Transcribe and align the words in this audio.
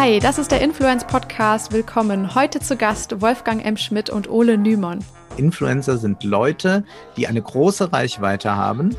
Hi, 0.00 0.18
das 0.18 0.38
ist 0.38 0.50
der 0.50 0.62
Influence 0.62 1.04
Podcast. 1.04 1.72
Willkommen. 1.72 2.34
Heute 2.34 2.58
zu 2.58 2.78
Gast 2.78 3.20
Wolfgang 3.20 3.62
M. 3.62 3.76
Schmidt 3.76 4.08
und 4.08 4.30
Ole 4.30 4.56
Nymon. 4.56 5.04
Influencer 5.36 5.98
sind 5.98 6.24
Leute, 6.24 6.84
die 7.18 7.26
eine 7.26 7.42
große 7.42 7.92
Reichweite 7.92 8.56
haben, 8.56 8.96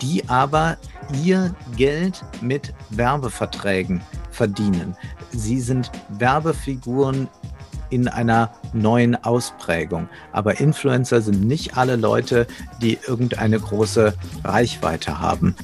die 0.00 0.28
aber 0.28 0.78
ihr 1.22 1.54
Geld 1.76 2.24
mit 2.40 2.74
Werbeverträgen 2.90 4.00
verdienen. 4.32 4.96
Sie 5.30 5.60
sind 5.60 5.92
Werbefiguren 6.08 7.28
in 7.90 8.08
einer 8.08 8.50
neuen 8.72 9.14
Ausprägung. 9.22 10.08
Aber 10.32 10.58
Influencer 10.58 11.22
sind 11.22 11.44
nicht 11.44 11.76
alle 11.76 11.94
Leute, 11.94 12.48
die 12.80 12.98
irgendeine 13.06 13.60
große 13.60 14.14
Reichweite 14.42 15.20
haben. 15.20 15.54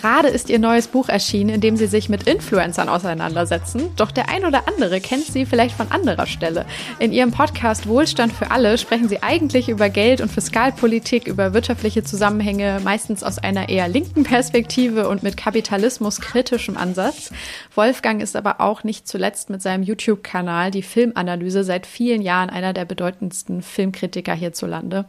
Gerade 0.00 0.28
ist 0.28 0.48
ihr 0.48 0.60
neues 0.60 0.86
Buch 0.86 1.08
erschienen, 1.08 1.56
in 1.56 1.60
dem 1.60 1.76
sie 1.76 1.88
sich 1.88 2.08
mit 2.08 2.22
Influencern 2.22 2.88
auseinandersetzen. 2.88 3.90
Doch 3.96 4.12
der 4.12 4.28
ein 4.28 4.44
oder 4.44 4.68
andere 4.68 5.00
kennt 5.00 5.24
sie 5.24 5.44
vielleicht 5.44 5.74
von 5.74 5.90
anderer 5.90 6.26
Stelle. 6.26 6.66
In 7.00 7.12
ihrem 7.12 7.32
Podcast 7.32 7.88
Wohlstand 7.88 8.32
für 8.32 8.52
alle 8.52 8.78
sprechen 8.78 9.08
sie 9.08 9.24
eigentlich 9.24 9.68
über 9.68 9.88
Geld 9.88 10.20
und 10.20 10.30
Fiskalpolitik, 10.30 11.26
über 11.26 11.52
wirtschaftliche 11.52 12.04
Zusammenhänge, 12.04 12.80
meistens 12.84 13.24
aus 13.24 13.38
einer 13.38 13.70
eher 13.70 13.88
linken 13.88 14.22
Perspektive 14.22 15.08
und 15.08 15.24
mit 15.24 15.36
Kapitalismus 15.36 16.20
kritischem 16.20 16.76
Ansatz. 16.76 17.32
Wolfgang 17.74 18.22
ist 18.22 18.36
aber 18.36 18.60
auch 18.60 18.84
nicht 18.84 19.08
zuletzt 19.08 19.50
mit 19.50 19.62
seinem 19.62 19.82
YouTube-Kanal 19.82 20.70
Die 20.70 20.82
Filmanalyse 20.82 21.64
seit 21.64 21.86
vielen 21.86 22.22
Jahren 22.22 22.50
einer 22.50 22.72
der 22.72 22.84
bedeutendsten 22.84 23.62
Filmkritiker 23.62 24.34
hierzulande. 24.34 25.06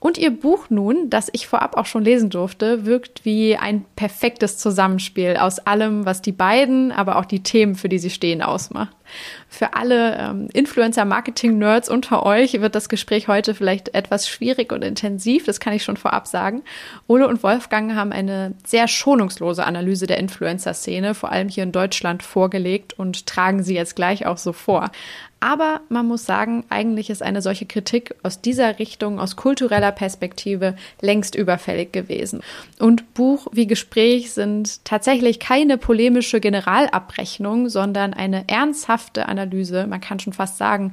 Und 0.00 0.16
ihr 0.16 0.30
Buch 0.30 0.70
nun, 0.70 1.10
das 1.10 1.28
ich 1.32 1.46
vorab 1.46 1.76
auch 1.76 1.84
schon 1.84 2.02
lesen 2.02 2.30
durfte, 2.30 2.86
wirkt 2.86 3.26
wie 3.26 3.56
ein 3.56 3.84
perfektes 3.96 4.56
Zusammenspiel 4.56 5.36
aus 5.36 5.58
allem, 5.58 6.06
was 6.06 6.22
die 6.22 6.32
beiden, 6.32 6.90
aber 6.90 7.16
auch 7.16 7.26
die 7.26 7.42
Themen, 7.42 7.74
für 7.74 7.90
die 7.90 7.98
sie 7.98 8.08
stehen, 8.08 8.40
ausmacht. 8.40 8.96
Für 9.48 9.74
alle 9.74 10.16
ähm, 10.16 10.48
Influencer-Marketing-Nerds 10.54 11.90
unter 11.90 12.24
euch 12.24 12.60
wird 12.60 12.74
das 12.74 12.88
Gespräch 12.88 13.28
heute 13.28 13.54
vielleicht 13.54 13.94
etwas 13.94 14.26
schwierig 14.26 14.72
und 14.72 14.82
intensiv, 14.82 15.44
das 15.44 15.60
kann 15.60 15.74
ich 15.74 15.84
schon 15.84 15.98
vorab 15.98 16.26
sagen. 16.26 16.62
Ole 17.06 17.28
und 17.28 17.42
Wolfgang 17.42 17.94
haben 17.94 18.12
eine 18.12 18.54
sehr 18.64 18.88
schonungslose 18.88 19.64
Analyse 19.64 20.06
der 20.06 20.18
Influencer-Szene, 20.18 21.14
vor 21.14 21.30
allem 21.30 21.48
hier 21.48 21.64
in 21.64 21.72
Deutschland, 21.72 22.22
vorgelegt 22.22 22.98
und 22.98 23.26
tragen 23.26 23.62
sie 23.62 23.74
jetzt 23.74 23.96
gleich 23.96 24.24
auch 24.24 24.38
so 24.38 24.54
vor. 24.54 24.90
Aber 25.40 25.80
man 25.88 26.06
muss 26.06 26.26
sagen, 26.26 26.64
eigentlich 26.68 27.08
ist 27.08 27.22
eine 27.22 27.40
solche 27.40 27.64
Kritik 27.64 28.14
aus 28.22 28.42
dieser 28.42 28.78
Richtung, 28.78 29.18
aus 29.18 29.36
kultureller 29.36 29.90
Perspektive, 29.90 30.76
längst 31.00 31.34
überfällig 31.34 31.92
gewesen. 31.92 32.42
Und 32.78 33.14
Buch 33.14 33.46
wie 33.52 33.66
Gespräch 33.66 34.32
sind 34.32 34.84
tatsächlich 34.84 35.40
keine 35.40 35.78
polemische 35.78 36.40
Generalabrechnung, 36.40 37.70
sondern 37.70 38.12
eine 38.12 38.44
ernsthafte 38.48 39.26
Analyse, 39.28 39.86
man 39.86 40.02
kann 40.02 40.20
schon 40.20 40.34
fast 40.34 40.58
sagen, 40.58 40.92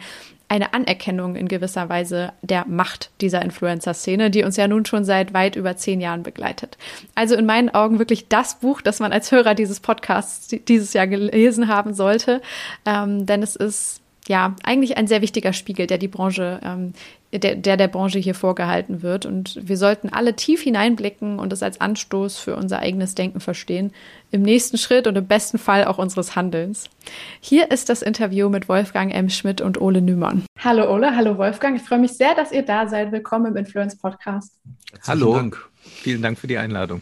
eine 0.49 0.73
Anerkennung 0.73 1.35
in 1.35 1.49
gewisser 1.49 1.89
Weise 1.89 2.31
der 2.41 2.65
Macht 2.67 3.11
dieser 3.19 3.41
Influencer-Szene, 3.41 4.31
die 4.31 4.43
uns 4.43 4.55
ja 4.55 4.67
nun 4.67 4.85
schon 4.85 5.03
seit 5.03 5.33
weit 5.33 5.57
über 5.57 5.75
zehn 5.75 5.99
Jahren 5.99 6.23
begleitet. 6.23 6.77
Also 7.15 7.35
in 7.35 7.45
meinen 7.45 7.69
Augen 7.69 7.99
wirklich 7.99 8.29
das 8.29 8.59
Buch, 8.59 8.81
das 8.81 8.99
man 8.99 9.11
als 9.11 9.31
Hörer 9.31 9.55
dieses 9.55 9.81
Podcasts 9.81 10.47
dieses 10.47 10.93
Jahr 10.93 11.07
gelesen 11.07 11.67
haben 11.67 11.93
sollte, 11.93 12.41
ähm, 12.85 13.25
denn 13.25 13.43
es 13.43 13.57
ist 13.57 13.99
ja, 14.27 14.55
eigentlich 14.63 14.97
ein 14.97 15.07
sehr 15.07 15.21
wichtiger 15.21 15.53
Spiegel, 15.53 15.87
der 15.87 15.97
die 15.97 16.07
Branche, 16.07 16.59
ähm, 16.63 16.93
der, 17.33 17.55
der 17.55 17.77
der 17.77 17.87
Branche 17.87 18.19
hier 18.19 18.35
vorgehalten 18.35 19.01
wird. 19.01 19.25
Und 19.25 19.59
wir 19.61 19.77
sollten 19.77 20.09
alle 20.09 20.35
tief 20.35 20.61
hineinblicken 20.61 21.39
und 21.39 21.53
es 21.53 21.63
als 21.63 21.81
Anstoß 21.81 22.37
für 22.37 22.55
unser 22.55 22.79
eigenes 22.79 23.15
Denken 23.15 23.39
verstehen. 23.39 23.91
Im 24.31 24.41
nächsten 24.41 24.77
Schritt 24.77 25.07
und 25.07 25.17
im 25.17 25.27
besten 25.27 25.57
Fall 25.57 25.85
auch 25.85 25.97
unseres 25.97 26.35
Handelns. 26.35 26.89
Hier 27.39 27.71
ist 27.71 27.89
das 27.89 28.01
Interview 28.01 28.49
mit 28.49 28.69
Wolfgang 28.69 29.13
M. 29.13 29.29
Schmidt 29.29 29.61
und 29.61 29.79
Ole 29.79 30.01
Nümann. 30.01 30.43
Hallo 30.59 30.93
Ole, 30.93 31.15
hallo 31.15 31.37
Wolfgang. 31.37 31.77
Ich 31.77 31.83
freue 31.83 31.99
mich 31.99 32.13
sehr, 32.13 32.35
dass 32.35 32.51
ihr 32.51 32.63
da 32.63 32.87
seid. 32.87 33.11
Willkommen 33.11 33.47
im 33.47 33.57
Influence 33.57 33.97
Podcast. 33.97 34.53
Hallo, 35.05 35.35
Dank. 35.35 35.69
vielen 35.81 36.21
Dank 36.21 36.37
für 36.37 36.47
die 36.47 36.57
Einladung. 36.57 37.01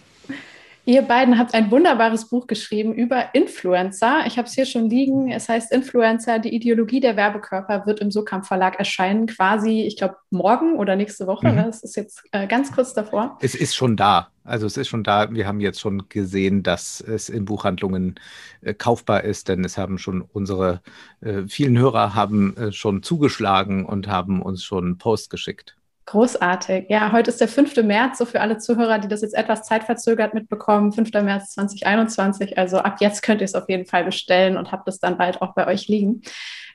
Ihr 0.88 1.02
beiden 1.02 1.40
habt 1.40 1.56
ein 1.56 1.72
wunderbares 1.72 2.30
Buch 2.30 2.46
geschrieben 2.46 2.94
über 2.94 3.34
Influencer. 3.34 4.24
Ich 4.28 4.38
habe 4.38 4.48
es 4.48 4.54
hier 4.54 4.68
schon 4.68 4.88
liegen. 4.88 5.32
Es 5.32 5.50
heißt 5.50 5.72
Influencer, 5.72 6.38
die 6.38 6.54
Ideologie 6.54 7.00
der 7.00 7.16
Werbekörper 7.16 7.88
wird 7.88 8.02
im 8.02 8.12
Sokamp 8.12 8.46
Verlag 8.46 8.78
erscheinen, 8.78 9.26
quasi, 9.26 9.82
ich 9.82 9.98
glaube, 9.98 10.18
morgen 10.30 10.78
oder 10.78 10.96
nächste 10.96 11.26
Woche. 11.26 11.52
Mhm. 11.52 11.58
Das 11.58 11.82
ist 11.82 11.96
jetzt 11.96 12.24
äh, 12.32 12.46
ganz 12.46 12.72
kurz 12.72 12.94
davor. 12.94 13.38
Es 13.42 13.56
ist 13.56 13.76
schon 13.76 13.98
da. 13.98 14.30
Also 14.44 14.68
es 14.68 14.78
ist 14.78 14.90
schon 14.90 15.04
da. 15.04 15.34
Wir 15.34 15.48
haben 15.48 15.60
jetzt 15.60 15.80
schon 15.80 16.08
gesehen, 16.08 16.62
dass 16.62 17.02
es 17.02 17.30
in 17.30 17.46
Buchhandlungen 17.46 18.20
äh, 18.62 18.76
kaufbar 18.76 19.24
ist, 19.24 19.50
denn 19.50 19.66
es 19.66 19.80
haben 19.80 19.98
schon 19.98 20.22
unsere 20.22 20.82
äh, 21.22 21.48
vielen 21.48 21.80
Hörer 21.80 22.14
haben 22.14 22.56
äh, 22.58 22.72
schon 22.72 23.02
zugeschlagen 23.02 23.88
und 23.88 24.08
haben 24.08 24.44
uns 24.44 24.64
schon 24.64 25.00
Post 25.00 25.32
geschickt. 25.32 25.76
Großartig. 26.08 26.86
Ja, 26.90 27.12
heute 27.12 27.32
ist 27.32 27.42
der 27.42 27.48
5. 27.48 27.78
März, 27.78 28.20
so 28.20 28.26
für 28.26 28.40
alle 28.40 28.60
Zuhörer, 28.60 29.00
die 29.00 29.08
das 29.08 29.22
jetzt 29.22 29.34
etwas 29.34 29.64
zeitverzögert 29.64 30.36
mitbekommen, 30.36 30.92
5. 30.92 31.12
März 31.14 31.52
2021. 31.52 32.60
Also 32.60 32.78
ab 32.78 32.98
jetzt 33.00 33.24
könnt 33.24 33.42
ihr 33.42 33.46
es 33.46 33.56
auf 33.56 33.68
jeden 33.70 33.88
Fall 33.88 34.04
bestellen 34.04 34.56
und 34.56 34.72
habt 34.72 34.88
es 34.88 35.00
dann 35.00 35.18
bald 35.18 35.42
auch 35.42 35.56
bei 35.56 35.66
euch 35.66 35.88
liegen. 35.88 36.22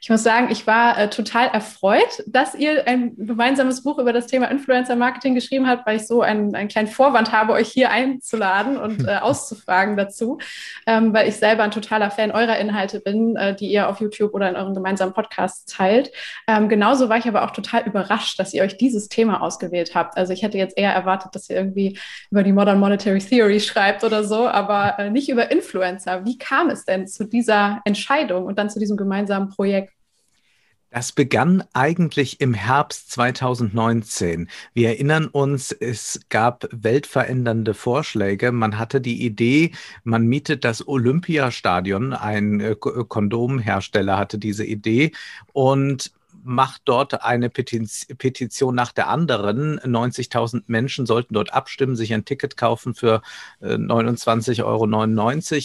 Ich 0.03 0.09
muss 0.09 0.22
sagen, 0.22 0.49
ich 0.50 0.66
war 0.66 0.99
äh, 0.99 1.11
total 1.11 1.49
erfreut, 1.49 2.22
dass 2.27 2.55
ihr 2.55 2.87
ein 2.88 3.15
gemeinsames 3.16 3.83
Buch 3.83 3.99
über 3.99 4.15
das 4.15 4.27
Thema 4.27 4.50
Influencer 4.50 4.97
Marketing 4.97 5.34
geschrieben 5.34 5.69
habt, 5.69 5.87
weil 5.87 5.97
ich 5.97 6.06
so 6.06 6.22
einen, 6.22 6.55
einen 6.55 6.69
kleinen 6.69 6.88
Vorwand 6.88 7.33
habe, 7.33 7.53
euch 7.53 7.69
hier 7.69 7.91
einzuladen 7.91 8.78
und 8.78 9.06
äh, 9.06 9.16
auszufragen 9.21 9.99
dazu, 9.99 10.38
ähm, 10.87 11.12
weil 11.12 11.28
ich 11.28 11.37
selber 11.37 11.65
ein 11.65 11.71
totaler 11.71 12.11
Fan 12.11 12.31
eurer 12.31 12.59
Inhalte 12.59 13.00
bin, 13.00 13.37
äh, 13.37 13.55
die 13.55 13.71
ihr 13.71 13.91
auf 13.91 14.00
YouTube 14.00 14.33
oder 14.33 14.49
in 14.49 14.56
euren 14.56 14.75
gemeinsamen 14.75 15.12
Podcasts 15.12 15.66
teilt. 15.66 16.11
Ähm, 16.47 16.71
genauso 16.71 17.11
war 17.11 17.19
ich 17.19 17.28
aber 17.28 17.44
auch 17.44 17.50
total 17.50 17.82
überrascht, 17.87 18.38
dass 18.38 18.55
ihr 18.55 18.62
euch 18.62 18.78
dieses 18.78 19.11
Thema 19.11 19.43
ausgewählt 19.43 19.94
habt. 19.94 20.17
Also 20.17 20.32
ich 20.32 20.43
hätte 20.43 20.56
jetzt 20.56 20.78
eher 20.78 20.94
erwartet, 20.94 21.34
dass 21.34 21.50
ihr 21.50 21.56
irgendwie 21.56 21.99
über 22.31 22.43
die 22.43 22.53
Modern 22.53 22.81
Monetary 22.81 23.19
Theory 23.19 23.61
schreibt 23.61 24.03
oder 24.03 24.25
so, 24.25 24.49
aber 24.49 24.99
äh, 24.99 25.11
nicht 25.11 25.28
über 25.28 25.50
Influencer. 25.50 26.25
Wie 26.25 26.38
kam 26.38 26.71
es 26.71 26.87
denn 26.87 27.06
zu 27.06 27.25
dieser 27.25 27.82
Entscheidung 27.84 28.47
und 28.47 28.59
dann 28.59 28.71
zu 28.71 28.78
diesem 28.78 28.97
gemeinsamen 28.97 29.50
Projekt? 29.50 29.90
Das 30.93 31.12
begann 31.12 31.62
eigentlich 31.73 32.41
im 32.41 32.53
Herbst 32.53 33.12
2019. 33.12 34.51
Wir 34.75 34.89
erinnern 34.89 35.28
uns, 35.28 35.71
es 35.71 36.21
gab 36.31 36.67
weltverändernde 36.73 37.75
Vorschläge. 37.75 38.51
Man 38.51 38.77
hatte 38.77 39.00
die 39.00 39.25
Idee, 39.25 39.71
man 40.03 40.27
mietet 40.27 40.65
das 40.65 40.89
Olympiastadion. 40.89 42.12
Ein 42.12 42.75
Kondomhersteller 42.81 44.19
hatte 44.19 44.39
diese 44.39 44.65
Idee 44.65 45.12
und 45.53 46.11
macht 46.43 46.83
dort 46.84 47.23
eine 47.23 47.51
Petition 47.51 48.75
nach 48.75 48.93
der 48.93 49.09
anderen. 49.09 49.78
90.000 49.81 50.65
Menschen 50.67 51.06
sollten 51.06 51.34
dort 51.34 51.53
abstimmen, 51.53 51.97
sich 51.97 52.12
ein 52.15 52.25
Ticket 52.25 52.56
kaufen 52.56 52.95
für 52.95 53.23
29,99 53.61 54.59
äh, 54.59 54.62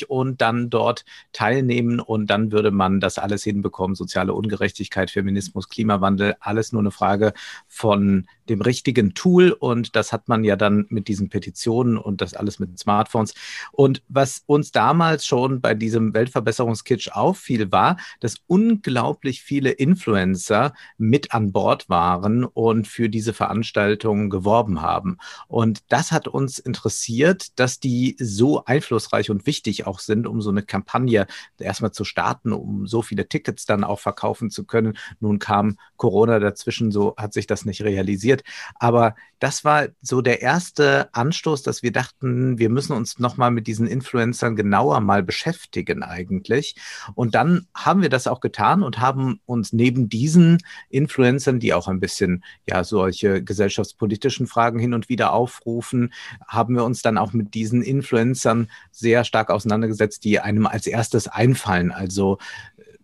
Euro 0.08 0.19
und 0.22 0.41
dann 0.41 0.69
dort 0.69 1.06
teilnehmen 1.31 2.00
und 2.00 2.28
dann 2.28 2.52
würde 2.52 2.72
man 2.72 3.00
das 3.00 3.18
alles 3.18 3.44
hinbekommen. 3.44 3.96
Soziale 3.96 4.34
Ungerechtigkeit, 4.34 5.12
Feminismus, 5.12 5.69
Klimawandel, 5.69 6.35
alles 6.40 6.72
nur 6.72 6.81
eine 6.81 6.91
Frage 6.91 7.34
von 7.68 8.28
dem 8.50 8.61
richtigen 8.61 9.13
Tool 9.13 9.51
und 9.51 9.95
das 9.95 10.13
hat 10.13 10.28
man 10.28 10.44
ja 10.44 10.56
dann 10.56 10.85
mit 10.89 11.07
diesen 11.07 11.29
Petitionen 11.29 11.97
und 11.97 12.22
das 12.22 12.33
alles 12.33 12.59
mit 12.59 12.78
Smartphones. 12.78 13.33
Und 13.72 14.03
was 14.07 14.44
uns 14.45 14.72
damals 14.72 15.25
schon 15.25 15.61
bei 15.61 15.73
diesem 15.73 16.13
Weltverbesserungskitsch 16.13 17.09
auffiel, 17.11 17.72
war, 17.72 17.97
dass 18.19 18.35
unglaublich 18.47 19.41
viele 19.41 19.72
Influencer 19.72 20.73
mit 20.97 21.34
an 21.34 21.51
Bord 21.51 21.89
waren 21.89 22.44
und 22.45 22.88
für 22.88 23.09
diese 23.09 23.34
Veranstaltung 23.34 24.29
geworben 24.29 24.81
haben. 24.81 25.17
Und 25.47 25.84
das 25.89 26.11
hat 26.11 26.28
uns 26.28 26.59
interessiert, 26.59 27.59
dass 27.59 27.79
die 27.79 28.16
so 28.19 28.66
einflussreich 28.66 29.29
und 29.29 29.45
wichtig 29.45 29.88
auch 29.88 30.00
sind, 30.00 30.28
um 30.28 30.41
so 30.41 30.50
eine 30.50 30.63
Kampagne 30.63 31.28
erstmal 31.59 31.91
zu 31.91 32.03
starten, 32.03 32.52
um 32.52 32.87
so 32.87 33.02
viele 33.02 33.28
Tickets 33.28 33.66
dann 33.66 33.84
auch 33.84 33.99
verkaufen 33.99 34.49
zu 34.49 34.66
können. 34.66 34.97
Nun 35.20 35.40
kam 35.40 35.78
Corona 35.97 36.40
dazwischen, 36.40 36.91
so 36.91 37.16
hat 37.17 37.34
sich 37.34 37.47
das 37.47 37.66
nicht 37.66 37.81
realisiert 37.81 38.34
passiert. 38.35 38.43
Aber 38.76 39.16
das 39.40 39.64
war 39.64 39.87
so 40.02 40.22
der 40.22 40.41
erste 40.41 41.09
Anstoß, 41.14 41.61
dass 41.61 41.84
wir 41.84 41.91
dachten, 41.91 42.58
wir 42.58 42.70
müssen 42.70 42.93
uns 42.93 43.20
nochmal 43.20 43.52
mit 43.52 43.67
diesen 43.67 43.85
Influencern 43.85 44.55
genauer 44.55 45.02
mal 45.02 45.23
beschäftigen 45.23 46.03
eigentlich. 46.03 46.76
Und 47.16 47.35
dann 47.35 47.67
haben 47.76 48.02
wir 48.02 48.09
das 48.09 48.28
auch 48.28 48.40
getan 48.40 48.82
und 48.82 48.99
haben 48.99 49.40
uns 49.46 49.73
neben 49.73 50.09
diesen 50.09 50.59
Influencern, 50.90 51.59
die 51.59 51.73
auch 51.73 51.87
ein 51.87 51.99
bisschen 51.99 52.43
ja 52.67 52.84
solche 52.84 53.43
gesellschaftspolitischen 53.43 54.47
Fragen 54.47 54.79
hin 54.79 54.93
und 54.93 55.09
wieder 55.09 55.34
aufrufen, 55.34 56.14
haben 56.47 56.76
wir 56.76 56.85
uns 56.85 57.02
dann 57.02 57.17
auch 57.17 57.34
mit 57.34 57.53
diesen 57.53 57.84
Influencern 57.84 58.70
sehr 58.91 59.26
stark 59.26 59.52
auseinandergesetzt, 59.52 60.23
die 60.23 60.40
einem 60.40 60.66
als 60.66 60.87
erstes 60.87 61.28
einfallen. 61.28 61.91
Also 61.91 62.37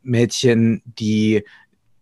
Mädchen, 0.03 0.81
die 0.85 1.43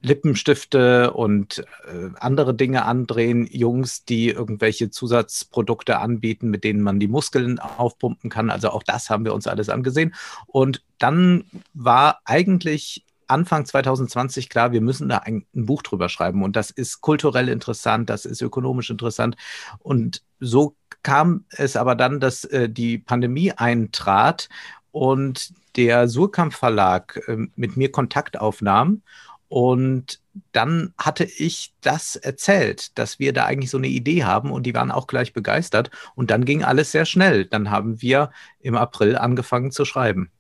Lippenstifte 0.02 1.12
und 1.12 1.60
äh, 1.60 2.10
andere 2.20 2.54
Dinge 2.54 2.86
andrehen, 2.86 3.48
Jungs, 3.52 4.06
die 4.06 4.30
irgendwelche 4.30 4.90
Zusatzprodukte 4.90 6.00
anbieten, 6.00 6.50
mit 6.50 6.64
denen 6.64 6.82
man 6.82 7.00
die 7.00 7.08
Muskeln 7.08 7.60
aufpumpen 7.60 8.30
kann. 8.30 8.50
Also 8.50 8.70
auch 8.70 8.84
das 8.84 9.10
haben 9.10 9.26
wir 9.26 9.34
uns 9.34 9.48
alles 9.48 9.70
angesehen. 9.70 10.16
Und 10.48 10.82
dann 11.00 11.44
war 11.74 12.22
eigentlich 12.24 13.04
Anfang 13.28 13.66
2020 13.66 14.50
klar, 14.50 14.72
wir 14.72 14.82
müssen 14.82 15.10
da 15.10 15.18
ein, 15.20 15.46
ein, 15.54 15.66
Buch 15.66 15.84
drüber 15.84 16.10
schreiben 16.10 16.44
und 16.44 16.56
das 16.56 16.72
ist 16.72 17.02
kulturell 17.02 17.48
interessant, 17.48 18.10
das 18.10 18.26
ist 18.26 18.42
ökonomisch 18.42 18.90
interessant. 18.90 19.36
Und 19.80 20.24
so 20.40 20.76
kam 21.04 21.46
es 21.52 21.76
aber 21.76 21.96
dann, 21.96 22.20
dass 22.20 22.44
äh, 22.46 22.70
die 22.70 22.98
Pandemie 22.98 23.52
eintrat 23.52 24.50
und 24.92 25.54
der 25.76 26.08
Surkamp 26.08 26.54
Verlag 26.54 27.22
äh, 27.28 27.38
mit 27.56 27.78
mir 27.78 27.92
Kontakt 27.92 28.40
aufnahm 28.40 29.04
und 29.50 30.22
dann 30.52 30.94
hatte 30.98 31.24
ich 31.26 31.74
das 31.82 32.16
erzählt, 32.16 32.98
dass 32.98 33.18
wir 33.20 33.34
da 33.34 33.46
eigentlich 33.46 33.72
so 33.72 33.78
eine 33.78 33.88
Idee 33.88 34.24
haben 34.24 34.52
und 34.52 34.64
die 34.64 34.76
waren 34.76 34.92
auch 34.92 35.08
gleich 35.08 35.34
begeistert. 35.34 35.90
Und 36.16 36.30
dann 36.30 36.46
ging 36.46 36.64
alles 36.64 36.92
sehr 36.92 37.06
schnell. 37.06 37.46
Dann 37.46 37.72
haben 37.72 38.02
wir 38.02 38.30
im 38.60 38.76
April 38.76 39.18
angefangen 39.18 39.72
zu 39.72 39.86
schreiben. 39.86 40.32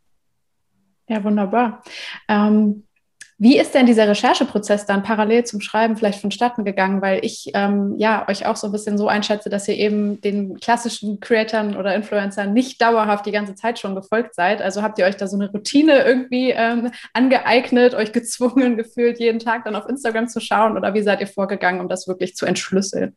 Ja, 1.07 1.23
wunderbar. 1.23 1.81
Ähm, 2.27 2.83
wie 3.41 3.57
ist 3.57 3.73
denn 3.73 3.85
dieser 3.85 4.05
Rechercheprozess 4.05 4.85
dann 4.85 5.01
parallel 5.01 5.45
zum 5.45 5.61
Schreiben 5.61 5.95
vielleicht 5.95 6.19
vonstatten 6.19 6.65
gegangen? 6.65 7.01
Weil 7.01 7.23
ich 7.23 7.51
ähm, 7.53 7.95
ja 7.97 8.27
euch 8.27 8.45
auch 8.45 8.57
so 8.57 8.67
ein 8.67 8.73
bisschen 8.73 8.97
so 8.97 9.07
einschätze, 9.07 9.49
dass 9.49 9.65
ihr 9.69 9.75
eben 9.75 10.19
den 10.19 10.59
klassischen 10.59 11.21
Creatern 11.21 11.77
oder 11.77 11.95
Influencern 11.95 12.51
nicht 12.51 12.81
dauerhaft 12.81 13.25
die 13.25 13.31
ganze 13.31 13.55
Zeit 13.55 13.79
schon 13.79 13.95
gefolgt 13.95 14.35
seid. 14.35 14.61
Also 14.61 14.81
habt 14.81 14.99
ihr 14.99 15.05
euch 15.05 15.15
da 15.15 15.25
so 15.25 15.37
eine 15.37 15.49
Routine 15.49 16.03
irgendwie 16.03 16.51
ähm, 16.51 16.91
angeeignet, 17.13 17.95
euch 17.95 18.11
gezwungen 18.11 18.75
gefühlt, 18.77 19.19
jeden 19.19 19.39
Tag 19.39 19.63
dann 19.63 19.77
auf 19.77 19.87
Instagram 19.87 20.27
zu 20.27 20.41
schauen? 20.41 20.75
Oder 20.75 20.93
wie 20.93 21.01
seid 21.01 21.21
ihr 21.21 21.27
vorgegangen, 21.27 21.79
um 21.79 21.87
das 21.87 22.09
wirklich 22.09 22.35
zu 22.35 22.45
entschlüsseln? 22.45 23.15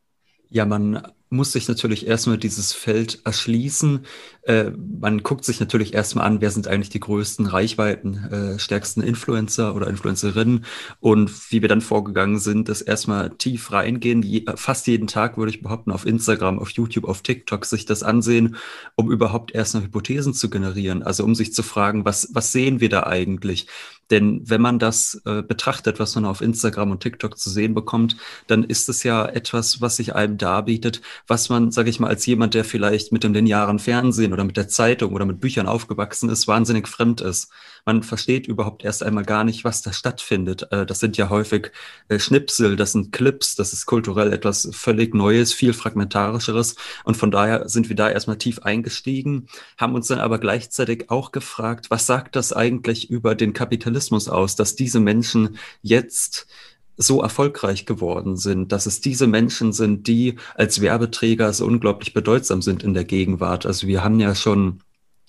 Ja, 0.53 0.65
man 0.65 1.01
muss 1.31 1.51
sich 1.51 1.67
natürlich 1.67 2.05
erstmal 2.05 2.37
dieses 2.37 2.73
Feld 2.73 3.21
erschließen. 3.25 4.05
Äh, 4.43 4.69
man 4.69 5.23
guckt 5.23 5.45
sich 5.45 5.59
natürlich 5.59 5.95
erstmal 5.95 6.27
an, 6.27 6.41
wer 6.41 6.51
sind 6.51 6.67
eigentlich 6.67 6.91
die 6.91 6.99
größten 6.99 7.47
Reichweiten, 7.47 8.17
äh, 8.31 8.59
stärksten 8.59 9.01
Influencer 9.01 9.73
oder 9.75 9.87
Influencerinnen 9.87 10.65
und 10.99 11.51
wie 11.51 11.63
wir 11.63 11.69
dann 11.69 11.81
vorgegangen 11.81 12.37
sind, 12.37 12.69
das 12.69 12.83
erstmal 12.83 13.31
tief 13.31 13.71
reingehen. 13.71 14.21
Je, 14.21 14.45
fast 14.55 14.85
jeden 14.85 15.07
Tag 15.07 15.35
würde 15.39 15.49
ich 15.49 15.63
behaupten, 15.63 15.91
auf 15.91 16.05
Instagram, 16.05 16.59
auf 16.59 16.69
YouTube, 16.69 17.05
auf 17.05 17.23
TikTok 17.23 17.65
sich 17.65 17.85
das 17.85 18.03
ansehen, 18.03 18.55
um 18.95 19.11
überhaupt 19.11 19.55
erstmal 19.55 19.85
Hypothesen 19.85 20.35
zu 20.35 20.51
generieren. 20.51 21.01
Also 21.01 21.23
um 21.23 21.33
sich 21.33 21.51
zu 21.51 21.63
fragen, 21.63 22.05
was, 22.05 22.29
was 22.33 22.51
sehen 22.51 22.79
wir 22.79 22.89
da 22.89 23.07
eigentlich? 23.07 23.65
Denn 24.11 24.41
wenn 24.49 24.61
man 24.61 24.79
das 24.79 25.21
äh, 25.25 25.41
betrachtet, 25.41 25.99
was 25.99 26.15
man 26.15 26.25
auf 26.25 26.41
Instagram 26.41 26.91
und 26.91 27.01
TikTok 27.01 27.37
zu 27.37 27.49
sehen 27.49 27.73
bekommt, 27.73 28.17
dann 28.47 28.63
ist 28.63 28.89
es 28.89 29.03
ja 29.03 29.25
etwas, 29.25 29.81
was 29.81 29.95
sich 29.97 30.15
einem 30.15 30.37
darbietet, 30.37 31.01
was 31.27 31.49
man, 31.49 31.71
sage 31.71 31.89
ich 31.89 31.99
mal, 31.99 32.09
als 32.09 32.25
jemand, 32.25 32.53
der 32.53 32.65
vielleicht 32.65 33.11
mit 33.11 33.23
dem 33.23 33.33
linearen 33.33 33.79
Fernsehen 33.79 34.33
oder 34.33 34.43
mit 34.43 34.57
der 34.57 34.67
Zeitung 34.67 35.13
oder 35.13 35.25
mit 35.25 35.39
Büchern 35.39 35.67
aufgewachsen 35.67 36.29
ist, 36.29 36.47
wahnsinnig 36.47 36.87
fremd 36.87 37.21
ist. 37.21 37.51
Man 37.85 38.01
versteht 38.01 38.47
überhaupt 38.47 38.85
erst 38.85 39.03
einmal 39.03 39.25
gar 39.25 39.43
nicht, 39.43 39.65
was 39.65 39.81
da 39.81 39.91
stattfindet. 39.91 40.71
Äh, 40.71 40.85
das 40.85 40.99
sind 40.99 41.17
ja 41.17 41.29
häufig 41.29 41.71
äh, 42.07 42.17
Schnipsel, 42.17 42.75
das 42.77 42.93
sind 42.93 43.11
Clips, 43.11 43.55
das 43.55 43.73
ist 43.73 43.85
kulturell 43.85 44.31
etwas 44.31 44.69
völlig 44.71 45.13
Neues, 45.13 45.53
viel 45.53 45.73
fragmentarischeres. 45.73 46.75
Und 47.03 47.17
von 47.17 47.29
daher 47.29 47.67
sind 47.67 47.89
wir 47.89 47.95
da 47.95 48.09
erstmal 48.09 48.37
tief 48.37 48.59
eingestiegen, 48.59 49.47
haben 49.77 49.95
uns 49.95 50.07
dann 50.07 50.19
aber 50.19 50.39
gleichzeitig 50.39 51.09
auch 51.09 51.31
gefragt, 51.33 51.89
was 51.89 52.05
sagt 52.05 52.35
das 52.37 52.53
eigentlich 52.53 53.09
über 53.09 53.35
den 53.35 53.53
Kapitalismus 53.53 54.29
aus, 54.29 54.55
dass 54.55 54.75
diese 54.75 55.01
Menschen 55.01 55.57
jetzt 55.81 56.47
so 56.95 57.21
erfolgreich 57.21 57.85
geworden 57.85 58.37
sind, 58.37 58.71
dass 58.71 58.85
es 58.85 59.01
diese 59.01 59.27
Menschen 59.27 59.73
sind, 59.73 60.07
die 60.07 60.35
als 60.55 60.79
Werbeträger 60.79 61.51
so 61.51 61.65
unglaublich 61.65 62.13
bedeutsam 62.13 62.61
sind 62.61 62.83
in 62.83 62.93
der 62.93 63.03
Gegenwart. 63.03 63.65
Also 63.65 63.87
wir 63.87 64.03
haben 64.03 64.19
ja 64.19 64.35
schon 64.35 64.79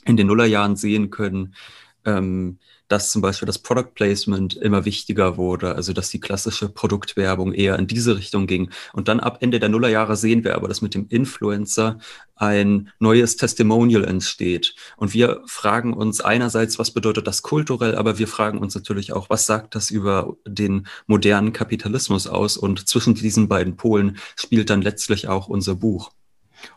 in 0.05 0.17
den 0.17 0.27
Nullerjahren 0.27 0.77
sehen 0.77 1.11
können, 1.11 1.55
ähm, 2.05 2.59
dass 2.89 3.11
zum 3.11 3.23
Beispiel 3.23 3.47
das 3.47 3.59
Product 3.59 3.95
Placement 3.95 4.55
immer 4.55 4.85
wichtiger 4.85 5.37
wurde, 5.37 5.75
also 5.75 5.93
dass 5.93 6.11
die 6.11 6.21
klassische 6.21 6.69
Produktwerbung 6.69 7.53
eher 7.53 7.79
in 7.79 7.87
diese 7.87 8.17
Richtung 8.17 8.47
ging. 8.47 8.71
Und 8.93 9.09
dann 9.09 9.21
ab 9.21 9.39
Ende 9.41 9.59
der 9.59 9.69
Nullerjahre 9.71 10.17
sehen 10.17 10.45
wir 10.45 10.55
aber, 10.55 10.69
dass 10.69 10.83
mit 10.83 10.95
dem 10.95 11.07
Influencer 11.09 11.99
ein 12.37 12.91
neues 12.99 13.37
Testimonial 13.37 14.05
entsteht. 14.05 14.75
Und 14.97 15.15
wir 15.15 15.43
fragen 15.47 15.95
uns 15.95 16.21
einerseits, 16.21 16.79
was 16.79 16.91
bedeutet 16.91 17.27
das 17.27 17.43
kulturell, 17.43 17.95
aber 17.95 18.19
wir 18.19 18.29
fragen 18.29 18.59
uns 18.59 18.75
natürlich 18.75 19.13
auch, 19.13 19.31
was 19.31 19.47
sagt 19.47 19.75
das 19.75 19.91
über 19.91 20.37
den 20.47 20.87
modernen 21.07 21.53
Kapitalismus 21.53 22.27
aus? 22.27 22.57
Und 22.57 22.89
zwischen 22.89 23.15
diesen 23.15 23.49
beiden 23.49 23.77
Polen 23.77 24.19
spielt 24.37 24.69
dann 24.71 24.83
letztlich 24.83 25.29
auch 25.29 25.49
unser 25.49 25.75
Buch. 25.75 26.11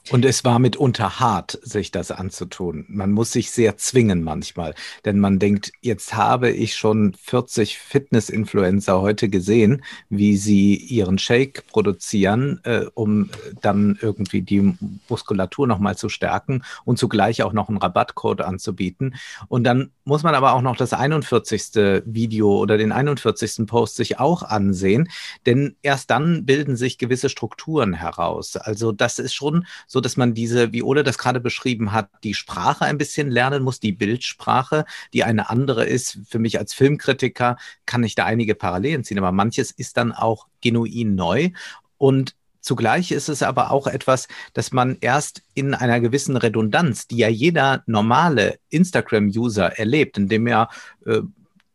Und 0.10 0.24
es 0.24 0.46
war 0.46 0.60
mitunter 0.60 1.20
hart, 1.20 1.60
sich 1.62 1.92
das 1.92 2.12
anzutun. 2.12 2.86
Man 2.88 3.12
muss 3.12 3.34
sich 3.34 3.52
sehr 3.52 3.78
zwingen 3.78 4.24
manchmal, 4.24 4.74
denn 5.04 5.20
man 5.20 5.38
denkt, 5.38 5.72
jetzt 5.82 6.16
habe 6.16 6.50
ich 6.50 6.76
schon 6.76 7.14
40 7.14 7.78
Fitness-Influencer 7.78 9.02
heute 9.02 9.28
gesehen, 9.28 9.84
wie 10.10 10.38
sie 10.38 10.76
ihren 10.76 11.18
Shake 11.18 11.68
produzieren, 11.68 12.62
äh, 12.64 12.86
um 12.94 13.30
dann 13.62 13.98
irgendwie 14.02 14.42
die 14.42 14.78
Muskulatur 15.10 15.68
nochmal 15.68 15.98
zu 15.98 16.08
stärken 16.08 16.64
und 16.86 16.98
zugleich 16.98 17.44
auch 17.44 17.54
noch 17.54 17.68
einen 17.68 17.78
Rabattcode 17.78 18.42
anzubieten. 18.42 19.16
Und 19.50 19.66
dann 19.66 19.92
muss 20.06 20.24
man 20.24 20.36
aber 20.36 20.54
auch 20.54 20.62
noch 20.62 20.78
das 20.78 20.94
41. 20.94 22.04
Video 22.06 22.58
oder 22.58 22.78
den 22.78 22.94
41. 22.94 23.68
Post 23.68 23.98
sich 23.98 24.20
auch 24.20 24.44
ansehen, 24.44 25.10
denn 25.46 25.76
erst 25.82 26.10
dann 26.12 26.46
bilden 26.46 26.78
sich 26.78 26.98
gewisse 26.98 27.28
Strukturen 27.28 27.94
heraus. 27.94 28.56
Also 28.56 28.94
das 28.94 29.20
ist 29.20 29.34
schon 29.34 29.66
so 29.86 30.02
dass 30.02 30.18
man 30.18 30.34
diese, 30.34 30.74
wie 30.74 30.84
Ole 30.84 31.04
das 31.04 31.18
gerade 31.18 31.40
beschrieben 31.40 31.92
hat, 31.92 32.10
die 32.24 32.34
Sprache 32.34 32.86
ein 32.86 32.98
bisschen 32.98 33.30
lernen 33.30 33.64
muss, 33.64 33.80
die 33.80 33.92
Bildsprache, 33.92 34.86
die 35.14 35.24
eine 35.24 35.50
andere 35.50 35.86
ist. 35.86 36.20
Für 36.28 36.40
mich 36.40 36.58
als 36.60 36.74
Filmkritiker 36.74 37.58
kann 37.86 38.04
ich 38.04 38.16
da 38.16 38.26
einige 38.26 38.56
Parallelen 38.56 39.04
ziehen, 39.04 39.18
aber 39.18 39.32
manches 39.32 39.72
ist 39.72 39.98
dann 39.98 40.12
auch 40.12 40.48
genuin 40.62 41.16
neu 41.16 41.52
und 41.98 42.36
Zugleich 42.68 43.14
ist 43.14 43.30
es 43.30 43.44
aber 43.44 43.72
auch 43.72 43.88
etwas, 43.88 44.28
dass 44.52 44.74
man 44.74 44.98
erst 45.00 45.42
in 45.54 45.74
einer 45.74 46.02
gewissen 46.02 46.36
Redundanz, 46.36 47.08
die 47.08 47.16
ja 47.16 47.30
jeder 47.30 47.82
normale 47.86 48.60
Instagram-User 48.68 49.80
erlebt, 49.80 50.18
indem 50.18 50.48
er 50.48 50.68
äh, 51.06 51.22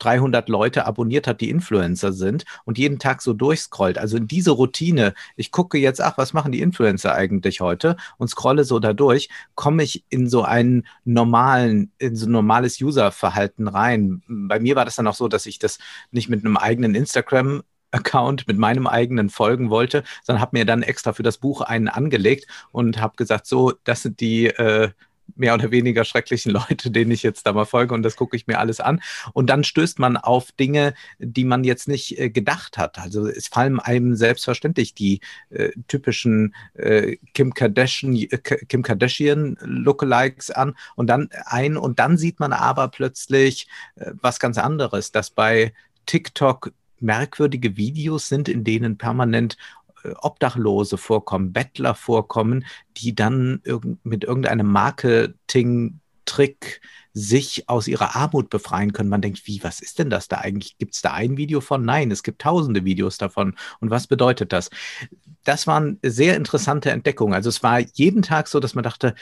300 0.03 0.49
Leute 0.49 0.87
abonniert 0.87 1.27
hat, 1.27 1.41
die 1.41 1.51
Influencer 1.51 2.13
sind 2.13 2.45
und 2.65 2.79
jeden 2.79 2.99
Tag 2.99 3.23
so 3.23 3.33
durchscrollt. 3.33 3.99
Also 3.99 4.17
in 4.17 4.27
diese 4.27 4.51
Routine, 4.51 5.15
ich 5.37 5.51
gucke 5.51 5.79
jetzt, 5.79 6.01
ach, 6.01 6.19
was 6.19 6.33
machen 6.33 6.53
die 6.53 6.61
Influencer 6.61 7.15
eigentlich 7.15 7.61
heute 7.61 7.97
und 8.19 8.29
scrolle 8.29 8.65
so 8.65 8.79
da 8.79 8.93
durch, 8.93 9.29
komme 9.55 9.83
ich 9.83 10.05
in 10.09 10.29
so 10.29 10.43
einen 10.43 10.87
normalen, 11.05 11.93
in 11.99 12.17
so 12.17 12.27
ein 12.27 12.33
normales 12.33 12.81
Userverhalten 12.81 13.69
rein. 13.69 14.23
Bei 14.27 14.59
mir 14.59 14.77
war 14.77 14.85
das 14.85 14.97
dann 14.97 15.07
auch 15.07 15.15
so, 15.15 15.29
dass 15.29 15.47
ich 15.47 15.59
das 15.59 15.79
nicht 16.11 16.29
mit 16.29 16.45
einem 16.45 16.57
eigenen 16.57 16.95
Instagram 16.95 17.63
Account 17.93 18.49
mit 18.49 18.57
meinem 18.57 18.87
eigenen 18.87 19.29
folgen 19.29 19.69
wollte, 19.69 20.03
sondern 20.23 20.41
habe 20.41 20.57
mir 20.57 20.65
dann 20.65 20.83
extra 20.83 21.13
für 21.13 21.23
das 21.23 21.37
Buch 21.37 21.61
einen 21.61 21.89
angelegt 21.89 22.47
und 22.73 23.01
habe 23.01 23.17
gesagt, 23.17 23.47
so, 23.47 23.75
das 23.85 24.03
sind 24.03 24.21
die 24.21 24.47
äh, 24.47 24.91
mehr 25.35 25.55
oder 25.55 25.71
weniger 25.71 26.05
schrecklichen 26.05 26.53
Leute, 26.69 26.91
denen 26.91 27.11
ich 27.11 27.23
jetzt 27.23 27.47
da 27.47 27.53
mal 27.53 27.65
folge 27.65 27.95
und 27.95 28.03
das 28.03 28.17
gucke 28.17 28.37
ich 28.37 28.47
mir 28.47 28.59
alles 28.59 28.81
an. 28.81 29.01
Und 29.33 29.49
dann 29.49 29.65
stößt 29.65 29.99
man 29.99 30.17
auf 30.17 30.53
Dinge, 30.53 30.95
die 31.19 31.45
man 31.45 31.65
jetzt 31.65 31.89
nicht 31.89 32.19
äh, 32.19 32.31
gedacht 32.31 32.79
hat. 32.79 32.99
Also 32.99 33.27
es 33.27 33.49
fallen 33.49 33.81
einem 33.81 34.17
selbstverständlich 34.17 34.95
die 34.95 35.21
äh, 35.51 35.71
typischen 35.89 36.55
äh, 36.75 37.17
Kim 37.35 37.55
Kardashian, 37.55 38.15
äh, 38.17 38.39
Kim 38.39 38.83
Kardashian 38.83 39.57
Lookalikes 39.63 40.51
an 40.51 40.75
und 40.97 41.07
dann 41.09 41.29
ein 41.47 41.77
und 41.77 41.99
dann 41.99 42.17
sieht 42.17 42.41
man 42.41 42.53
aber 42.53 42.89
plötzlich 42.89 43.69
äh, 43.97 44.13
was 44.21 44.39
ganz 44.39 44.59
anderes, 44.59 45.13
dass 45.13 45.31
bei 45.31 45.73
TikTok 46.07 46.73
merkwürdige 47.03 47.77
Videos 47.77 48.29
sind, 48.29 48.49
in 48.49 48.65
denen 48.65 48.97
permanent 48.97 49.57
Obdachlose 50.21 50.99
vorkommen, 50.99 51.53
Bettler 51.53 51.95
vorkommen, 51.95 52.65
die 52.97 53.15
dann 53.15 53.61
irg 53.65 53.85
mit 54.03 54.25
irgendeinem 54.25 54.67
Marketing-Trick 54.67 56.81
sich 57.15 57.69
aus 57.69 57.89
ihrer 57.89 58.17
Armut 58.17 58.51
befreien 58.51 58.93
können. 58.93 59.11
Man 59.11 59.21
denkt, 59.21 59.47
wie, 59.47 59.63
was 59.63 59.81
ist 59.81 59.99
denn 59.99 60.11
das 60.11 60.29
da 60.29 60.39
eigentlich? 60.39 60.79
Gibt 60.79 60.95
es 60.95 61.03
da 61.03 61.13
ein 61.13 61.37
Video 61.37 61.61
von? 61.61 61.85
Nein, 61.85 62.11
es 62.11 62.23
gibt 62.23 62.41
tausende 62.41 62.85
Videos 62.85 63.19
davon. 63.19 63.55
Und 63.81 63.91
was 63.91 64.07
bedeutet 64.07 64.53
das? 64.53 64.71
Das 65.45 65.67
waren 65.67 65.99
sehr 66.03 66.37
interessante 66.37 66.91
Entdeckungen. 66.91 67.35
Also 67.35 67.49
es 67.49 67.63
war 67.63 67.81
jeden 67.81 68.23
Tag 68.23 68.49
so, 68.49 68.61
dass 68.61 68.75
man 68.75 68.85
dachte, 68.85 69.15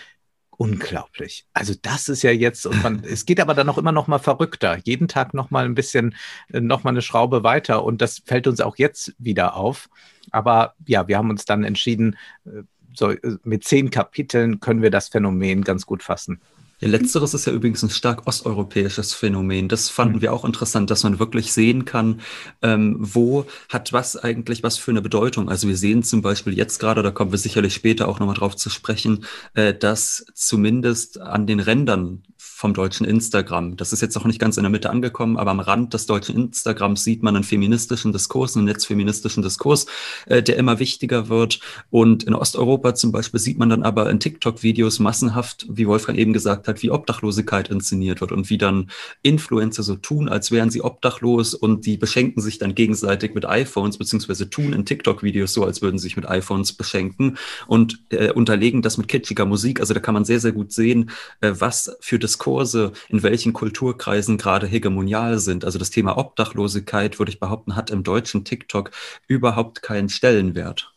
unglaublich. 0.61 1.47
Also 1.55 1.73
das 1.81 2.11
ist 2.11 2.21
ja 2.23 2.33
jetzt, 2.33 2.67
und 2.67 2.83
man, 2.83 3.03
es 3.03 3.25
geht 3.25 3.41
aber 3.41 3.55
dann 3.55 3.71
auch 3.71 3.79
immer 3.79 3.93
noch 3.93 4.09
mal 4.09 4.19
verrückter. 4.19 4.79
Jeden 4.85 5.09
Tag 5.09 5.33
noch 5.33 5.51
mal 5.51 5.65
ein 5.65 5.75
bisschen, 5.75 6.15
äh, 6.53 6.61
noch 6.61 6.85
mal 6.85 6.91
eine 6.91 7.01
Schraube 7.01 7.43
weiter. 7.43 7.83
Und 7.83 8.03
das 8.03 8.21
fällt 8.27 8.47
uns 8.47 8.61
auch 8.61 8.77
jetzt 8.77 9.15
wieder 9.17 9.57
auf. 9.57 9.89
Aber 10.33 10.75
ja, 10.87 11.09
wir 11.09 11.17
haben 11.17 11.31
uns 11.31 11.47
dann 11.47 11.65
entschieden, 11.65 12.19
äh, 12.45 12.63
so, 12.93 13.11
äh, 13.11 13.39
mit 13.43 13.65
zehn 13.65 13.89
Kapiteln 13.89 14.61
können 14.61 14.83
wir 14.83 14.91
das 14.91 15.09
Phänomen 15.09 15.65
ganz 15.65 15.87
gut 15.87 16.03
fassen. 16.03 16.43
Ja, 16.81 16.89
letzteres 16.89 17.35
ist 17.35 17.45
ja 17.47 17.53
übrigens 17.53 17.83
ein 17.83 17.91
stark 17.91 18.27
osteuropäisches 18.27 19.13
Phänomen. 19.13 19.69
Das 19.69 19.91
fanden 19.91 20.17
mhm. 20.17 20.23
wir 20.23 20.33
auch 20.33 20.47
interessant, 20.47 20.91
dass 20.91 21.05
man 21.05 21.19
wirklich 21.19 21.53
sehen 21.53 21.85
kann, 21.85 22.23
ähm, 22.63 22.97
wo 22.99 23.45
hat 23.69 23.93
was 23.93 24.17
eigentlich 24.17 24.63
was 24.63 24.79
für 24.79 24.91
eine 24.91 25.03
Bedeutung. 25.03 25.51
Also 25.51 25.69
wir 25.69 25.77
sehen 25.77 26.03
zum 26.03 26.23
Beispiel 26.23 26.55
jetzt 26.57 26.79
gerade, 26.79 27.03
da 27.03 27.11
kommen 27.11 27.33
wir 27.33 27.39
sicherlich 27.39 27.75
später 27.75 28.09
auch 28.09 28.19
nochmal 28.19 28.37
drauf 28.37 28.57
zu 28.57 28.71
sprechen, 28.71 29.27
äh, 29.53 29.75
dass 29.75 30.25
zumindest 30.35 31.21
an 31.21 31.47
den 31.47 31.61
Rändern 31.61 32.23
vom 32.61 32.75
deutschen 32.75 33.07
Instagram. 33.07 33.79
Das 33.79 33.95
ist 33.95 34.03
jetzt 34.03 34.19
auch 34.19 34.27
nicht 34.27 34.39
ganz 34.39 34.59
in 34.59 34.65
der 34.65 34.71
Mitte 34.71 34.91
angekommen, 34.91 35.39
aber 35.39 35.51
am 35.51 35.61
Rand 35.61 35.95
des 35.95 36.05
deutschen 36.05 36.37
Instagrams 36.37 37.03
sieht 37.03 37.23
man 37.23 37.35
einen 37.35 37.43
feministischen 37.43 38.13
Diskurs, 38.13 38.55
einen 38.55 38.67
netzfeministischen 38.67 39.43
Diskurs, 39.43 39.87
äh, 40.27 40.43
der 40.43 40.59
immer 40.59 40.79
wichtiger 40.79 41.31
wird. 41.31 41.61
Und 41.89 42.23
in 42.25 42.35
Osteuropa 42.35 42.95
zum 42.95 43.13
Beispiel 43.13 43.41
sieht 43.41 43.59
man 43.59 43.71
dann 43.71 43.83
aber 43.83 44.11
in 44.11 44.21
TikTok-Videos 44.21 44.99
massenhaft, 44.99 45.69
wie 45.71 45.87
Wolfgang 45.87 46.19
eben 46.19 46.35
gesagt 46.35 46.69
hat, 46.69 46.83
wie 46.83 46.91
Obdachlosigkeit 46.91 47.71
inszeniert 47.71 48.21
wird 48.21 48.31
und 48.31 48.51
wie 48.51 48.59
dann 48.59 48.91
Influencer 49.23 49.83
so 49.83 49.97
tun, 49.97 50.29
als 50.29 50.51
wären 50.51 50.69
sie 50.69 50.83
obdachlos 50.83 51.55
und 51.55 51.87
die 51.87 51.97
beschenken 51.97 52.43
sich 52.43 52.59
dann 52.59 52.75
gegenseitig 52.75 53.35
mit 53.35 53.47
iPhones, 53.47 53.97
beziehungsweise 53.97 54.51
tun 54.51 54.75
in 54.75 54.85
TikTok-Videos 54.85 55.55
so, 55.55 55.65
als 55.65 55.81
würden 55.81 55.97
sie 55.97 56.03
sich 56.03 56.17
mit 56.17 56.29
iPhones 56.29 56.75
beschenken 56.75 57.39
und 57.69 58.03
äh, 58.11 58.33
unterlegen 58.33 58.83
das 58.83 58.99
mit 58.99 59.09
kitschiger 59.09 59.47
Musik. 59.47 59.81
Also 59.81 59.95
da 59.95 60.01
kann 60.01 60.13
man 60.13 60.27
sehr, 60.27 60.41
sehr 60.41 60.53
gut 60.53 60.73
sehen, 60.73 61.11
äh, 61.41 61.55
was 61.59 61.97
für 62.01 62.19
das 62.19 62.37
Diskurse 62.51 62.93
in 63.09 63.23
welchen 63.23 63.53
Kulturkreisen 63.53 64.39
gerade 64.39 64.67
hegemonial 64.67 65.39
sind. 65.39 65.65
Also 65.65 65.79
das 65.79 65.91
Thema 65.91 66.19
Obdachlosigkeit, 66.19 67.19
würde 67.19 67.31
ich 67.31 67.41
behaupten, 67.41 67.77
hat 67.77 67.91
im 67.91 68.03
deutschen 68.03 68.45
TikTok 68.45 68.91
überhaupt 69.29 69.83
keinen 69.83 70.09
Stellenwert. 70.09 70.93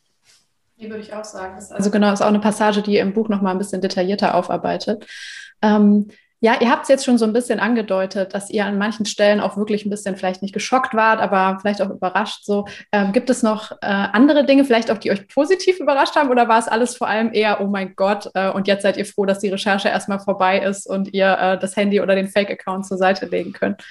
Die 0.79 0.89
würde 0.89 1.03
ich 1.03 1.13
auch 1.13 1.23
sagen. 1.23 1.55
also 1.69 1.91
genau, 1.91 2.11
ist 2.11 2.21
auch 2.21 2.27
eine 2.27 2.39
Passage, 2.39 2.81
die 2.81 2.95
ihr 2.95 3.01
im 3.01 3.13
Buch 3.13 3.29
noch 3.29 3.41
mal 3.41 3.51
ein 3.51 3.57
bisschen 3.57 3.81
detaillierter 3.81 4.35
aufarbeitet. 4.35 5.05
Ähm, 5.61 6.09
ja, 6.43 6.59
ihr 6.59 6.69
habt 6.69 6.83
es 6.83 6.89
jetzt 6.89 7.05
schon 7.05 7.17
so 7.17 7.23
ein 7.23 7.31
bisschen 7.31 7.61
angedeutet, 7.61 8.33
dass 8.33 8.49
ihr 8.49 8.65
an 8.65 8.77
manchen 8.77 9.05
Stellen 9.05 9.39
auch 9.39 9.55
wirklich 9.55 9.85
ein 9.85 9.89
bisschen 9.89 10.17
vielleicht 10.17 10.41
nicht 10.41 10.53
geschockt 10.53 10.93
wart, 10.93 11.21
aber 11.21 11.57
vielleicht 11.61 11.81
auch 11.81 11.89
überrascht. 11.89 12.43
So, 12.43 12.65
ähm, 12.91 13.13
gibt 13.13 13.29
es 13.29 13.43
noch 13.43 13.71
äh, 13.71 13.75
andere 13.85 14.45
Dinge, 14.45 14.65
vielleicht 14.65 14.91
auch, 14.91 14.97
die 14.97 15.11
euch 15.11 15.25
positiv 15.29 15.79
überrascht 15.79 16.17
haben, 16.17 16.29
oder 16.29 16.49
war 16.49 16.59
es 16.59 16.67
alles 16.67 16.97
vor 16.97 17.07
allem 17.07 17.31
eher, 17.31 17.61
oh 17.61 17.67
mein 17.67 17.95
Gott, 17.95 18.29
äh, 18.33 18.49
und 18.49 18.67
jetzt 18.67 18.81
seid 18.81 18.97
ihr 18.97 19.05
froh, 19.05 19.25
dass 19.25 19.39
die 19.39 19.47
Recherche 19.47 19.87
erstmal 19.87 20.19
vorbei 20.19 20.59
ist 20.59 20.85
und 20.85 21.13
ihr 21.13 21.31
äh, 21.31 21.57
das 21.57 21.77
Handy 21.77 22.01
oder 22.01 22.13
den 22.13 22.27
Fake-Account 22.27 22.87
zur 22.87 22.97
Seite 22.97 23.25
legen 23.27 23.53
könnt? 23.53 23.81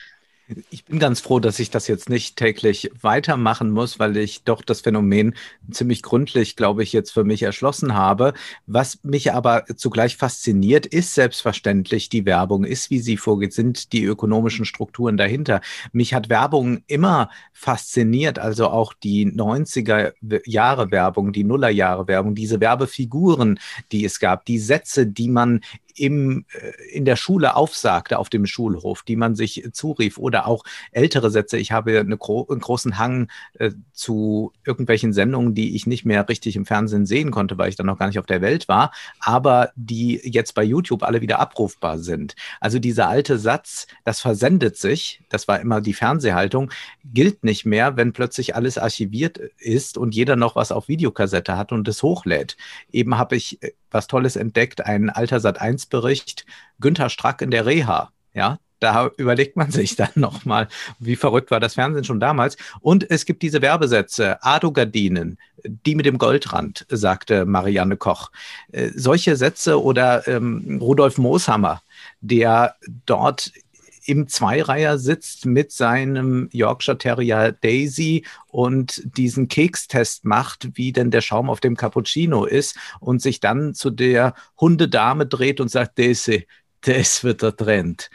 Ich 0.70 0.84
bin 0.84 0.98
ganz 0.98 1.20
froh, 1.20 1.40
dass 1.40 1.58
ich 1.58 1.70
das 1.70 1.88
jetzt 1.88 2.08
nicht 2.08 2.36
täglich 2.36 2.90
weitermachen 3.00 3.70
muss, 3.70 3.98
weil 3.98 4.16
ich 4.16 4.44
doch 4.44 4.62
das 4.62 4.80
Phänomen 4.80 5.34
ziemlich 5.70 6.02
gründlich, 6.02 6.56
glaube 6.56 6.82
ich, 6.82 6.92
jetzt 6.92 7.12
für 7.12 7.24
mich 7.24 7.42
erschlossen 7.42 7.94
habe. 7.94 8.34
Was 8.66 9.02
mich 9.02 9.32
aber 9.32 9.64
zugleich 9.76 10.16
fasziniert, 10.16 10.86
ist 10.86 11.14
selbstverständlich 11.14 12.08
die 12.08 12.24
Werbung, 12.24 12.64
ist, 12.64 12.90
wie 12.90 13.00
sie 13.00 13.16
vorgeht, 13.16 13.52
sind 13.52 13.92
die 13.92 14.04
ökonomischen 14.04 14.64
Strukturen 14.64 15.16
dahinter. 15.16 15.60
Mich 15.92 16.14
hat 16.14 16.28
Werbung 16.28 16.82
immer 16.86 17.30
fasziniert, 17.52 18.38
also 18.38 18.68
auch 18.68 18.92
die 18.92 19.26
90er 19.26 20.12
Jahre 20.46 20.90
Werbung, 20.90 21.32
die 21.32 21.44
Nuller 21.44 21.70
Jahre 21.70 22.08
Werbung, 22.08 22.34
diese 22.34 22.60
Werbefiguren, 22.60 23.58
die 23.92 24.04
es 24.04 24.18
gab, 24.20 24.44
die 24.44 24.58
Sätze, 24.58 25.06
die 25.06 25.28
man 25.28 25.60
im, 25.96 26.44
äh, 26.52 26.72
in 26.92 27.04
der 27.04 27.16
Schule 27.16 27.56
aufsagte 27.56 28.18
auf 28.18 28.28
dem 28.28 28.46
Schulhof, 28.46 29.02
die 29.02 29.16
man 29.16 29.34
sich 29.34 29.68
zurief 29.72 30.18
oder 30.18 30.46
auch 30.46 30.64
ältere 30.90 31.30
Sätze. 31.30 31.58
Ich 31.58 31.72
habe 31.72 32.00
eine 32.00 32.16
gro 32.16 32.46
einen 32.50 32.60
großen 32.60 32.98
Hang 32.98 33.28
äh, 33.58 33.70
zu 33.92 34.52
irgendwelchen 34.64 35.12
Sendungen, 35.12 35.54
die 35.54 35.74
ich 35.74 35.86
nicht 35.86 36.04
mehr 36.04 36.28
richtig 36.28 36.56
im 36.56 36.66
Fernsehen 36.66 37.06
sehen 37.06 37.30
konnte, 37.30 37.58
weil 37.58 37.68
ich 37.68 37.76
dann 37.76 37.86
noch 37.86 37.98
gar 37.98 38.06
nicht 38.06 38.18
auf 38.18 38.26
der 38.26 38.40
Welt 38.40 38.68
war, 38.68 38.92
aber 39.20 39.70
die 39.76 40.20
jetzt 40.24 40.54
bei 40.54 40.62
YouTube 40.62 41.02
alle 41.02 41.20
wieder 41.20 41.38
abrufbar 41.38 41.98
sind. 41.98 42.34
Also 42.60 42.78
dieser 42.78 43.08
alte 43.08 43.38
Satz, 43.38 43.86
das 44.04 44.20
versendet 44.20 44.76
sich, 44.76 45.22
das 45.28 45.48
war 45.48 45.60
immer 45.60 45.80
die 45.80 45.94
Fernsehhaltung, 45.94 46.70
gilt 47.04 47.44
nicht 47.44 47.64
mehr, 47.64 47.96
wenn 47.96 48.12
plötzlich 48.12 48.54
alles 48.54 48.78
archiviert 48.78 49.38
ist 49.58 49.98
und 49.98 50.14
jeder 50.14 50.36
noch 50.36 50.56
was 50.56 50.72
auf 50.72 50.88
Videokassette 50.88 51.56
hat 51.56 51.72
und 51.72 51.86
es 51.88 52.02
hochlädt. 52.02 52.56
Eben 52.90 53.18
habe 53.18 53.36
ich 53.36 53.62
äh, 53.62 53.72
was 53.92 54.06
Tolles 54.06 54.36
entdeckt, 54.36 54.84
ein 54.84 55.10
alter 55.10 55.40
Sat 55.40 55.60
1 55.60 55.81
Bericht, 55.86 56.46
Günther 56.80 57.10
Strack 57.10 57.42
in 57.42 57.50
der 57.50 57.66
Reha. 57.66 58.10
Ja, 58.34 58.58
da 58.82 59.10
überlegt 59.16 59.56
man 59.56 59.70
sich 59.70 59.94
dann 59.96 60.10
nochmal, 60.14 60.68
wie 60.98 61.16
verrückt 61.16 61.50
war 61.50 61.60
das 61.60 61.74
Fernsehen 61.74 62.04
schon 62.04 62.20
damals. 62.20 62.56
Und 62.80 63.08
es 63.10 63.24
gibt 63.24 63.42
diese 63.42 63.62
Werbesätze, 63.62 64.42
Ado-Gardinen, 64.42 65.38
die 65.64 65.94
mit 65.94 66.06
dem 66.06 66.18
Goldrand, 66.18 66.84
sagte 66.88 67.46
Marianne 67.46 67.96
Koch. 67.96 68.30
Äh, 68.72 68.90
solche 68.94 69.36
Sätze 69.36 69.80
oder 69.80 70.26
ähm, 70.26 70.78
Rudolf 70.80 71.18
Mooshammer, 71.18 71.82
der 72.20 72.74
dort 73.06 73.52
im 74.04 74.28
Zweireiher 74.28 74.98
sitzt 74.98 75.46
mit 75.46 75.72
seinem 75.72 76.48
Yorkshire 76.52 76.98
Terrier 76.98 77.52
Daisy 77.52 78.24
und 78.48 79.02
diesen 79.16 79.48
Kekstest 79.48 80.24
macht, 80.24 80.70
wie 80.74 80.92
denn 80.92 81.10
der 81.10 81.20
Schaum 81.20 81.48
auf 81.50 81.60
dem 81.60 81.76
Cappuccino 81.76 82.44
ist 82.44 82.76
und 83.00 83.22
sich 83.22 83.40
dann 83.40 83.74
zu 83.74 83.90
der 83.90 84.34
Hundedame 84.60 85.26
dreht 85.26 85.60
und 85.60 85.68
sagt, 85.68 85.98
Daisy, 85.98 86.46
das 86.82 87.22
wird 87.22 87.42
der 87.42 87.56
Trend 87.56 88.10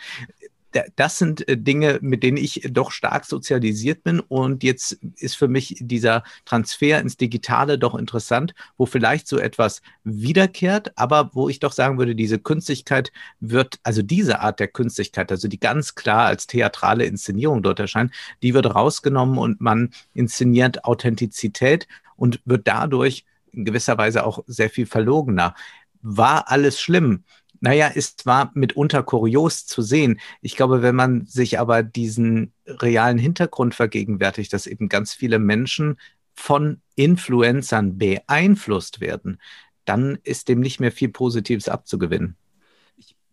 das 0.95 1.17
sind 1.17 1.47
äh, 1.47 1.57
Dinge, 1.57 1.99
mit 2.01 2.23
denen 2.23 2.37
ich 2.37 2.61
doch 2.71 2.91
stark 2.91 3.25
sozialisiert 3.25 4.03
bin. 4.03 4.19
Und 4.19 4.63
jetzt 4.63 4.93
ist 5.17 5.35
für 5.35 5.47
mich 5.47 5.77
dieser 5.79 6.23
Transfer 6.45 6.99
ins 6.99 7.17
Digitale 7.17 7.79
doch 7.79 7.95
interessant, 7.95 8.53
wo 8.77 8.85
vielleicht 8.85 9.27
so 9.27 9.37
etwas 9.37 9.81
wiederkehrt, 10.03 10.97
aber 10.97 11.31
wo 11.33 11.49
ich 11.49 11.59
doch 11.59 11.71
sagen 11.71 11.97
würde, 11.97 12.15
diese 12.15 12.39
Künstlichkeit 12.39 13.11
wird, 13.39 13.79
also 13.83 14.01
diese 14.01 14.39
Art 14.41 14.59
der 14.59 14.67
Künstlichkeit, 14.67 15.31
also 15.31 15.47
die 15.47 15.59
ganz 15.59 15.95
klar 15.95 16.25
als 16.25 16.47
theatrale 16.47 17.05
Inszenierung 17.05 17.63
dort 17.63 17.79
erscheint, 17.79 18.11
die 18.43 18.53
wird 18.53 18.73
rausgenommen 18.73 19.37
und 19.37 19.61
man 19.61 19.91
inszeniert 20.13 20.85
Authentizität 20.85 21.87
und 22.15 22.41
wird 22.45 22.67
dadurch 22.67 23.25
in 23.51 23.65
gewisser 23.65 23.97
Weise 23.97 24.25
auch 24.25 24.43
sehr 24.47 24.69
viel 24.69 24.85
verlogener. 24.85 25.55
War 26.01 26.49
alles 26.51 26.79
schlimm? 26.79 27.23
Naja, 27.59 27.91
es 27.93 28.15
war 28.25 28.51
mitunter 28.53 29.03
kurios 29.03 29.65
zu 29.65 29.81
sehen. 29.81 30.19
Ich 30.41 30.55
glaube, 30.55 30.81
wenn 30.81 30.95
man 30.95 31.25
sich 31.25 31.59
aber 31.59 31.83
diesen 31.83 32.53
realen 32.65 33.17
Hintergrund 33.17 33.75
vergegenwärtigt, 33.75 34.53
dass 34.53 34.67
eben 34.67 34.89
ganz 34.89 35.13
viele 35.13 35.39
Menschen 35.39 35.97
von 36.35 36.81
Influencern 36.95 37.97
beeinflusst 37.97 39.01
werden, 39.01 39.39
dann 39.85 40.17
ist 40.23 40.49
dem 40.49 40.59
nicht 40.59 40.79
mehr 40.79 40.91
viel 40.91 41.09
Positives 41.09 41.69
abzugewinnen 41.69 42.37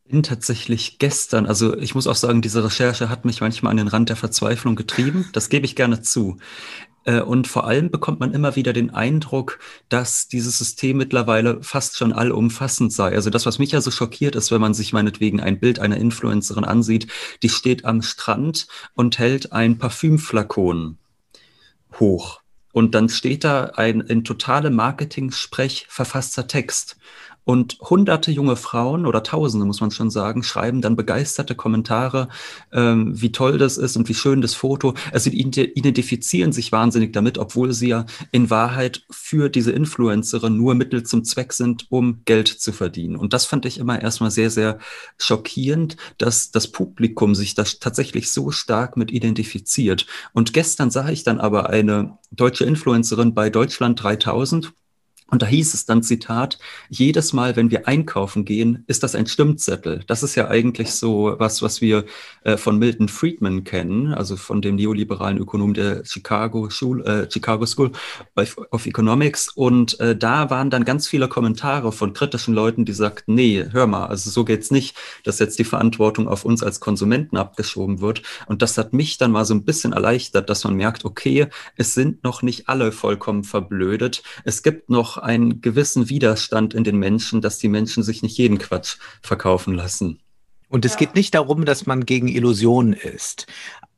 bin 0.07 0.23
tatsächlich 0.23 0.99
gestern, 0.99 1.47
also 1.47 1.77
ich 1.77 1.95
muss 1.95 2.07
auch 2.07 2.15
sagen, 2.15 2.43
diese 2.43 2.63
Recherche 2.63 3.09
hat 3.09 3.25
mich 3.25 3.41
manchmal 3.41 3.71
an 3.71 3.79
den 3.79 3.89
Rand 3.89 4.11
der 4.11 4.17
Verzweiflung 4.17 4.77
getrieben. 4.77 5.29
Das 5.33 5.49
gebe 5.49 5.65
ich 5.65 5.77
gerne 5.77 6.03
zu. 6.03 6.37
Äh, 7.05 7.21
und 7.21 7.47
vor 7.47 7.67
allem 7.67 7.91
bekommt 7.91 8.21
man 8.21 8.33
immer 8.33 8.57
wieder 8.57 8.73
den 8.73 8.91
Eindruck, 8.91 9.59
dass 9.89 10.29
dieses 10.29 10.59
System 10.59 10.99
mittlerweile 10.99 11.63
fast 11.63 11.97
schon 11.97 12.13
allumfassend 12.13 12.93
sei. 12.93 13.15
Also 13.15 13.31
das, 13.31 13.47
was 13.47 13.59
mich 13.59 13.73
ja 13.73 13.81
so 13.81 13.91
schockiert 13.91 14.35
ist, 14.35 14.51
wenn 14.51 14.61
man 14.61 14.75
sich 14.75 14.93
meinetwegen 14.93 15.41
ein 15.41 15.59
Bild 15.59 15.79
einer 15.79 15.97
Influencerin 15.97 16.65
ansieht, 16.65 17.07
die 17.43 17.49
steht 17.49 17.85
am 17.85 18.03
Strand 18.03 18.67
und 18.95 19.19
hält 19.19 19.53
ein 19.53 19.79
Parfümflakon 19.79 20.99
hoch. 21.99 22.41
Und 22.73 22.95
dann 22.97 23.09
steht 23.09 23.45
da 23.45 23.67
ein 23.77 24.01
in 24.01 24.25
totale 24.25 24.71
Marketing-Sprech 24.71 25.87
verfasster 25.89 26.49
Text. 26.49 26.97
Und 27.45 27.79
hunderte 27.81 28.31
junge 28.31 28.57
Frauen 28.57 29.07
oder 29.07 29.23
Tausende, 29.23 29.67
muss 29.67 29.81
man 29.81 29.91
schon 29.91 30.11
sagen, 30.11 30.43
schreiben 30.43 30.81
dann 30.81 30.97
begeisterte 30.97 31.55
Kommentare, 31.55 32.29
ähm, 32.73 33.21
wie 33.21 33.33
toll 33.33 33.59
das 33.59 33.77
ist 33.77 33.97
und 33.97 34.09
wie 34.09 34.15
schön 34.15 34.41
das 34.41 34.55
Foto. 34.55 34.95
Also 35.13 35.31
die 35.31 35.41
identifizieren 35.41 36.53
sich 36.53 36.73
wahnsinnig 36.73 37.13
damit, 37.13 37.39
obwohl 37.39 37.73
sie 37.73 37.89
ja 37.89 38.07
in 38.33 38.51
Wahrheit 38.51 39.05
für 39.11 39.49
diese 39.49 39.73
Influencerin 39.73 40.57
nur 40.57 40.75
Mittel 40.75 41.03
zum 41.03 41.25
Zweck 41.25 41.53
sind, 41.53 41.87
um 41.91 42.23
Geld 42.25 42.49
zu 42.49 42.73
verdienen. 42.73 43.17
Und 43.17 43.33
das 43.33 43.45
fand 43.45 43.67
ich 43.67 43.79
immer 43.79 44.01
erstmal 44.01 44.31
sehr, 44.31 44.51
sehr 44.51 44.79
schockierend, 45.19 45.97
dass 46.19 46.51
das 46.51 46.69
Publikum 46.69 47.35
sich 47.35 47.55
das 47.55 47.79
tatsächlich 47.79 48.31
so 48.31 48.51
stark 48.51 48.97
mit 48.97 49.11
identifiziert. 49.11 50.07
Und 50.33 50.53
gestern 50.53 50.91
sah 50.91 51.09
ich 51.11 51.25
dann 51.25 51.41
aber 51.41 51.69
eine 51.71 52.19
deutsche 52.31 52.65
Influencerin 52.65 53.35
bei 53.35 53.51
Deutschland 53.51 54.03
3000 54.03 54.73
und 55.31 55.43
da 55.43 55.47
hieß 55.47 55.73
es 55.75 55.87
dann, 55.87 56.03
Zitat, 56.03 56.59
jedes 56.91 57.33
Mal, 57.33 57.57
wenn 57.57 57.71
wir 57.71 57.89
einkaufen 57.89 58.45
gehen, 58.45 58.85
ist 58.87 59.03
das 59.03 59.15
ein 59.15 59.27
Stimmzettel. 59.27 60.05
Das 60.07 60.23
ist 60.23 60.35
ja 60.35 60.49
eigentlich 60.49 60.93
so 60.93 61.35
was, 61.39 61.63
was 61.63 61.81
wir 61.81 62.05
äh, 62.45 62.57
von 62.59 62.79
Milton 62.79 63.09
Friedman 63.09 63.65
kennen, 63.65 64.13
also 64.13 64.37
von 64.37 64.61
dem 64.61 64.77
neoliberalen 64.77 65.39
Ökonom 65.39 65.73
der 65.73 66.05
Chicago, 66.05 66.69
Schul, 66.69 67.05
äh, 67.07 67.29
Chicago 67.31 67.65
School 67.65 67.91
of 68.71 68.87
Economics. 68.87 69.49
Und 69.49 69.99
äh, 69.99 70.15
da 70.15 70.51
waren 70.51 70.71
dann 70.71 70.85
ganz 70.85 71.09
viele 71.09 71.27
Kommentare 71.27 71.91
von 71.91 72.13
kritischen 72.13 72.55
Leuten, 72.55 72.85
die 72.85 72.93
sagten, 72.93 73.35
nee, 73.35 73.65
hör 73.73 73.87
mal, 73.87 74.07
also 74.07 74.31
so 74.31 74.45
geht's 74.45 74.71
nicht, 74.71 74.95
dass 75.25 75.39
jetzt 75.39 75.59
die 75.59 75.65
Verantwortung 75.65 76.29
auf 76.29 76.45
uns 76.45 76.63
als 76.63 76.81
Konsumenten 76.81 77.39
abgeschoben 77.39 78.01
wird. 78.01 78.23
Und 78.47 78.61
das 78.61 78.77
hat 78.77 78.93
mich 78.93 79.17
dann 79.17 79.33
mal 79.33 79.47
so 79.47 79.55
ein 79.55 79.65
bisschen 79.65 79.95
erleichtert, 79.95 80.51
dass 80.51 80.65
man 80.65 80.75
merkt, 80.75 81.05
okay, 81.05 81.47
es 81.77 81.95
sind 81.95 82.23
noch 82.25 82.43
nicht 82.43 82.69
alle 82.69 82.93
vollkommen 82.93 83.43
verblödet. 83.43 84.23
Es 84.45 84.63
gibt 84.63 84.91
noch 84.91 85.14
einen 85.19 85.61
gewissen 85.61 86.09
Widerstand 86.09 86.75
in 86.75 86.85
den 86.85 86.99
Menschen, 86.99 87.41
dass 87.41 87.59
die 87.59 87.69
Menschen 87.69 88.03
sich 88.03 88.23
nicht 88.23 88.37
jeden 88.39 88.59
Quatsch 88.59 88.97
verkaufen 89.23 89.75
lassen. 89.75 90.21
Und 90.69 90.85
es 90.85 90.93
ja. 90.93 90.99
geht 90.99 91.15
nicht 91.15 91.35
darum, 91.35 91.65
dass 91.65 91.87
man 91.87 92.05
gegen 92.05 92.29
Illusionen 92.29 92.95
ist 92.95 93.47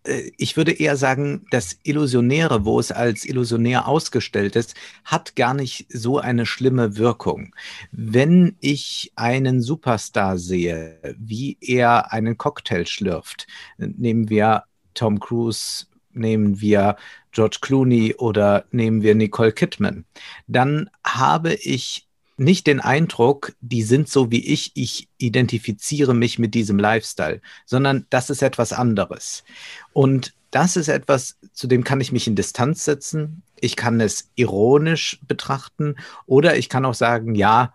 äh, 0.05 0.31
ich 0.37 0.57
würde 0.57 0.73
eher 0.73 0.97
sagen, 0.97 1.47
das 1.51 1.79
Illusionäre, 1.83 2.65
wo 2.65 2.79
es 2.79 2.93
als 2.93 3.25
illusionär 3.25 3.89
ausgestellt 3.89 4.57
ist, 4.57 4.75
hat 5.05 5.37
gar 5.37 5.55
nicht 5.55 5.87
so 5.89 6.19
eine 6.19 6.47
schlimme 6.47 6.97
Wirkung. 6.97 7.55
Wenn 7.91 8.57
ich 8.61 9.13
einen 9.17 9.63
Superstar 9.63 10.39
sehe, 10.39 10.99
wie 11.19 11.59
er 11.61 12.13
einen 12.13 12.37
Cocktail 12.39 12.87
schlürft, 12.87 13.47
nehmen 13.79 14.29
wir 14.29 14.65
Tom 14.95 15.21
Cruise, 15.21 15.87
nehmen 16.13 16.61
wir 16.61 16.97
George 17.37 17.59
Clooney 17.61 18.15
oder 18.15 18.65
nehmen 18.71 19.03
wir 19.03 19.15
Nicole 19.15 19.53
Kidman, 19.53 20.07
dann 20.47 20.89
habe 21.05 21.53
ich 21.53 22.09
nicht 22.39 22.67
den 22.67 22.81
Eindruck, 22.81 23.53
die 23.61 23.83
sind 23.83 24.09
so 24.09 24.31
wie 24.31 24.43
ich, 24.43 24.73
ich 24.75 25.09
identifiziere 25.19 26.15
mich 26.15 26.39
mit 26.39 26.55
diesem 26.55 26.79
Lifestyle, 26.79 27.43
sondern 27.67 28.07
das 28.09 28.31
ist 28.31 28.41
etwas 28.41 28.73
anderes. 28.73 29.45
Und 29.93 30.33
das 30.51 30.77
ist 30.77 30.89
etwas, 30.89 31.37
zu 31.53 31.67
dem 31.67 31.85
kann 31.85 32.01
ich 32.01 32.11
mich 32.11 32.27
in 32.27 32.37
Distanz 32.37 32.87
setzen. 32.87 33.43
Ich 33.61 33.77
kann 33.77 34.01
es 34.01 34.31
ironisch 34.35 35.19
betrachten 35.29 35.97
oder 36.25 36.57
ich 36.57 36.71
kann 36.71 36.87
auch 36.87 36.95
sagen, 36.95 37.35
ja, 37.35 37.75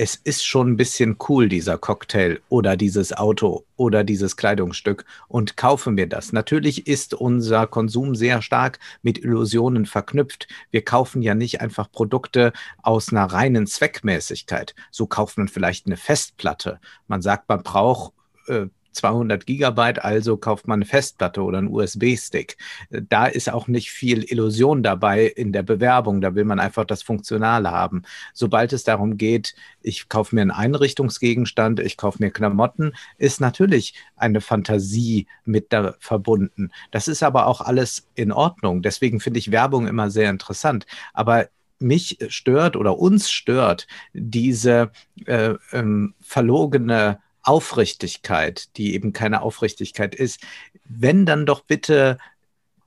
es 0.00 0.14
ist 0.14 0.46
schon 0.46 0.70
ein 0.70 0.76
bisschen 0.78 1.18
cool, 1.28 1.50
dieser 1.50 1.76
Cocktail 1.76 2.40
oder 2.48 2.74
dieses 2.74 3.12
Auto 3.12 3.66
oder 3.76 4.02
dieses 4.02 4.38
Kleidungsstück 4.38 5.04
und 5.28 5.58
kaufe 5.58 5.90
mir 5.90 6.06
das. 6.06 6.32
Natürlich 6.32 6.86
ist 6.86 7.12
unser 7.12 7.66
Konsum 7.66 8.14
sehr 8.14 8.40
stark 8.40 8.78
mit 9.02 9.18
Illusionen 9.18 9.84
verknüpft. 9.84 10.48
Wir 10.70 10.82
kaufen 10.82 11.20
ja 11.20 11.34
nicht 11.34 11.60
einfach 11.60 11.92
Produkte 11.92 12.54
aus 12.82 13.12
einer 13.12 13.26
reinen 13.26 13.66
Zweckmäßigkeit. 13.66 14.74
So 14.90 15.06
kauft 15.06 15.36
man 15.36 15.48
vielleicht 15.48 15.84
eine 15.84 15.98
Festplatte. 15.98 16.80
Man 17.06 17.20
sagt, 17.20 17.50
man 17.50 17.62
braucht 17.62 18.14
äh, 18.46 18.68
200 18.92 19.46
Gigabyte, 19.46 20.04
also 20.04 20.36
kauft 20.36 20.66
man 20.66 20.78
eine 20.78 20.86
Festplatte 20.86 21.42
oder 21.42 21.58
einen 21.58 21.68
USB-Stick. 21.68 22.56
Da 22.90 23.26
ist 23.26 23.50
auch 23.50 23.68
nicht 23.68 23.90
viel 23.90 24.24
Illusion 24.24 24.82
dabei 24.82 25.26
in 25.26 25.52
der 25.52 25.62
Bewerbung. 25.62 26.20
Da 26.20 26.34
will 26.34 26.44
man 26.44 26.60
einfach 26.60 26.84
das 26.84 27.02
Funktionale 27.02 27.70
haben. 27.70 28.02
Sobald 28.34 28.72
es 28.72 28.84
darum 28.84 29.16
geht, 29.16 29.54
ich 29.82 30.08
kaufe 30.08 30.34
mir 30.34 30.42
einen 30.42 30.50
Einrichtungsgegenstand, 30.50 31.80
ich 31.80 31.96
kaufe 31.96 32.22
mir 32.22 32.30
Klamotten, 32.30 32.92
ist 33.18 33.40
natürlich 33.40 33.94
eine 34.16 34.40
Fantasie 34.40 35.26
mit 35.44 35.72
da 35.72 35.94
verbunden. 35.98 36.70
Das 36.90 37.08
ist 37.08 37.22
aber 37.22 37.46
auch 37.46 37.60
alles 37.60 38.08
in 38.14 38.32
Ordnung. 38.32 38.82
Deswegen 38.82 39.20
finde 39.20 39.38
ich 39.38 39.50
Werbung 39.50 39.86
immer 39.86 40.10
sehr 40.10 40.30
interessant. 40.30 40.86
Aber 41.12 41.48
mich 41.80 42.18
stört 42.28 42.76
oder 42.76 42.98
uns 42.98 43.30
stört 43.30 43.86
diese 44.12 44.92
äh, 45.24 45.54
ähm, 45.72 46.14
verlogene 46.20 47.20
Aufrichtigkeit, 47.42 48.76
die 48.76 48.94
eben 48.94 49.12
keine 49.12 49.42
Aufrichtigkeit 49.42 50.14
ist, 50.14 50.40
wenn 50.84 51.26
dann 51.26 51.46
doch 51.46 51.62
bitte 51.62 52.18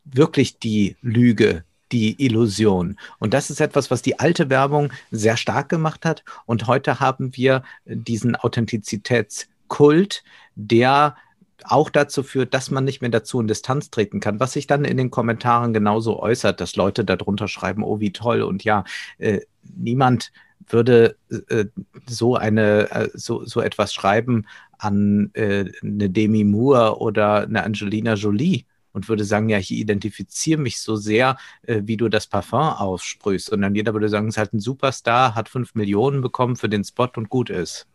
wirklich 0.06 0.60
die 0.60 0.96
Lüge, 1.02 1.64
die 1.92 2.24
Illusion. 2.24 2.98
Und 3.20 3.34
das 3.34 3.50
ist 3.50 3.62
etwas, 3.62 3.92
was 3.92 4.02
die 4.02 4.20
alte 4.20 4.50
Werbung 4.50 4.92
sehr 5.12 5.38
stark 5.38 5.70
gemacht 5.70 6.06
hat. 6.06 6.24
Und 6.46 6.68
heute 6.68 7.00
haben 7.00 7.36
wir 7.38 7.64
diesen 7.86 8.36
Authentizitätskult, 8.36 10.24
der 10.56 11.16
auch 11.66 11.90
dazu 11.90 12.24
führt, 12.24 12.54
dass 12.54 12.72
man 12.72 12.84
nicht 12.84 13.02
mehr 13.02 13.10
dazu 13.10 13.40
in 13.40 13.48
Distanz 13.48 13.90
treten 13.90 14.20
kann, 14.20 14.40
was 14.40 14.54
sich 14.54 14.68
dann 14.68 14.84
in 14.84 14.98
den 14.98 15.12
Kommentaren 15.12 15.74
genauso 15.74 16.20
äußert, 16.20 16.60
dass 16.60 16.76
Leute 16.76 17.06
darunter 17.06 17.48
schreiben, 17.48 17.84
oh, 17.84 18.00
wie 18.00 18.12
toll. 18.12 18.42
Und 18.42 18.64
ja, 18.64 18.84
äh, 19.18 19.42
niemand 19.76 20.32
würde 20.68 21.18
äh, 21.50 21.66
so 22.08 22.36
eine 22.36 22.92
äh, 22.92 23.10
so, 23.14 23.46
so 23.46 23.62
etwas 23.62 23.94
schreiben 23.94 24.46
an 24.78 25.32
äh, 25.34 25.72
eine 25.82 26.10
Demi 26.10 26.44
Moore 26.44 27.00
oder 27.00 27.44
eine 27.44 27.64
Angelina 27.64 28.14
Jolie 28.16 28.66
und 28.94 29.10
würde 29.10 29.26
sagen, 29.26 29.50
ja, 29.50 29.58
ich 29.58 29.72
identifiziere 29.72 30.62
mich 30.62 30.80
so 30.80 30.96
sehr, 30.96 31.38
äh, 31.64 31.82
wie 31.84 31.98
du 31.98 32.10
das 32.10 32.28
Parfum 32.28 32.60
aussprühst, 32.60 33.48
sondern 33.48 33.76
jeder 33.76 33.94
würde 33.94 34.10
sagen, 34.10 34.28
es 34.28 34.36
ist 34.36 34.40
halt 34.40 34.54
ein 34.54 34.60
Superstar, 34.60 35.36
hat 35.36 35.50
fünf 35.50 35.76
Millionen 35.76 36.22
bekommen 36.22 36.56
für 36.56 36.70
den 36.70 36.84
Spot 36.84 37.10
und 37.16 37.30
gut 37.30 37.50
ist. 37.50 37.88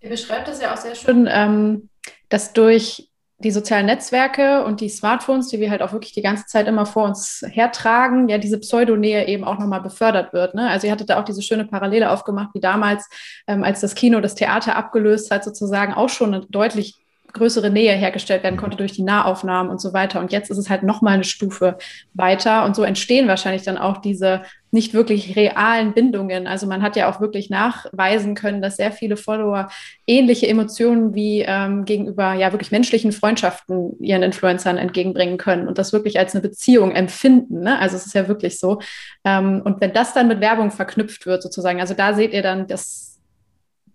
Ihr 0.00 0.10
beschreibt 0.10 0.46
das 0.46 0.60
ja 0.60 0.72
auch 0.72 0.76
sehr 0.76 0.94
schön, 0.94 1.28
ähm, 1.28 1.88
dass 2.28 2.52
durch 2.52 3.08
die 3.40 3.52
sozialen 3.52 3.86
Netzwerke 3.86 4.64
und 4.64 4.80
die 4.80 4.88
Smartphones, 4.88 5.48
die 5.48 5.60
wir 5.60 5.70
halt 5.70 5.80
auch 5.80 5.92
wirklich 5.92 6.12
die 6.12 6.22
ganze 6.22 6.46
Zeit 6.46 6.66
immer 6.66 6.86
vor 6.86 7.04
uns 7.04 7.44
hertragen, 7.48 8.28
ja, 8.28 8.38
diese 8.38 8.58
Pseudonähe 8.58 9.28
eben 9.28 9.44
auch 9.44 9.58
nochmal 9.58 9.80
befördert 9.80 10.32
wird. 10.32 10.54
Ne? 10.54 10.68
Also 10.68 10.88
ihr 10.88 10.92
hattet 10.92 11.10
da 11.10 11.20
auch 11.20 11.24
diese 11.24 11.42
schöne 11.42 11.64
Parallele 11.64 12.10
aufgemacht, 12.10 12.50
wie 12.54 12.60
damals, 12.60 13.08
ähm, 13.46 13.62
als 13.62 13.80
das 13.80 13.94
Kino 13.94 14.20
das 14.20 14.34
Theater 14.34 14.74
abgelöst 14.74 15.30
hat, 15.30 15.44
sozusagen 15.44 15.94
auch 15.94 16.08
schon 16.08 16.34
eine 16.34 16.46
deutlich 16.46 16.96
größere 17.32 17.70
Nähe 17.70 17.92
hergestellt 17.92 18.42
werden 18.42 18.56
konnte 18.56 18.76
durch 18.76 18.92
die 18.92 19.02
Nahaufnahmen 19.02 19.70
und 19.70 19.80
so 19.80 19.92
weiter. 19.92 20.18
Und 20.18 20.32
jetzt 20.32 20.50
ist 20.50 20.58
es 20.58 20.68
halt 20.70 20.82
nochmal 20.82 21.14
eine 21.14 21.24
Stufe 21.24 21.78
weiter. 22.14 22.64
Und 22.64 22.74
so 22.74 22.82
entstehen 22.82 23.28
wahrscheinlich 23.28 23.62
dann 23.62 23.78
auch 23.78 23.98
diese 23.98 24.42
nicht 24.70 24.94
wirklich 24.94 25.36
realen 25.36 25.94
Bindungen. 25.94 26.46
Also 26.46 26.66
man 26.66 26.82
hat 26.82 26.96
ja 26.96 27.10
auch 27.10 27.20
wirklich 27.20 27.50
nachweisen 27.50 28.34
können, 28.34 28.60
dass 28.60 28.76
sehr 28.76 28.92
viele 28.92 29.16
Follower 29.16 29.68
ähnliche 30.06 30.46
Emotionen 30.46 31.14
wie 31.14 31.42
ähm, 31.46 31.84
gegenüber 31.84 32.34
ja 32.34 32.52
wirklich 32.52 32.70
menschlichen 32.70 33.12
Freundschaften 33.12 33.98
ihren 34.00 34.22
Influencern 34.22 34.76
entgegenbringen 34.76 35.38
können 35.38 35.68
und 35.68 35.78
das 35.78 35.92
wirklich 35.92 36.18
als 36.18 36.34
eine 36.34 36.42
Beziehung 36.42 36.92
empfinden. 36.92 37.60
Ne? 37.60 37.78
Also 37.78 37.96
es 37.96 38.06
ist 38.06 38.14
ja 38.14 38.28
wirklich 38.28 38.58
so. 38.58 38.80
Ähm, 39.24 39.62
und 39.64 39.80
wenn 39.80 39.92
das 39.92 40.12
dann 40.12 40.28
mit 40.28 40.40
Werbung 40.40 40.70
verknüpft 40.70 41.26
wird 41.26 41.42
sozusagen, 41.42 41.80
also 41.80 41.94
da 41.94 42.14
seht 42.14 42.32
ihr 42.32 42.42
dann 42.42 42.66
das 42.66 43.18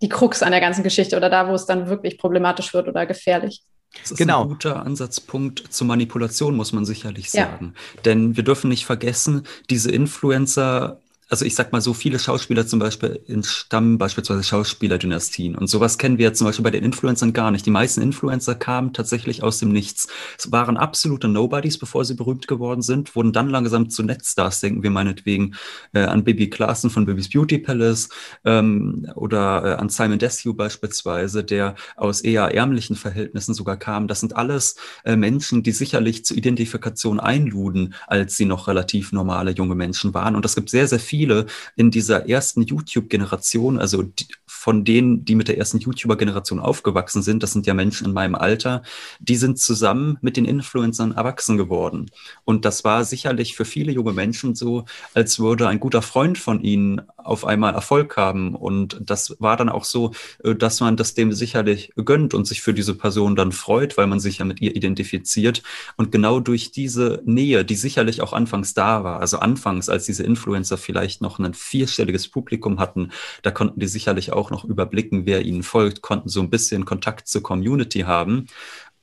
die 0.01 0.09
Krux 0.09 0.43
an 0.43 0.51
der 0.51 0.59
ganzen 0.59 0.83
Geschichte 0.83 1.15
oder 1.15 1.29
da, 1.29 1.47
wo 1.47 1.53
es 1.53 1.65
dann 1.65 1.87
wirklich 1.87 2.17
problematisch 2.17 2.73
wird 2.73 2.87
oder 2.89 3.05
gefährlich. 3.05 3.63
Das 4.01 4.11
ist 4.11 4.17
genau. 4.17 4.43
ein 4.43 4.49
guter 4.49 4.85
Ansatzpunkt 4.85 5.71
zur 5.71 5.87
Manipulation, 5.87 6.55
muss 6.55 6.73
man 6.73 6.85
sicherlich 6.85 7.31
sagen. 7.31 7.73
Ja. 7.95 8.01
Denn 8.03 8.35
wir 8.35 8.43
dürfen 8.43 8.69
nicht 8.69 8.85
vergessen, 8.85 9.43
diese 9.69 9.91
Influencer 9.91 10.99
also 11.33 11.45
ich 11.45 11.55
sag 11.55 11.71
mal 11.71 11.81
so, 11.81 11.95
viele 11.95 12.19
Schauspieler 12.19 12.67
zum 12.67 12.77
Beispiel 12.77 13.19
entstammen 13.27 13.97
beispielsweise 13.97 14.43
Schauspielerdynastien. 14.43 15.55
Und 15.55 15.65
sowas 15.65 15.97
kennen 15.97 16.19
wir 16.19 16.35
zum 16.35 16.45
Beispiel 16.45 16.63
bei 16.63 16.69
den 16.69 16.83
Influencern 16.83 17.33
gar 17.33 17.49
nicht. 17.49 17.65
Die 17.65 17.71
meisten 17.71 18.03
Influencer 18.03 18.53
kamen 18.53 18.93
tatsächlich 18.93 19.41
aus 19.41 19.57
dem 19.57 19.71
Nichts. 19.71 20.07
Es 20.37 20.51
waren 20.51 20.77
absolute 20.77 21.27
Nobodies, 21.27 21.79
bevor 21.79 22.05
sie 22.05 22.13
berühmt 22.13 22.47
geworden 22.47 22.83
sind, 22.83 23.15
wurden 23.15 23.33
dann 23.33 23.49
langsam 23.49 23.89
zu 23.89 24.03
Netzstars, 24.03 24.59
denken 24.59 24.83
wir 24.83 24.91
meinetwegen 24.91 25.55
äh, 25.93 26.01
an 26.01 26.23
Bibi 26.23 26.51
Klaassen 26.51 26.91
von 26.91 27.07
Bibis 27.07 27.31
Beauty 27.31 27.57
Palace 27.57 28.09
ähm, 28.45 29.07
oder 29.15 29.63
äh, 29.65 29.73
an 29.81 29.89
Simon 29.89 30.19
Desue 30.19 30.53
beispielsweise, 30.53 31.43
der 31.43 31.73
aus 31.95 32.21
eher 32.21 32.53
ärmlichen 32.53 32.95
Verhältnissen 32.95 33.55
sogar 33.55 33.77
kam. 33.77 34.07
Das 34.07 34.19
sind 34.19 34.35
alles 34.35 34.75
äh, 35.03 35.15
Menschen, 35.15 35.63
die 35.63 35.71
sicherlich 35.71 36.25
zur 36.25 36.37
Identifikation 36.37 37.19
einluden, 37.19 37.95
als 38.05 38.35
sie 38.35 38.45
noch 38.45 38.67
relativ 38.67 39.11
normale 39.13 39.49
junge 39.49 39.73
Menschen 39.73 40.13
waren. 40.13 40.35
Und 40.35 40.45
das 40.45 40.53
gibt 40.53 40.69
sehr, 40.69 40.87
sehr 40.87 40.99
viele 40.99 41.22
viele 41.23 41.45
in 41.77 41.89
dieser 41.89 42.27
ersten 42.27 42.63
YouTube-Generation, 42.63 43.79
also 43.79 44.03
die, 44.03 44.27
von 44.45 44.83
denen, 44.83 45.25
die 45.25 45.35
mit 45.35 45.47
der 45.47 45.57
ersten 45.57 45.79
YouTuber-Generation 45.79 46.59
aufgewachsen 46.59 47.21
sind, 47.21 47.43
das 47.43 47.53
sind 47.53 47.65
ja 47.65 47.73
Menschen 47.73 48.07
in 48.07 48.13
meinem 48.13 48.35
Alter, 48.35 48.83
die 49.19 49.35
sind 49.37 49.57
zusammen 49.57 50.17
mit 50.21 50.35
den 50.35 50.45
Influencern 50.45 51.13
erwachsen 51.13 51.57
geworden. 51.57 52.11
Und 52.43 52.65
das 52.65 52.83
war 52.83 53.05
sicherlich 53.05 53.55
für 53.55 53.65
viele 53.65 53.91
junge 53.91 54.13
Menschen 54.13 54.53
so, 54.55 54.85
als 55.13 55.39
würde 55.39 55.67
ein 55.67 55.79
guter 55.79 56.01
Freund 56.01 56.37
von 56.37 56.61
ihnen 56.61 57.01
auf 57.23 57.45
einmal 57.45 57.73
Erfolg 57.73 58.17
haben. 58.17 58.55
Und 58.55 58.99
das 59.01 59.35
war 59.39 59.57
dann 59.57 59.69
auch 59.69 59.83
so, 59.83 60.11
äh, 60.43 60.55
dass 60.55 60.79
man 60.79 60.97
das 60.97 61.13
dem 61.13 61.31
sicherlich 61.33 61.93
gönnt 61.95 62.33
und 62.33 62.45
sich 62.45 62.61
für 62.61 62.73
diese 62.73 62.95
Person 62.95 63.35
dann 63.35 63.51
freut, 63.51 63.97
weil 63.97 64.07
man 64.07 64.19
sich 64.19 64.39
ja 64.39 64.45
mit 64.45 64.61
ihr 64.61 64.75
identifiziert. 64.75 65.63
Und 65.97 66.11
genau 66.11 66.39
durch 66.39 66.71
diese 66.71 67.21
Nähe, 67.25 67.65
die 67.65 67.75
sicherlich 67.75 68.21
auch 68.21 68.33
anfangs 68.33 68.73
da 68.73 69.03
war, 69.03 69.19
also 69.19 69.39
anfangs, 69.39 69.89
als 69.89 70.05
diese 70.05 70.23
Influencer 70.23 70.77
vielleicht 70.77 71.21
noch 71.21 71.39
ein 71.39 71.53
vierstelliges 71.53 72.27
Publikum 72.29 72.79
hatten, 72.79 73.11
da 73.41 73.51
konnten 73.51 73.79
die 73.79 73.87
sicherlich 73.87 74.31
auch 74.33 74.51
noch 74.51 74.65
überblicken, 74.65 75.25
wer 75.25 75.43
ihnen 75.43 75.63
folgt, 75.63 76.01
konnten 76.01 76.29
so 76.29 76.41
ein 76.41 76.49
bisschen 76.49 76.85
Kontakt 76.85 77.27
zur 77.27 77.43
Community 77.43 78.01
haben 78.01 78.47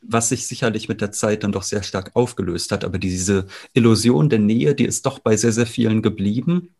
was 0.02 0.30
sich 0.30 0.46
sicherlich 0.46 0.88
mit 0.88 1.00
der 1.00 1.12
Zeit 1.12 1.44
dann 1.44 1.52
doch 1.52 1.62
sehr 1.62 1.82
stark 1.82 2.12
aufgelöst 2.14 2.72
hat. 2.72 2.84
Aber 2.84 2.98
diese 2.98 3.46
Illusion 3.74 4.28
der 4.28 4.38
Nähe, 4.38 4.74
die 4.74 4.84
ist 4.84 5.06
doch 5.06 5.18
bei 5.18 5.36
sehr, 5.36 5.52
sehr 5.52 5.66
vielen 5.66 6.02
geblieben. 6.02 6.74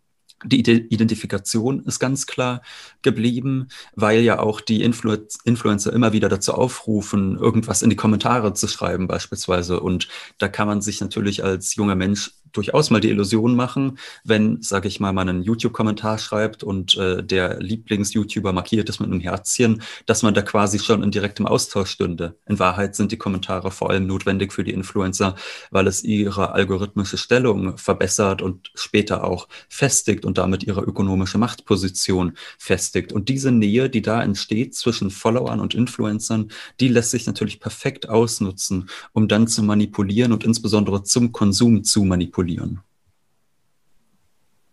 Die 0.45 0.61
Identifikation 0.61 1.85
ist 1.85 1.99
ganz 1.99 2.27
klar 2.27 2.63
geblieben, 3.03 3.69
weil 3.95 4.21
ja 4.21 4.39
auch 4.39 4.61
die 4.61 4.83
Influ 4.83 5.17
Influencer 5.45 5.93
immer 5.93 6.13
wieder 6.13 6.29
dazu 6.29 6.55
aufrufen, 6.55 7.37
irgendwas 7.37 7.83
in 7.83 7.91
die 7.91 7.97
Kommentare 7.97 8.55
zu 8.55 8.67
schreiben 8.67 9.07
beispielsweise. 9.07 9.81
Und 9.81 10.09
da 10.39 10.49
kann 10.49 10.67
man 10.67 10.81
sich 10.81 11.01
natürlich 11.01 11.45
als 11.45 11.75
junger 11.75 11.95
Mensch 11.95 12.33
durchaus 12.53 12.91
mal 12.91 13.01
die 13.01 13.11
Illusion 13.11 13.55
machen, 13.55 13.99
wenn, 14.25 14.63
sage 14.63 14.89
ich 14.89 15.01
mal, 15.01 15.13
man 15.13 15.29
einen 15.29 15.43
YouTube-Kommentar 15.43 16.19
schreibt 16.19 16.63
und 16.63 16.97
äh, 16.97 17.23
der 17.23 17.61
Lieblings-YouTuber 17.61 18.53
markiert 18.53 18.89
ist 18.89 19.01
mit 19.01 19.11
einem 19.11 19.21
Herzchen, 19.21 19.83
dass 20.07 20.23
man 20.23 20.35
da 20.35 20.43
quasi 20.43 20.79
schon 20.79 21.03
in 21.03 21.11
direktem 21.11 21.47
Austausch 21.47 21.91
stünde. 21.91 22.37
In 22.47 22.59
Wahrheit 22.59 22.97
sind 22.97 23.13
die 23.13 23.19
Kommentare 23.19 23.71
vor 23.71 23.91
allem 23.91 24.07
notwendig 24.07 24.53
für 24.53 24.65
die 24.65 24.73
Influencer, 24.73 25.35
weil 25.71 25.87
es 25.87 26.03
ihre 26.03 26.53
algorithmische 26.53 27.19
Stellung 27.19 27.79
verbessert 27.79 28.43
und 28.43 28.71
später 28.75 29.25
auch 29.25 29.49
festigt 29.69 30.25
und 30.25 30.39
damit 30.39 30.65
ihre 30.65 30.83
ökonomische 30.83 31.39
Machtposition 31.39 32.33
festigt. 32.59 33.13
Und 33.13 33.29
diese 33.29 33.53
Nähe, 33.53 33.89
die 33.91 34.03
da 34.03 34.23
entsteht 34.23 34.75
zwischen 34.75 35.11
Followern 35.11 35.61
und 35.61 35.75
Influencern, 35.75 36.51
die 36.81 36.89
lässt 36.89 37.11
sich 37.11 37.27
natürlich 37.27 37.61
perfekt 37.61 38.09
ausnutzen, 38.09 38.89
um 39.13 39.29
dann 39.29 39.47
zu 39.47 39.63
manipulieren 39.63 40.33
und 40.33 40.45
insbesondere 40.45 41.03
zum 41.03 41.33
Konsum 41.33 41.85
zu 41.85 42.05
manipulieren. 42.05 42.40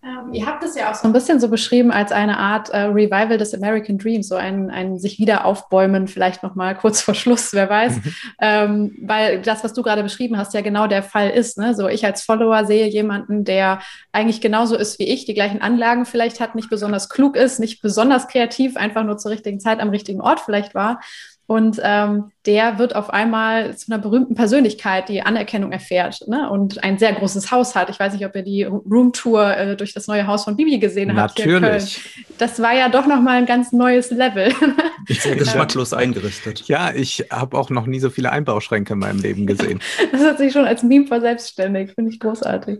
Ähm, 0.07 0.33
ihr 0.33 0.45
habt 0.45 0.63
es 0.63 0.75
ja 0.75 0.91
auch 0.91 0.95
so 0.95 1.07
ein 1.07 1.13
bisschen 1.13 1.39
so 1.39 1.49
beschrieben 1.49 1.91
als 1.91 2.11
eine 2.11 2.37
Art 2.37 2.69
äh, 2.69 2.83
Revival 2.83 3.37
des 3.37 3.53
American 3.53 3.97
Dreams, 3.97 4.27
so 4.27 4.35
ein, 4.35 4.69
ein 4.69 4.99
sich 4.99 5.19
wieder 5.19 5.43
aufbäumen, 5.43 6.07
vielleicht 6.07 6.43
nochmal 6.43 6.75
kurz 6.75 7.01
vor 7.01 7.13
Schluss, 7.13 7.53
wer 7.53 7.69
weiß. 7.69 7.95
Mhm. 7.95 8.13
Ähm, 8.39 8.95
weil 9.01 9.41
das, 9.41 9.63
was 9.63 9.73
du 9.73 9.81
gerade 9.81 10.03
beschrieben 10.03 10.37
hast, 10.37 10.53
ja 10.53 10.61
genau 10.61 10.87
der 10.87 11.03
Fall 11.03 11.31
ist. 11.31 11.57
Ne? 11.57 11.73
So 11.73 11.87
ich 11.87 12.05
als 12.05 12.23
Follower 12.23 12.65
sehe 12.65 12.87
jemanden, 12.87 13.43
der 13.43 13.79
eigentlich 14.11 14.39
genauso 14.39 14.75
ist 14.77 14.99
wie 14.99 15.07
ich, 15.07 15.25
die 15.25 15.33
gleichen 15.33 15.61
Anlagen 15.61 16.05
vielleicht 16.05 16.39
hat, 16.39 16.55
nicht 16.55 16.69
besonders 16.69 17.09
klug 17.09 17.35
ist, 17.35 17.59
nicht 17.59 17.81
besonders 17.81 18.27
kreativ, 18.27 18.77
einfach 18.77 19.03
nur 19.03 19.17
zur 19.17 19.31
richtigen 19.31 19.59
Zeit 19.59 19.79
am 19.79 19.89
richtigen 19.89 20.21
Ort 20.21 20.39
vielleicht 20.39 20.75
war 20.75 20.99
und 21.47 21.79
ähm, 21.81 22.31
der 22.45 22.77
wird 22.77 22.93
auf 22.93 23.09
einmal 23.09 23.75
zu 23.77 23.89
einer 23.89 24.01
berühmten 24.01 24.35
Persönlichkeit, 24.35 25.07
die 25.07 25.21
Anerkennung 25.21 25.71
erfährt 25.71 26.27
ne? 26.27 26.49
und 26.49 26.83
ein 26.83 26.97
sehr 26.97 27.13
großes 27.13 27.51
Haus 27.51 27.73
hat. 27.73 27.89
Ich 27.89 27.97
weiß 27.97 28.11
nicht, 28.11 28.25
ob 28.25 28.35
ihr 28.35 28.41
die 28.41 28.63
Roomtour 28.63 29.55
äh, 29.55 29.77
durch 29.77 29.93
das 29.93 30.07
neue 30.07 30.27
Haus 30.27 30.43
von 30.43 30.57
Bibi 30.57 30.77
gesehen 30.77 31.15
habt. 31.15 31.39
Natürlich. 31.39 32.25
Das 32.37 32.61
war 32.61 32.73
ja 32.73 32.89
doch 32.89 33.07
nochmal 33.07 33.37
ein 33.37 33.45
ganz 33.45 33.71
neues 33.71 34.11
Level. 34.11 34.53
Sehr 35.07 35.37
geschmacklos 35.37 35.93
eingerichtet. 35.93 36.67
Ja, 36.67 36.91
ich 36.93 37.27
habe 37.31 37.57
auch 37.57 37.69
noch 37.69 37.85
nie 37.85 38.01
so 38.01 38.09
viele 38.09 38.29
Einbauschränke 38.29 38.93
in 38.93 38.99
meinem 38.99 39.19
Leben 39.19 39.47
gesehen. 39.47 39.79
das 40.11 40.21
hat 40.21 40.39
sich 40.39 40.51
schon 40.51 40.65
als 40.65 40.83
Meme 40.83 41.07
verselbstständigt, 41.07 41.95
finde 41.95 42.11
ich 42.11 42.19
großartig. 42.19 42.79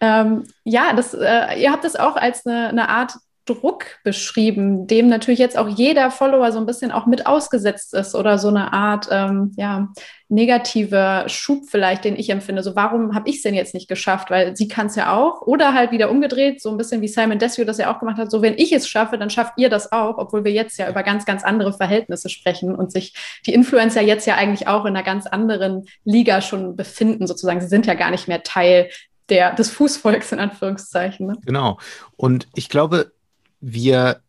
Ähm, 0.00 0.44
ja, 0.62 0.92
das, 0.94 1.14
äh, 1.14 1.60
ihr 1.60 1.72
habt 1.72 1.84
es 1.84 1.96
auch 1.96 2.14
als 2.14 2.46
eine, 2.46 2.68
eine 2.68 2.88
Art 2.88 3.14
Druck 3.48 3.86
beschrieben, 4.04 4.86
dem 4.86 5.08
natürlich 5.08 5.40
jetzt 5.40 5.56
auch 5.56 5.68
jeder 5.68 6.10
Follower 6.10 6.52
so 6.52 6.58
ein 6.58 6.66
bisschen 6.66 6.92
auch 6.92 7.06
mit 7.06 7.26
ausgesetzt 7.26 7.94
ist 7.94 8.14
oder 8.14 8.38
so 8.38 8.48
eine 8.48 8.72
Art 8.72 9.08
ähm, 9.10 9.52
ja, 9.56 9.88
negativer 10.28 11.28
Schub 11.28 11.64
vielleicht, 11.68 12.04
den 12.04 12.16
ich 12.16 12.28
empfinde. 12.28 12.62
So, 12.62 12.76
warum 12.76 13.14
habe 13.14 13.28
ich 13.28 13.36
es 13.36 13.42
denn 13.42 13.54
jetzt 13.54 13.72
nicht 13.72 13.88
geschafft? 13.88 14.30
Weil 14.30 14.56
sie 14.56 14.68
kann 14.68 14.88
es 14.88 14.96
ja 14.96 15.16
auch. 15.16 15.42
Oder 15.42 15.72
halt 15.72 15.90
wieder 15.90 16.10
umgedreht, 16.10 16.60
so 16.60 16.70
ein 16.70 16.76
bisschen 16.76 17.00
wie 17.00 17.08
Simon 17.08 17.38
Desue 17.38 17.64
das 17.64 17.78
ja 17.78 17.92
auch 17.92 17.98
gemacht 17.98 18.18
hat. 18.18 18.30
So, 18.30 18.42
wenn 18.42 18.58
ich 18.58 18.72
es 18.72 18.88
schaffe, 18.88 19.16
dann 19.16 19.30
schafft 19.30 19.54
ihr 19.56 19.70
das 19.70 19.90
auch, 19.90 20.18
obwohl 20.18 20.44
wir 20.44 20.52
jetzt 20.52 20.78
ja 20.78 20.88
über 20.90 21.02
ganz, 21.02 21.24
ganz 21.24 21.44
andere 21.44 21.72
Verhältnisse 21.72 22.28
sprechen 22.28 22.74
und 22.74 22.92
sich 22.92 23.14
die 23.46 23.54
Influencer 23.54 24.02
jetzt 24.02 24.26
ja 24.26 24.34
eigentlich 24.34 24.68
auch 24.68 24.84
in 24.84 24.94
einer 24.94 25.04
ganz 25.04 25.26
anderen 25.26 25.86
Liga 26.04 26.42
schon 26.42 26.76
befinden, 26.76 27.26
sozusagen. 27.26 27.60
Sie 27.60 27.68
sind 27.68 27.86
ja 27.86 27.94
gar 27.94 28.10
nicht 28.10 28.28
mehr 28.28 28.42
Teil 28.42 28.90
der, 29.30 29.54
des 29.54 29.70
Fußvolks 29.70 30.32
in 30.32 30.40
Anführungszeichen. 30.40 31.26
Ne? 31.26 31.34
Genau. 31.44 31.78
Und 32.16 32.48
ich 32.54 32.68
glaube, 32.68 33.12
wir 33.60 34.20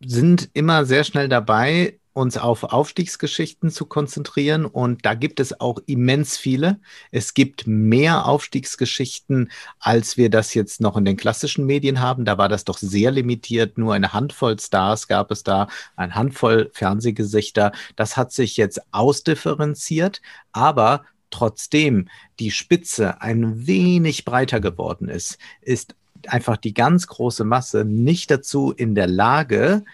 sind 0.00 0.48
immer 0.54 0.84
sehr 0.84 1.04
schnell 1.04 1.28
dabei, 1.28 2.00
uns 2.12 2.36
auf 2.36 2.64
Aufstiegsgeschichten 2.64 3.70
zu 3.70 3.86
konzentrieren 3.86 4.66
und 4.66 5.06
da 5.06 5.14
gibt 5.14 5.38
es 5.38 5.60
auch 5.60 5.78
immens 5.86 6.36
viele. 6.36 6.80
Es 7.12 7.34
gibt 7.34 7.66
mehr 7.66 8.26
Aufstiegsgeschichten, 8.26 9.50
als 9.78 10.16
wir 10.16 10.28
das 10.28 10.54
jetzt 10.54 10.80
noch 10.80 10.96
in 10.96 11.04
den 11.04 11.16
klassischen 11.16 11.66
Medien 11.66 12.00
haben. 12.00 12.24
Da 12.24 12.36
war 12.36 12.48
das 12.48 12.64
doch 12.64 12.78
sehr 12.78 13.12
limitiert. 13.12 13.78
Nur 13.78 13.94
eine 13.94 14.12
Handvoll 14.12 14.58
Stars 14.58 15.06
gab 15.06 15.30
es 15.30 15.44
da, 15.44 15.68
eine 15.94 16.14
Handvoll 16.14 16.70
Fernsehgesichter. 16.72 17.72
Das 17.94 18.16
hat 18.16 18.32
sich 18.32 18.56
jetzt 18.56 18.80
ausdifferenziert, 18.90 20.20
aber 20.52 21.04
trotzdem 21.30 22.08
die 22.40 22.50
Spitze 22.50 23.20
ein 23.20 23.66
wenig 23.68 24.24
breiter 24.24 24.60
geworden 24.60 25.08
ist, 25.08 25.38
ist 25.60 25.94
einfach 26.26 26.56
die 26.56 26.74
ganz 26.74 27.06
große 27.06 27.44
Masse 27.44 27.84
nicht 27.84 28.30
dazu 28.30 28.72
in 28.72 28.94
der 28.94 29.06
Lage, 29.06 29.84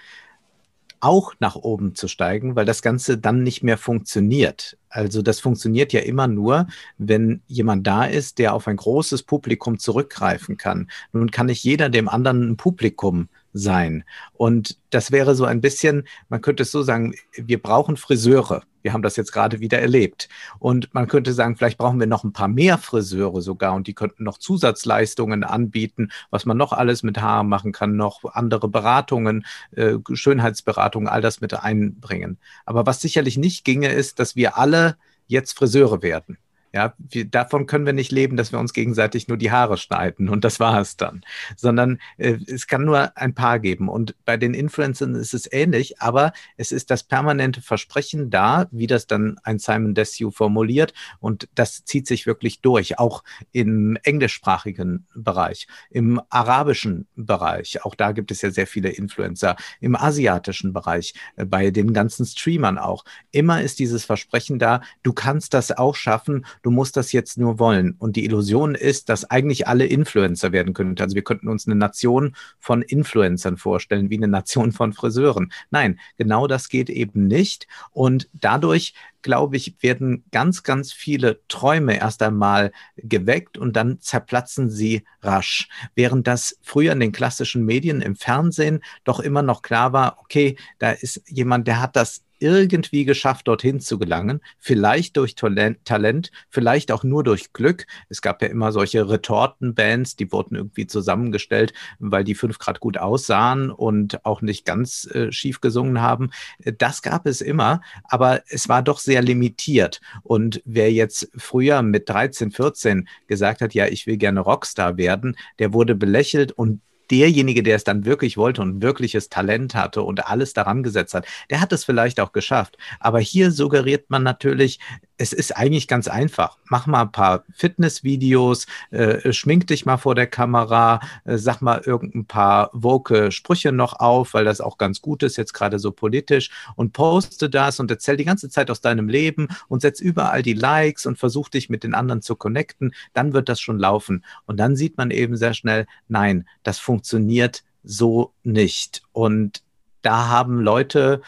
auch 1.01 1.35
nach 1.41 1.57
oben 1.57 1.95
zu 1.95 2.09
steigen, 2.09 2.57
weil 2.57 2.65
das 2.65 2.83
Ganze 2.83 3.19
dann 3.19 3.43
nicht 3.43 3.63
mehr 3.63 3.79
funktioniert. 3.79 4.79
Also 4.89 5.23
das 5.23 5.41
funktioniert 5.41 5.93
ja 5.93 6.01
immer 6.01 6.27
nur, 6.27 6.67
wenn 6.99 7.43
jemand 7.47 7.87
da 7.87 8.05
ist, 8.05 8.39
der 8.39 8.55
auf 8.55 8.67
ein 8.67 8.77
großes 8.77 9.23
Publikum 9.23 9.79
zurückgreifen 9.79 10.57
kann. 10.57 10.91
Nun 11.13 11.31
kann 11.31 11.47
nicht 11.47 11.63
jeder 11.63 11.91
dem 11.91 12.09
anderen 12.09 12.51
ein 12.51 12.57
Publikum 12.57 13.29
sein. 13.53 14.05
Und 14.33 14.79
das 14.91 15.13
wäre 15.13 15.35
so 15.35 15.45
ein 15.45 15.61
bisschen, 15.61 16.07
man 16.29 16.41
könnte 16.41 16.63
es 16.63 16.71
so 16.71 16.83
sagen, 16.83 17.15
wir 17.35 17.61
brauchen 17.61 17.97
Friseure. 17.97 18.63
Wir 18.87 18.93
haben 18.93 19.03
das 19.03 19.17
jetzt 19.17 19.33
gerade 19.33 19.59
wieder 19.59 19.81
erlebt. 19.81 20.29
Und 20.61 20.95
man 20.95 21.09
könnte 21.09 21.33
sagen, 21.33 21.57
vielleicht 21.57 21.77
brauchen 21.77 21.99
wir 21.99 22.07
noch 22.07 22.23
ein 22.23 22.33
paar 22.33 22.47
mehr 22.47 22.79
Friseure 22.79 23.43
sogar 23.43 23.75
und 23.75 23.89
die 23.89 23.95
könnten 23.95 24.23
noch 24.23 24.39
Zusatzleistungen 24.39 25.43
anbieten, 25.43 26.13
was 26.31 26.47
man 26.47 26.57
noch 26.57 26.73
alles 26.73 27.03
mit 27.03 27.21
Haaren 27.21 27.49
machen 27.49 27.73
kann, 27.73 27.97
noch 27.97 28.25
andere 28.25 28.69
Beratungen, 28.69 29.45
äh, 29.73 29.95
Schönheitsberatungen, 30.13 31.09
all 31.09 31.21
das 31.21 31.41
mit 31.41 31.53
einbringen. 31.53 32.39
Aber 32.65 32.87
was 32.87 33.01
sicherlich 33.01 33.37
nicht 33.37 33.65
ginge, 33.65 33.89
ist, 33.89 34.21
dass 34.21 34.37
wir 34.37 34.57
alle 34.57 34.97
jetzt 35.27 35.59
Friseure 35.59 36.01
werden. 36.03 36.39
Ja, 36.77 36.93
wir, 36.99 37.25
davon 37.25 37.65
können 37.65 37.87
wir 37.87 37.95
nicht 37.95 38.13
leben, 38.13 38.37
dass 38.37 38.53
wir 38.53 38.59
uns 38.59 38.75
gegenseitig 38.75 39.29
nur 39.29 39.39
die 39.39 39.51
Haare 39.51 39.79
schneiden 39.79 40.29
und 40.29 40.45
das 40.45 40.61
war 40.61 40.79
es 40.79 40.99
dann. 40.99 41.23
Sondern 41.57 41.99
äh, 42.19 42.37
es 42.47 42.67
kann 42.67 42.85
nur 42.85 43.17
ein 43.17 43.35
paar 43.35 43.61
geben. 43.61 43.89
Und 43.89 44.15
bei 44.27 44.37
den 44.37 44.53
Influencern 44.53 45.15
ist 45.15 45.33
es 45.33 45.51
ähnlich, 45.51 46.03
aber 46.03 46.35
es 46.59 46.73
ist 46.73 46.91
das 46.91 47.03
permanente 47.03 47.63
Versprechen 47.63 48.29
da, 48.29 48.67
wie 48.73 48.87
das 48.87 49.07
dann 49.07 49.39
ein 49.43 49.59
Simon 49.59 49.95
Desue 49.95 50.31
formuliert. 50.31 50.93
Und 51.19 51.49
das 51.55 51.87
zieht 51.87 52.07
sich 52.07 52.27
wirklich 52.27 52.61
durch, 52.61 52.99
auch 52.99 53.25
im 53.53 53.97
englischsprachigen 54.03 55.07
Bereich, 55.15 55.69
im 55.89 56.21
arabischen 56.29 57.07
Bereich. 57.17 57.87
Auch 57.87 57.95
da 57.95 58.13
gibt 58.13 58.31
es 58.31 58.43
ja 58.43 58.51
sehr 58.51 58.67
viele 58.67 58.91
Influencer, 58.91 59.57
im 59.81 59.97
asiatischen 59.97 60.75
Bereich, 60.75 61.15
äh, 61.37 61.47
bei 61.47 61.71
den 61.71 61.95
ganzen 61.95 62.27
Streamern 62.27 62.77
auch. 62.77 63.07
Immer 63.31 63.63
ist 63.63 63.79
dieses 63.79 64.05
Versprechen 64.05 64.59
da, 64.59 64.83
du 65.03 65.15
kannst 65.15 65.55
das 65.55 65.73
auch 65.73 65.95
schaffen 65.95 66.45
du 66.67 66.73
musst 66.73 66.97
das 66.97 67.13
jetzt 67.13 67.39
nur 67.39 67.61
wollen. 67.61 67.95
Und 67.97 68.17
die 68.17 68.25
Illusion 68.25 68.75
ist, 68.75 69.09
dass 69.09 69.25
eigentlich 69.31 69.69
alle 69.69 69.87
Influencer 69.87 70.51
werden 70.51 70.75
könnten. 70.75 71.01
Also 71.01 71.15
wir 71.15 71.23
könnten 71.23 71.47
uns 71.47 71.69
eine 71.69 71.77
Nation 71.77 72.35
von 72.59 72.83
Influencern 72.83 73.57
vorstellen, 73.57 74.11
wie 74.11 74.17
eine 74.17 74.27
Nation 74.27 74.73
von 74.73 74.93
Friseuren. 74.93 75.53
Nein, 75.71 76.01
genau 76.17 76.49
das 76.49 76.69
geht 76.69 76.91
eben 76.91 77.29
nicht. 77.29 77.69
Und 77.93 78.29
dadurch 78.33 78.95
glaube 79.23 79.57
ich, 79.57 79.75
werden 79.81 80.25
ganz, 80.31 80.63
ganz 80.63 80.93
viele 80.93 81.41
Träume 81.49 81.99
erst 81.99 82.23
einmal 82.23 82.71
geweckt 82.97 83.59
und 83.59 83.75
dann 83.75 84.01
zerplatzen 84.01 84.71
sie 84.71 85.03
rasch. 85.21 85.69
Während 85.97 86.29
das 86.29 86.59
früher 86.63 86.93
in 86.93 87.01
den 87.01 87.11
klassischen 87.11 87.65
Medien 87.65 88.03
im 88.03 88.15
Fernsehen 88.15 88.85
doch 89.03 89.19
immer 89.19 89.43
noch 89.43 89.63
klar 89.63 89.93
war, 89.93 90.19
okay, 90.21 90.57
da 90.79 90.93
ist 90.93 91.23
jemand, 91.27 91.67
der 91.67 91.81
hat 91.81 91.97
das 91.97 92.23
irgendwie 92.39 93.05
geschafft, 93.05 93.49
dorthin 93.49 93.81
zu 93.81 93.99
gelangen. 93.99 94.41
Vielleicht 94.59 95.17
durch 95.17 95.35
Talent, 95.35 96.31
vielleicht 96.51 96.93
auch 96.93 97.05
nur 97.05 97.25
durch 97.25 97.53
Glück. 97.53 97.87
Es 98.09 98.23
gab 98.23 98.43
ja 98.43 98.49
immer 98.49 98.73
solche 98.73 99.09
Retortenbands, 99.09 100.17
die 100.17 100.31
wurden 100.33 100.57
irgendwie 100.57 100.87
zusammengestellt, 100.87 101.73
weil 101.99 102.25
die 102.25 102.35
fünf 102.35 102.59
Grad 102.59 102.81
gut 102.81 102.99
aussahen 102.99 103.71
und 103.71 104.25
auch 104.25 104.43
nicht 104.43 104.65
ganz 104.65 105.09
äh, 105.13 105.33
schief 105.33 105.61
gesungen 105.61 106.01
haben. 106.01 106.31
Das 106.79 107.03
gab 107.03 107.27
es 107.27 107.41
immer, 107.41 107.81
aber 108.05 108.43
es 108.49 108.69
war 108.69 108.83
doch 108.83 108.99
sehr 108.99 109.23
limitiert. 109.23 110.01
Und 110.23 110.63
wer 110.65 110.93
jetzt 110.93 111.31
früher 111.37 111.83
mit 111.83 112.09
13, 112.09 112.51
14 112.51 113.09
gesagt 113.27 113.61
hat, 113.61 113.75
ja, 113.75 113.87
ich 113.87 114.07
will 114.07 114.17
gerne 114.17 114.41
Rockstar 114.41 114.97
werden, 114.97 115.37
der 115.59 115.73
wurde 115.73 115.95
belächelt 115.95 116.53
und 116.53 116.81
derjenige, 117.11 117.63
der 117.63 117.77
es 117.77 117.85
dann 117.85 118.05
wirklich 118.05 118.37
wollte 118.37 118.63
und 118.63 118.83
wirkliches 118.83 119.29
Talent 119.29 119.75
hatte 119.75 120.03
und 120.03 120.27
alles 120.27 120.53
daran 120.53 120.83
gesetzt 120.83 121.15
hat, 121.15 121.27
der 121.51 121.61
hat 121.61 121.73
es 121.73 121.85
vielleicht 121.85 122.21
auch 122.21 122.33
geschafft. 122.33 122.77
Aber 123.01 123.21
hier 123.21 123.51
suggeriert 123.51 124.11
man 124.11 124.23
natürlich, 124.23 124.79
es 125.19 125.33
ist 125.33 125.57
eigentlich 125.57 125.89
ganz 125.89 126.09
einfach. 126.09 126.59
Mach 126.69 126.87
mal 126.87 127.03
ein 127.03 127.13
paar 127.13 127.45
Fitnessvideos, 127.55 128.67
äh, 128.91 129.33
schmink 129.33 129.67
dich 129.67 129.87
mal 129.87 129.97
vor 129.97 130.15
der 130.15 130.27
Kamera, 130.27 131.01
äh, 131.25 131.39
sag 131.39 131.63
mal 131.63 131.81
irgendein 131.85 132.27
paar 132.27 132.71
woke 132.73 133.33
Sprüche 133.33 133.73
noch 133.73 133.95
auf, 133.95 134.35
weil 134.35 134.45
das 134.45 134.61
auch 134.61 134.79
ganz 134.79 135.01
gut 135.01 135.23
ist, 135.23 135.37
jetzt 135.37 135.55
gerade 135.55 135.79
so 135.79 135.93
politisch, 135.93 136.51
und 136.77 136.93
poste 136.93 137.49
das 137.49 137.81
und 137.81 137.91
erzähl 137.91 138.17
die 138.17 138.25
ganze 138.25 138.49
Zeit 138.49 138.71
aus 138.71 138.81
deinem 138.81 139.09
Leben 139.09 139.49
und 139.69 139.81
setz 139.81 140.01
überall 140.01 140.43
die 140.43 140.55
Likes 140.55 141.07
und 141.07 141.19
versuch 141.19 141.49
dich 141.49 141.71
mit 141.71 141.83
den 141.83 141.95
anderen 141.95 142.23
zu 142.23 142.37
connecten, 142.37 142.95
dann 143.15 143.33
wird 143.33 143.49
das 143.49 143.61
schon 143.61 143.79
laufen. 143.79 144.25
Und 144.47 144.59
dann 144.59 144.77
sieht 144.77 144.97
man 144.99 145.11
eben 145.11 145.37
sehr 145.37 145.55
schnell, 145.55 145.87
nein, 146.09 146.47
das 146.63 146.79
funktioniert 146.79 147.63
so 147.85 148.33
nicht. 148.43 149.03
Und 149.13 149.63
da 150.03 150.29
haben 150.29 150.61
Leute 150.61 151.23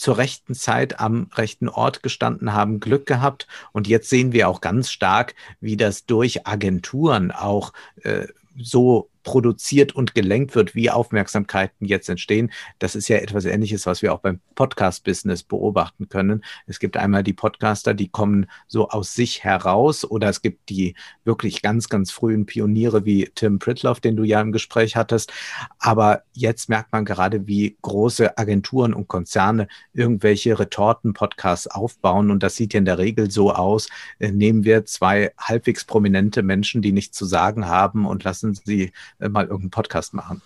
zur 0.00 0.16
rechten 0.16 0.54
Zeit 0.54 0.98
am 0.98 1.28
rechten 1.34 1.68
Ort 1.68 2.02
gestanden 2.02 2.54
haben, 2.54 2.80
Glück 2.80 3.04
gehabt. 3.04 3.46
Und 3.72 3.86
jetzt 3.86 4.08
sehen 4.08 4.32
wir 4.32 4.48
auch 4.48 4.62
ganz 4.62 4.90
stark, 4.90 5.34
wie 5.60 5.76
das 5.76 6.06
durch 6.06 6.46
Agenturen 6.46 7.30
auch 7.30 7.74
äh, 8.02 8.26
so 8.56 9.10
produziert 9.22 9.94
und 9.94 10.14
gelenkt 10.14 10.54
wird, 10.54 10.74
wie 10.74 10.90
Aufmerksamkeiten 10.90 11.86
jetzt 11.86 12.08
entstehen. 12.08 12.50
Das 12.78 12.94
ist 12.94 13.08
ja 13.08 13.18
etwas 13.18 13.44
Ähnliches, 13.44 13.86
was 13.86 14.02
wir 14.02 14.14
auch 14.14 14.20
beim 14.20 14.40
Podcast-Business 14.54 15.42
beobachten 15.42 16.08
können. 16.08 16.44
Es 16.66 16.78
gibt 16.78 16.96
einmal 16.96 17.22
die 17.22 17.32
Podcaster, 17.32 17.94
die 17.94 18.08
kommen 18.08 18.46
so 18.66 18.88
aus 18.88 19.14
sich 19.14 19.44
heraus 19.44 20.04
oder 20.04 20.28
es 20.28 20.42
gibt 20.42 20.68
die 20.68 20.94
wirklich 21.24 21.62
ganz, 21.62 21.88
ganz 21.88 22.10
frühen 22.10 22.46
Pioniere 22.46 23.04
wie 23.04 23.30
Tim 23.34 23.58
Pritloff, 23.58 24.00
den 24.00 24.16
du 24.16 24.24
ja 24.24 24.40
im 24.40 24.52
Gespräch 24.52 24.96
hattest. 24.96 25.32
Aber 25.78 26.22
jetzt 26.32 26.68
merkt 26.68 26.92
man 26.92 27.04
gerade, 27.04 27.46
wie 27.46 27.76
große 27.82 28.38
Agenturen 28.38 28.94
und 28.94 29.08
Konzerne 29.08 29.68
irgendwelche 29.92 30.58
Retorten-Podcasts 30.58 31.66
aufbauen 31.66 32.30
und 32.30 32.42
das 32.42 32.56
sieht 32.56 32.74
ja 32.74 32.78
in 32.78 32.84
der 32.84 32.98
Regel 32.98 33.30
so 33.30 33.52
aus. 33.52 33.88
Äh, 34.18 34.32
nehmen 34.32 34.64
wir 34.64 34.84
zwei 34.86 35.32
halbwegs 35.38 35.84
prominente 35.84 36.42
Menschen, 36.42 36.82
die 36.82 36.92
nichts 36.92 37.16
zu 37.16 37.24
sagen 37.26 37.66
haben 37.66 38.06
und 38.06 38.24
lassen 38.24 38.54
sie 38.54 38.92
mal 39.18 39.44
irgendeinen 39.44 39.70
Podcast 39.70 40.14
machen. 40.14 40.42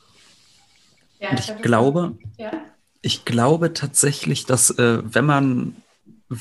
Ja, 1.21 1.33
ich, 1.33 1.51
ich 1.51 1.63
glaube, 1.63 2.17
ja. 2.37 2.51
ich 3.03 3.25
glaube 3.25 3.73
tatsächlich, 3.73 4.47
dass 4.47 4.71
äh, 4.71 5.01
wenn 5.05 5.25
man 5.25 5.77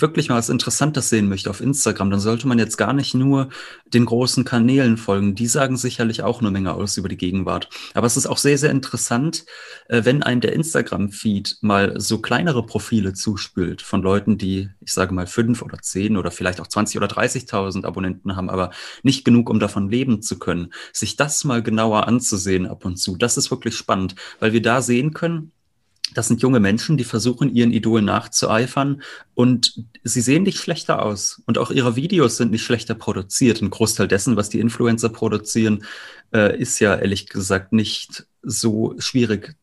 wirklich 0.01 0.29
mal 0.29 0.35
was 0.35 0.49
Interessantes 0.49 1.09
sehen 1.09 1.29
möchte 1.29 1.49
auf 1.49 1.61
Instagram, 1.61 2.09
dann 2.09 2.19
sollte 2.19 2.47
man 2.47 2.59
jetzt 2.59 2.77
gar 2.77 2.93
nicht 2.93 3.13
nur 3.13 3.49
den 3.85 4.05
großen 4.05 4.43
Kanälen 4.43 4.97
folgen. 4.97 5.35
Die 5.35 5.47
sagen 5.47 5.77
sicherlich 5.77 6.23
auch 6.23 6.41
eine 6.41 6.51
Menge 6.51 6.73
aus 6.73 6.97
über 6.97 7.09
die 7.09 7.17
Gegenwart. 7.17 7.69
Aber 7.93 8.07
es 8.07 8.17
ist 8.17 8.27
auch 8.27 8.37
sehr, 8.37 8.57
sehr 8.57 8.71
interessant, 8.71 9.45
äh, 9.87 10.05
wenn 10.05 10.23
einem 10.23 10.41
der 10.41 10.53
Instagram-Feed 10.53 11.57
mal 11.61 11.99
so 11.99 12.19
kleinere 12.19 12.65
Profile 12.65 13.13
zuspült 13.13 13.81
von 13.81 14.01
Leuten, 14.01 14.37
die, 14.37 14.69
ich 14.81 14.93
sage 14.93 15.13
mal, 15.13 15.27
fünf 15.27 15.61
oder 15.61 15.79
zehn 15.79 16.17
oder 16.17 16.31
vielleicht 16.31 16.61
auch 16.61 16.67
20 16.67 16.97
oder 16.97 17.07
30.000 17.07 17.85
Abonnenten 17.85 18.35
haben, 18.35 18.49
aber 18.49 18.71
nicht 19.03 19.25
genug, 19.25 19.49
um 19.49 19.59
davon 19.59 19.89
leben 19.89 20.21
zu 20.21 20.39
können. 20.39 20.73
Sich 20.91 21.15
das 21.15 21.43
mal 21.43 21.61
genauer 21.63 22.07
anzusehen 22.07 22.67
ab 22.67 22.85
und 22.85 22.97
zu, 22.97 23.15
das 23.15 23.37
ist 23.37 23.51
wirklich 23.51 23.75
spannend, 23.75 24.15
weil 24.39 24.53
wir 24.53 24.61
da 24.61 24.81
sehen 24.81 25.13
können, 25.13 25.51
das 26.13 26.27
sind 26.27 26.41
junge 26.41 26.59
Menschen, 26.59 26.97
die 26.97 27.03
versuchen, 27.03 27.53
ihren 27.53 27.71
Idolen 27.71 28.05
nachzueifern 28.05 29.01
und 29.33 29.83
sie 30.03 30.21
sehen 30.21 30.43
nicht 30.43 30.59
schlechter 30.59 31.01
aus. 31.03 31.41
Und 31.45 31.57
auch 31.57 31.71
ihre 31.71 31.95
Videos 31.95 32.37
sind 32.37 32.51
nicht 32.51 32.63
schlechter 32.63 32.95
produziert. 32.95 33.61
Ein 33.61 33.69
Großteil 33.69 34.07
dessen, 34.07 34.35
was 34.35 34.49
die 34.49 34.59
Influencer 34.59 35.09
produzieren, 35.09 35.83
äh, 36.33 36.57
ist 36.57 36.79
ja 36.79 36.95
ehrlich 36.95 37.27
gesagt 37.27 37.73
nicht 37.73 38.25
so 38.41 38.95
schwierig 38.99 39.55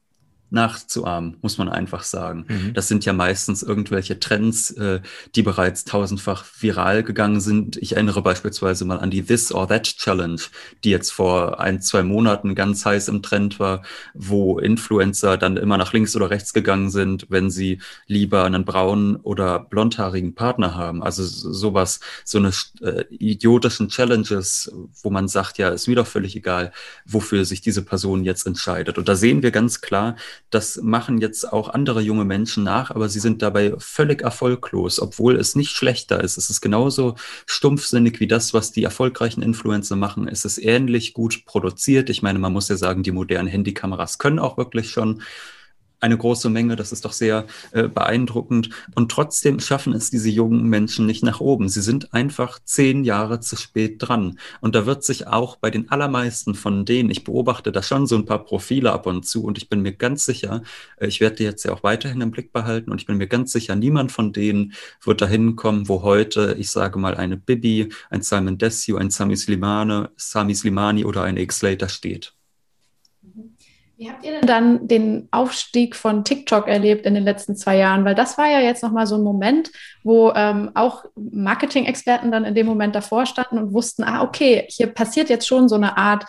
nachzuahmen, 0.50 1.36
muss 1.42 1.58
man 1.58 1.68
einfach 1.68 2.02
sagen. 2.02 2.44
Mhm. 2.48 2.74
Das 2.74 2.88
sind 2.88 3.04
ja 3.04 3.12
meistens 3.12 3.62
irgendwelche 3.62 4.18
Trends, 4.18 4.70
äh, 4.72 5.00
die 5.34 5.42
bereits 5.42 5.84
tausendfach 5.84 6.44
viral 6.58 7.02
gegangen 7.02 7.40
sind. 7.40 7.76
Ich 7.76 7.92
erinnere 7.92 8.22
beispielsweise 8.22 8.84
mal 8.84 8.98
an 8.98 9.10
die 9.10 9.22
This 9.22 9.52
or 9.52 9.68
That 9.68 9.84
Challenge, 9.84 10.40
die 10.84 10.90
jetzt 10.90 11.10
vor 11.10 11.60
ein, 11.60 11.80
zwei 11.80 12.02
Monaten 12.02 12.54
ganz 12.54 12.84
heiß 12.84 13.08
im 13.08 13.22
Trend 13.22 13.60
war, 13.60 13.82
wo 14.14 14.58
Influencer 14.58 15.38
dann 15.38 15.56
immer 15.56 15.78
nach 15.78 15.92
links 15.92 16.16
oder 16.16 16.30
rechts 16.30 16.52
gegangen 16.52 16.90
sind, 16.90 17.26
wenn 17.28 17.50
sie 17.50 17.80
lieber 18.06 18.44
einen 18.44 18.64
braunen 18.64 19.16
oder 19.16 19.60
blondhaarigen 19.60 20.34
Partner 20.34 20.74
haben. 20.74 21.02
Also 21.02 21.22
sowas, 21.24 22.00
so 22.24 22.38
eine 22.38 22.50
äh, 22.80 23.04
idiotischen 23.10 23.88
Challenges, 23.88 24.72
wo 25.02 25.10
man 25.10 25.28
sagt, 25.28 25.58
ja, 25.58 25.68
ist 25.68 25.86
mir 25.86 25.96
doch 25.96 26.06
völlig 26.06 26.34
egal, 26.36 26.72
wofür 27.06 27.44
sich 27.44 27.60
diese 27.60 27.82
Person 27.82 28.24
jetzt 28.24 28.46
entscheidet. 28.46 28.98
Und 28.98 29.08
da 29.08 29.14
sehen 29.14 29.42
wir 29.42 29.50
ganz 29.50 29.80
klar, 29.80 30.16
das 30.48 30.80
machen 30.82 31.20
jetzt 31.20 31.52
auch 31.52 31.68
andere 31.68 32.00
junge 32.00 32.24
Menschen 32.24 32.64
nach, 32.64 32.90
aber 32.90 33.08
sie 33.08 33.20
sind 33.20 33.42
dabei 33.42 33.74
völlig 33.78 34.22
erfolglos, 34.22 35.00
obwohl 35.00 35.36
es 35.36 35.54
nicht 35.54 35.70
schlechter 35.70 36.22
ist. 36.22 36.38
Es 36.38 36.50
ist 36.50 36.60
genauso 36.60 37.14
stumpfsinnig 37.46 38.18
wie 38.20 38.26
das, 38.26 38.52
was 38.54 38.72
die 38.72 38.82
erfolgreichen 38.82 39.42
Influencer 39.42 39.96
machen. 39.96 40.26
Es 40.26 40.44
ist 40.44 40.58
ähnlich 40.58 41.12
gut 41.12 41.44
produziert. 41.44 42.10
Ich 42.10 42.22
meine, 42.22 42.38
man 42.38 42.52
muss 42.52 42.68
ja 42.68 42.76
sagen, 42.76 43.02
die 43.02 43.12
modernen 43.12 43.48
Handykameras 43.48 44.18
können 44.18 44.38
auch 44.38 44.56
wirklich 44.56 44.90
schon 44.90 45.22
eine 46.00 46.16
große 46.16 46.50
Menge. 46.50 46.76
Das 46.76 46.92
ist 46.92 47.04
doch 47.04 47.12
sehr 47.12 47.46
äh, 47.72 47.88
beeindruckend. 47.88 48.70
Und 48.94 49.10
trotzdem 49.10 49.60
schaffen 49.60 49.92
es 49.92 50.10
diese 50.10 50.30
jungen 50.30 50.64
Menschen 50.64 51.06
nicht 51.06 51.22
nach 51.22 51.40
oben. 51.40 51.68
Sie 51.68 51.82
sind 51.82 52.12
einfach 52.12 52.58
zehn 52.64 53.04
Jahre 53.04 53.40
zu 53.40 53.56
spät 53.56 53.96
dran. 53.98 54.38
Und 54.60 54.74
da 54.74 54.86
wird 54.86 55.04
sich 55.04 55.26
auch 55.26 55.56
bei 55.56 55.70
den 55.70 55.90
allermeisten 55.90 56.54
von 56.54 56.84
denen, 56.84 57.10
ich 57.10 57.24
beobachte 57.24 57.72
da 57.72 57.82
schon 57.82 58.06
so 58.06 58.16
ein 58.16 58.26
paar 58.26 58.44
Profile 58.44 58.92
ab 58.92 59.06
und 59.06 59.26
zu 59.26 59.44
und 59.44 59.58
ich 59.58 59.68
bin 59.68 59.82
mir 59.82 59.92
ganz 59.92 60.24
sicher, 60.24 60.62
äh, 60.96 61.06
ich 61.06 61.20
werde 61.20 61.36
die 61.36 61.44
jetzt 61.44 61.64
ja 61.64 61.72
auch 61.72 61.82
weiterhin 61.82 62.20
im 62.20 62.30
Blick 62.30 62.52
behalten 62.52 62.90
und 62.90 63.00
ich 63.00 63.06
bin 63.06 63.16
mir 63.16 63.28
ganz 63.28 63.52
sicher, 63.52 63.76
niemand 63.76 64.12
von 64.12 64.32
denen 64.32 64.72
wird 65.02 65.20
dahin 65.20 65.56
kommen, 65.56 65.88
wo 65.88 66.02
heute, 66.02 66.56
ich 66.58 66.70
sage 66.70 66.98
mal, 66.98 67.14
eine 67.14 67.36
Bibi, 67.36 67.90
ein 68.10 68.22
Simon 68.22 68.58
Desue, 68.58 68.98
ein 68.98 69.10
Sami 69.10 69.36
Slimani, 69.36 70.06
Sami 70.16 70.54
Slimani 70.54 71.04
oder 71.04 71.22
ein 71.22 71.36
X-Later 71.36 71.88
steht. 71.88 72.34
Wie 74.00 74.08
habt 74.08 74.24
ihr 74.24 74.32
denn 74.32 74.46
dann 74.46 74.88
den 74.88 75.28
Aufstieg 75.30 75.94
von 75.94 76.24
TikTok 76.24 76.68
erlebt 76.68 77.04
in 77.04 77.12
den 77.12 77.22
letzten 77.22 77.54
zwei 77.54 77.76
Jahren? 77.76 78.06
Weil 78.06 78.14
das 78.14 78.38
war 78.38 78.48
ja 78.48 78.60
jetzt 78.60 78.82
nochmal 78.82 79.06
so 79.06 79.16
ein 79.16 79.22
Moment, 79.22 79.70
wo 80.02 80.32
ähm, 80.34 80.70
auch 80.72 81.04
Marketing-Experten 81.16 82.32
dann 82.32 82.46
in 82.46 82.54
dem 82.54 82.64
Moment 82.64 82.94
davor 82.94 83.26
standen 83.26 83.58
und 83.58 83.74
wussten, 83.74 84.02
ah, 84.02 84.22
okay, 84.22 84.66
hier 84.70 84.86
passiert 84.86 85.28
jetzt 85.28 85.46
schon 85.46 85.68
so 85.68 85.74
eine 85.74 85.98
Art 85.98 86.24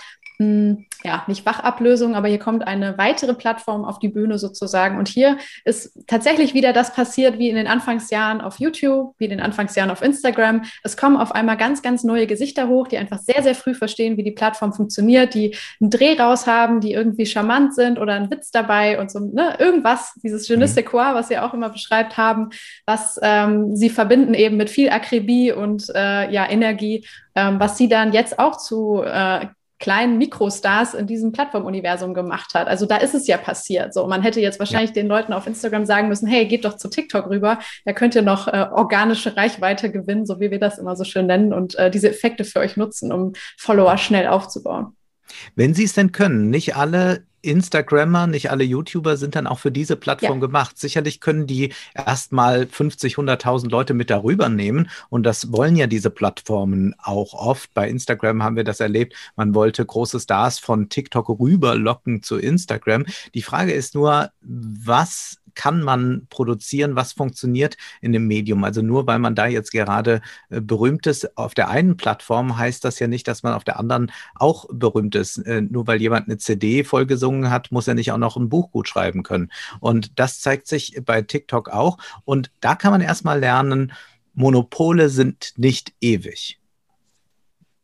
ja, 1.04 1.24
nicht 1.28 1.46
Wachablösung, 1.46 2.16
aber 2.16 2.28
hier 2.28 2.40
kommt 2.40 2.68
eine 2.68 2.98
weitere 2.98 3.34
Plattform 3.34 3.86
auf 3.86 4.00
die 4.00 4.08
Bühne 4.08 4.38
sozusagen. 4.38 4.98
Und 4.98 5.08
hier 5.08 5.38
ist 5.66 6.08
tatsächlich 6.08 6.54
wieder 6.54 6.74
das 6.74 6.94
passiert 6.94 7.40
wie 7.40 7.50
in 7.50 7.56
den 7.56 7.68
Anfangsjahren 7.68 8.42
auf 8.42 8.60
YouTube, 8.60 9.16
wie 9.18 9.26
in 9.26 9.32
den 9.32 9.42
Anfangsjahren 9.42 9.92
auf 9.92 10.02
Instagram. 10.02 10.64
Es 10.84 10.98
kommen 10.98 11.18
auf 11.18 11.34
einmal 11.34 11.58
ganz, 11.58 11.82
ganz 11.82 12.04
neue 12.04 12.28
Gesichter 12.28 12.68
hoch, 12.68 12.88
die 12.88 12.98
einfach 12.98 13.20
sehr, 13.20 13.42
sehr 13.44 13.56
früh 13.56 13.74
verstehen, 13.74 14.18
wie 14.18 14.24
die 14.24 14.32
Plattform 14.32 14.74
funktioniert, 14.74 15.34
die 15.34 15.56
einen 15.80 15.90
Dreh 15.90 16.20
raus 16.20 16.48
haben, 16.48 16.82
die 16.82 16.94
irgendwie 16.94 17.26
charmant 17.26 17.74
sind 17.74 18.00
oder 18.00 18.14
einen 18.14 18.32
Witz 18.32 18.52
dabei 18.52 19.00
und 19.00 19.12
so, 19.12 19.20
ne, 19.20 19.56
irgendwas, 19.60 20.14
dieses 20.24 20.48
Je 20.48 20.58
ne 20.58 20.68
sais 20.68 20.86
quoi, 20.86 21.14
was 21.14 21.32
ihr 21.32 21.44
auch 21.44 21.54
immer 21.54 21.70
beschreibt 21.70 22.18
haben, 22.18 22.50
was 22.86 23.20
ähm, 23.22 23.76
sie 23.76 23.90
verbinden 23.90 24.34
eben 24.34 24.58
mit 24.58 24.70
viel 24.70 24.90
Akribie 24.90 25.52
und 25.52 25.90
äh, 25.96 26.32
ja, 26.32 26.50
Energie, 26.50 27.06
ähm, 27.36 27.60
was 27.60 27.78
sie 27.78 27.88
dann 27.88 28.14
jetzt 28.14 28.40
auch 28.40 28.58
zu 28.58 29.02
äh, 29.04 29.48
kleinen 29.82 30.18
Mikrostars 30.18 30.94
in 30.94 31.08
diesem 31.08 31.34
Plattformuniversum 31.34 32.14
gemacht 32.14 32.54
hat. 32.54 32.68
Also 32.68 32.86
da 32.86 32.98
ist 32.98 33.14
es 33.14 33.28
ja 33.28 33.38
passiert. 33.38 33.94
So, 33.94 34.08
man 34.08 34.22
hätte 34.22 34.40
jetzt 34.40 34.60
wahrscheinlich 34.60 34.92
ja. 34.92 35.02
den 35.02 35.08
Leuten 35.08 35.34
auf 35.34 35.48
Instagram 35.48 35.86
sagen 35.86 36.08
müssen, 36.08 36.28
hey, 36.28 36.46
geht 36.46 36.64
doch 36.64 36.78
zu 36.78 36.90
TikTok 36.90 37.30
rüber, 37.30 37.60
da 37.84 37.92
könnt 37.92 38.16
ihr 38.16 38.22
noch 38.22 38.48
äh, 38.48 38.68
organische 38.72 39.36
Reichweite 39.36 39.92
gewinnen, 39.92 40.26
so 40.26 40.40
wie 40.40 40.52
wir 40.52 40.60
das 40.60 40.78
immer 40.78 40.96
so 40.96 41.04
schön 41.04 41.26
nennen 41.26 41.52
und 41.52 41.76
äh, 41.76 41.92
diese 41.92 42.10
Effekte 42.10 42.46
für 42.46 42.60
euch 42.60 42.78
nutzen, 42.78 43.12
um 43.12 43.34
Follower 43.58 43.98
schnell 43.98 44.28
aufzubauen. 44.28 44.96
Wenn 45.56 45.74
Sie 45.74 45.84
es 45.84 45.94
denn 45.94 46.12
können, 46.12 46.50
nicht 46.50 46.76
alle 46.76 47.24
Instagrammer, 47.42 48.28
nicht 48.28 48.52
alle 48.52 48.64
YouTuber 48.64 49.18
sind 49.18 49.36
dann 49.36 49.48
auch 49.48 49.60
für 49.60 49.72
diese 49.72 49.96
Plattform 49.96 50.40
ja. 50.40 50.48
gemacht. 50.48 50.78
Sicherlich 50.78 51.20
können 51.20 51.48
die 51.48 51.74
erstmal 51.94 52.68
50, 52.68 53.16
100.000 53.16 53.70
Leute 53.70 53.94
mit 53.94 54.10
darüber 54.10 54.50
nehmen 54.50 54.90
und 55.10 55.24
das 55.24 55.52
wollen 55.52 55.76
ja 55.76 55.88
diese 55.88 56.10
Plattformen 56.10 56.96
auch 57.02 57.34
oft. 57.34 57.74
Bei 57.74 57.90
Instagram 57.90 58.44
haben 58.44 58.56
wir 58.56 58.64
das 58.64 58.80
erlebt. 58.80 59.16
Man 59.36 59.56
wollte 59.56 59.86
große 59.86 60.20
Stars 60.20 60.60
von 60.60 60.90
TikTok 60.90 61.30
rüberlocken 61.30 62.24
zu 62.24 62.38
Instagram. 62.38 63.06
Die 63.34 63.42
Frage 63.42 63.74
ist 63.74 63.96
nur, 63.96 64.30
was 64.42 65.38
kann 65.56 65.82
man 65.82 66.28
produzieren, 66.30 66.96
was 66.96 67.14
funktioniert 67.14 67.78
in 68.02 68.12
dem 68.12 68.28
Medium. 68.28 68.64
Also 68.64 68.82
nur 68.82 69.08
weil 69.08 69.20
man 69.20 69.36
da 69.36 69.48
jetzt 69.48 69.72
gerade 69.72 70.22
äh, 70.50 70.62
berühmt 70.62 71.08
ist 71.08 71.38
auf 71.38 71.54
der 71.54 71.70
einen 71.70 71.98
Plattform, 71.98 72.58
heißt 72.58 72.84
das 72.86 73.00
ja 73.00 73.08
nicht, 73.08 73.28
dass 73.28 73.44
man 73.44 73.54
auf 73.54 73.64
der 73.64 73.80
anderen 73.80 74.12
auch 74.36 74.66
berühmt 74.72 75.16
ist. 75.16 75.38
Äh, 75.40 75.62
nur 75.62 75.88
weil 75.88 76.02
jemand 76.02 76.28
eine 76.28 76.38
CD 76.38 76.84
vollgesungen 76.84 77.50
hat, 77.50 77.72
muss 77.72 77.88
er 77.88 77.96
nicht 77.96 78.12
auch 78.12 78.18
noch 78.18 78.38
ein 78.38 78.50
Buch 78.50 78.72
gut 78.72 78.88
schreiben 78.88 79.24
können. 79.24 79.52
Und 79.80 80.20
das 80.20 80.40
zeigt 80.40 80.68
sich 80.68 81.00
bei 81.06 81.22
TikTok 81.22 81.70
auch. 81.70 81.98
Und 82.26 82.52
da 82.60 82.76
kann 82.76 82.92
man 82.92 83.02
erstmal 83.02 83.40
lernen, 83.40 83.94
Monopole 84.34 85.10
sind 85.10 85.54
nicht 85.58 85.94
ewig. 86.00 86.61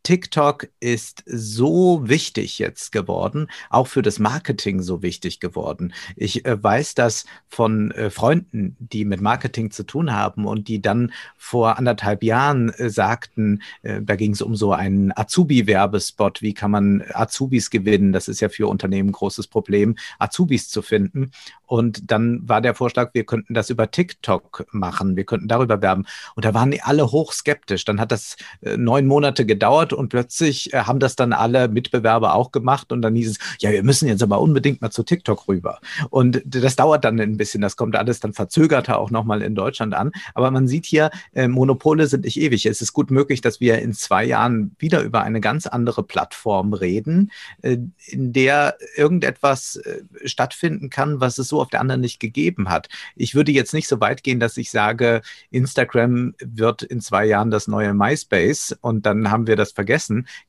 TikTok 0.07 0.69
ist 0.79 1.21
so 1.25 2.07
wichtig 2.07 2.59
jetzt 2.59 2.93
geworden, 2.93 3.47
auch 3.69 3.87
für 3.87 4.01
das 4.01 4.19
Marketing 4.19 4.81
so 4.81 5.01
wichtig 5.01 5.41
geworden. 5.41 5.93
Ich 6.15 6.45
äh, 6.45 6.63
weiß 6.63 6.95
das 6.95 7.25
von 7.49 7.91
äh, 7.91 8.09
Freunden, 8.09 8.77
die 8.79 9.03
mit 9.03 9.19
Marketing 9.19 9.69
zu 9.69 9.83
tun 9.83 10.13
haben 10.13 10.45
und 10.45 10.69
die 10.69 10.81
dann 10.81 11.11
vor 11.35 11.77
anderthalb 11.77 12.23
Jahren 12.23 12.69
äh, 12.69 12.89
sagten, 12.89 13.61
da 13.83 14.15
ging 14.15 14.31
es 14.31 14.41
um 14.41 14.55
so 14.55 14.71
einen 14.71 15.11
Azubi-Werbespot, 15.13 16.41
wie 16.41 16.53
kann 16.53 16.71
man 16.71 17.03
Azubis 17.11 17.69
gewinnen? 17.69 18.13
Das 18.13 18.29
ist 18.29 18.39
ja 18.39 18.47
für 18.47 18.67
Unternehmen 18.67 19.09
ein 19.09 19.13
großes 19.13 19.47
Problem, 19.47 19.97
Azubis 20.19 20.69
zu 20.69 20.81
finden. 20.81 21.31
Und 21.65 22.11
dann 22.11 22.47
war 22.47 22.61
der 22.61 22.75
Vorschlag, 22.75 23.13
wir 23.13 23.25
könnten 23.25 23.53
das 23.53 23.69
über 23.69 23.91
TikTok 23.91 24.67
machen, 24.71 25.17
wir 25.17 25.25
könnten 25.25 25.49
darüber 25.49 25.81
werben. 25.81 26.05
Und 26.35 26.45
da 26.45 26.53
waren 26.53 26.73
alle 26.81 27.11
hochskeptisch. 27.11 27.83
Dann 27.83 27.99
hat 27.99 28.13
das 28.13 28.37
neun 28.61 29.05
Monate 29.05 29.45
gedauert 29.45 29.93
und 29.97 30.09
plötzlich 30.09 30.73
äh, 30.73 30.79
haben 30.79 30.99
das 30.99 31.15
dann 31.15 31.33
alle 31.33 31.67
Mitbewerber 31.67 32.35
auch 32.35 32.51
gemacht 32.51 32.91
und 32.91 33.01
dann 33.01 33.15
hieß 33.15 33.31
es, 33.31 33.37
ja, 33.59 33.71
wir 33.71 33.83
müssen 33.83 34.07
jetzt 34.07 34.23
aber 34.23 34.39
unbedingt 34.39 34.81
mal 34.81 34.91
zu 34.91 35.03
TikTok 35.03 35.47
rüber. 35.47 35.79
Und 36.09 36.41
das 36.45 36.75
dauert 36.75 37.03
dann 37.03 37.19
ein 37.19 37.37
bisschen, 37.37 37.61
das 37.61 37.75
kommt 37.75 37.95
alles 37.95 38.19
dann 38.19 38.33
verzögerter 38.33 38.99
auch 38.99 39.11
nochmal 39.11 39.41
in 39.41 39.55
Deutschland 39.55 39.93
an. 39.93 40.11
Aber 40.33 40.51
man 40.51 40.67
sieht 40.67 40.85
hier, 40.85 41.09
äh, 41.33 41.47
Monopole 41.47 42.07
sind 42.07 42.23
nicht 42.23 42.39
ewig. 42.39 42.65
Es 42.65 42.81
ist 42.81 42.93
gut 42.93 43.11
möglich, 43.11 43.41
dass 43.41 43.59
wir 43.59 43.79
in 43.79 43.93
zwei 43.93 44.23
Jahren 44.23 44.75
wieder 44.79 45.01
über 45.01 45.23
eine 45.23 45.41
ganz 45.41 45.67
andere 45.67 46.03
Plattform 46.03 46.73
reden, 46.73 47.31
äh, 47.61 47.77
in 48.05 48.33
der 48.33 48.77
irgendetwas 48.95 49.77
äh, 49.77 50.01
stattfinden 50.25 50.89
kann, 50.89 51.19
was 51.19 51.37
es 51.37 51.47
so 51.47 51.59
auf 51.61 51.69
der 51.69 51.81
anderen 51.81 52.01
nicht 52.01 52.19
gegeben 52.19 52.69
hat. 52.69 52.87
Ich 53.15 53.35
würde 53.35 53.51
jetzt 53.51 53.73
nicht 53.73 53.87
so 53.87 53.99
weit 53.99 54.23
gehen, 54.23 54.39
dass 54.39 54.57
ich 54.57 54.69
sage, 54.69 55.21
Instagram 55.49 56.35
wird 56.39 56.83
in 56.83 57.01
zwei 57.01 57.25
Jahren 57.25 57.51
das 57.51 57.67
neue 57.67 57.93
MySpace 57.93 58.77
und 58.81 59.05
dann 59.05 59.31
haben 59.31 59.47
wir 59.47 59.55
das 59.55 59.71
vergessen. 59.71 59.86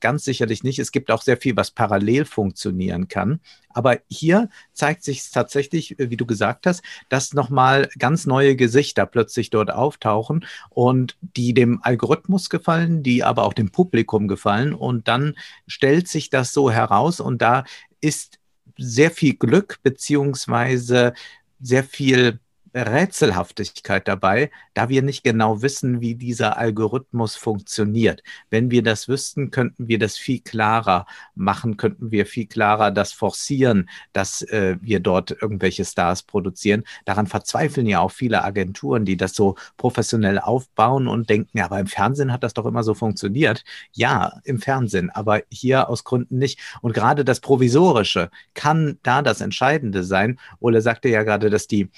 Ganz 0.00 0.24
sicherlich 0.24 0.62
nicht. 0.62 0.78
Es 0.78 0.92
gibt 0.92 1.10
auch 1.10 1.22
sehr 1.22 1.36
viel, 1.36 1.56
was 1.56 1.70
parallel 1.70 2.24
funktionieren 2.24 3.08
kann. 3.08 3.40
Aber 3.70 3.98
hier 4.08 4.48
zeigt 4.72 5.04
sich 5.04 5.30
tatsächlich, 5.30 5.96
wie 5.98 6.16
du 6.16 6.26
gesagt 6.26 6.66
hast, 6.66 6.82
dass 7.08 7.32
nochmal 7.32 7.88
ganz 7.98 8.26
neue 8.26 8.56
Gesichter 8.56 9.06
plötzlich 9.06 9.50
dort 9.50 9.70
auftauchen 9.70 10.44
und 10.70 11.16
die 11.20 11.54
dem 11.54 11.80
Algorithmus 11.82 12.50
gefallen, 12.50 13.02
die 13.02 13.24
aber 13.24 13.44
auch 13.44 13.54
dem 13.54 13.70
Publikum 13.70 14.28
gefallen. 14.28 14.74
Und 14.74 15.08
dann 15.08 15.36
stellt 15.66 16.08
sich 16.08 16.28
das 16.28 16.52
so 16.52 16.70
heraus 16.70 17.20
und 17.20 17.40
da 17.40 17.64
ist 18.00 18.38
sehr 18.76 19.10
viel 19.10 19.34
Glück 19.34 19.78
beziehungsweise 19.82 21.14
sehr 21.60 21.84
viel 21.84 22.40
Rätselhaftigkeit 22.86 24.06
dabei, 24.06 24.50
da 24.74 24.88
wir 24.88 25.02
nicht 25.02 25.24
genau 25.24 25.62
wissen, 25.62 26.00
wie 26.00 26.14
dieser 26.14 26.56
Algorithmus 26.58 27.36
funktioniert. 27.36 28.22
Wenn 28.50 28.70
wir 28.70 28.82
das 28.82 29.08
wüssten, 29.08 29.50
könnten 29.50 29.88
wir 29.88 29.98
das 29.98 30.16
viel 30.16 30.40
klarer 30.40 31.06
machen, 31.34 31.76
könnten 31.76 32.10
wir 32.10 32.26
viel 32.26 32.46
klarer 32.46 32.90
das 32.90 33.12
forcieren, 33.12 33.88
dass 34.12 34.42
äh, 34.42 34.76
wir 34.80 35.00
dort 35.00 35.30
irgendwelche 35.30 35.84
Stars 35.84 36.22
produzieren. 36.22 36.84
Daran 37.04 37.26
verzweifeln 37.26 37.86
ja 37.86 38.00
auch 38.00 38.12
viele 38.12 38.44
Agenturen, 38.44 39.04
die 39.04 39.16
das 39.16 39.34
so 39.34 39.56
professionell 39.76 40.38
aufbauen 40.38 41.08
und 41.08 41.28
denken, 41.28 41.58
ja, 41.58 41.64
aber 41.66 41.80
im 41.80 41.86
Fernsehen 41.86 42.32
hat 42.32 42.42
das 42.42 42.54
doch 42.54 42.66
immer 42.66 42.82
so 42.82 42.94
funktioniert. 42.94 43.64
Ja, 43.92 44.40
im 44.44 44.60
Fernsehen, 44.60 45.10
aber 45.10 45.42
hier 45.50 45.88
aus 45.88 46.04
Gründen 46.04 46.38
nicht. 46.38 46.60
Und 46.82 46.92
gerade 46.92 47.24
das 47.24 47.40
Provisorische 47.40 48.30
kann 48.54 48.98
da 49.02 49.22
das 49.22 49.40
Entscheidende 49.40 50.04
sein. 50.04 50.38
Ole 50.60 50.80
sagte 50.80 51.08
ja 51.08 51.22
gerade, 51.22 51.50
dass 51.50 51.66
die 51.66 51.90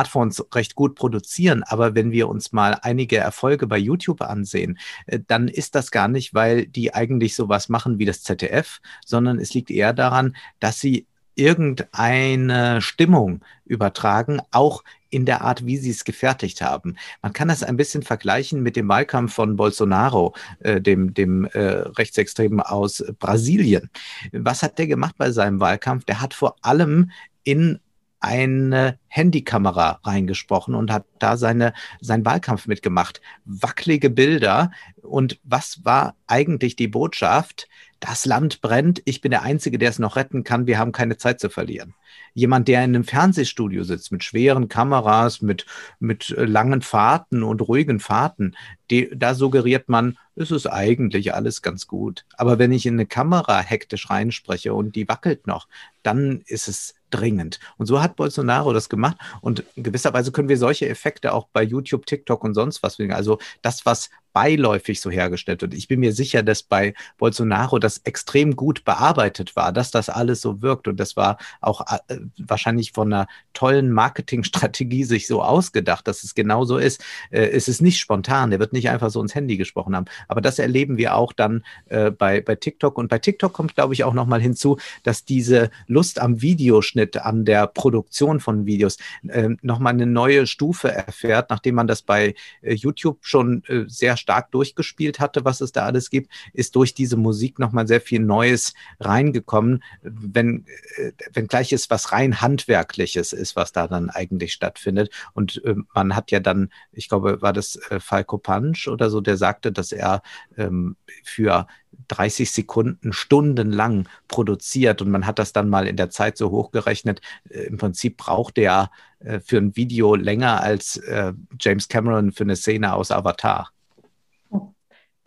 Smartphones 0.00 0.44
recht 0.54 0.74
gut 0.74 0.94
produzieren. 0.94 1.62
Aber 1.64 1.94
wenn 1.94 2.10
wir 2.10 2.28
uns 2.28 2.52
mal 2.52 2.78
einige 2.82 3.18
Erfolge 3.18 3.66
bei 3.66 3.78
YouTube 3.78 4.22
ansehen, 4.22 4.78
äh, 5.06 5.20
dann 5.26 5.48
ist 5.48 5.74
das 5.74 5.90
gar 5.90 6.08
nicht, 6.08 6.34
weil 6.34 6.66
die 6.66 6.94
eigentlich 6.94 7.34
sowas 7.34 7.68
machen 7.68 7.98
wie 7.98 8.06
das 8.06 8.22
ZDF, 8.22 8.80
sondern 9.04 9.38
es 9.38 9.52
liegt 9.54 9.70
eher 9.70 9.92
daran, 9.92 10.36
dass 10.58 10.80
sie 10.80 11.06
irgendeine 11.34 12.82
Stimmung 12.82 13.40
übertragen, 13.64 14.40
auch 14.50 14.82
in 15.10 15.26
der 15.26 15.42
Art, 15.42 15.64
wie 15.64 15.76
sie 15.76 15.90
es 15.90 16.04
gefertigt 16.04 16.60
haben. 16.60 16.96
Man 17.22 17.32
kann 17.32 17.48
das 17.48 17.62
ein 17.62 17.76
bisschen 17.76 18.02
vergleichen 18.02 18.62
mit 18.62 18.76
dem 18.76 18.88
Wahlkampf 18.88 19.34
von 19.34 19.56
Bolsonaro, 19.56 20.34
äh, 20.60 20.80
dem, 20.80 21.14
dem 21.14 21.46
äh, 21.46 21.60
Rechtsextremen 21.60 22.60
aus 22.60 23.04
Brasilien. 23.18 23.90
Was 24.32 24.62
hat 24.62 24.78
der 24.78 24.86
gemacht 24.86 25.14
bei 25.18 25.30
seinem 25.30 25.60
Wahlkampf? 25.60 26.04
Der 26.04 26.20
hat 26.20 26.34
vor 26.34 26.56
allem 26.62 27.10
in 27.44 27.80
eine 28.20 28.98
Handykamera 29.08 30.00
reingesprochen 30.04 30.74
und 30.74 30.92
hat 30.92 31.06
da 31.18 31.36
seine, 31.36 31.72
seinen 32.00 32.24
Wahlkampf 32.24 32.66
mitgemacht. 32.66 33.20
Wackelige 33.44 34.10
Bilder. 34.10 34.70
Und 35.02 35.40
was 35.42 35.84
war 35.84 36.14
eigentlich 36.26 36.76
die 36.76 36.88
Botschaft? 36.88 37.68
Das 37.98 38.24
Land 38.26 38.60
brennt. 38.60 39.02
Ich 39.04 39.20
bin 39.20 39.30
der 39.30 39.42
Einzige, 39.42 39.78
der 39.78 39.90
es 39.90 39.98
noch 39.98 40.16
retten 40.16 40.44
kann. 40.44 40.66
Wir 40.66 40.78
haben 40.78 40.92
keine 40.92 41.16
Zeit 41.16 41.40
zu 41.40 41.50
verlieren. 41.50 41.94
Jemand, 42.34 42.68
der 42.68 42.84
in 42.84 42.94
einem 42.94 43.04
Fernsehstudio 43.04 43.84
sitzt 43.84 44.12
mit 44.12 44.24
schweren 44.24 44.68
Kameras, 44.68 45.42
mit, 45.42 45.66
mit 45.98 46.34
langen 46.36 46.82
Fahrten 46.82 47.42
und 47.42 47.60
ruhigen 47.60 48.00
Fahrten, 48.00 48.56
die, 48.90 49.08
da 49.14 49.34
suggeriert 49.34 49.88
man, 49.88 50.18
es 50.34 50.50
ist 50.50 50.66
eigentlich 50.66 51.34
alles 51.34 51.62
ganz 51.62 51.86
gut. 51.86 52.24
Aber 52.36 52.58
wenn 52.58 52.72
ich 52.72 52.86
in 52.86 52.94
eine 52.94 53.06
Kamera 53.06 53.60
hektisch 53.60 54.10
reinspreche 54.10 54.74
und 54.74 54.96
die 54.96 55.08
wackelt 55.08 55.46
noch, 55.46 55.68
dann 56.02 56.42
ist 56.46 56.66
es 56.66 56.94
dringend. 57.10 57.60
Und 57.76 57.86
so 57.86 58.00
hat 58.00 58.16
Bolsonaro 58.16 58.72
das 58.72 58.88
gemacht. 58.88 59.16
Und 59.42 59.64
in 59.74 59.82
gewisser 59.82 60.12
Weise 60.12 60.32
können 60.32 60.48
wir 60.48 60.56
solche 60.56 60.88
Effekte 60.88 61.32
auch 61.34 61.48
bei 61.52 61.62
YouTube, 61.62 62.06
TikTok 62.06 62.42
und 62.42 62.54
sonst 62.54 62.82
was. 62.82 62.98
Also 63.00 63.38
das, 63.62 63.84
was 63.84 64.10
beiläufig 64.32 65.00
so 65.00 65.10
hergestellt 65.10 65.62
wird. 65.62 65.74
Ich 65.74 65.88
bin 65.88 66.00
mir 66.00 66.12
sicher, 66.12 66.42
dass 66.42 66.62
bei 66.62 66.94
Bolsonaro 67.18 67.78
das 67.78 67.98
extrem 67.98 68.54
gut 68.54 68.84
bearbeitet 68.84 69.56
war, 69.56 69.72
dass 69.72 69.90
das 69.90 70.08
alles 70.08 70.40
so 70.40 70.62
wirkt. 70.62 70.86
Und 70.88 70.98
das 70.98 71.16
war 71.16 71.38
auch 71.60 71.84
äh, 72.08 72.19
wahrscheinlich 72.38 72.92
von 72.92 73.12
einer 73.12 73.28
tollen 73.52 73.90
Marketingstrategie 73.90 75.04
sich 75.04 75.26
so 75.26 75.42
ausgedacht, 75.42 76.06
dass 76.06 76.24
es 76.24 76.34
genau 76.34 76.64
so 76.64 76.78
ist. 76.78 77.02
Äh, 77.30 77.48
es 77.48 77.68
ist 77.68 77.80
nicht 77.80 77.98
spontan. 77.98 78.52
Er 78.52 78.58
wird 78.58 78.72
nicht 78.72 78.88
einfach 78.90 79.10
so 79.10 79.20
ins 79.20 79.34
Handy 79.34 79.56
gesprochen 79.56 79.96
haben. 79.96 80.06
Aber 80.28 80.40
das 80.40 80.58
erleben 80.58 80.96
wir 80.96 81.14
auch 81.14 81.32
dann 81.32 81.64
äh, 81.86 82.10
bei, 82.10 82.40
bei 82.40 82.54
TikTok. 82.54 82.98
Und 82.98 83.08
bei 83.08 83.18
TikTok 83.18 83.52
kommt, 83.52 83.74
glaube 83.74 83.94
ich, 83.94 84.04
auch 84.04 84.14
nochmal 84.14 84.40
hinzu, 84.40 84.78
dass 85.02 85.24
diese 85.24 85.70
Lust 85.86 86.20
am 86.20 86.42
Videoschnitt, 86.42 87.18
an 87.18 87.44
der 87.44 87.66
Produktion 87.66 88.40
von 88.40 88.66
Videos 88.66 88.98
äh, 89.28 89.50
nochmal 89.62 89.92
eine 89.94 90.06
neue 90.06 90.46
Stufe 90.46 90.90
erfährt, 90.90 91.50
nachdem 91.50 91.74
man 91.74 91.86
das 91.86 92.02
bei 92.02 92.34
äh, 92.62 92.74
YouTube 92.74 93.18
schon 93.22 93.62
äh, 93.64 93.84
sehr 93.86 94.16
stark 94.16 94.50
durchgespielt 94.50 95.20
hatte, 95.20 95.44
was 95.44 95.60
es 95.60 95.72
da 95.72 95.84
alles 95.84 96.10
gibt, 96.10 96.30
ist 96.52 96.76
durch 96.76 96.94
diese 96.94 97.16
Musik 97.16 97.58
nochmal 97.58 97.86
sehr 97.86 98.00
viel 98.00 98.20
Neues 98.20 98.74
reingekommen, 98.98 99.82
wenn, 100.02 100.64
äh, 100.96 101.12
wenn 101.32 101.46
gleich 101.46 101.72
es 101.72 101.90
was 101.90 102.09
rein 102.12 102.40
Handwerkliches 102.40 103.32
ist, 103.32 103.56
was 103.56 103.72
da 103.72 103.88
dann 103.88 104.10
eigentlich 104.10 104.52
stattfindet. 104.52 105.10
Und 105.32 105.62
äh, 105.64 105.74
man 105.94 106.16
hat 106.16 106.30
ja 106.30 106.40
dann, 106.40 106.70
ich 106.92 107.08
glaube, 107.08 107.42
war 107.42 107.52
das 107.52 107.76
äh, 107.90 108.00
Falco 108.00 108.38
Punch 108.38 108.88
oder 108.88 109.10
so, 109.10 109.20
der 109.20 109.36
sagte, 109.36 109.72
dass 109.72 109.92
er 109.92 110.22
ähm, 110.56 110.96
für 111.24 111.66
30 112.08 112.50
Sekunden 112.50 113.12
stundenlang 113.12 114.08
produziert 114.28 115.02
und 115.02 115.10
man 115.10 115.26
hat 115.26 115.38
das 115.38 115.52
dann 115.52 115.68
mal 115.68 115.86
in 115.86 115.96
der 115.96 116.10
Zeit 116.10 116.36
so 116.36 116.50
hochgerechnet. 116.50 117.20
Äh, 117.48 117.64
Im 117.64 117.76
Prinzip 117.78 118.16
braucht 118.16 118.58
er 118.58 118.90
äh, 119.20 119.40
für 119.40 119.58
ein 119.58 119.76
Video 119.76 120.14
länger 120.14 120.60
als 120.60 120.96
äh, 120.96 121.32
James 121.60 121.88
Cameron 121.88 122.32
für 122.32 122.44
eine 122.44 122.56
Szene 122.56 122.94
aus 122.94 123.10
Avatar. 123.10 123.70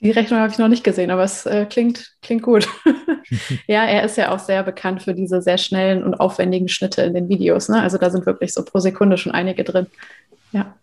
Die 0.03 0.11
Rechnung 0.11 0.39
habe 0.39 0.51
ich 0.51 0.57
noch 0.57 0.67
nicht 0.67 0.83
gesehen, 0.83 1.11
aber 1.11 1.23
es 1.23 1.45
äh, 1.45 1.65
klingt, 1.65 2.13
klingt 2.21 2.43
gut. 2.43 2.67
ja, 3.67 3.85
er 3.85 4.03
ist 4.03 4.17
ja 4.17 4.31
auch 4.31 4.39
sehr 4.39 4.61
bekannt 4.63 5.01
für 5.01 5.13
diese 5.13 5.41
sehr 5.41 5.57
schnellen 5.57 6.03
und 6.03 6.15
aufwendigen 6.15 6.67
Schnitte 6.67 7.03
in 7.03 7.13
den 7.13 7.29
Videos. 7.29 7.69
Ne? 7.69 7.81
Also 7.81 7.97
da 7.97 8.09
sind 8.09 8.25
wirklich 8.25 8.53
so 8.53 8.65
pro 8.65 8.79
Sekunde 8.79 9.17
schon 9.17 9.31
einige 9.31 9.63
drin. 9.63 9.87
Ja. 10.51 10.75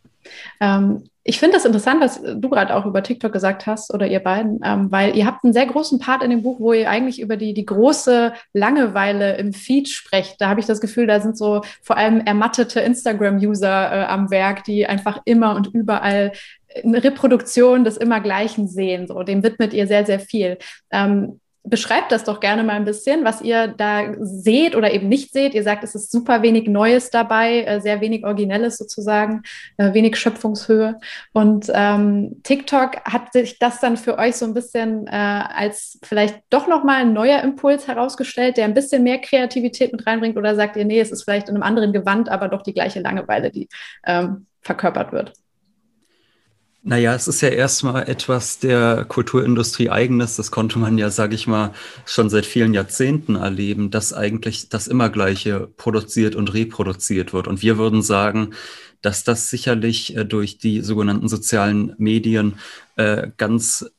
Ähm, 0.58 1.04
ich 1.22 1.38
finde 1.38 1.56
das 1.56 1.66
interessant, 1.66 2.00
was 2.00 2.20
du 2.22 2.48
gerade 2.48 2.74
auch 2.74 2.86
über 2.86 3.02
TikTok 3.02 3.30
gesagt 3.30 3.66
hast 3.66 3.92
oder 3.92 4.06
ihr 4.06 4.20
beiden, 4.20 4.60
ähm, 4.64 4.90
weil 4.90 5.14
ihr 5.14 5.26
habt 5.26 5.44
einen 5.44 5.52
sehr 5.52 5.66
großen 5.66 5.98
Part 5.98 6.22
in 6.22 6.30
dem 6.30 6.42
Buch, 6.42 6.58
wo 6.60 6.72
ihr 6.72 6.88
eigentlich 6.88 7.20
über 7.20 7.36
die, 7.36 7.52
die 7.52 7.66
große 7.66 8.32
Langeweile 8.54 9.36
im 9.36 9.52
Feed 9.52 9.90
sprecht. 9.90 10.40
Da 10.40 10.48
habe 10.48 10.60
ich 10.60 10.66
das 10.66 10.80
Gefühl, 10.80 11.06
da 11.06 11.20
sind 11.20 11.36
so 11.36 11.60
vor 11.82 11.98
allem 11.98 12.20
ermattete 12.20 12.80
Instagram-User 12.80 13.92
äh, 13.92 14.04
am 14.06 14.30
Werk, 14.30 14.64
die 14.64 14.86
einfach 14.86 15.20
immer 15.26 15.54
und 15.56 15.68
überall 15.74 16.32
eine 16.82 17.02
Reproduktion 17.02 17.84
des 17.84 17.96
Immergleichen 17.96 18.68
sehen. 18.68 19.06
So, 19.06 19.22
dem 19.22 19.42
widmet 19.42 19.72
ihr 19.72 19.86
sehr, 19.86 20.06
sehr 20.06 20.20
viel. 20.20 20.58
Ähm, 20.90 21.40
beschreibt 21.62 22.10
das 22.10 22.24
doch 22.24 22.40
gerne 22.40 22.62
mal 22.62 22.72
ein 22.74 22.86
bisschen, 22.86 23.24
was 23.24 23.42
ihr 23.42 23.68
da 23.68 24.14
seht 24.20 24.74
oder 24.74 24.92
eben 24.92 25.08
nicht 25.08 25.32
seht. 25.32 25.52
Ihr 25.54 25.62
sagt, 25.62 25.84
es 25.84 25.94
ist 25.94 26.10
super 26.10 26.42
wenig 26.42 26.68
Neues 26.68 27.10
dabei, 27.10 27.64
äh, 27.64 27.80
sehr 27.80 28.00
wenig 28.00 28.24
Originelles 28.24 28.78
sozusagen, 28.78 29.42
äh, 29.76 29.92
wenig 29.92 30.16
Schöpfungshöhe. 30.16 30.98
Und 31.32 31.70
ähm, 31.74 32.40
TikTok 32.44 33.04
hat 33.04 33.32
sich 33.32 33.58
das 33.58 33.78
dann 33.78 33.98
für 33.98 34.18
euch 34.18 34.36
so 34.36 34.46
ein 34.46 34.54
bisschen 34.54 35.06
äh, 35.06 35.10
als 35.10 35.98
vielleicht 36.02 36.40
doch 36.48 36.66
nochmal 36.66 37.02
ein 37.02 37.12
neuer 37.12 37.42
Impuls 37.42 37.86
herausgestellt, 37.86 38.56
der 38.56 38.64
ein 38.64 38.74
bisschen 38.74 39.02
mehr 39.02 39.18
Kreativität 39.18 39.92
mit 39.92 40.06
reinbringt? 40.06 40.38
Oder 40.38 40.54
sagt 40.54 40.76
ihr, 40.76 40.86
nee, 40.86 41.00
es 41.00 41.10
ist 41.10 41.24
vielleicht 41.24 41.50
in 41.50 41.56
einem 41.56 41.62
anderen 41.62 41.92
Gewand, 41.92 42.30
aber 42.30 42.48
doch 42.48 42.62
die 42.62 42.74
gleiche 42.74 43.00
Langeweile, 43.00 43.50
die 43.50 43.68
ähm, 44.06 44.46
verkörpert 44.62 45.12
wird? 45.12 45.39
Naja, 46.82 47.14
es 47.14 47.28
ist 47.28 47.42
ja 47.42 47.50
erstmal 47.50 48.08
etwas 48.08 48.58
der 48.58 49.04
Kulturindustrie 49.04 49.90
eigenes. 49.90 50.36
Das 50.36 50.50
konnte 50.50 50.78
man 50.78 50.96
ja, 50.96 51.10
sage 51.10 51.34
ich 51.34 51.46
mal, 51.46 51.74
schon 52.06 52.30
seit 52.30 52.46
vielen 52.46 52.72
Jahrzehnten 52.72 53.36
erleben, 53.36 53.90
dass 53.90 54.14
eigentlich 54.14 54.70
das 54.70 54.88
Immergleiche 54.88 55.68
produziert 55.76 56.34
und 56.36 56.54
reproduziert 56.54 57.34
wird. 57.34 57.48
Und 57.48 57.60
wir 57.60 57.76
würden 57.76 58.00
sagen, 58.00 58.54
dass 59.02 59.24
das 59.24 59.50
sicherlich 59.50 60.16
äh, 60.16 60.24
durch 60.24 60.56
die 60.56 60.80
sogenannten 60.80 61.28
sozialen 61.28 61.94
Medien 61.98 62.58
äh, 62.96 63.28
ganz 63.36 63.90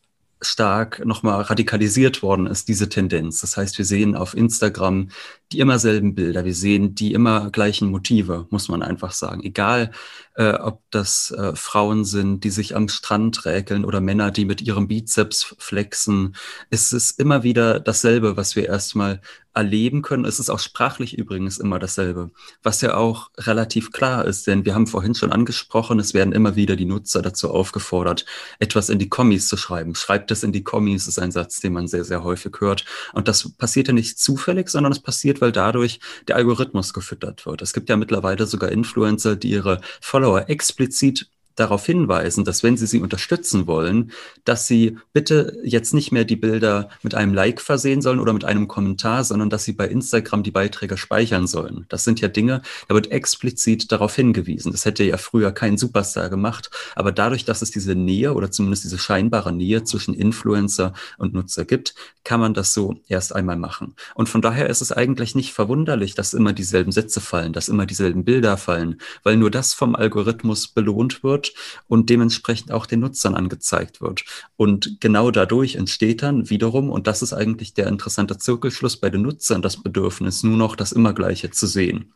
stark 0.42 1.06
nochmal 1.06 1.42
radikalisiert 1.42 2.24
worden 2.24 2.48
ist, 2.48 2.68
diese 2.68 2.90
Tendenz. 2.90 3.42
Das 3.42 3.58
heißt, 3.58 3.78
wir 3.78 3.86
sehen 3.86 4.16
auf 4.16 4.36
Instagram 4.36 5.10
die 5.52 5.60
immer 5.60 5.78
selben 5.80 6.16
Bilder, 6.16 6.46
wir 6.46 6.56
sehen 6.56 6.96
die 6.96 7.14
immer 7.14 7.52
gleichen 7.52 7.90
Motive, 7.90 8.48
muss 8.50 8.70
man 8.70 8.82
einfach 8.82 9.12
sagen. 9.12 9.44
Egal, 9.44 9.92
äh, 10.36 10.54
ob 10.54 10.82
das 10.92 11.32
äh, 11.32 11.56
Frauen 11.56 12.06
sind, 12.06 12.44
die 12.44 12.50
sich 12.50 12.76
am 12.76 12.88
Strand 12.88 13.46
räkeln 13.46 13.86
oder 13.86 14.02
Männer, 14.02 14.32
die 14.32 14.46
mit 14.46 14.62
ihrem 14.62 14.88
Bizeps 14.88 15.56
flexen. 15.58 16.36
Es 16.70 16.94
ist 16.94 17.20
immer 17.20 17.44
wieder 17.44 17.80
dasselbe, 17.80 18.38
was 18.38 18.56
wir 18.56 18.68
erstmal 18.68 19.22
erleben 19.54 20.02
können. 20.02 20.26
Es 20.26 20.40
ist 20.40 20.50
auch 20.50 20.60
sprachlich 20.60 21.18
übrigens 21.18 21.58
immer 21.58 21.78
dasselbe, 21.78 22.32
was 22.64 22.82
ja 22.82 22.96
auch 22.96 23.32
relativ 23.38 23.92
klar 23.92 24.26
ist, 24.26 24.48
denn 24.48 24.66
wir 24.66 24.74
haben 24.74 24.88
vorhin 24.88 25.14
schon 25.14 25.32
angesprochen, 25.32 26.00
es 26.00 26.14
werden 26.14 26.32
immer 26.32 26.56
wieder 26.56 26.76
die 26.76 26.86
Nutzer 26.86 27.22
dazu 27.22 27.50
aufgefordert, 27.50 28.26
etwas 28.60 28.90
in 28.90 29.00
die 29.00 29.10
Kommis 29.10 29.48
zu 29.48 29.58
schreiben. 29.58 29.96
Schreibt 29.96 30.32
es 30.32 30.44
in 30.44 30.54
die 30.54 30.64
Kommis 30.64 31.08
ist 31.08 31.20
ein 31.20 31.32
Satz, 31.32 31.60
den 31.60 31.74
man 31.74 31.88
sehr, 31.88 32.06
sehr 32.06 32.24
häufig 32.24 32.54
hört. 32.60 32.86
Und 33.14 33.28
das 33.28 33.52
passiert 33.58 33.88
ja 33.88 33.94
nicht 33.94 34.20
zufällig, 34.20 34.70
sondern 34.70 34.92
es 34.92 35.00
passiert, 35.00 35.42
weil 35.42 35.52
dadurch 35.52 36.00
der 36.28 36.38
Algorithmus 36.38 36.94
gefüttert 36.94 37.46
wird. 37.46 37.62
Es 37.62 37.74
gibt 37.74 37.90
ja 37.90 37.98
mittlerweile 37.98 38.46
sogar 38.46 38.72
Influencer, 38.72 39.36
die 39.36 39.52
ihre 39.52 39.82
Follower 40.00 40.21
explizit 40.48 41.24
darauf 41.56 41.86
hinweisen, 41.86 42.46
dass 42.46 42.64
wenn 42.64 42.78
Sie 42.78 42.88
sie 42.88 43.02
unterstützen 43.02 43.68
wollen, 43.68 44.12
dass 44.46 44.68
Sie 44.68 44.98
bitte 45.14 45.58
jetzt 45.64 45.94
nicht 45.94 46.12
mehr 46.12 46.26
die 46.26 46.36
Bilder 46.36 46.90
mit 47.04 47.16
einem 47.16 47.34
Like 47.34 47.62
versehen 47.62 48.02
sollen 48.02 48.20
oder 48.20 48.34
mit 48.34 48.46
einem 48.46 48.68
Kommentar, 48.68 49.24
sondern 49.24 49.50
dass 49.50 49.64
Sie 49.64 49.74
bei 49.74 49.88
Instagram 49.88 50.44
die 50.44 50.52
Beiträge 50.52 50.98
speichern 50.98 51.48
sollen. 51.48 51.86
Das 51.90 52.04
sind 52.04 52.22
ja 52.22 52.28
Dinge, 52.28 52.62
da 52.88 52.96
wird 52.96 53.12
explizit 53.12 53.92
darauf 53.92 54.16
hingewiesen. 54.16 54.72
Das 54.72 54.86
hätte 54.86 55.04
ja 55.04 55.18
früher 55.18 55.52
kein 55.52 55.78
Superstar 55.78 56.30
gemacht, 56.30 56.70
aber 56.96 57.12
dadurch, 57.12 57.46
dass 57.46 57.62
es 57.62 57.72
diese 57.72 57.96
Nähe 57.96 58.34
oder 58.34 58.52
zumindest 58.52 58.84
diese 58.84 58.98
scheinbare 58.98 59.54
Nähe 59.54 59.84
zwischen 59.84 60.14
Influencer 60.14 60.94
und 61.18 61.34
Nutzer 61.34 61.66
gibt, 61.66 61.96
kann 62.24 62.40
man 62.40 62.54
das 62.54 62.74
so 62.74 62.96
erst 63.08 63.36
einmal 63.36 63.58
machen. 63.58 63.96
Und 64.16 64.30
von 64.30 64.42
daher 64.42 64.70
ist 64.70 64.82
es 64.82 64.92
eigentlich 64.92 65.36
nicht 65.36 65.54
verwunderlich, 65.54 66.16
dass 66.16 66.34
immer 66.34 66.54
dieselben 66.54 66.92
Sätze 66.92 67.20
fallen, 67.20 67.54
dass 67.54 67.70
immer 67.70 67.86
dieselben 67.86 68.24
Bilder 68.24 68.58
fallen, 68.58 69.02
weil 69.24 69.38
nur 69.38 69.52
das 69.52 69.74
vom 69.74 69.96
Algorithmus 69.96 70.68
belohnt 70.68 71.24
wird 71.24 71.41
und 71.88 72.10
dementsprechend 72.10 72.72
auch 72.72 72.86
den 72.86 73.00
Nutzern 73.02 73.36
angezeigt 73.36 74.02
wird. 74.02 74.24
Und 74.58 74.98
genau 75.00 75.32
dadurch 75.32 75.76
entsteht 75.76 76.22
dann 76.24 76.50
wiederum, 76.50 76.90
und 76.90 77.08
das 77.08 77.22
ist 77.22 77.34
eigentlich 77.34 77.74
der 77.74 77.88
interessante 77.88 78.38
Zirkelschluss 78.38 78.98
bei 78.98 79.10
den 79.10 79.22
Nutzern, 79.22 79.62
das 79.62 79.82
Bedürfnis, 79.82 80.44
nur 80.44 80.58
noch 80.58 80.76
das 80.76 80.92
Immergleiche 80.92 81.52
zu 81.52 81.68
sehen. 81.68 82.14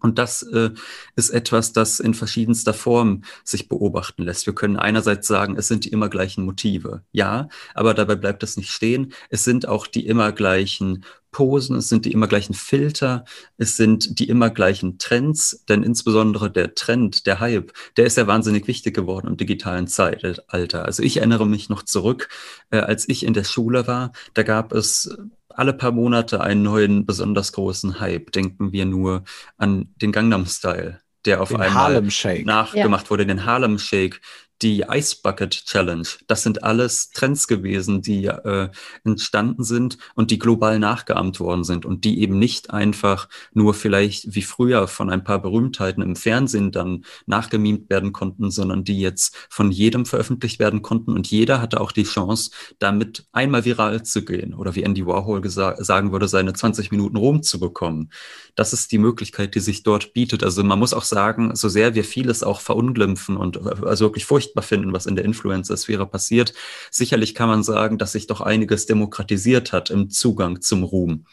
Und 0.00 0.18
das 0.18 0.42
äh, 0.42 0.70
ist 1.16 1.30
etwas, 1.30 1.72
das 1.72 1.98
in 1.98 2.14
verschiedenster 2.14 2.72
Form 2.72 3.22
sich 3.42 3.68
beobachten 3.68 4.22
lässt. 4.22 4.46
Wir 4.46 4.54
können 4.54 4.76
einerseits 4.76 5.26
sagen, 5.26 5.56
es 5.56 5.66
sind 5.66 5.84
die 5.84 5.88
immer 5.88 6.08
gleichen 6.08 6.44
Motive. 6.44 7.02
Ja, 7.10 7.48
aber 7.74 7.94
dabei 7.94 8.14
bleibt 8.14 8.42
es 8.42 8.56
nicht 8.56 8.70
stehen. 8.70 9.12
Es 9.28 9.42
sind 9.42 9.66
auch 9.66 9.86
die 9.86 10.06
immer 10.06 10.30
gleichen 10.32 11.04
Posen, 11.30 11.76
es 11.76 11.88
sind 11.88 12.04
die 12.04 12.12
immer 12.12 12.26
gleichen 12.26 12.54
Filter, 12.54 13.24
es 13.56 13.76
sind 13.76 14.18
die 14.18 14.28
immer 14.28 14.50
gleichen 14.50 14.98
Trends, 14.98 15.64
denn 15.68 15.82
insbesondere 15.82 16.50
der 16.50 16.74
Trend, 16.74 17.26
der 17.26 17.40
Hype, 17.40 17.72
der 17.96 18.06
ist 18.06 18.16
ja 18.16 18.26
wahnsinnig 18.26 18.66
wichtig 18.66 18.94
geworden 18.94 19.28
im 19.28 19.36
digitalen 19.36 19.88
Zeitalter. 19.88 20.84
Also 20.84 21.02
ich 21.02 21.18
erinnere 21.18 21.46
mich 21.46 21.68
noch 21.68 21.82
zurück, 21.82 22.28
äh, 22.70 22.78
als 22.78 23.08
ich 23.08 23.24
in 23.24 23.34
der 23.34 23.44
Schule 23.44 23.86
war, 23.86 24.12
da 24.34 24.42
gab 24.42 24.72
es 24.72 25.16
alle 25.48 25.72
paar 25.72 25.92
Monate 25.92 26.40
einen 26.40 26.62
neuen, 26.62 27.04
besonders 27.04 27.52
großen 27.52 27.98
Hype. 27.98 28.30
Denken 28.30 28.72
wir 28.72 28.86
nur 28.86 29.24
an 29.56 29.92
den 29.96 30.12
Gangnam 30.12 30.46
Style, 30.46 31.00
der 31.24 31.42
auf 31.42 31.48
den 31.48 31.60
einmal 31.60 32.00
nachgemacht 32.00 33.04
ja. 33.04 33.10
wurde, 33.10 33.26
den 33.26 33.44
Harlem 33.44 33.78
Shake, 33.78 34.20
die 34.62 34.80
Ice 34.88 35.16
Bucket 35.22 35.50
Challenge. 35.50 36.08
Das 36.26 36.42
sind 36.42 36.64
alles 36.64 37.10
Trends 37.10 37.46
gewesen, 37.46 38.02
die 38.02 38.26
äh, 38.26 38.68
entstanden 39.04 39.62
sind 39.62 39.98
und 40.14 40.30
die 40.30 40.38
global 40.38 40.78
nachgeahmt 40.78 41.38
worden 41.40 41.64
sind 41.64 41.86
und 41.86 42.04
die 42.04 42.20
eben 42.20 42.38
nicht 42.38 42.70
einfach 42.70 43.28
nur 43.52 43.74
vielleicht 43.74 44.34
wie 44.34 44.42
früher 44.42 44.88
von 44.88 45.10
ein 45.10 45.22
paar 45.22 45.40
Berühmtheiten 45.40 46.02
im 46.02 46.16
Fernsehen 46.16 46.72
dann 46.72 47.04
nachgemimt 47.26 47.88
werden 47.88 48.12
konnten, 48.12 48.50
sondern 48.50 48.84
die 48.84 49.00
jetzt 49.00 49.36
von 49.48 49.70
jedem 49.70 50.06
veröffentlicht 50.06 50.58
werden 50.58 50.82
konnten 50.82 51.12
und 51.12 51.30
jeder 51.30 51.60
hatte 51.60 51.80
auch 51.80 51.92
die 51.92 52.04
Chance, 52.04 52.50
damit 52.78 53.26
einmal 53.32 53.64
viral 53.64 54.02
zu 54.02 54.24
gehen 54.24 54.54
oder 54.54 54.74
wie 54.74 54.82
Andy 54.82 55.06
Warhol 55.06 55.48
sagen 55.48 56.12
würde, 56.12 56.28
seine 56.28 56.52
20 56.52 56.90
Minuten 56.90 57.16
Ruhm 57.16 57.42
zu 57.42 57.60
bekommen. 57.60 58.10
Das 58.56 58.72
ist 58.72 58.90
die 58.90 58.98
Möglichkeit, 58.98 59.54
die 59.54 59.60
sich 59.60 59.84
dort 59.84 60.12
bietet. 60.12 60.42
Also 60.42 60.64
man 60.64 60.78
muss 60.78 60.92
auch 60.92 61.04
sagen, 61.04 61.54
so 61.54 61.68
sehr 61.68 61.94
wir 61.94 62.04
vieles 62.04 62.42
auch 62.42 62.60
verunglimpfen 62.60 63.36
und 63.36 63.56
äh, 63.56 63.86
also 63.86 64.06
wirklich 64.06 64.24
furchtbar 64.24 64.47
furchtbar 64.48 64.62
finden, 64.62 64.92
was 64.92 65.06
in 65.06 65.16
der 65.16 65.24
Influencer-Sphäre 65.24 66.06
passiert. 66.06 66.54
Sicherlich 66.90 67.34
kann 67.34 67.48
man 67.48 67.62
sagen, 67.62 67.98
dass 67.98 68.12
sich 68.12 68.26
doch 68.26 68.40
einiges 68.40 68.86
demokratisiert 68.86 69.72
hat 69.72 69.90
im 69.90 70.10
Zugang 70.10 70.60
zum 70.60 70.84
Ruhm. 70.84 71.24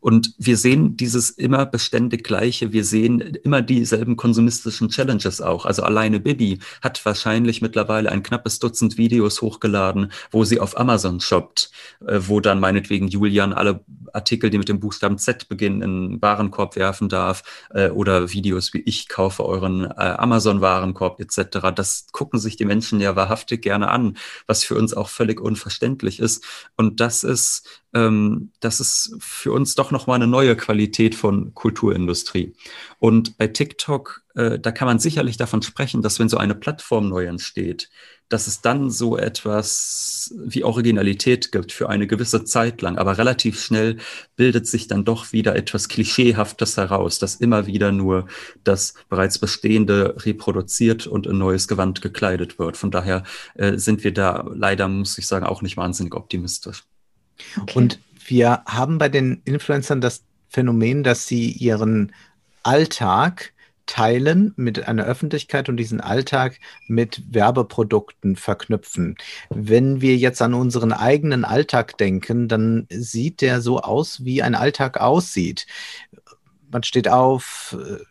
Und 0.00 0.34
wir 0.38 0.56
sehen 0.56 0.96
dieses 0.96 1.30
immer 1.30 1.66
beständig 1.66 2.24
Gleiche. 2.24 2.72
Wir 2.72 2.84
sehen 2.84 3.20
immer 3.20 3.60
dieselben 3.60 4.16
konsumistischen 4.16 4.88
Challenges 4.88 5.42
auch. 5.42 5.66
Also 5.66 5.82
alleine 5.82 6.20
Bibi 6.20 6.58
hat 6.80 7.04
wahrscheinlich 7.04 7.60
mittlerweile 7.60 8.10
ein 8.10 8.22
knappes 8.22 8.58
Dutzend 8.58 8.96
Videos 8.96 9.42
hochgeladen, 9.42 10.10
wo 10.30 10.44
sie 10.44 10.58
auf 10.58 10.78
Amazon 10.78 11.20
shoppt, 11.20 11.70
äh, 12.06 12.18
wo 12.22 12.40
dann 12.40 12.60
meinetwegen 12.60 13.08
Julian 13.08 13.52
alle 13.52 13.84
Artikel, 14.12 14.50
die 14.50 14.58
mit 14.58 14.68
dem 14.68 14.80
Buchstaben 14.80 15.18
Z 15.18 15.48
beginnen, 15.48 15.82
in 15.82 16.10
den 16.10 16.22
Warenkorb 16.22 16.76
werfen 16.76 17.08
darf 17.08 17.42
äh, 17.70 17.90
oder 17.90 18.32
Videos 18.32 18.72
wie 18.72 18.80
ich 18.80 19.08
kaufe 19.08 19.44
euren 19.44 19.84
äh, 19.84 19.90
Amazon-Warenkorb 19.94 21.20
etc. 21.20 21.58
Das 21.74 22.06
gucken 22.10 22.40
sich 22.40 22.49
die 22.56 22.64
Menschen 22.64 23.00
ja 23.00 23.16
wahrhaftig 23.16 23.62
gerne 23.62 23.88
an, 23.88 24.16
was 24.46 24.64
für 24.64 24.76
uns 24.76 24.94
auch 24.94 25.08
völlig 25.08 25.40
unverständlich 25.40 26.20
ist. 26.20 26.44
Und 26.76 27.00
das 27.00 27.24
ist 27.24 27.80
ähm, 27.92 28.52
das 28.60 28.80
ist 28.80 29.16
für 29.18 29.52
uns 29.52 29.74
doch 29.74 29.90
nochmal 29.90 30.16
eine 30.16 30.26
neue 30.26 30.56
Qualität 30.56 31.14
von 31.14 31.54
Kulturindustrie. 31.54 32.54
Und 32.98 33.36
bei 33.36 33.48
TikTok, 33.48 34.22
äh, 34.34 34.58
da 34.58 34.70
kann 34.70 34.86
man 34.86 34.98
sicherlich 34.98 35.36
davon 35.36 35.62
sprechen, 35.62 36.02
dass 36.02 36.18
wenn 36.18 36.28
so 36.28 36.36
eine 36.36 36.54
Plattform 36.54 37.08
neu 37.08 37.26
entsteht, 37.26 37.90
dass 38.30 38.46
es 38.46 38.62
dann 38.62 38.90
so 38.90 39.18
etwas 39.18 40.32
wie 40.36 40.62
Originalität 40.64 41.52
gibt 41.52 41.72
für 41.72 41.88
eine 41.88 42.06
gewisse 42.06 42.44
Zeit 42.44 42.80
lang. 42.80 42.96
Aber 42.96 43.18
relativ 43.18 43.60
schnell 43.60 43.98
bildet 44.36 44.66
sich 44.68 44.86
dann 44.86 45.04
doch 45.04 45.32
wieder 45.32 45.56
etwas 45.56 45.88
Klischeehaftes 45.88 46.76
heraus, 46.76 47.18
dass 47.18 47.34
immer 47.34 47.66
wieder 47.66 47.90
nur 47.90 48.28
das 48.62 48.94
bereits 49.08 49.38
Bestehende 49.38 50.14
reproduziert 50.24 51.08
und 51.08 51.26
in 51.26 51.38
neues 51.38 51.66
Gewand 51.66 52.02
gekleidet 52.02 52.58
wird. 52.58 52.76
Von 52.76 52.92
daher 52.92 53.24
äh, 53.54 53.76
sind 53.76 54.04
wir 54.04 54.14
da 54.14 54.48
leider, 54.54 54.86
muss 54.88 55.18
ich 55.18 55.26
sagen, 55.26 55.44
auch 55.44 55.60
nicht 55.60 55.76
wahnsinnig 55.76 56.14
optimistisch. 56.14 56.84
Okay. 57.60 57.72
Und 57.76 57.98
wir 58.26 58.62
haben 58.64 58.98
bei 58.98 59.08
den 59.08 59.42
Influencern 59.44 60.00
das 60.00 60.22
Phänomen, 60.48 61.02
dass 61.02 61.26
sie 61.26 61.50
ihren 61.50 62.12
Alltag 62.62 63.52
teilen 63.90 64.52
mit 64.54 64.86
einer 64.86 65.04
Öffentlichkeit 65.04 65.68
und 65.68 65.76
diesen 65.76 66.00
Alltag 66.00 66.60
mit 66.86 67.24
Werbeprodukten 67.34 68.36
verknüpfen. 68.36 69.16
Wenn 69.48 70.00
wir 70.00 70.16
jetzt 70.16 70.40
an 70.42 70.54
unseren 70.54 70.92
eigenen 70.92 71.44
Alltag 71.44 71.98
denken, 71.98 72.46
dann 72.46 72.86
sieht 72.88 73.40
der 73.40 73.60
so 73.60 73.80
aus, 73.80 74.24
wie 74.24 74.42
ein 74.42 74.54
Alltag 74.54 75.00
aussieht. 75.00 75.66
Man 76.70 76.84
steht 76.84 77.08
auf, 77.08 77.76
äh, 77.80 78.04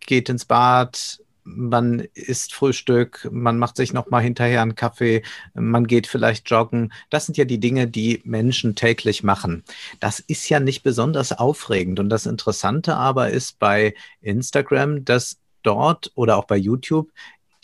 geht 0.00 0.28
ins 0.28 0.44
Bad, 0.44 1.22
man 1.44 2.00
isst 2.14 2.54
Frühstück, 2.54 3.28
man 3.30 3.58
macht 3.58 3.76
sich 3.76 3.92
noch 3.92 4.10
mal 4.10 4.20
hinterher 4.20 4.62
einen 4.62 4.74
Kaffee, 4.74 5.22
man 5.54 5.86
geht 5.86 6.06
vielleicht 6.06 6.48
joggen. 6.50 6.92
Das 7.10 7.26
sind 7.26 7.36
ja 7.36 7.44
die 7.44 7.60
Dinge, 7.60 7.88
die 7.88 8.20
Menschen 8.24 8.74
täglich 8.74 9.22
machen. 9.22 9.64
Das 10.00 10.20
ist 10.20 10.48
ja 10.48 10.60
nicht 10.60 10.82
besonders 10.82 11.32
aufregend. 11.32 12.00
Und 12.00 12.08
das 12.08 12.26
Interessante 12.26 12.96
aber 12.96 13.30
ist 13.30 13.58
bei 13.58 13.94
Instagram, 14.20 15.04
dass 15.04 15.38
dort 15.62 16.12
oder 16.14 16.36
auch 16.36 16.46
bei 16.46 16.56
YouTube 16.56 17.10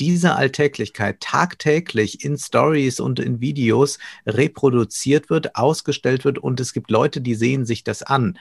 diese 0.01 0.37
Alltäglichkeit 0.37 1.21
tagtäglich 1.21 2.25
in 2.25 2.39
Stories 2.39 3.01
und 3.01 3.19
in 3.19 3.41
Videos 3.41 3.99
reproduziert 4.27 5.29
wird, 5.29 5.57
ausgestellt 5.57 6.25
wird 6.25 6.39
und 6.39 6.61
es 6.61 6.73
gibt 6.73 6.91
Leute, 6.91 7.21
die 7.21 7.35
sehen 7.35 7.67
sich 7.67 7.83
das 7.83 8.05
an 8.05 8.39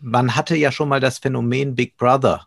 man 0.00 0.36
hatte 0.36 0.56
ja 0.56 0.70
schon 0.70 0.88
mal 0.88 1.00
das 1.00 1.18
Phänomen 1.18 1.74
Big 1.74 1.96
Brother 1.96 2.46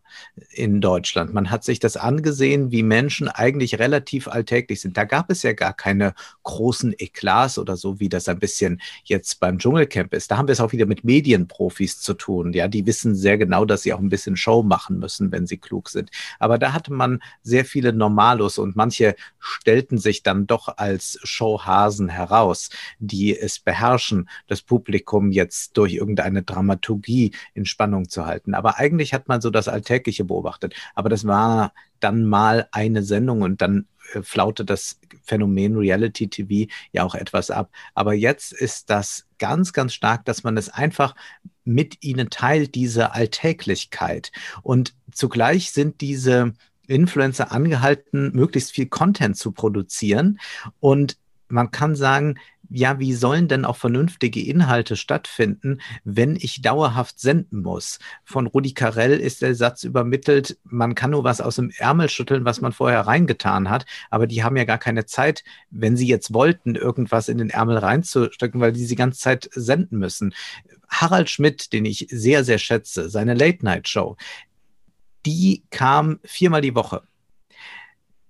in 0.52 0.82
Deutschland. 0.82 1.34
Man 1.34 1.50
hat 1.50 1.64
sich 1.64 1.80
das 1.80 1.98
angesehen, 1.98 2.72
wie 2.72 2.84
Menschen 2.84 3.28
eigentlich 3.28 3.80
relativ 3.80 4.28
alltäglich 4.28 4.82
sind. 4.82 4.98
Da 4.98 5.06
gab 5.06 5.30
es 5.32 5.44
ja 5.44 5.54
gar 5.54 5.74
keine 5.74 6.14
großen 6.44 6.94
Eklats 6.98 7.58
oder 7.58 7.76
so, 7.76 8.00
wie 8.00 8.10
das 8.10 8.28
ein 8.28 8.40
bisschen 8.40 8.82
jetzt 9.04 9.40
beim 9.40 9.60
Dschungelcamp 9.60 10.14
ist. 10.14 10.32
Da 10.32 10.38
haben 10.38 10.48
wir 10.48 10.54
es 10.54 10.60
auch 10.60 10.72
wieder 10.72 10.86
mit 10.86 11.04
Medienprofis 11.04 12.00
zu 12.00 12.14
tun. 12.14 12.54
Ja, 12.54 12.68
die 12.68 12.86
wissen 12.86 13.16
sehr 13.16 13.38
genau, 13.38 13.66
dass 13.66 13.84
sie 13.84 13.94
auch 13.94 14.00
ein 14.00 14.10
bisschen 14.10 14.38
Show 14.38 14.64
machen 14.64 15.00
müssen, 15.00 15.32
wenn 15.32 15.48
sie 15.48 15.58
klug 15.58 15.90
sind. 15.90 16.12
Aber 16.40 16.58
da 16.58 16.74
hatte 16.74 16.94
man 16.94 17.20
sehr 17.42 17.66
viele 17.66 17.94
Normalos 17.94 18.58
und 18.58 18.76
manche 18.76 19.16
stellten 19.40 19.98
sich 19.98 20.24
dann 20.24 20.48
doch 20.48 20.78
als 20.78 21.20
Showhasen 21.24 22.10
heraus, 22.10 22.70
die 23.00 23.38
es 23.38 23.60
beherrschen, 23.60 24.30
das 24.48 24.62
Publikum 24.62 25.32
jetzt 25.32 25.78
durch 25.78 25.94
irgendeine 25.94 26.44
Dramaturgie 26.44 27.32
in 27.54 27.66
Spannung 27.66 28.10
zu 28.10 28.26
halten. 28.26 28.54
Aber 28.54 28.78
eigentlich 28.78 29.14
hat 29.14 29.28
man 29.28 29.42
so 29.42 29.50
das 29.50 29.68
Alltägliche 29.68 30.26
beobachtet. 30.26 30.76
Aber 30.96 31.10
das 31.10 31.26
war 31.26 31.74
dann 32.00 32.26
mal 32.26 32.68
eine 32.72 33.04
Sendung 33.04 33.42
und 33.42 33.62
dann 33.62 33.88
äh, 34.14 34.22
flaute 34.22 34.66
das 34.66 35.00
Phänomen 35.24 35.76
Reality 35.76 36.28
TV 36.28 36.72
ja 36.92 37.04
auch 37.04 37.16
etwas 37.16 37.52
ab. 37.52 37.72
Aber 37.94 38.14
jetzt 38.14 38.54
ist 38.54 38.90
das 38.90 39.26
ganz, 39.40 39.74
ganz 39.74 39.94
stark, 39.94 40.26
dass 40.26 40.44
man 40.44 40.58
es 40.58 40.70
einfach 40.70 41.16
mit 41.64 42.04
ihnen 42.04 42.30
teilt, 42.30 42.76
diese 42.76 43.14
Alltäglichkeit. 43.14 44.32
Und 44.64 44.96
zugleich 45.12 45.72
sind 45.72 46.02
diese 46.02 46.54
Influencer 46.88 47.52
angehalten, 47.52 48.32
möglichst 48.34 48.72
viel 48.72 48.88
Content 48.88 49.36
zu 49.38 49.52
produzieren. 49.52 50.40
Und 50.80 51.18
man 51.50 51.72
kann 51.72 51.96
sagen, 51.96 52.36
ja, 52.70 53.00
wie 53.00 53.14
sollen 53.14 53.48
denn 53.48 53.66
auch 53.66 53.78
vernünftige 53.78 54.42
Inhalte 54.46 54.96
stattfinden, 54.96 55.80
wenn 56.04 56.36
ich 56.36 56.62
dauerhaft 56.62 57.20
senden 57.20 57.62
muss? 57.62 58.00
Von 58.24 58.48
Rudi 58.48 58.74
Carell 58.74 59.20
ist 59.20 59.42
der 59.42 59.56
Satz 59.56 59.84
übermittelt, 59.84 60.58
man 60.64 60.96
kann 60.96 61.12
nur 61.12 61.24
was 61.24 61.42
aus 61.42 61.56
dem 61.56 61.72
Ärmel 61.78 62.10
schütteln, 62.10 62.46
was 62.46 62.62
man 62.62 62.74
vorher 62.74 63.02
reingetan 63.02 63.70
hat, 63.70 63.86
aber 64.10 64.28
die 64.28 64.44
haben 64.44 64.58
ja 64.58 64.66
gar 64.66 64.78
keine 64.78 65.06
Zeit, 65.06 65.44
wenn 65.70 65.98
sie 65.98 66.08
jetzt 66.08 66.34
wollten, 66.34 66.76
irgendwas 66.76 67.30
in 67.30 67.38
den 67.38 67.50
Ärmel 67.50 67.78
reinzustecken, 67.78 68.60
weil 68.60 68.74
die 68.74 68.82
sie 68.82 68.88
die 68.88 68.96
ganze 68.96 69.20
Zeit 69.20 69.50
senden 69.54 70.00
müssen. 70.00 70.34
Harald 70.88 71.30
Schmidt, 71.30 71.74
den 71.74 71.86
ich 71.86 72.08
sehr, 72.10 72.44
sehr 72.44 72.58
schätze, 72.58 73.10
seine 73.10 73.34
Late-Night-Show, 73.34 74.18
die 75.26 75.64
kam 75.70 76.20
viermal 76.24 76.62
die 76.62 76.76
Woche. 76.76 77.04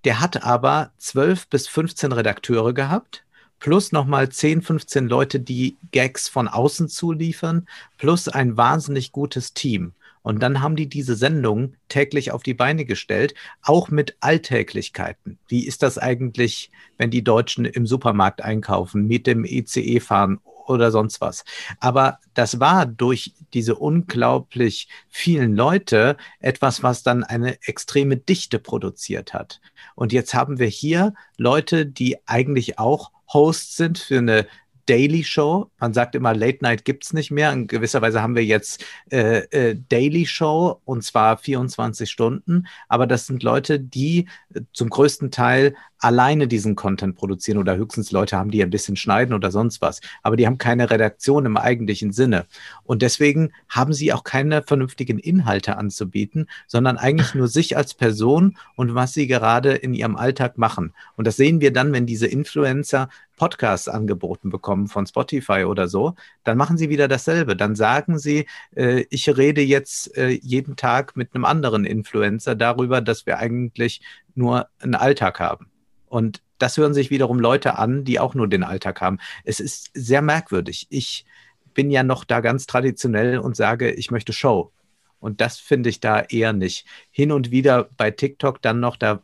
Der 0.03 0.19
hat 0.19 0.43
aber 0.43 0.93
zwölf 0.97 1.47
bis 1.47 1.67
15 1.67 2.11
Redakteure 2.11 2.73
gehabt, 2.73 3.25
plus 3.59 3.91
nochmal 3.91 4.29
10, 4.29 4.61
15 4.61 5.07
Leute, 5.07 5.39
die 5.39 5.77
Gags 5.91 6.27
von 6.27 6.47
außen 6.47 6.89
zuliefern, 6.89 7.67
plus 7.97 8.27
ein 8.27 8.57
wahnsinnig 8.57 9.11
gutes 9.11 9.53
Team. 9.53 9.93
Und 10.21 10.43
dann 10.43 10.61
haben 10.61 10.75
die 10.75 10.87
diese 10.89 11.15
Sendung 11.15 11.75
täglich 11.87 12.31
auf 12.31 12.43
die 12.43 12.53
Beine 12.53 12.83
gestellt, 12.83 13.33
auch 13.61 13.89
mit 13.89 14.17
Alltäglichkeiten. 14.19 15.39
Wie 15.47 15.65
ist 15.65 15.83
das 15.83 15.97
eigentlich, 15.97 16.69
wenn 16.97 17.11
die 17.11 17.23
Deutschen 17.23 17.63
im 17.63 17.87
Supermarkt 17.87 18.41
einkaufen, 18.41 19.07
mit 19.07 19.25
dem 19.25 19.45
ECE 19.45 20.01
fahren 20.01 20.39
oder 20.67 20.91
sonst 20.91 21.21
was. 21.21 21.43
Aber 21.79 22.19
das 22.33 22.59
war 22.59 22.85
durch 22.85 23.33
diese 23.53 23.75
unglaublich 23.75 24.87
vielen 25.09 25.55
Leute 25.55 26.17
etwas, 26.39 26.83
was 26.83 27.03
dann 27.03 27.23
eine 27.23 27.61
extreme 27.63 28.17
Dichte 28.17 28.59
produziert 28.59 29.33
hat. 29.33 29.61
Und 29.95 30.13
jetzt 30.13 30.33
haben 30.33 30.59
wir 30.59 30.67
hier 30.67 31.13
Leute, 31.37 31.85
die 31.85 32.17
eigentlich 32.27 32.79
auch 32.79 33.11
Hosts 33.33 33.75
sind 33.75 33.97
für 33.97 34.19
eine 34.19 34.47
Daily 34.87 35.23
Show. 35.23 35.69
Man 35.79 35.93
sagt 35.93 36.15
immer, 36.15 36.33
Late 36.33 36.59
Night 36.61 36.85
gibt 36.85 37.05
es 37.05 37.13
nicht 37.13 37.29
mehr. 37.29 37.51
In 37.51 37.67
gewisser 37.67 38.01
Weise 38.01 38.21
haben 38.21 38.35
wir 38.35 38.45
jetzt 38.45 38.83
äh, 39.11 39.39
äh, 39.51 39.75
Daily 39.89 40.25
Show 40.25 40.81
und 40.85 41.03
zwar 41.03 41.37
24 41.37 42.09
Stunden. 42.09 42.67
Aber 42.87 43.05
das 43.05 43.27
sind 43.27 43.43
Leute, 43.43 43.79
die 43.79 44.27
äh, 44.53 44.61
zum 44.73 44.89
größten 44.89 45.29
Teil 45.29 45.75
alleine 45.99 46.47
diesen 46.47 46.75
Content 46.75 47.15
produzieren 47.15 47.57
oder 47.57 47.75
höchstens 47.75 48.11
Leute 48.11 48.37
haben, 48.37 48.51
die 48.51 48.61
ein 48.61 48.69
bisschen 48.69 48.95
schneiden 48.95 49.33
oder 49.33 49.51
sonst 49.51 49.81
was. 49.81 50.01
Aber 50.23 50.35
die 50.35 50.45
haben 50.45 50.57
keine 50.57 50.89
Redaktion 50.89 51.45
im 51.45 51.57
eigentlichen 51.57 52.11
Sinne. 52.11 52.45
Und 52.83 53.01
deswegen 53.01 53.51
haben 53.69 53.93
sie 53.93 54.13
auch 54.13 54.23
keine 54.23 54.63
vernünftigen 54.63 55.19
Inhalte 55.19 55.77
anzubieten, 55.77 56.47
sondern 56.67 56.97
eigentlich 56.97 57.33
nur 57.35 57.47
sich 57.47 57.77
als 57.77 57.93
Person 57.93 58.57
und 58.75 58.95
was 58.95 59.13
sie 59.13 59.27
gerade 59.27 59.73
in 59.73 59.93
ihrem 59.93 60.15
Alltag 60.15 60.57
machen. 60.57 60.93
Und 61.15 61.27
das 61.27 61.37
sehen 61.37 61.61
wir 61.61 61.73
dann, 61.73 61.93
wenn 61.93 62.05
diese 62.05 62.27
Influencer 62.27 63.09
Podcasts 63.37 63.87
angeboten 63.87 64.49
bekommen 64.49 64.87
von 64.87 65.05
Spotify 65.05 65.63
oder 65.63 65.87
so, 65.87 66.15
dann 66.43 66.57
machen 66.57 66.77
sie 66.77 66.89
wieder 66.89 67.07
dasselbe. 67.07 67.55
Dann 67.55 67.75
sagen 67.75 68.19
sie, 68.19 68.47
äh, 68.75 69.05
ich 69.09 69.29
rede 69.37 69.61
jetzt 69.61 70.17
äh, 70.17 70.29
jeden 70.29 70.75
Tag 70.75 71.15
mit 71.15 71.33
einem 71.33 71.45
anderen 71.45 71.85
Influencer 71.85 72.55
darüber, 72.55 72.99
dass 72.99 73.25
wir 73.25 73.37
eigentlich 73.37 74.01
nur 74.35 74.67
einen 74.79 74.95
Alltag 74.95 75.39
haben. 75.39 75.69
Und 76.07 76.41
das 76.57 76.77
hören 76.77 76.93
sich 76.93 77.09
wiederum 77.09 77.39
Leute 77.39 77.77
an, 77.77 78.03
die 78.03 78.19
auch 78.19 78.33
nur 78.33 78.47
den 78.47 78.63
Alltag 78.63 79.01
haben. 79.01 79.19
Es 79.43 79.59
ist 79.59 79.91
sehr 79.93 80.21
merkwürdig. 80.21 80.87
Ich 80.89 81.25
bin 81.73 81.91
ja 81.91 82.03
noch 82.03 82.23
da 82.23 82.39
ganz 82.39 82.65
traditionell 82.65 83.37
und 83.37 83.55
sage, 83.55 83.91
ich 83.91 84.09
möchte 84.09 84.33
Show. 84.33 84.71
Und 85.19 85.41
das 85.41 85.57
finde 85.57 85.89
ich 85.89 85.99
da 85.99 86.21
eher 86.21 86.53
nicht. 86.53 86.85
Hin 87.11 87.31
und 87.31 87.51
wieder 87.51 87.89
bei 87.97 88.11
TikTok 88.11 88.61
dann 88.61 88.79
noch, 88.79 88.97
da 88.97 89.21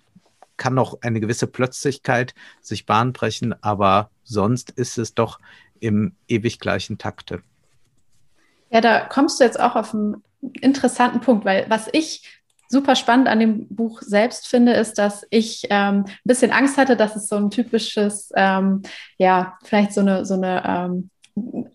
kann 0.58 0.76
noch 0.76 1.02
eine 1.02 1.20
gewisse 1.20 1.48
Plötzlichkeit 1.48 2.36
sich 2.62 2.86
Bahn 2.86 3.14
brechen, 3.14 3.56
aber 3.64 4.10
sonst 4.24 4.70
ist 4.72 4.98
es 4.98 5.14
doch 5.14 5.40
im 5.80 6.16
ewig 6.28 6.60
gleichen 6.60 6.98
Takte. 6.98 7.42
Ja, 8.70 8.82
da 8.82 9.02
kommst 9.02 9.40
du 9.40 9.44
jetzt 9.44 9.60
auch 9.60 9.76
auf 9.76 9.94
einen 9.94 10.24
interessanten 10.62 11.22
Punkt, 11.22 11.46
weil 11.46 11.66
was 11.70 11.90
ich 11.92 12.43
super 12.74 12.96
spannend 12.96 13.30
an 13.30 13.40
dem 13.40 13.68
Buch 13.70 14.02
selbst 14.02 14.48
finde, 14.48 14.74
ist, 14.74 14.98
dass 14.98 15.26
ich 15.30 15.64
ähm, 15.70 16.06
ein 16.06 16.18
bisschen 16.26 16.52
Angst 16.52 16.78
hatte, 16.78 16.98
dass 16.98 17.16
es 17.16 17.30
so 17.30 17.38
ein 17.38 17.50
typisches, 17.50 18.32
ähm, 18.36 18.82
ja, 19.18 19.58
vielleicht 19.64 19.94
so 19.94 20.02
eine, 20.02 20.26
so 20.26 20.34
eine 20.34 20.64
ähm, 20.66 21.10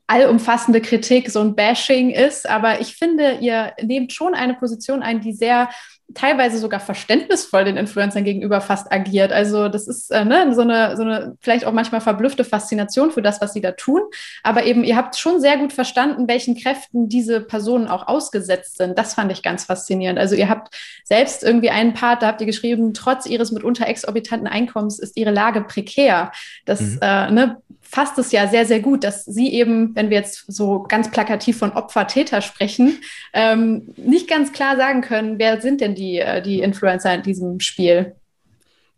allumfassende 0.07 0.81
Kritik, 0.81 1.31
so 1.31 1.41
ein 1.41 1.55
Bashing 1.55 2.11
ist. 2.11 2.49
Aber 2.49 2.81
ich 2.81 2.97
finde, 2.97 3.39
ihr 3.41 3.73
nehmt 3.83 4.13
schon 4.13 4.35
eine 4.35 4.55
Position 4.55 5.03
ein, 5.03 5.21
die 5.21 5.33
sehr 5.33 5.71
teilweise 6.15 6.59
sogar 6.59 6.81
verständnisvoll 6.81 7.65
den 7.65 7.77
Influencern 7.77 8.25
gegenüber 8.25 8.61
fast 8.61 8.91
agiert. 8.91 9.31
Also 9.31 9.69
das 9.69 9.87
ist 9.87 10.11
äh, 10.11 10.25
ne, 10.25 10.55
so, 10.55 10.63
eine, 10.63 10.97
so 10.97 11.03
eine 11.03 11.37
vielleicht 11.41 11.67
auch 11.67 11.73
manchmal 11.73 12.01
verblüffte 12.01 12.45
Faszination 12.45 13.11
für 13.11 13.21
das, 13.21 13.41
was 13.41 13.53
sie 13.53 13.61
da 13.61 13.73
tun. 13.73 14.01
Aber 14.43 14.65
eben, 14.65 14.85
ihr 14.85 14.97
habt 14.97 15.17
schon 15.17 15.41
sehr 15.41 15.59
gut 15.59 15.73
verstanden, 15.73 16.27
welchen 16.27 16.57
Kräften 16.57 17.09
diese 17.09 17.41
Personen 17.41 17.89
auch 17.89 18.09
ausgesetzt 18.09 18.79
sind. 18.79 18.99
Das 18.99 19.15
fand 19.15 19.31
ich 19.33 19.43
ganz 19.43 19.65
faszinierend. 19.65 20.19
Also 20.19 20.35
ihr 20.35 20.49
habt 20.49 20.75
selbst 21.05 21.45
irgendwie 21.45 21.71
einen 21.71 21.93
Part, 21.93 22.23
da 22.23 22.29
habt 22.29 22.41
ihr 22.41 22.47
geschrieben, 22.47 22.95
trotz 22.95 23.27
ihres 23.27 23.53
mitunter 23.53 23.87
exorbitanten 23.87 24.49
Einkommens 24.49 24.99
ist 24.99 25.17
ihre 25.17 25.31
Lage 25.31 25.63
prekär. 25.63 26.33
Das 26.65 26.81
mhm. 26.81 26.99
äh, 27.03 27.31
ne, 27.31 27.57
fasst 27.91 28.19
es 28.19 28.33
ja 28.33 28.47
sehr, 28.47 28.67
sehr 28.67 28.81
gut, 28.81 29.03
dass 29.03 29.25
sie 29.25 29.53
eben, 29.53 29.97
wenn 29.97 30.11
wir 30.11 30.19
jetzt 30.19 30.45
so 30.47 30.83
ganz 30.83 31.11
plakativ 31.11 31.57
von 31.57 31.73
Opfer-Täter 31.73 32.43
sprechen, 32.43 32.99
ähm, 33.33 33.95
nicht 33.97 34.29
ganz 34.29 34.53
klar 34.53 34.77
sagen 34.77 35.01
können, 35.01 35.39
wer 35.39 35.63
sind 35.63 35.81
denn 35.81 35.95
die, 35.99 36.19
äh, 36.19 36.41
die 36.43 36.61
Influencer 36.61 37.15
in 37.15 37.23
diesem 37.23 37.61
Spiel? 37.61 38.15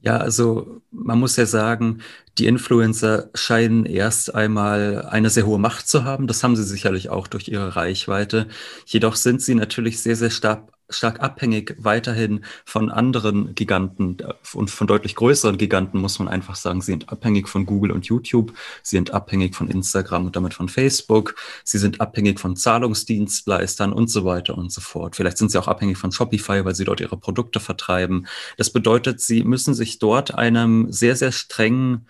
Ja, 0.03 0.17
also 0.17 0.81
man 0.91 1.19
muss 1.19 1.37
ja 1.37 1.45
sagen, 1.45 2.01
die 2.39 2.47
Influencer 2.47 3.29
scheinen 3.35 3.85
erst 3.85 4.35
einmal 4.35 5.07
eine 5.11 5.29
sehr 5.29 5.45
hohe 5.45 5.59
Macht 5.59 5.89
zu 5.89 6.05
haben. 6.05 6.27
Das 6.27 6.43
haben 6.43 6.57
sie 6.57 6.65
sicherlich 6.65 7.11
auch 7.11 7.27
durch 7.27 7.49
ihre 7.49 7.77
Reichweite. 7.77 8.49
Jedoch 8.87 9.17
sind 9.17 9.43
sie 9.43 9.55
natürlich 9.55 10.01
sehr, 10.01 10.17
sehr 10.17 10.31
stark 10.31 10.73
stark 10.91 11.21
abhängig 11.21 11.77
weiterhin 11.79 12.45
von 12.65 12.91
anderen 12.91 13.55
Giganten 13.55 14.19
und 14.55 14.71
von 14.71 14.87
deutlich 14.87 15.15
größeren 15.15 15.57
Giganten, 15.57 16.01
muss 16.01 16.19
man 16.19 16.29
einfach 16.29 16.57
sagen. 16.57 16.81
Sie 16.81 16.93
sind 16.93 17.09
abhängig 17.09 17.49
von 17.49 17.67
Google 17.67 17.93
und 17.93 18.07
YouTube, 18.07 18.53
sie 18.83 18.97
sind 18.97 19.13
abhängig 19.13 19.55
von 19.55 19.71
Instagram 19.71 20.27
und 20.27 20.37
damit 20.37 20.55
von 20.55 20.69
Facebook, 20.69 21.35
sie 21.65 21.79
sind 21.79 22.01
abhängig 22.01 22.41
von 22.41 22.57
Zahlungsdienstleistern 22.57 23.93
und 23.93 24.11
so 24.11 24.25
weiter 24.25 24.57
und 24.59 24.73
so 24.73 24.81
fort. 24.81 25.17
Vielleicht 25.17 25.39
sind 25.39 25.51
sie 25.51 25.59
auch 25.59 25.69
abhängig 25.69 25.99
von 25.99 26.13
Shopify, 26.13 26.65
weil 26.65 26.75
sie 26.75 26.85
dort 26.85 27.01
ihre 27.01 27.17
Produkte 27.17 27.61
vertreiben. 27.61 28.27
Das 28.57 28.71
bedeutet, 28.71 29.21
sie 29.21 29.45
müssen 29.45 29.75
sich 29.75 29.99
dort 29.99 30.35
einem 30.35 30.93
sehr, 30.93 31.17
sehr 31.17 31.33
strengen 31.33 32.07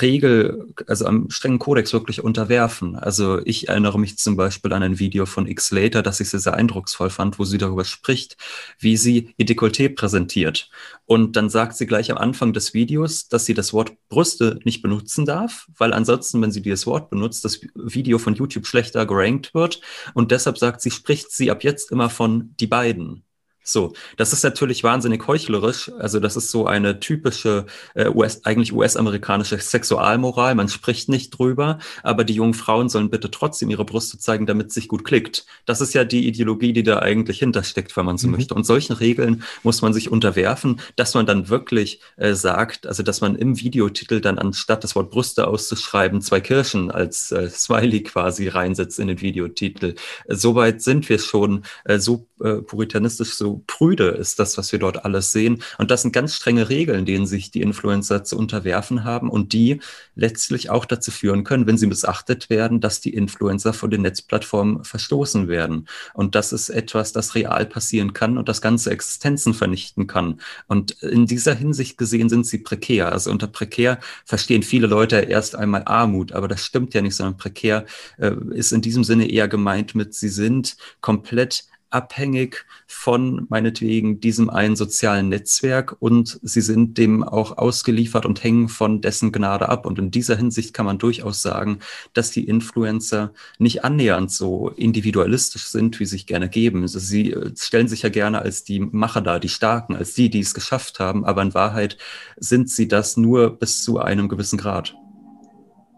Regel, 0.00 0.72
also 0.86 1.06
am 1.06 1.28
strengen 1.30 1.58
Kodex 1.58 1.92
wirklich 1.92 2.24
unterwerfen. 2.24 2.96
Also 2.96 3.40
ich 3.44 3.68
erinnere 3.68 3.98
mich 3.98 4.16
zum 4.16 4.36
Beispiel 4.36 4.72
an 4.72 4.82
ein 4.82 4.98
Video 4.98 5.26
von 5.26 5.46
X 5.46 5.70
Later, 5.70 6.02
das 6.02 6.20
ich 6.20 6.30
sehr, 6.30 6.40
sehr 6.40 6.54
eindrucksvoll 6.54 7.10
fand, 7.10 7.38
wo 7.38 7.44
sie 7.44 7.58
darüber 7.58 7.84
spricht, 7.84 8.36
wie 8.78 8.96
sie 8.96 9.34
ihr 9.36 9.46
Dekolleté 9.46 9.94
präsentiert. 9.94 10.70
Und 11.04 11.36
dann 11.36 11.50
sagt 11.50 11.76
sie 11.76 11.86
gleich 11.86 12.10
am 12.10 12.18
Anfang 12.18 12.52
des 12.52 12.72
Videos, 12.72 13.28
dass 13.28 13.44
sie 13.44 13.54
das 13.54 13.72
Wort 13.72 13.92
Brüste 14.08 14.60
nicht 14.64 14.80
benutzen 14.80 15.26
darf, 15.26 15.68
weil 15.76 15.92
ansonsten, 15.92 16.40
wenn 16.40 16.52
sie 16.52 16.62
dieses 16.62 16.86
Wort 16.86 17.10
benutzt, 17.10 17.44
das 17.44 17.60
Video 17.74 18.18
von 18.18 18.34
YouTube 18.34 18.66
schlechter 18.66 19.04
gerankt 19.04 19.52
wird. 19.52 19.80
Und 20.14 20.30
deshalb 20.30 20.56
sagt 20.56 20.80
sie, 20.80 20.90
spricht 20.90 21.32
sie 21.32 21.50
ab 21.50 21.64
jetzt 21.64 21.90
immer 21.90 22.08
von 22.08 22.54
die 22.58 22.66
beiden. 22.66 23.24
So, 23.64 23.92
das 24.16 24.32
ist 24.32 24.42
natürlich 24.42 24.82
wahnsinnig 24.82 25.26
heuchlerisch. 25.26 25.90
Also 25.98 26.18
das 26.18 26.36
ist 26.36 26.50
so 26.50 26.66
eine 26.66 26.98
typische 26.98 27.66
äh, 27.94 28.08
US, 28.08 28.44
eigentlich 28.44 28.72
US-amerikanische 28.72 29.58
Sexualmoral. 29.58 30.56
Man 30.56 30.68
spricht 30.68 31.08
nicht 31.08 31.30
drüber, 31.30 31.78
aber 32.02 32.24
die 32.24 32.34
jungen 32.34 32.54
Frauen 32.54 32.88
sollen 32.88 33.10
bitte 33.10 33.30
trotzdem 33.30 33.70
ihre 33.70 33.84
Brüste 33.84 34.18
zeigen, 34.18 34.46
damit 34.46 34.68
es 34.68 34.74
sich 34.74 34.88
gut 34.88 35.04
klickt. 35.04 35.46
Das 35.64 35.80
ist 35.80 35.94
ja 35.94 36.04
die 36.04 36.26
Ideologie, 36.26 36.72
die 36.72 36.82
da 36.82 36.98
eigentlich 36.98 37.38
hintersteckt, 37.38 37.96
wenn 37.96 38.04
man 38.04 38.18
so 38.18 38.26
mhm. 38.26 38.34
möchte. 38.34 38.54
Und 38.54 38.64
solchen 38.64 38.94
Regeln 38.94 39.44
muss 39.62 39.80
man 39.80 39.92
sich 39.92 40.10
unterwerfen, 40.10 40.80
dass 40.96 41.14
man 41.14 41.26
dann 41.26 41.48
wirklich 41.48 42.00
äh, 42.16 42.34
sagt, 42.34 42.86
also 42.86 43.04
dass 43.04 43.20
man 43.20 43.36
im 43.36 43.60
Videotitel 43.60 44.20
dann 44.20 44.38
anstatt 44.38 44.82
das 44.82 44.96
Wort 44.96 45.10
Brüste 45.10 45.46
auszuschreiben, 45.46 46.20
zwei 46.20 46.40
Kirschen 46.40 46.90
als 46.90 47.30
äh, 47.30 47.48
Smiley 47.48 48.02
quasi 48.02 48.48
reinsetzt 48.48 48.98
in 48.98 49.06
den 49.06 49.20
Videotitel. 49.20 49.94
Äh, 50.24 50.34
Soweit 50.34 50.82
sind 50.82 51.08
wir 51.08 51.20
schon 51.20 51.62
äh, 51.84 51.98
so 51.98 52.26
äh, 52.42 52.54
puritanistisch, 52.54 53.34
so 53.34 53.51
prüde 53.66 54.08
ist 54.08 54.38
das, 54.38 54.58
was 54.58 54.72
wir 54.72 54.78
dort 54.78 55.04
alles 55.04 55.32
sehen. 55.32 55.62
Und 55.78 55.90
das 55.90 56.02
sind 56.02 56.12
ganz 56.12 56.34
strenge 56.34 56.68
Regeln, 56.68 57.04
denen 57.04 57.26
sich 57.26 57.50
die 57.50 57.62
Influencer 57.62 58.24
zu 58.24 58.36
unterwerfen 58.38 59.04
haben 59.04 59.30
und 59.30 59.52
die 59.52 59.80
letztlich 60.14 60.70
auch 60.70 60.84
dazu 60.84 61.10
führen 61.10 61.44
können, 61.44 61.66
wenn 61.66 61.78
sie 61.78 61.86
missachtet 61.86 62.50
werden, 62.50 62.80
dass 62.80 63.00
die 63.00 63.14
Influencer 63.14 63.72
von 63.72 63.90
den 63.90 64.02
Netzplattformen 64.02 64.84
verstoßen 64.84 65.48
werden. 65.48 65.88
Und 66.14 66.34
das 66.34 66.52
ist 66.52 66.68
etwas, 66.68 67.12
das 67.12 67.34
real 67.34 67.66
passieren 67.66 68.12
kann 68.12 68.38
und 68.38 68.48
das 68.48 68.60
ganze 68.60 68.90
Existenzen 68.90 69.54
vernichten 69.54 70.06
kann. 70.06 70.40
Und 70.68 70.92
in 71.02 71.26
dieser 71.26 71.54
Hinsicht 71.54 71.98
gesehen 71.98 72.28
sind 72.28 72.46
sie 72.46 72.58
prekär. 72.58 73.12
Also 73.12 73.30
unter 73.30 73.46
prekär 73.46 73.98
verstehen 74.24 74.62
viele 74.62 74.86
Leute 74.86 75.16
erst 75.16 75.54
einmal 75.56 75.82
Armut, 75.86 76.32
aber 76.32 76.48
das 76.48 76.64
stimmt 76.64 76.94
ja 76.94 77.02
nicht, 77.02 77.16
sondern 77.16 77.36
prekär 77.36 77.86
äh, 78.18 78.32
ist 78.50 78.72
in 78.72 78.82
diesem 78.82 79.04
Sinne 79.04 79.30
eher 79.30 79.48
gemeint 79.48 79.94
mit, 79.94 80.14
sie 80.14 80.28
sind 80.28 80.76
komplett 81.00 81.64
abhängig 81.92 82.64
von 82.86 83.46
meinetwegen 83.48 84.20
diesem 84.20 84.48
einen 84.48 84.76
sozialen 84.76 85.28
Netzwerk 85.28 85.96
und 85.98 86.40
sie 86.42 86.62
sind 86.62 86.96
dem 86.96 87.22
auch 87.22 87.58
ausgeliefert 87.58 88.24
und 88.24 88.42
hängen 88.42 88.68
von 88.68 89.00
dessen 89.00 89.32
Gnade 89.32 89.68
ab. 89.68 89.84
Und 89.86 89.98
in 89.98 90.10
dieser 90.10 90.36
Hinsicht 90.36 90.72
kann 90.72 90.86
man 90.86 90.98
durchaus 90.98 91.42
sagen, 91.42 91.80
dass 92.14 92.30
die 92.30 92.44
Influencer 92.44 93.32
nicht 93.58 93.84
annähernd 93.84 94.30
so 94.30 94.70
individualistisch 94.70 95.64
sind, 95.64 96.00
wie 96.00 96.06
sie 96.06 96.22
sich 96.22 96.26
gerne 96.26 96.48
geben. 96.48 96.82
Also 96.82 96.98
sie 96.98 97.32
äh, 97.32 97.52
stellen 97.58 97.88
sich 97.88 98.02
ja 98.02 98.08
gerne 98.08 98.40
als 98.42 98.64
die 98.64 98.80
Macher 98.80 99.20
da, 99.20 99.38
die 99.38 99.48
Starken, 99.48 99.96
als 99.96 100.14
die, 100.14 100.30
die 100.30 100.40
es 100.40 100.54
geschafft 100.54 101.00
haben, 101.00 101.24
aber 101.24 101.42
in 101.42 101.54
Wahrheit 101.54 101.98
sind 102.36 102.70
sie 102.70 102.88
das 102.88 103.16
nur 103.16 103.58
bis 103.58 103.82
zu 103.82 103.98
einem 103.98 104.28
gewissen 104.28 104.58
Grad. 104.58 104.94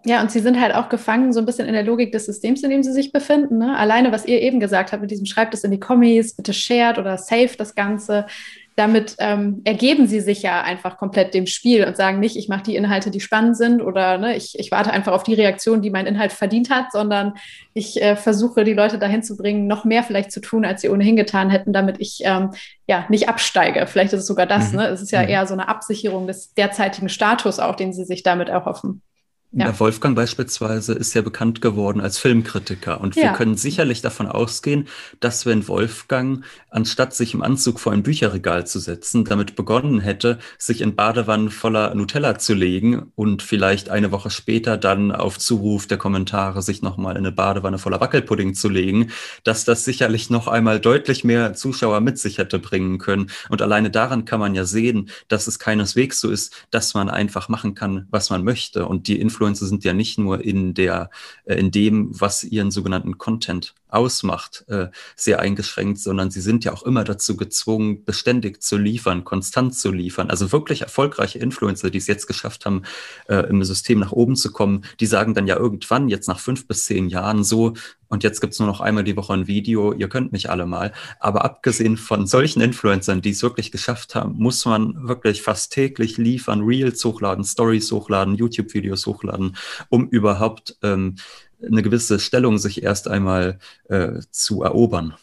Ja, 0.07 0.21
und 0.21 0.31
sie 0.31 0.41
sind 0.41 0.61
halt 0.61 0.75
auch 0.75 0.91
gefangen 0.91 1.33
so 1.33 1.41
ein 1.41 1.47
bisschen 1.47 1.67
in 1.67 1.73
der 1.73 1.83
Logik 1.83 2.13
des 2.13 2.27
Systems, 2.27 2.63
in 2.63 2.69
dem 2.69 2.83
sie 2.83 2.93
sich 2.93 3.11
befinden. 3.11 3.59
Ne? 3.59 3.75
Alleine, 3.77 4.13
was 4.13 4.27
ihr 4.27 4.41
eben 4.43 4.61
gesagt 4.61 4.93
habt, 4.93 5.01
mit 5.01 5.11
diesem 5.11 5.25
schreibt 5.25 5.55
es 5.55 5.65
in 5.65 5.71
die 5.71 5.81
Kommis, 5.81 6.37
bitte 6.37 6.53
shared 6.53 6.99
oder 6.99 7.17
save 7.17 7.57
das 7.57 7.75
Ganze. 7.75 8.27
Damit 8.77 9.17
ähm, 9.19 9.63
ergeben 9.65 10.07
sie 10.07 10.21
sich 10.21 10.43
ja 10.43 10.61
einfach 10.61 10.99
komplett 10.99 11.33
dem 11.33 11.47
Spiel 11.47 11.87
und 11.87 11.97
sagen 11.97 12.21
nicht, 12.21 12.37
ich 12.37 12.49
mache 12.49 12.65
die 12.65 12.77
Inhalte, 12.77 13.11
die 13.11 13.21
spannend 13.21 13.57
sind 13.57 13.81
oder 13.81 14.19
ne, 14.19 14.37
ich, 14.37 14.59
ich 14.59 14.71
warte 14.73 14.93
einfach 14.93 15.13
auf 15.13 15.23
die 15.23 15.35
Reaktion, 15.35 15.81
die 15.81 15.91
mein 15.91 16.07
Inhalt 16.07 16.33
verdient 16.33 16.69
hat, 16.71 16.93
sondern 16.93 17.35
ich 17.73 18.03
äh, 18.03 18.17
versuche, 18.17 18.65
die 18.65 18.73
Leute 18.75 18.99
dahin 18.99 19.23
zu 19.23 19.37
bringen, 19.37 19.69
noch 19.69 19.85
mehr 19.85 20.03
vielleicht 20.03 20.33
zu 20.33 20.41
tun, 20.41 20.67
als 20.67 20.83
sie 20.83 20.91
ohnehin 20.91 21.17
getan 21.17 21.51
hätten, 21.51 21.73
damit 21.73 21.97
ich 22.01 22.23
ähm, 22.25 22.51
ja 22.89 23.07
nicht 23.09 23.29
absteige. 23.29 23.87
Vielleicht 23.87 24.13
ist 24.13 24.21
es 24.21 24.27
sogar 24.27 24.47
das. 24.47 24.73
Mhm. 24.73 24.79
Ne? 24.79 24.89
Es 24.89 25.01
ist 25.01 25.13
ja 25.13 25.23
mhm. 25.23 25.29
eher 25.29 25.47
so 25.47 25.55
eine 25.55 25.69
Absicherung 25.69 26.27
des 26.27 26.53
derzeitigen 26.53 27.09
Status 27.09 27.61
auch, 27.61 27.77
den 27.77 27.95
sie 27.95 28.05
sich 28.05 28.23
damit 28.25 28.51
erhoffen. 28.51 29.03
Ja. 29.57 29.79
Wolfgang 29.79 30.17
beispielsweise 30.17 30.95
ist 30.95 31.15
ja 31.15 31.23
bekannt 31.23 31.61
geworden 31.61 32.01
als 32.01 32.19
Filmkritiker 32.19 33.01
und 33.01 33.15
wir 33.15 33.23
ja. 33.23 33.33
können 33.35 33.57
sicherlich 33.57 34.03
davon 34.03 34.27
ausgehen, 34.27 34.89
dass 35.21 35.47
wenn 35.47 35.69
Wolfgang, 35.69 36.45
anstatt 36.71 37.15
sich 37.15 37.35
im 37.35 37.43
Anzug 37.43 37.79
vor 37.79 37.93
ein 37.93 38.03
Bücherregal 38.03 38.67
zu 38.67 38.81
setzen, 38.81 39.25
damit 39.25 39.55
begonnen 39.55 40.01
hätte, 40.01 40.41
sich 40.59 40.81
in 40.81 40.97
Badewannen 40.97 41.51
voller 41.51 41.95
Nutella 41.95 42.37
zu 42.37 42.53
legen 42.53 43.13
und 43.15 43.43
vielleicht 43.43 43.91
eine 43.91 44.11
Woche 44.11 44.29
später 44.31 44.77
dann 44.77 45.13
auf 45.13 45.39
Zuruf 45.39 45.87
der 45.87 45.99
Kommentare 45.99 46.61
sich 46.61 46.83
nochmal 46.83 47.13
in 47.13 47.19
eine 47.19 47.31
Badewanne 47.31 47.79
voller 47.79 48.01
Wackelpudding 48.01 48.55
zu 48.55 48.69
legen, 48.69 49.13
dass 49.45 49.65
das 49.65 49.85
sicherlich 49.85 50.31
noch 50.31 50.49
einmal 50.49 50.81
deutlich 50.81 51.23
mehr 51.23 51.55
Zuschauer 51.55 52.01
mit 52.01 52.19
sich 52.19 52.39
hätte 52.39 52.59
bringen 52.59 52.99
können. 52.99 53.31
Und 53.51 53.63
alleine 53.63 53.91
daran 53.91 54.25
kann 54.25 54.41
man 54.41 54.57
ja 54.57 54.65
sehen, 54.65 55.11
dass 55.29 55.47
es 55.47 55.61
keineswegs 55.61 56.21
so 56.21 56.29
ist, 56.29 56.67
dass 56.73 56.95
man 56.95 57.09
einfach 57.09 57.49
machen 57.49 57.77
kann, 57.77 58.09
was 58.11 58.31
man 58.31 58.43
möchte 58.43 58.87
und 58.87 59.07
die 59.07 59.21
Influencer 59.21 59.44
Influencer 59.45 59.67
sind 59.67 59.85
ja 59.85 59.93
nicht 59.93 60.19
nur 60.19 60.45
in 60.45 60.75
der, 60.75 61.11
äh, 61.45 61.55
in 61.57 61.71
dem, 61.71 62.19
was 62.19 62.45
ihren 62.45 62.71
sogenannten 62.71 63.19
Content 63.19 63.75
ausmacht, 63.95 64.65
äh, 64.69 64.89
sehr 65.17 65.41
eingeschränkt, 65.41 65.99
sondern 65.99 66.31
sie 66.31 66.41
sind 66.41 66.65
ja 66.65 66.73
auch 66.73 66.83
immer 66.83 67.05
dazu 67.05 67.37
gezwungen, 67.37 68.05
beständig 68.05 68.63
zu 68.63 68.77
liefern, 68.77 69.25
konstant 69.25 69.75
zu 69.75 69.93
liefern. 69.93 70.31
Also 70.31 70.53
wirklich 70.53 70.83
erfolgreiche 70.83 71.39
Influencer, 71.39 71.91
die 71.91 71.99
es 71.99 72.07
jetzt 72.07 72.27
geschafft 72.27 72.67
haben, 72.67 72.83
äh, 73.29 73.47
im 73.49 73.63
System 73.65 74.01
nach 74.01 74.13
oben 74.13 74.37
zu 74.37 74.53
kommen, 74.53 74.85
die 75.01 75.07
sagen 75.07 75.35
dann 75.35 75.47
ja 75.47 75.57
irgendwann, 75.57 76.09
jetzt 76.09 76.29
nach 76.29 76.41
fünf 76.41 76.67
bis 76.67 76.87
zehn 76.87 77.09
Jahren 77.09 77.45
so, 77.45 77.75
und 78.15 78.23
jetzt 78.23 78.41
gibt 78.41 78.53
es 78.53 78.61
nur 78.61 78.69
noch 78.69 78.81
einmal 78.81 79.03
die 79.03 79.17
Woche 79.17 79.33
ein 79.33 79.49
Video, 79.49 79.93
ihr 79.93 80.09
könnt 80.09 80.31
mich 80.31 80.49
alle 80.49 80.67
mal. 80.67 80.93
Aber 81.19 81.45
abgesehen 81.45 81.97
von 81.97 82.29
solchen 82.29 82.61
Influencern, 82.61 83.23
die 83.23 83.31
es 83.31 83.43
wirklich 83.43 83.73
geschafft 83.73 84.15
haben, 84.15 84.37
muss 84.39 84.65
man 84.67 85.09
wirklich 85.09 85.43
fast 85.43 85.73
täglich 85.73 86.17
liefern, 86.17 86.63
Reels 86.63 87.05
hochladen, 87.05 87.45
Stories 87.45 87.91
hochladen, 87.91 88.37
YouTube-Videos 88.37 89.07
hochladen, 89.07 89.57
um 89.89 90.09
überhaupt 90.09 90.77
ähm, 90.83 91.17
eine 91.67 91.83
gewisse 91.83 92.19
Stellung 92.19 92.59
sich 92.59 92.83
erst 92.83 93.09
einmal 93.09 93.59
äh, 93.89 94.21
zu 94.31 94.63
erobern. 94.63 95.15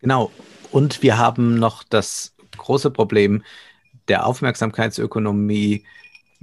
Genau. 0.00 0.30
Und 0.70 1.02
wir 1.02 1.18
haben 1.18 1.58
noch 1.58 1.82
das 1.82 2.34
große 2.56 2.90
Problem 2.90 3.42
der 4.08 4.26
Aufmerksamkeitsökonomie. 4.26 5.84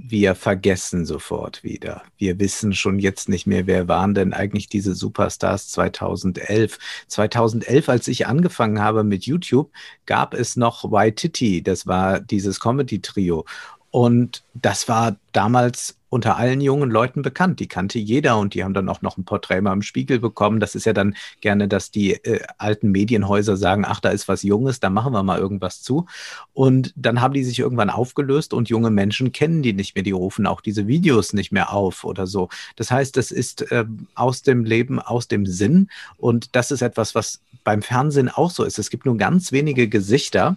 Wir 0.00 0.36
vergessen 0.36 1.04
sofort 1.04 1.64
wieder. 1.64 2.02
Wir 2.18 2.38
wissen 2.38 2.72
schon 2.72 3.00
jetzt 3.00 3.28
nicht 3.28 3.48
mehr, 3.48 3.66
wer 3.66 3.88
waren 3.88 4.14
denn 4.14 4.32
eigentlich 4.32 4.68
diese 4.68 4.94
Superstars 4.94 5.68
2011. 5.70 6.78
2011, 7.08 7.88
als 7.88 8.06
ich 8.06 8.26
angefangen 8.28 8.80
habe 8.80 9.02
mit 9.02 9.24
YouTube, 9.24 9.72
gab 10.06 10.34
es 10.34 10.56
noch 10.56 10.92
Waititi. 10.92 11.62
Das 11.62 11.86
war 11.86 12.20
dieses 12.20 12.60
Comedy-Trio. 12.60 13.44
Und 13.90 14.44
das 14.54 14.88
war 14.88 15.16
damals 15.32 15.97
unter 16.08 16.36
allen 16.36 16.60
jungen 16.60 16.90
Leuten 16.90 17.22
bekannt. 17.22 17.60
Die 17.60 17.68
kannte 17.68 17.98
jeder 17.98 18.38
und 18.38 18.54
die 18.54 18.64
haben 18.64 18.74
dann 18.74 18.88
auch 18.88 19.02
noch 19.02 19.16
ein 19.18 19.24
Porträt 19.24 19.60
mal 19.60 19.72
im 19.72 19.82
Spiegel 19.82 20.18
bekommen. 20.18 20.60
Das 20.60 20.74
ist 20.74 20.86
ja 20.86 20.92
dann 20.92 21.16
gerne, 21.40 21.68
dass 21.68 21.90
die 21.90 22.12
äh, 22.12 22.40
alten 22.56 22.90
Medienhäuser 22.90 23.56
sagen, 23.56 23.84
ach, 23.86 24.00
da 24.00 24.10
ist 24.10 24.28
was 24.28 24.42
Junges, 24.42 24.80
da 24.80 24.90
machen 24.90 25.12
wir 25.12 25.22
mal 25.22 25.38
irgendwas 25.38 25.82
zu. 25.82 26.06
Und 26.54 26.92
dann 26.96 27.20
haben 27.20 27.34
die 27.34 27.44
sich 27.44 27.58
irgendwann 27.58 27.90
aufgelöst 27.90 28.54
und 28.54 28.68
junge 28.68 28.90
Menschen 28.90 29.32
kennen 29.32 29.62
die 29.62 29.72
nicht 29.72 29.94
mehr, 29.94 30.04
die 30.04 30.12
rufen 30.12 30.46
auch 30.46 30.60
diese 30.60 30.86
Videos 30.86 31.32
nicht 31.32 31.52
mehr 31.52 31.72
auf 31.72 32.04
oder 32.04 32.26
so. 32.26 32.48
Das 32.76 32.90
heißt, 32.90 33.16
das 33.16 33.30
ist 33.30 33.70
äh, 33.70 33.84
aus 34.14 34.42
dem 34.42 34.64
Leben, 34.64 35.00
aus 35.00 35.28
dem 35.28 35.46
Sinn 35.46 35.88
und 36.16 36.54
das 36.56 36.70
ist 36.70 36.82
etwas, 36.82 37.14
was 37.14 37.40
beim 37.64 37.82
Fernsehen 37.82 38.30
auch 38.30 38.50
so 38.50 38.64
ist. 38.64 38.78
Es 38.78 38.88
gibt 38.88 39.04
nur 39.04 39.18
ganz 39.18 39.52
wenige 39.52 39.88
Gesichter, 39.88 40.56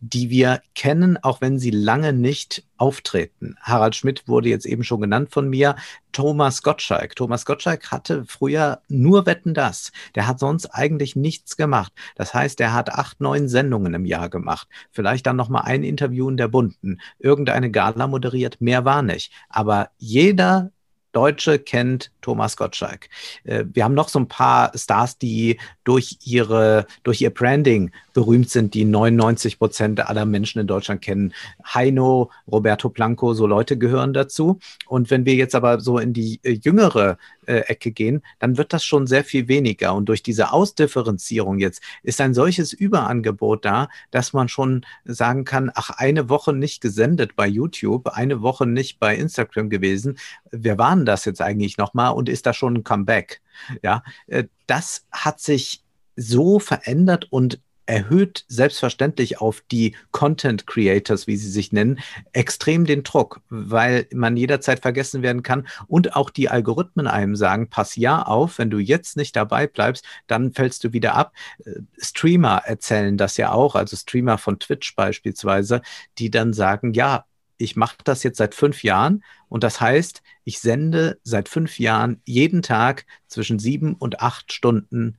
die 0.00 0.28
wir 0.30 0.60
kennen, 0.74 1.16
auch 1.16 1.40
wenn 1.40 1.58
sie 1.58 1.70
lange 1.70 2.12
nicht 2.12 2.64
auftreten. 2.78 3.56
Harald 3.60 3.96
Schmidt 3.96 4.26
wurde 4.26 4.48
jetzt 4.48 4.66
eben 4.66 4.84
schon 4.84 5.00
genannt 5.00 5.30
von 5.30 5.48
mir. 5.48 5.76
Thomas 6.12 6.62
Gottschalk. 6.62 7.14
Thomas 7.16 7.44
Gottschalk 7.44 7.90
hatte 7.90 8.24
früher 8.24 8.80
nur 8.88 9.26
Wetten 9.26 9.54
das. 9.54 9.92
Der 10.14 10.26
hat 10.26 10.38
sonst 10.38 10.66
eigentlich 10.66 11.16
nichts 11.16 11.56
gemacht. 11.56 11.92
Das 12.16 12.34
heißt, 12.34 12.60
er 12.60 12.72
hat 12.72 12.90
acht, 12.90 13.20
neun 13.20 13.48
Sendungen 13.48 13.94
im 13.94 14.06
Jahr 14.06 14.30
gemacht. 14.30 14.68
Vielleicht 14.90 15.26
dann 15.26 15.36
noch 15.36 15.48
mal 15.48 15.62
ein 15.62 15.82
Interview 15.82 16.28
in 16.28 16.36
der 16.36 16.48
Bunten. 16.48 17.00
Irgendeine 17.18 17.70
Gala 17.70 18.06
moderiert. 18.06 18.60
Mehr 18.60 18.84
war 18.84 19.02
nicht. 19.02 19.32
Aber 19.48 19.90
jeder 19.98 20.70
Deutsche 21.12 21.58
kennt 21.58 22.12
Thomas 22.20 22.56
Gottschalk. 22.56 23.08
Äh, 23.44 23.64
wir 23.72 23.84
haben 23.84 23.94
noch 23.94 24.08
so 24.08 24.18
ein 24.18 24.28
paar 24.28 24.70
Stars, 24.76 25.18
die 25.18 25.58
durch 25.88 26.18
ihre, 26.22 26.86
durch 27.02 27.22
ihr 27.22 27.30
Branding 27.30 27.92
berühmt 28.12 28.50
sind, 28.50 28.74
die 28.74 28.84
99 28.84 29.58
Prozent 29.58 30.06
aller 30.06 30.26
Menschen 30.26 30.58
in 30.58 30.66
Deutschland 30.66 31.00
kennen. 31.00 31.32
Heino, 31.64 32.30
Roberto 32.46 32.90
Blanco, 32.90 33.32
so 33.32 33.46
Leute 33.46 33.78
gehören 33.78 34.12
dazu. 34.12 34.58
Und 34.86 35.10
wenn 35.10 35.24
wir 35.24 35.34
jetzt 35.34 35.54
aber 35.54 35.80
so 35.80 35.98
in 35.98 36.12
die 36.12 36.40
äh, 36.42 36.50
jüngere 36.50 37.16
äh, 37.46 37.60
Ecke 37.60 37.90
gehen, 37.90 38.20
dann 38.38 38.58
wird 38.58 38.74
das 38.74 38.84
schon 38.84 39.06
sehr 39.06 39.24
viel 39.24 39.48
weniger. 39.48 39.94
Und 39.94 40.10
durch 40.10 40.22
diese 40.22 40.52
Ausdifferenzierung 40.52 41.58
jetzt 41.58 41.80
ist 42.02 42.20
ein 42.20 42.34
solches 42.34 42.74
Überangebot 42.74 43.64
da, 43.64 43.88
dass 44.10 44.34
man 44.34 44.50
schon 44.50 44.84
sagen 45.06 45.46
kann, 45.46 45.70
ach, 45.74 45.88
eine 45.96 46.28
Woche 46.28 46.52
nicht 46.52 46.82
gesendet 46.82 47.34
bei 47.34 47.46
YouTube, 47.46 48.08
eine 48.08 48.42
Woche 48.42 48.66
nicht 48.66 49.00
bei 49.00 49.16
Instagram 49.16 49.70
gewesen. 49.70 50.18
Wer 50.50 50.76
waren 50.76 51.06
das 51.06 51.24
jetzt 51.24 51.40
eigentlich 51.40 51.78
nochmal 51.78 52.12
und 52.12 52.28
ist 52.28 52.44
da 52.44 52.52
schon 52.52 52.74
ein 52.74 52.84
Comeback? 52.84 53.40
Ja, 53.82 54.02
äh, 54.26 54.44
das 54.66 55.06
hat 55.10 55.40
sich 55.40 55.82
so 56.16 56.58
verändert 56.58 57.28
und 57.30 57.60
erhöht 57.88 58.44
selbstverständlich 58.48 59.40
auf 59.40 59.62
die 59.72 59.96
Content 60.10 60.66
Creators, 60.66 61.26
wie 61.26 61.36
sie 61.36 61.48
sich 61.48 61.72
nennen, 61.72 61.98
extrem 62.34 62.84
den 62.84 63.02
Druck, 63.02 63.40
weil 63.48 64.06
man 64.12 64.36
jederzeit 64.36 64.80
vergessen 64.80 65.22
werden 65.22 65.42
kann 65.42 65.66
und 65.86 66.14
auch 66.14 66.28
die 66.28 66.50
Algorithmen 66.50 67.06
einem 67.06 67.34
sagen, 67.34 67.70
pass 67.70 67.96
ja 67.96 68.20
auf, 68.22 68.58
wenn 68.58 68.68
du 68.68 68.78
jetzt 68.78 69.16
nicht 69.16 69.34
dabei 69.34 69.66
bleibst, 69.66 70.04
dann 70.26 70.52
fällst 70.52 70.84
du 70.84 70.92
wieder 70.92 71.14
ab. 71.14 71.32
Äh, 71.64 71.80
Streamer 71.96 72.62
erzählen 72.66 73.16
das 73.16 73.38
ja 73.38 73.52
auch, 73.52 73.74
also 73.74 73.96
Streamer 73.96 74.36
von 74.36 74.58
Twitch 74.58 74.94
beispielsweise, 74.94 75.80
die 76.18 76.30
dann 76.30 76.52
sagen, 76.52 76.92
ja, 76.92 77.24
ich 77.58 77.76
mache 77.76 77.96
das 78.04 78.22
jetzt 78.22 78.38
seit 78.38 78.54
fünf 78.54 78.82
Jahren 78.82 79.24
und 79.48 79.64
das 79.64 79.80
heißt, 79.80 80.22
ich 80.44 80.60
sende 80.60 81.18
seit 81.24 81.48
fünf 81.48 81.78
Jahren 81.78 82.22
jeden 82.24 82.62
Tag 82.62 83.04
zwischen 83.26 83.58
sieben 83.58 83.94
und 83.94 84.20
acht 84.20 84.52
Stunden 84.52 85.18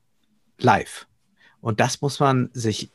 live. 0.58 1.08
Und 1.62 1.80
das 1.80 2.02
muss 2.02 2.20
man 2.20 2.50
sich 2.54 2.92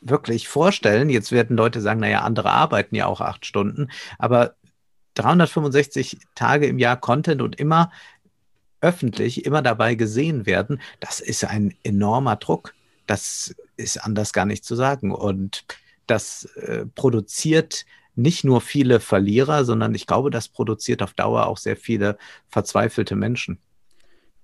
wirklich 0.00 0.48
vorstellen. 0.48 1.10
Jetzt 1.10 1.32
werden 1.32 1.56
Leute 1.56 1.80
sagen, 1.80 2.00
naja, 2.00 2.22
andere 2.22 2.50
arbeiten 2.50 2.94
ja 2.94 3.06
auch 3.06 3.20
acht 3.20 3.46
Stunden, 3.46 3.90
aber 4.18 4.56
365 5.14 6.18
Tage 6.34 6.66
im 6.66 6.78
Jahr 6.78 6.98
Content 6.98 7.42
und 7.42 7.58
immer 7.58 7.90
öffentlich, 8.80 9.44
immer 9.44 9.62
dabei 9.62 9.94
gesehen 9.94 10.46
werden, 10.46 10.80
das 11.00 11.20
ist 11.20 11.44
ein 11.44 11.74
enormer 11.82 12.36
Druck. 12.36 12.74
Das 13.06 13.54
ist 13.76 13.96
anders 13.98 14.32
gar 14.32 14.44
nicht 14.44 14.64
zu 14.64 14.74
sagen. 14.74 15.12
Und 15.12 15.64
das 16.06 16.44
äh, 16.56 16.86
produziert 16.94 17.86
nicht 18.16 18.44
nur 18.44 18.60
viele 18.60 19.00
Verlierer, 19.00 19.64
sondern 19.64 19.94
ich 19.94 20.06
glaube, 20.06 20.30
das 20.30 20.48
produziert 20.48 21.02
auf 21.02 21.14
Dauer 21.14 21.46
auch 21.46 21.58
sehr 21.58 21.76
viele 21.76 22.18
verzweifelte 22.48 23.14
Menschen. 23.14 23.58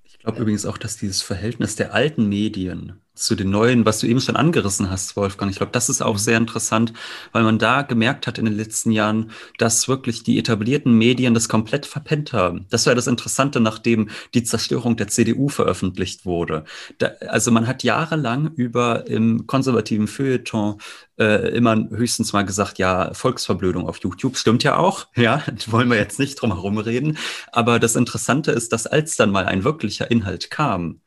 Ich 0.04 0.18
glaube 0.18 0.40
übrigens 0.40 0.66
auch, 0.66 0.78
dass 0.78 0.96
dieses 0.96 1.22
Verhältnis 1.22 1.74
der 1.74 1.94
alten 1.94 2.28
Medien 2.28 3.01
zu 3.14 3.34
den 3.34 3.50
neuen, 3.50 3.84
was 3.84 4.00
du 4.00 4.06
eben 4.06 4.20
schon 4.20 4.36
angerissen 4.36 4.90
hast, 4.90 5.16
Wolfgang. 5.16 5.50
Ich 5.50 5.58
glaube, 5.58 5.72
das 5.72 5.88
ist 5.90 6.02
auch 6.02 6.14
mhm. 6.14 6.18
sehr 6.18 6.36
interessant, 6.38 6.92
weil 7.32 7.42
man 7.42 7.58
da 7.58 7.82
gemerkt 7.82 8.26
hat 8.26 8.38
in 8.38 8.46
den 8.46 8.54
letzten 8.54 8.90
Jahren, 8.90 9.30
dass 9.58 9.86
wirklich 9.86 10.22
die 10.22 10.38
etablierten 10.38 10.96
Medien 10.96 11.34
das 11.34 11.48
komplett 11.48 11.84
verpennt 11.84 12.32
haben. 12.32 12.66
Das 12.70 12.86
war 12.86 12.94
das 12.94 13.06
Interessante, 13.06 13.60
nachdem 13.60 14.08
die 14.32 14.44
Zerstörung 14.44 14.96
der 14.96 15.08
CDU 15.08 15.48
veröffentlicht 15.48 16.24
wurde. 16.24 16.64
Da, 16.98 17.12
also 17.28 17.50
man 17.50 17.66
hat 17.66 17.82
jahrelang 17.82 18.52
über 18.54 19.06
im 19.06 19.46
konservativen 19.46 20.08
Feuilleton 20.08 20.78
äh, 21.18 21.50
immer 21.50 21.76
höchstens 21.90 22.32
mal 22.32 22.44
gesagt, 22.44 22.78
ja, 22.78 23.12
Volksverblödung 23.12 23.86
auf 23.86 23.98
YouTube 24.02 24.38
stimmt 24.38 24.62
ja 24.64 24.76
auch, 24.76 25.06
ja, 25.16 25.42
wollen 25.66 25.90
wir 25.90 25.98
jetzt 25.98 26.18
nicht 26.18 26.36
drum 26.36 26.52
herum 26.52 26.78
reden. 26.78 27.18
Aber 27.52 27.78
das 27.78 27.94
Interessante 27.94 28.52
ist, 28.52 28.72
dass 28.72 28.86
als 28.86 29.16
dann 29.16 29.30
mal 29.30 29.44
ein 29.44 29.64
wirklicher 29.64 30.10
Inhalt 30.10 30.50
kam, 30.50 31.01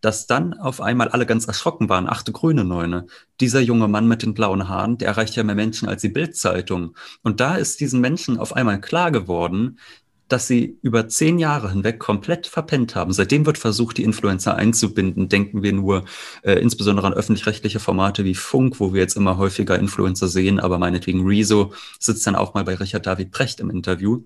dass 0.00 0.26
dann 0.26 0.54
auf 0.54 0.80
einmal 0.80 1.08
alle 1.08 1.26
ganz 1.26 1.46
erschrocken 1.46 1.88
waren. 1.88 2.08
Achte 2.08 2.32
grüne 2.32 2.64
Neune. 2.64 3.06
Dieser 3.40 3.60
junge 3.60 3.88
Mann 3.88 4.08
mit 4.08 4.22
den 4.22 4.34
blauen 4.34 4.68
Haaren, 4.68 4.98
der 4.98 5.08
erreicht 5.08 5.36
ja 5.36 5.42
mehr 5.42 5.54
Menschen 5.54 5.88
als 5.88 6.02
die 6.02 6.08
Bildzeitung. 6.08 6.96
Und 7.22 7.40
da 7.40 7.56
ist 7.56 7.80
diesen 7.80 8.00
Menschen 8.00 8.38
auf 8.38 8.54
einmal 8.54 8.80
klar 8.80 9.10
geworden, 9.10 9.78
dass 10.28 10.46
sie 10.46 10.78
über 10.82 11.08
zehn 11.08 11.38
Jahre 11.38 11.70
hinweg 11.70 11.98
komplett 11.98 12.46
verpennt 12.46 12.94
haben. 12.94 13.12
Seitdem 13.12 13.46
wird 13.46 13.58
versucht, 13.58 13.96
die 13.96 14.04
Influencer 14.04 14.54
einzubinden. 14.54 15.28
Denken 15.28 15.62
wir 15.62 15.72
nur 15.72 16.04
äh, 16.42 16.52
insbesondere 16.52 17.06
an 17.06 17.14
öffentlich-rechtliche 17.14 17.80
Formate 17.80 18.24
wie 18.24 18.34
Funk, 18.34 18.78
wo 18.78 18.92
wir 18.92 19.00
jetzt 19.00 19.16
immer 19.16 19.38
häufiger 19.38 19.78
Influencer 19.78 20.28
sehen, 20.28 20.60
aber 20.60 20.78
meinetwegen 20.78 21.26
Rezo 21.26 21.72
sitzt 21.98 22.26
dann 22.26 22.36
auch 22.36 22.54
mal 22.54 22.64
bei 22.64 22.74
Richard 22.74 23.06
David 23.06 23.30
Precht 23.32 23.60
im 23.60 23.70
Interview. 23.70 24.22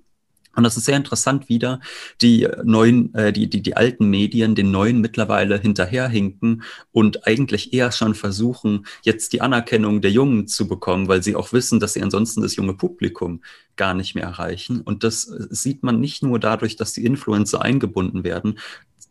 Und 0.55 0.64
das 0.64 0.76
ist 0.76 0.84
sehr 0.84 0.96
interessant 0.96 1.48
wieder, 1.48 1.80
die 2.20 2.48
neuen, 2.62 3.14
äh, 3.14 3.32
die, 3.32 3.48
die, 3.48 3.62
die 3.62 3.76
alten 3.76 4.11
Medien 4.11 4.55
den 4.55 4.70
neuen 4.70 5.00
mittlerweile 5.00 5.59
hinterherhinken 5.59 6.62
und 6.90 7.26
eigentlich 7.26 7.72
eher 7.72 7.92
schon 7.92 8.14
versuchen, 8.14 8.86
jetzt 9.03 9.32
die 9.32 9.40
Anerkennung 9.40 10.00
der 10.00 10.11
Jungen 10.11 10.46
zu 10.46 10.68
bekommen, 10.68 11.09
weil 11.09 11.22
sie 11.22 11.36
auch 11.36 11.53
wissen, 11.53 11.80
dass 11.80 11.94
sie 11.94 12.03
ansonsten 12.03 12.42
das 12.42 12.57
junge 12.57 12.74
Publikum 12.74 13.42
gar 13.76 13.94
nicht 13.94 14.14
mehr 14.14 14.24
erreichen. 14.24 14.80
Und 14.82 15.05
das 15.05 15.28
äh, 15.28 15.46
sieht 15.50 15.82
man 15.82 16.00
nicht 16.00 16.22
nur 16.22 16.38
dadurch, 16.38 16.76
dass 16.76 16.92
die 16.92 17.05
Influencer 17.05 17.62
eingebunden 17.62 18.24
werden, 18.24 18.59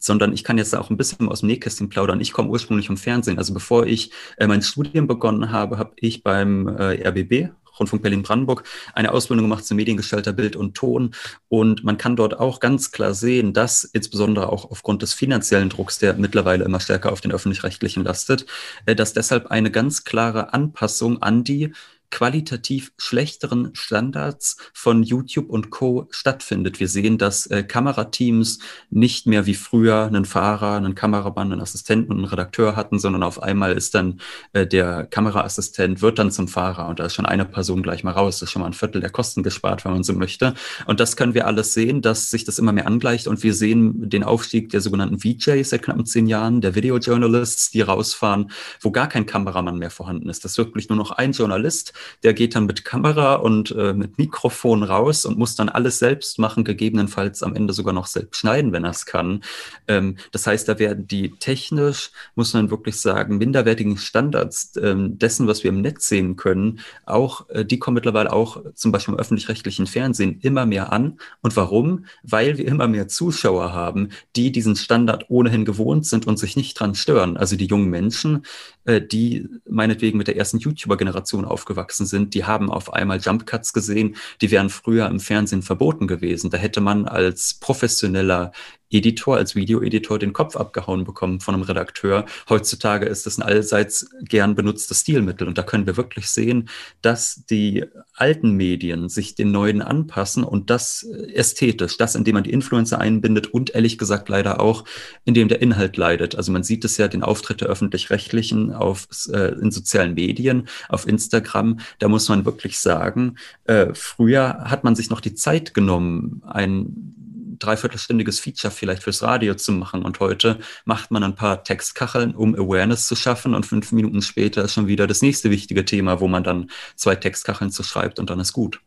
sondern 0.02 0.34
ich 0.34 0.44
kann 0.44 0.58
jetzt 0.58 0.76
auch 0.76 0.90
ein 0.90 0.98
bisschen 0.98 1.30
aus 1.30 1.42
dem 1.42 1.48
Nähkästchen 1.48 1.90
plaudern. 1.90 2.22
Ich 2.22 2.34
komme 2.34 2.50
ursprünglich 2.50 2.88
vom 2.88 2.98
Fernsehen. 2.98 3.38
Also 3.38 3.54
bevor 3.54 3.86
ich 3.86 4.12
äh, 4.38 4.48
mein 4.48 4.62
Studium 4.62 5.08
begonnen 5.08 5.52
habe, 5.52 5.78
habe 5.78 5.94
ich 5.96 6.24
beim 6.24 6.68
äh, 6.68 7.08
RBB, 7.08 7.52
Rundfunk 7.82 8.02
Berlin-Brandenburg 8.02 8.64
eine 8.94 9.12
Ausbildung 9.12 9.46
gemacht 9.46 9.66
zum 9.66 9.78
Mediengestalter 9.78 10.34
Bild 10.34 10.56
und 10.56 10.76
Ton. 10.76 11.14
Und 11.50 11.84
man 11.84 11.98
kann 11.98 12.16
dort 12.16 12.40
auch 12.40 12.60
ganz 12.60 12.92
klar 12.92 13.14
sehen, 13.14 13.54
dass 13.54 13.84
insbesondere 13.84 14.50
auch 14.50 14.72
aufgrund 14.72 15.02
des 15.02 15.14
finanziellen 15.14 15.70
Drucks, 15.70 16.00
der 16.00 16.14
mittlerweile 16.14 16.64
immer 16.64 16.80
stärker 16.80 17.12
auf 17.12 17.22
den 17.22 17.32
öffentlich-rechtlichen 17.32 18.04
lastet, 18.04 18.46
äh, 18.86 18.96
dass 18.96 19.14
deshalb 19.14 19.48
eine 19.48 19.72
ganz 19.72 20.04
klare 20.04 20.54
Anpassung 20.54 21.22
an 21.22 21.44
die 21.44 21.74
qualitativ 22.12 22.92
schlechteren 22.98 23.74
Standards 23.74 24.58
von 24.74 25.02
YouTube 25.02 25.50
und 25.50 25.70
Co. 25.70 26.08
stattfindet. 26.12 26.80
Wir 26.80 26.88
sehen, 26.88 27.18
dass 27.18 27.48
äh, 27.48 27.64
Kamerateams 27.64 28.60
nicht 28.90 29.26
mehr 29.26 29.46
wie 29.46 29.56
früher 29.56 30.06
einen 30.06 30.26
Fahrer, 30.26 30.76
einen 30.76 30.94
Kameramann, 30.94 31.52
einen 31.52 31.62
Assistenten 31.62 32.12
und 32.12 32.20
einen 32.20 32.28
Redakteur 32.28 32.76
hatten, 32.76 33.00
sondern 33.00 33.24
auf 33.24 33.42
einmal 33.42 33.74
ist 33.74 33.96
dann 33.96 34.20
äh, 34.54 34.68
der 34.68 35.06
Kameraassistent, 35.06 36.02
wird 36.02 36.20
dann 36.20 36.32
zum 36.32 36.48
Fahrer 36.48 36.88
und 36.90 37.00
da 37.00 37.06
ist 37.06 37.16
schon 37.16 37.26
eine 37.26 37.46
Person 37.46 37.82
gleich 37.82 38.04
mal 38.04 38.12
raus. 38.12 38.40
Das 38.40 38.50
ist 38.50 38.52
schon 38.52 38.62
mal 38.62 38.68
ein 38.68 38.74
Viertel 38.74 39.02
der 39.02 39.10
Kosten 39.10 39.44
gespart, 39.44 39.86
wenn 39.86 39.94
man 39.94 40.04
so 40.04 40.14
möchte. 40.14 40.54
Und 40.86 41.00
das 41.00 41.16
können 41.16 41.34
wir 41.34 41.48
alles 41.48 41.74
sehen, 41.74 42.02
dass 42.02 42.30
sich 42.30 42.44
das 42.44 42.60
immer 42.60 42.74
mehr 42.74 42.88
angleicht 42.88 43.28
und 43.28 43.42
wir 43.44 43.54
sehen 43.54 44.10
den 44.10 44.24
Aufstieg 44.24 44.70
der 44.70 44.82
sogenannten 44.82 45.20
VJs 45.20 45.70
seit 45.70 45.84
knapp 45.84 46.06
zehn 46.08 46.28
Jahren, 46.28 46.62
der 46.62 46.76
Video 46.76 46.98
Journalists, 46.98 47.72
die 47.72 47.82
rausfahren, 47.82 48.52
wo 48.82 48.92
gar 48.92 49.08
kein 49.08 49.26
Kameramann 49.26 49.78
mehr 49.78 49.92
vorhanden 49.92 50.30
ist. 50.30 50.44
Das 50.44 50.54
ist 50.54 50.58
wirklich 50.58 50.90
nur 50.90 50.98
noch 50.98 51.12
ein 51.12 51.32
Journalist, 51.32 51.94
der 52.24 52.34
geht 52.34 52.56
dann 52.56 52.66
mit 52.66 52.86
Kamera 52.86 53.36
und 53.36 53.72
äh, 53.72 53.94
mit 53.94 54.18
Mikrofon 54.18 54.84
raus 54.84 55.26
und 55.26 55.38
muss 55.38 55.56
dann 55.56 55.70
alles 55.70 56.00
selbst 56.00 56.40
machen, 56.40 56.64
gegebenenfalls 56.64 57.44
am 57.44 57.56
Ende 57.56 57.74
sogar 57.74 57.94
noch 57.94 58.08
selbst 58.08 58.38
schneiden, 58.38 58.72
wenn 58.72 58.84
er 58.84 58.92
es 58.92 59.06
kann. 59.06 59.44
Ähm, 59.88 60.18
das 60.32 60.48
heißt, 60.48 60.68
da 60.68 60.80
werden 60.80 61.08
die 61.08 61.32
technisch, 61.40 62.12
muss 62.36 62.54
man 62.54 62.70
wirklich 62.70 63.00
sagen, 63.00 63.38
minderwertigen 63.38 63.98
Standards 63.98 64.74
ähm, 64.82 65.18
dessen, 65.18 65.48
was 65.48 65.64
wir 65.64 65.70
im 65.70 65.82
Netz 65.82 66.08
sehen 66.08 66.36
können, 66.36 66.80
auch, 67.06 67.50
äh, 67.50 67.66
die 67.66 67.80
kommen 67.80 67.96
mittlerweile 67.96 68.32
auch 68.32 68.64
zum 68.74 68.92
Beispiel 68.92 69.14
im 69.14 69.20
öffentlich-rechtlichen 69.20 69.88
Fernsehen 69.88 70.40
immer 70.42 70.66
mehr 70.66 70.92
an. 70.92 71.20
Und 71.42 71.56
warum? 71.56 72.06
Weil 72.24 72.58
wir 72.58 72.68
immer 72.68 72.88
mehr 72.88 73.08
Zuschauer 73.08 73.74
haben, 73.74 74.10
die 74.36 74.52
diesen 74.52 74.76
Standard 74.76 75.26
ohnehin 75.30 75.66
gewohnt 75.66 76.06
sind 76.06 76.28
und 76.28 76.38
sich 76.38 76.56
nicht 76.56 76.80
dran 76.80 76.96
stören. 76.96 77.38
Also 77.38 77.56
die 77.56 77.66
jungen 77.66 77.90
Menschen, 77.90 78.46
äh, 78.86 79.02
die 79.02 79.48
meinetwegen 79.70 80.18
mit 80.18 80.28
der 80.28 80.38
ersten 80.38 80.60
YouTuber-Generation 80.60 81.46
aufgewachsen 81.46 81.91
sind, 81.94 82.34
die 82.34 82.46
haben 82.46 82.72
auf 82.72 82.94
einmal 82.94 83.20
Jumpcuts 83.20 83.74
gesehen, 83.74 84.16
die 84.42 84.52
wären 84.52 84.70
früher 84.70 85.08
im 85.08 85.20
Fernsehen 85.20 85.62
verboten 85.62 86.08
gewesen. 86.08 86.50
Da 86.50 86.58
hätte 86.58 86.82
man 86.82 87.08
als 87.08 87.56
professioneller 87.56 88.52
Editor, 88.92 89.38
als 89.38 89.56
Videoeditor 89.56 90.20
den 90.20 90.34
Kopf 90.34 90.56
abgehauen 90.56 91.04
bekommen 91.04 91.40
von 91.40 91.56
einem 91.56 91.64
Redakteur. 91.64 92.26
Heutzutage 92.50 93.06
ist 93.06 93.26
das 93.26 93.38
ein 93.38 93.44
allseits 93.44 94.10
gern 94.22 94.56
benutztes 94.56 95.02
Stilmittel 95.02 95.48
und 95.48 95.58
da 95.58 95.64
können 95.64 95.86
wir 95.86 95.98
wirklich 95.98 96.30
sehen, 96.30 96.70
dass 97.02 97.44
die 97.50 97.86
alten 98.14 98.52
Medien 98.52 99.10
sich 99.10 99.36
den 99.36 99.52
neuen 99.52 99.82
anpassen 99.82 100.44
und 100.44 100.70
das 100.70 101.04
ästhetisch, 101.04 101.98
das 101.98 102.16
indem 102.16 102.36
man 102.36 102.44
die 102.44 102.52
Influencer 102.52 103.00
einbindet 103.00 103.48
und 103.48 103.74
ehrlich 103.74 103.98
gesagt 103.98 104.30
leider 104.30 104.60
auch, 104.60 104.84
indem 105.26 105.48
der 105.48 105.62
Inhalt 105.62 105.98
leidet. 105.98 106.36
Also 106.36 106.52
man 106.52 106.64
sieht 106.64 106.86
es 106.86 106.98
ja, 106.98 107.08
den 107.08 107.24
Auftritt 107.24 107.62
der 107.62 107.70
öffentlich-rechtlichen 107.70 108.74
auf 108.74 109.08
äh, 109.32 109.54
in 109.60 109.72
sozialen 109.72 110.14
Medien, 110.14 110.68
auf 110.90 111.08
Instagram, 111.08 111.80
da 112.00 112.08
muss 112.08 112.30
man 112.30 112.46
wirklich 112.46 112.80
sagen, 112.80 113.38
äh, 113.66 113.88
früher 113.94 114.66
hat 114.66 114.84
man 114.84 114.96
sich 114.96 115.10
noch 115.10 115.22
die 115.22 115.34
Zeit 115.34 115.74
genommen, 115.74 116.42
ein 116.46 117.21
dreiviertelstündiges 117.64 118.40
Feature 118.40 118.72
vielleicht 118.72 119.04
fürs 119.04 119.24
Radio 119.24 119.56
zu 119.56 119.72
machen. 119.72 120.04
Und 120.04 120.20
heute 120.20 120.60
macht 120.86 121.12
man 121.12 121.24
ein 121.24 121.36
paar 121.36 121.64
Textkacheln, 121.64 122.36
um 122.36 122.56
Awareness 122.56 123.08
zu 123.08 123.16
schaffen. 123.16 123.56
Und 123.56 123.66
fünf 123.66 123.92
Minuten 123.92 124.22
später 124.22 124.64
ist 124.64 124.74
schon 124.74 124.88
wieder 124.88 125.08
das 125.08 125.22
nächste 125.22 125.50
wichtige 125.50 125.86
Thema, 125.86 126.20
wo 126.20 126.28
man 126.28 126.44
dann 126.44 126.70
zwei 126.96 127.16
Textkacheln 127.16 127.72
zu 127.72 127.84
schreibt 127.84 128.20
und 128.20 128.30
dann 128.30 128.40
ist 128.40 128.54
gut. 128.54 128.82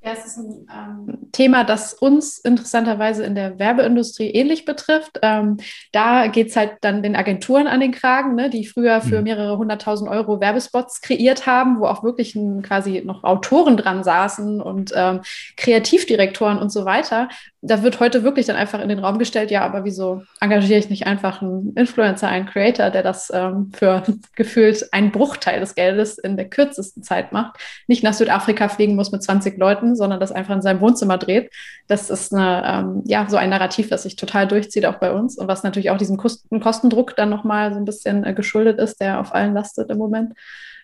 Ja, 0.00 0.12
es 0.12 0.24
ist 0.24 0.36
ein 0.36 0.66
ähm, 0.72 1.18
Thema, 1.32 1.64
das 1.64 1.92
uns 1.92 2.38
interessanterweise 2.38 3.24
in 3.24 3.34
der 3.34 3.58
Werbeindustrie 3.58 4.30
ähnlich 4.30 4.64
betrifft. 4.64 5.18
Ähm, 5.22 5.56
da 5.90 6.28
geht 6.28 6.48
es 6.48 6.56
halt 6.56 6.76
dann 6.82 7.02
den 7.02 7.16
Agenturen 7.16 7.66
an 7.66 7.80
den 7.80 7.90
Kragen, 7.90 8.36
ne, 8.36 8.48
die 8.48 8.64
früher 8.64 9.00
für 9.00 9.18
mhm. 9.18 9.24
mehrere 9.24 9.58
hunderttausend 9.58 10.08
Euro 10.08 10.40
Werbespots 10.40 11.00
kreiert 11.00 11.46
haben, 11.46 11.80
wo 11.80 11.86
auch 11.86 12.04
wirklich 12.04 12.36
ein, 12.36 12.62
quasi 12.62 13.02
noch 13.04 13.24
Autoren 13.24 13.76
dran 13.76 14.04
saßen 14.04 14.62
und 14.62 14.92
ähm, 14.94 15.20
Kreativdirektoren 15.56 16.58
und 16.58 16.70
so 16.70 16.84
weiter 16.84 17.28
da 17.60 17.82
wird 17.82 17.98
heute 17.98 18.22
wirklich 18.22 18.46
dann 18.46 18.54
einfach 18.54 18.80
in 18.80 18.88
den 18.88 19.00
Raum 19.00 19.18
gestellt, 19.18 19.50
ja, 19.50 19.62
aber 19.62 19.84
wieso 19.84 20.22
engagiere 20.40 20.78
ich 20.78 20.90
nicht 20.90 21.06
einfach 21.06 21.42
einen 21.42 21.72
Influencer, 21.74 22.28
einen 22.28 22.46
Creator, 22.46 22.90
der 22.90 23.02
das 23.02 23.32
ähm, 23.34 23.72
für 23.76 24.04
gefühlt 24.36 24.92
einen 24.92 25.10
Bruchteil 25.10 25.58
des 25.58 25.74
Geldes 25.74 26.18
in 26.18 26.36
der 26.36 26.48
kürzesten 26.48 27.02
Zeit 27.02 27.32
macht, 27.32 27.58
nicht 27.88 28.04
nach 28.04 28.12
Südafrika 28.12 28.68
fliegen 28.68 28.94
muss 28.94 29.10
mit 29.10 29.24
20 29.24 29.58
Leuten, 29.58 29.96
sondern 29.96 30.20
das 30.20 30.30
einfach 30.30 30.54
in 30.54 30.62
seinem 30.62 30.80
Wohnzimmer 30.80 31.18
dreht. 31.18 31.50
Das 31.88 32.10
ist 32.10 32.32
eine, 32.32 32.62
ähm, 32.64 33.02
ja, 33.06 33.26
so 33.28 33.36
ein 33.36 33.50
Narrativ, 33.50 33.88
das 33.88 34.04
sich 34.04 34.14
total 34.14 34.46
durchzieht 34.46 34.86
auch 34.86 35.00
bei 35.00 35.12
uns 35.12 35.36
und 35.36 35.48
was 35.48 35.64
natürlich 35.64 35.90
auch 35.90 35.98
diesem 35.98 36.16
Kosten 36.16 36.60
Kostendruck 36.60 37.16
dann 37.16 37.28
nochmal 37.28 37.72
so 37.72 37.78
ein 37.78 37.84
bisschen 37.84 38.24
äh, 38.24 38.34
geschuldet 38.34 38.78
ist, 38.78 39.00
der 39.00 39.18
auf 39.18 39.34
allen 39.34 39.54
lastet 39.54 39.90
im 39.90 39.98
Moment. 39.98 40.34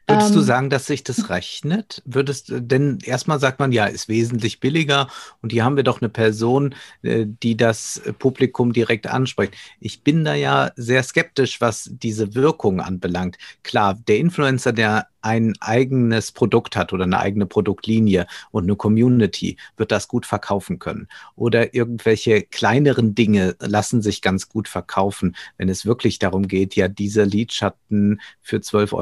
Würdest 0.07 0.30
ähm, 0.30 0.36
du 0.36 0.40
sagen, 0.42 0.70
dass 0.70 0.86
sich 0.86 1.02
das 1.02 1.30
rechnet? 1.30 2.02
Würdest, 2.05 2.52
denn 2.55 2.98
erstmal 3.02 3.40
sagt 3.40 3.59
man, 3.59 3.72
ja, 3.72 3.86
ist 3.86 4.09
wesentlich 4.09 4.61
billiger 4.61 5.09
und 5.40 5.52
hier 5.52 5.64
haben 5.64 5.76
wir 5.76 5.82
doch 5.82 6.02
eine 6.02 6.11
Person, 6.11 6.74
äh, 7.02 7.24
die 7.26 7.57
das 7.57 8.02
Publikum 8.18 8.72
direkt 8.72 9.07
anspricht. 9.07 9.55
Ich 9.80 10.02
bin 10.02 10.24
da 10.24 10.34
ja 10.34 10.72
sehr 10.76 11.02
skeptisch, 11.02 11.61
was 11.61 11.90
diese 11.90 12.34
Wirkung 12.34 12.80
anbelangt. 12.80 13.38
Klar, 13.62 13.94
der 14.07 14.18
Influencer, 14.18 14.72
der 14.72 15.09
ein 15.24 15.54
eigenes 15.60 16.32
Produkt 16.32 16.76
hat 16.76 16.92
oder 16.92 17.04
eine 17.04 17.18
eigene 17.18 17.46
Produktlinie 17.46 18.26
und 18.50 18.64
eine 18.64 18.76
Community, 18.76 19.56
wird 19.78 19.90
das 19.90 20.06
gut 20.06 20.26
verkaufen 20.26 20.78
können. 20.78 21.08
Oder 21.34 21.74
irgendwelche 21.74 22.42
kleineren 22.42 23.14
Dinge 23.14 23.56
lassen 23.58 24.02
sich 24.02 24.20
ganz 24.20 24.50
gut 24.50 24.68
verkaufen, 24.68 25.34
wenn 25.56 25.70
es 25.70 25.86
wirklich 25.86 26.18
darum 26.18 26.46
geht, 26.46 26.76
ja, 26.76 26.88
diese 26.88 27.24
Lidschatten 27.24 28.20
für 28.42 28.58
12,90 28.58 28.92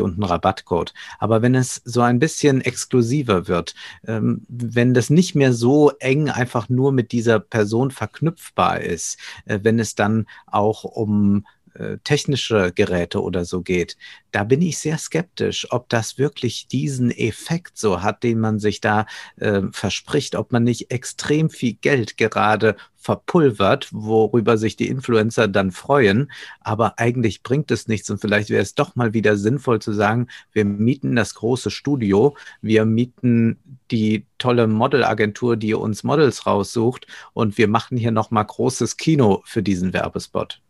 Euro 0.00 0.04
und 0.04 0.12
einen 0.14 0.22
Rabattcode. 0.24 0.92
Aber 1.18 1.40
wenn 1.40 1.54
es 1.54 1.80
so 1.86 2.02
ein 2.02 2.18
bisschen 2.18 2.60
exklusiver 2.60 3.48
wird, 3.48 3.74
ähm, 4.06 4.42
wenn 4.48 4.92
das 4.92 5.08
nicht 5.08 5.34
mehr 5.34 5.54
so 5.54 5.92
eng 5.98 6.28
einfach 6.28 6.68
nur 6.68 6.92
mit 6.92 7.10
dieser 7.10 7.40
Person 7.40 7.90
verknüpfbar 7.90 8.82
ist, 8.82 9.18
äh, 9.46 9.60
wenn 9.62 9.78
es 9.78 9.94
dann 9.94 10.26
auch 10.46 10.84
um 10.84 11.46
äh, 11.74 11.98
technische 12.04 12.72
Geräte 12.72 13.22
oder 13.22 13.44
so 13.44 13.62
geht, 13.62 13.96
da 14.32 14.44
bin 14.44 14.62
ich 14.62 14.78
sehr 14.78 14.98
skeptisch, 14.98 15.66
ob 15.70 15.88
das 15.88 16.18
wirklich 16.18 16.66
diesen 16.68 17.10
Effekt 17.10 17.78
so 17.78 18.02
hat, 18.02 18.22
den 18.22 18.40
man 18.40 18.58
sich 18.58 18.80
da 18.80 19.06
äh, 19.36 19.62
verspricht, 19.72 20.34
ob 20.34 20.52
man 20.52 20.64
nicht 20.64 20.90
extrem 20.90 21.50
viel 21.50 21.74
Geld 21.74 22.16
gerade 22.16 22.76
verpulvert, 22.96 23.88
worüber 23.92 24.56
sich 24.56 24.76
die 24.76 24.88
Influencer 24.88 25.46
dann 25.46 25.72
freuen, 25.72 26.32
aber 26.60 26.98
eigentlich 26.98 27.42
bringt 27.42 27.70
es 27.70 27.86
nichts 27.86 28.08
und 28.08 28.18
vielleicht 28.18 28.48
wäre 28.48 28.62
es 28.62 28.74
doch 28.74 28.96
mal 28.96 29.12
wieder 29.12 29.36
sinnvoll 29.36 29.80
zu 29.80 29.92
sagen, 29.92 30.28
wir 30.52 30.64
mieten 30.64 31.14
das 31.14 31.34
große 31.34 31.70
Studio, 31.70 32.34
wir 32.62 32.86
mieten 32.86 33.58
die 33.90 34.26
tolle 34.38 34.66
Modelagentur, 34.66 35.56
die 35.56 35.74
uns 35.74 36.02
Models 36.02 36.46
raussucht 36.46 37.06
und 37.34 37.58
wir 37.58 37.68
machen 37.68 37.98
hier 37.98 38.10
noch 38.10 38.30
mal 38.30 38.42
großes 38.42 38.96
Kino 38.96 39.42
für 39.44 39.62
diesen 39.62 39.92
Werbespot. 39.92 40.63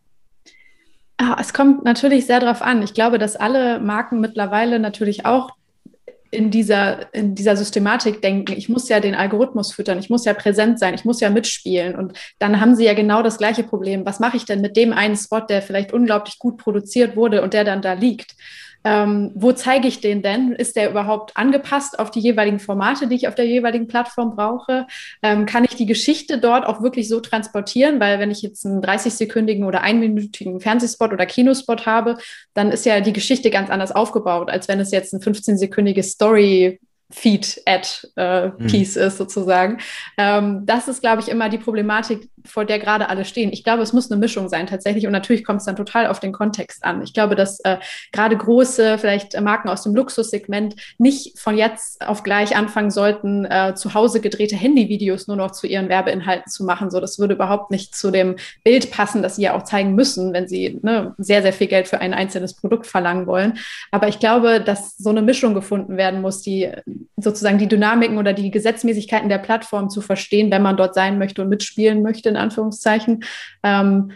Ah, 1.17 1.37
es 1.41 1.53
kommt 1.53 1.85
natürlich 1.85 2.27
sehr 2.27 2.41
darauf 2.41 2.61
an. 2.61 2.83
Ich 2.83 2.95
glaube, 2.95 3.19
dass 3.19 3.37
alle 3.37 3.79
Marken 3.79 4.21
mittlerweile 4.21 4.79
natürlich 4.79 5.25
auch 5.27 5.51
in 6.35 6.51
dieser, 6.51 7.15
in 7.15 7.35
dieser 7.35 7.57
Systematik 7.57 8.21
denken, 8.21 8.53
ich 8.53 8.69
muss 8.69 8.89
ja 8.89 9.01
den 9.01 9.15
Algorithmus 9.15 9.73
füttern, 9.73 9.99
ich 9.99 10.11
muss 10.11 10.25
ja 10.25 10.35
präsent 10.35 10.79
sein, 10.79 10.95
ich 10.95 11.05
muss 11.05 11.21
ja 11.21 11.31
mitspielen. 11.31 11.95
Und 11.95 12.19
dann 12.39 12.61
haben 12.61 12.75
sie 12.75 12.85
ja 12.85 12.95
genau 12.95 13.23
das 13.23 13.39
gleiche 13.39 13.63
Problem. 13.63 14.05
Was 14.05 14.21
mache 14.21 14.37
ich 14.37 14.45
denn 14.45 14.61
mit 14.61 14.77
dem 14.77 14.93
einen 14.93 15.17
Spot, 15.17 15.41
der 15.41 15.63
vielleicht 15.63 15.93
unglaublich 15.93 16.39
gut 16.39 16.59
produziert 16.59 17.17
wurde 17.17 17.43
und 17.43 17.55
der 17.55 17.65
dann 17.65 17.83
da 17.83 17.93
liegt? 17.93 18.35
Ähm, 18.85 19.33
wo 19.35 19.53
zeige 19.53 19.89
ich 19.89 20.01
den 20.01 20.23
denn? 20.23 20.53
Ist 20.53 20.77
der 20.77 20.91
überhaupt 20.91 21.37
angepasst 21.37 21.99
auf 21.99 22.11
die 22.11 22.21
jeweiligen 22.21 22.59
Formate, 22.59 23.07
die 23.07 23.17
ich 23.17 23.29
auf 23.29 23.35
der 23.35 23.47
jeweiligen 23.47 23.87
Plattform 23.87 24.37
brauche? 24.37 24.87
Ähm, 25.23 25.47
kann 25.47 25.65
ich 25.65 25.75
die 25.75 25.87
Geschichte 25.87 26.39
dort 26.39 26.67
auch 26.67 26.83
wirklich 26.83 27.09
so 27.09 27.21
transportieren? 27.21 27.99
Weil 27.99 28.19
wenn 28.19 28.31
ich 28.31 28.43
jetzt 28.43 28.67
einen 28.67 28.83
30-sekündigen 28.83 29.65
oder 29.65 29.81
einminütigen 29.81 30.61
Fernsehspot 30.61 31.13
oder 31.13 31.27
Kinospot 31.27 31.87
habe, 31.87 32.19
dann 32.53 32.71
ist 32.71 32.85
ja 32.85 33.01
die 33.01 33.15
Geschichte 33.15 33.51
ganz 33.51 33.71
anders 33.71 33.93
aufgebaut, 33.93 34.51
als 34.51 34.69
wenn 34.69 34.81
es 34.81 34.91
jetzt 34.91 35.15
ein 35.15 35.21
15-sekündiges 35.21 36.11
Story 36.11 36.79
Feed-Ad-Piece 37.11 38.97
äh, 38.97 39.01
mhm. 39.01 39.07
ist, 39.07 39.19
sozusagen. 39.19 39.79
Ähm, 40.19 40.63
das 40.65 40.89
ist, 40.89 41.01
glaube 41.01 41.23
ich, 41.23 41.29
immer 41.29 41.49
die 41.49 41.59
Problematik, 41.59 42.29
vor 42.47 42.65
der 42.65 42.79
gerade 42.79 43.09
alle 43.09 43.25
stehen. 43.25 43.53
Ich 43.53 43.65
glaube, 43.65 43.83
es 43.83 43.93
muss 43.93 44.11
eine 44.11 44.21
Mischung 44.21 44.49
sein 44.49 44.67
tatsächlich 44.67 45.07
und 45.07 45.13
natürlich 45.13 45.45
kommt 45.45 45.61
es 45.61 45.67
dann 45.67 45.77
total 45.77 46.07
auf 46.07 46.21
den 46.21 46.33
Kontext 46.33 46.85
an. 46.85 47.03
Ich 47.03 47.15
glaube, 47.15 47.35
dass 47.37 47.61
äh, 47.61 47.79
gerade 48.13 48.37
große, 48.37 48.99
vielleicht 48.99 49.41
Marken 49.41 49.69
aus 49.69 49.83
dem 49.83 49.95
Luxussegment 49.95 50.77
nicht 50.99 51.39
von 51.39 51.57
jetzt 51.57 52.07
auf 52.07 52.23
gleich 52.23 52.57
anfangen 52.57 52.91
sollten, 52.91 53.45
äh, 53.47 53.75
zu 53.75 53.95
Hause 53.95 54.21
gedrehte 54.21 54.57
Handyvideos 54.57 55.27
nur 55.27 55.37
noch 55.37 55.53
zu 55.53 55.67
ihren 55.67 55.89
Werbeinhalten 55.89 56.51
zu 56.51 56.65
machen. 56.65 56.91
So, 56.91 57.01
das 57.01 57.19
würde 57.19 57.35
überhaupt 57.35 57.71
nicht 57.71 57.95
zu 57.95 58.11
dem 58.11 58.37
Bild 58.63 58.91
passen, 58.91 59.23
das 59.23 59.37
sie 59.37 59.43
ja 59.43 59.55
auch 59.55 59.63
zeigen 59.63 59.95
müssen, 59.95 60.33
wenn 60.33 60.47
sie 60.47 60.79
ne, 60.83 61.15
sehr, 61.19 61.43
sehr 61.43 61.53
viel 61.53 61.69
Geld 61.69 61.89
für 61.89 62.01
ein 62.01 62.15
einzelnes 62.15 62.55
Produkt 62.55 62.87
verlangen 62.87 63.27
wollen. 63.27 63.59
Aber 63.91 64.09
ich 64.09 64.19
glaube, 64.19 64.61
dass 64.61 64.97
so 64.99 65.11
eine 65.11 65.23
Mischung 65.23 65.55
gefunden 65.55 65.97
werden 65.97 66.21
muss, 66.21 66.43
die 66.43 66.71
sozusagen 67.17 67.59
die 67.59 67.69
Dynamiken 67.69 68.19
oder 68.19 68.33
die 68.33 68.51
Gesetzmäßigkeiten 68.51 69.29
der 69.29 69.39
Plattform 69.39 69.89
zu 69.89 70.01
verstehen, 70.01 70.51
wenn 70.51 70.63
man 70.63 70.77
dort 70.77 70.95
sein 70.95 71.19
möchte 71.19 71.43
und 71.43 71.49
mitspielen 71.49 72.03
möchte, 72.03 72.34
in 72.35 72.41
Anführungszeichen. 72.41 73.25
Ähm, 73.63 74.13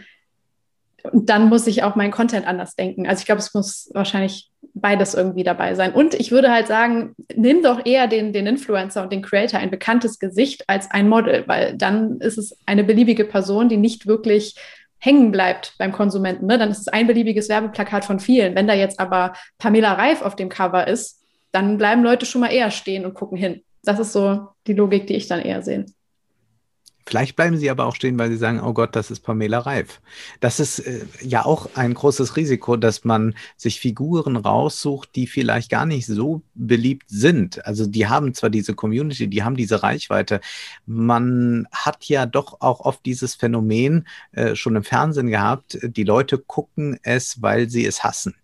dann 1.13 1.49
muss 1.49 1.67
ich 1.67 1.83
auch 1.83 1.95
meinen 1.95 2.11
Content 2.11 2.45
anders 2.47 2.75
denken. 2.75 3.07
Also 3.07 3.21
ich 3.21 3.25
glaube, 3.25 3.39
es 3.39 3.53
muss 3.53 3.89
wahrscheinlich 3.93 4.51
beides 4.73 5.13
irgendwie 5.13 5.43
dabei 5.43 5.75
sein. 5.75 5.93
Und 5.93 6.13
ich 6.13 6.31
würde 6.31 6.51
halt 6.51 6.67
sagen, 6.67 7.15
nimm 7.35 7.63
doch 7.63 7.85
eher 7.85 8.07
den, 8.07 8.33
den 8.33 8.47
Influencer 8.47 9.01
und 9.03 9.11
den 9.11 9.21
Creator, 9.21 9.59
ein 9.59 9.71
bekanntes 9.71 10.19
Gesicht, 10.19 10.63
als 10.67 10.91
ein 10.91 11.09
Model, 11.09 11.47
weil 11.47 11.75
dann 11.75 12.19
ist 12.19 12.37
es 12.37 12.57
eine 12.65 12.83
beliebige 12.83 13.25
Person, 13.25 13.69
die 13.69 13.77
nicht 13.77 14.07
wirklich 14.07 14.55
hängen 14.99 15.31
bleibt 15.31 15.75
beim 15.77 15.91
Konsumenten. 15.91 16.45
Ne? 16.45 16.57
Dann 16.57 16.71
ist 16.71 16.79
es 16.79 16.87
ein 16.89 17.07
beliebiges 17.07 17.49
Werbeplakat 17.49 18.05
von 18.05 18.19
vielen. 18.19 18.55
Wenn 18.55 18.67
da 18.67 18.73
jetzt 18.73 18.99
aber 18.99 19.33
Pamela 19.57 19.93
Reif 19.93 20.21
auf 20.21 20.35
dem 20.35 20.49
Cover 20.49 20.87
ist, 20.87 21.21
dann 21.51 21.77
bleiben 21.77 22.03
Leute 22.03 22.25
schon 22.25 22.41
mal 22.41 22.51
eher 22.51 22.69
stehen 22.69 23.05
und 23.05 23.13
gucken 23.13 23.37
hin. 23.37 23.63
Das 23.83 23.99
ist 23.99 24.11
so 24.11 24.49
die 24.67 24.73
Logik, 24.73 25.07
die 25.07 25.15
ich 25.15 25.27
dann 25.27 25.41
eher 25.41 25.61
sehe. 25.61 25.85
Vielleicht 27.09 27.35
bleiben 27.35 27.57
sie 27.57 27.71
aber 27.71 27.87
auch 27.87 27.95
stehen, 27.95 28.19
weil 28.19 28.29
sie 28.29 28.37
sagen, 28.37 28.61
oh 28.61 28.71
Gott, 28.71 28.95
das 28.95 29.09
ist 29.09 29.21
Pamela 29.21 29.57
Reif. 29.57 29.99
Das 30.41 30.59
ist 30.59 30.77
äh, 30.77 31.03
ja 31.21 31.43
auch 31.43 31.67
ein 31.73 31.95
großes 31.95 32.37
Risiko, 32.37 32.77
dass 32.77 33.03
man 33.03 33.33
sich 33.57 33.79
Figuren 33.79 34.35
raussucht, 34.35 35.15
die 35.15 35.25
vielleicht 35.25 35.71
gar 35.71 35.87
nicht 35.87 36.05
so 36.05 36.43
beliebt 36.53 37.07
sind. 37.07 37.65
Also 37.65 37.87
die 37.87 38.05
haben 38.05 38.35
zwar 38.35 38.51
diese 38.51 38.75
Community, 38.75 39.27
die 39.27 39.41
haben 39.41 39.55
diese 39.55 39.81
Reichweite. 39.81 40.39
Man 40.85 41.67
hat 41.71 42.05
ja 42.05 42.27
doch 42.27 42.61
auch 42.61 42.81
oft 42.81 43.03
dieses 43.07 43.33
Phänomen 43.33 44.07
äh, 44.33 44.53
schon 44.53 44.75
im 44.75 44.83
Fernsehen 44.83 45.29
gehabt. 45.29 45.79
Die 45.81 46.03
Leute 46.03 46.37
gucken 46.37 46.99
es, 47.01 47.41
weil 47.41 47.71
sie 47.71 47.87
es 47.87 48.03
hassen. 48.03 48.35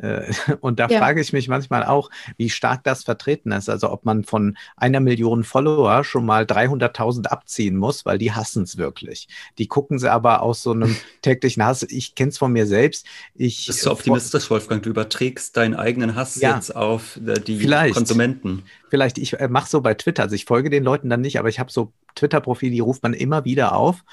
Äh, 0.00 0.32
und 0.60 0.78
da 0.80 0.88
ja. 0.88 0.98
frage 0.98 1.20
ich 1.20 1.32
mich 1.32 1.48
manchmal 1.48 1.84
auch, 1.84 2.10
wie 2.36 2.50
stark 2.50 2.84
das 2.84 3.04
vertreten 3.04 3.52
ist. 3.52 3.68
Also 3.68 3.90
ob 3.90 4.04
man 4.04 4.24
von 4.24 4.56
einer 4.76 5.00
Million 5.00 5.44
Follower 5.44 6.04
schon 6.04 6.26
mal 6.26 6.44
300.000 6.44 7.26
abziehen 7.26 7.76
muss, 7.76 8.06
weil 8.06 8.18
die 8.18 8.32
hassen 8.32 8.64
es 8.64 8.76
wirklich. 8.76 9.28
Die 9.58 9.66
gucken 9.66 9.98
sie 9.98 10.10
aber 10.10 10.42
aus 10.42 10.62
so 10.62 10.72
einem 10.72 10.96
täglichen 11.22 11.64
Hass. 11.64 11.82
Ich 11.82 12.14
kenne 12.14 12.30
es 12.30 12.38
von 12.38 12.52
mir 12.52 12.66
selbst. 12.66 13.06
Ich, 13.34 13.66
das 13.66 13.76
ist 13.76 13.82
so 13.82 13.92
optimistisch, 13.92 14.50
Wolfgang. 14.50 14.82
Du 14.82 14.90
überträgst 14.90 15.56
deinen 15.56 15.74
eigenen 15.74 16.14
Hass 16.14 16.40
ja, 16.40 16.54
jetzt 16.54 16.74
auf 16.74 17.18
äh, 17.26 17.40
die 17.40 17.58
vielleicht, 17.58 17.94
Konsumenten. 17.94 18.62
Vielleicht, 18.88 19.18
ich 19.18 19.38
äh, 19.38 19.48
mache 19.48 19.68
so 19.68 19.80
bei 19.80 19.94
Twitter. 19.94 20.24
Also 20.24 20.34
ich 20.34 20.44
folge 20.44 20.70
den 20.70 20.84
Leuten 20.84 21.08
dann 21.10 21.20
nicht, 21.20 21.38
aber 21.38 21.48
ich 21.48 21.60
habe 21.60 21.70
so 21.70 21.92
Twitter-Profile, 22.14 22.72
die 22.72 22.80
ruft 22.80 23.02
man 23.02 23.14
immer 23.14 23.44
wieder 23.44 23.74
auf. 23.74 24.04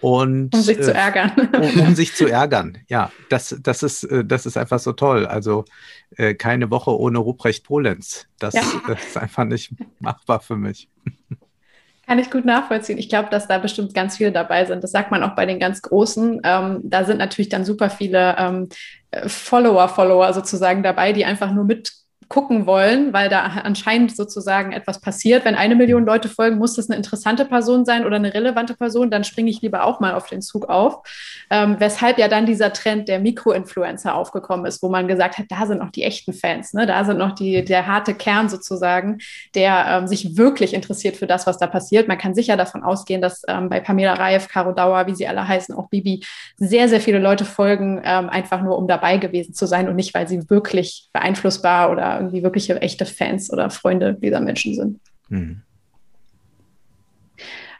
Und, 0.00 0.54
um 0.54 0.60
sich 0.62 0.78
äh, 0.78 0.82
zu 0.82 0.94
ärgern. 0.94 1.32
Um, 1.52 1.80
um, 1.80 1.94
sich 1.94 2.14
zu 2.14 2.26
ärgern. 2.30 2.78
Ja, 2.88 3.10
das, 3.28 3.56
das, 3.62 3.82
ist, 3.82 4.04
äh, 4.04 4.24
das 4.24 4.46
ist 4.46 4.56
einfach 4.56 4.78
so 4.78 4.92
toll. 4.92 5.26
Also 5.36 5.64
äh, 6.16 6.34
keine 6.34 6.70
Woche 6.70 6.98
ohne 6.98 7.18
Ruprecht 7.18 7.64
Polenz. 7.64 8.26
Das, 8.38 8.54
ja. 8.54 8.62
das 8.88 9.04
ist 9.04 9.16
einfach 9.16 9.44
nicht 9.44 9.70
machbar 10.00 10.40
für 10.40 10.56
mich. 10.56 10.88
Kann 12.06 12.18
ich 12.18 12.30
gut 12.30 12.44
nachvollziehen. 12.44 12.98
Ich 12.98 13.08
glaube, 13.08 13.30
dass 13.30 13.48
da 13.48 13.58
bestimmt 13.58 13.92
ganz 13.92 14.16
viele 14.16 14.32
dabei 14.32 14.64
sind. 14.64 14.82
Das 14.82 14.92
sagt 14.92 15.10
man 15.10 15.22
auch 15.22 15.34
bei 15.34 15.44
den 15.44 15.58
ganz 15.58 15.82
Großen. 15.82 16.40
Ähm, 16.44 16.80
da 16.84 17.04
sind 17.04 17.18
natürlich 17.18 17.48
dann 17.48 17.64
super 17.64 17.90
viele 17.90 18.36
ähm, 18.38 18.68
Follower, 19.26 19.88
Follower 19.88 20.32
sozusagen 20.32 20.82
dabei, 20.82 21.12
die 21.12 21.24
einfach 21.24 21.52
nur 21.52 21.64
mit 21.64 21.92
gucken 22.28 22.66
wollen, 22.66 23.12
weil 23.12 23.28
da 23.28 23.42
anscheinend 23.42 24.16
sozusagen 24.16 24.72
etwas 24.72 25.00
passiert. 25.00 25.44
Wenn 25.44 25.54
eine 25.54 25.76
Million 25.76 26.04
Leute 26.04 26.28
folgen, 26.28 26.58
muss 26.58 26.74
das 26.74 26.90
eine 26.90 26.96
interessante 26.96 27.44
Person 27.44 27.84
sein 27.84 28.04
oder 28.04 28.16
eine 28.16 28.34
relevante 28.34 28.74
Person, 28.74 29.10
dann 29.10 29.22
springe 29.22 29.48
ich 29.48 29.62
lieber 29.62 29.84
auch 29.84 30.00
mal 30.00 30.14
auf 30.14 30.26
den 30.26 30.42
Zug 30.42 30.68
auf. 30.68 31.02
Ähm, 31.50 31.76
weshalb 31.78 32.18
ja 32.18 32.26
dann 32.26 32.44
dieser 32.44 32.72
Trend 32.72 33.08
der 33.08 33.20
Mikroinfluencer 33.20 34.14
aufgekommen 34.14 34.66
ist, 34.66 34.82
wo 34.82 34.88
man 34.88 35.06
gesagt 35.06 35.38
hat, 35.38 35.46
da 35.50 35.66
sind 35.66 35.78
noch 35.78 35.90
die 35.90 36.02
echten 36.02 36.32
Fans, 36.32 36.74
ne? 36.74 36.86
da 36.86 37.04
sind 37.04 37.18
noch 37.18 37.32
die, 37.32 37.64
der 37.64 37.86
harte 37.86 38.14
Kern 38.14 38.48
sozusagen, 38.48 39.18
der 39.54 39.86
ähm, 39.88 40.08
sich 40.08 40.36
wirklich 40.36 40.74
interessiert 40.74 41.16
für 41.16 41.28
das, 41.28 41.46
was 41.46 41.58
da 41.58 41.68
passiert. 41.68 42.08
Man 42.08 42.18
kann 42.18 42.34
sicher 42.34 42.56
davon 42.56 42.82
ausgehen, 42.82 43.22
dass 43.22 43.42
ähm, 43.46 43.68
bei 43.68 43.78
Pamela 43.78 44.14
Reif, 44.14 44.48
Caro 44.48 44.72
Dauer, 44.72 45.06
wie 45.06 45.14
sie 45.14 45.28
alle 45.28 45.46
heißen, 45.46 45.74
auch 45.76 45.88
Bibi, 45.90 46.24
sehr, 46.56 46.88
sehr 46.88 47.00
viele 47.00 47.20
Leute 47.20 47.44
folgen, 47.44 48.00
ähm, 48.04 48.28
einfach 48.28 48.62
nur 48.62 48.76
um 48.76 48.88
dabei 48.88 49.18
gewesen 49.18 49.54
zu 49.54 49.66
sein 49.66 49.88
und 49.88 49.94
nicht, 49.94 50.12
weil 50.12 50.26
sie 50.26 50.50
wirklich 50.50 51.08
beeinflussbar 51.12 51.92
oder 51.92 52.15
irgendwie 52.18 52.42
wirkliche 52.42 52.80
echte 52.80 53.06
Fans 53.06 53.52
oder 53.52 53.70
Freunde 53.70 54.14
dieser 54.14 54.40
Menschen 54.40 54.74
sind. 54.74 55.00
Mhm. 55.28 55.62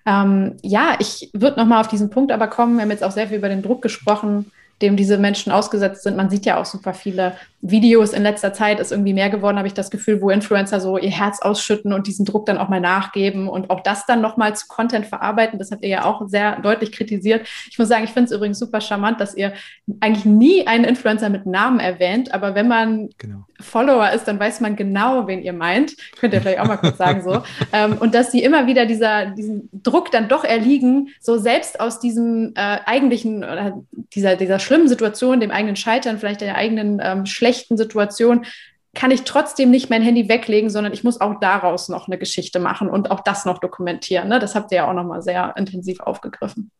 Ähm, 0.07 0.57
ja, 0.63 0.97
ich 1.01 1.31
würde 1.33 1.59
nochmal 1.59 1.81
auf 1.81 1.89
diesen 1.89 2.11
Punkt 2.11 2.31
aber 2.31 2.47
kommen. 2.47 2.77
Wir 2.77 2.83
haben 2.83 2.91
jetzt 2.91 3.03
auch 3.03 3.11
sehr 3.11 3.27
viel 3.27 3.39
über 3.39 3.49
den 3.49 3.63
Druck 3.63 3.83
gesprochen, 3.83 4.53
dem 4.81 4.97
diese 4.97 5.19
Menschen 5.19 5.51
ausgesetzt 5.51 6.05
sind. 6.05 6.17
Man 6.17 6.31
sieht 6.31 6.47
ja 6.47 6.61
auch 6.61 6.67
super 6.67 6.95
viele 6.95 7.35
Videos 7.71 8.13
in 8.13 8.23
letzter 8.23 8.53
Zeit 8.53 8.81
ist 8.81 8.93
irgendwie 8.93 9.13
mehr 9.13 9.31
geworden, 9.31 9.57
habe 9.59 9.67
ich 9.67 9.75
das 9.75 9.91
Gefühl, 9.91 10.23
wo 10.23 10.31
Influencer 10.31 10.81
so 10.81 10.99
ihr 10.99 11.11
Herz 11.11 11.41
ausschütten 11.43 11.93
und 11.93 12.07
diesen 12.07 12.25
Druck 12.25 12.47
dann 12.47 12.59
auch 12.59 12.69
mal 12.69 12.81
nachgeben 12.81 13.49
und 13.49 13.71
auch 13.71 13.81
das 13.81 14.07
dann 14.07 14.21
nochmal 14.21 14.55
zu 14.55 14.67
Content 14.69 15.07
verarbeiten. 15.07 15.59
Das 15.59 15.71
habt 15.71 15.83
ihr 15.83 15.89
ja 15.89 16.05
auch 16.05 16.29
sehr 16.29 16.61
deutlich 16.61 16.93
kritisiert. 16.93 17.47
Ich 17.71 17.79
muss 17.79 17.89
sagen, 17.89 18.05
ich 18.05 18.11
finde 18.11 18.27
es 18.27 18.33
übrigens 18.33 18.59
super 18.59 18.81
charmant, 18.81 19.21
dass 19.21 19.35
ihr 19.35 19.53
eigentlich 20.01 20.25
nie 20.25 20.67
einen 20.67 20.85
Influencer 20.85 21.29
mit 21.29 21.47
Namen 21.47 21.81
erwähnt, 21.81 22.33
aber 22.33 22.55
wenn 22.55 22.69
man 22.69 23.09
genau. 23.19 23.45
Follower 23.61 24.11
ist, 24.11 24.25
dann 24.25 24.39
weiß 24.39 24.61
man 24.61 24.77
genau, 24.77 25.27
wen 25.27 25.43
ihr 25.43 25.53
meint. 25.53 25.97
Könnt 26.19 26.35
ihr 26.35 26.41
vielleicht 26.41 26.61
auch 26.61 26.69
mal 26.69 26.77
kurz 26.77 26.99
sagen 26.99 27.23
so. 27.23 27.43
ähm, 27.73 27.97
und 27.99 28.15
dass 28.15 28.31
sie 28.31 28.43
immer 28.43 28.67
wieder 28.67 28.87
dieser, 28.87 29.27
diesen 29.27 29.69
Druck 29.73 30.11
dann 30.11 30.29
doch 30.29 30.45
erliegen, 30.45 31.09
so 31.21 31.39
selbst 31.39 31.81
aus 31.81 31.99
diesem 32.01 32.53
äh, 32.55 32.79
eigentlichen 32.85 33.39
oder 33.39 33.83
dieser, 34.15 34.37
dieser 34.37 34.59
schlimmen 34.59 34.89
Situation, 34.89 35.41
dem 35.41 35.51
eigenen 35.51 35.77
Scheitern, 35.77 36.19
vielleicht 36.19 36.43
der 36.43 36.57
eigenen 36.57 37.01
ähm, 37.03 37.27
schlechten 37.27 37.56
schlechten 37.57 37.77
Situation 37.77 38.47
kann 38.95 39.11
ich 39.11 39.23
trotzdem 39.23 39.71
nicht 39.71 39.91
mein 39.91 40.03
Handy 40.03 40.29
weglegen, 40.29 40.71
sondern 40.71 40.93
ich 40.93 41.05
muss 41.05 41.21
auch 41.21 41.39
daraus 41.41 41.89
noch 41.89 42.09
eine 42.09 42.19
Geschichte 42.19 42.59
machen 42.59 42.89
und 42.89 43.11
auch 43.11 43.21
das 43.21 43.45
noch 43.45 43.59
dokumentieren. 43.59 44.29
Ne? 44.29 44.39
Das 44.39 44.55
habt 44.55 44.73
ihr 44.73 44.77
ja 44.79 44.89
auch 44.89 44.95
nochmal 44.95 45.23
sehr 45.23 45.55
intensiv 45.57 46.01
aufgegriffen. 46.01 46.71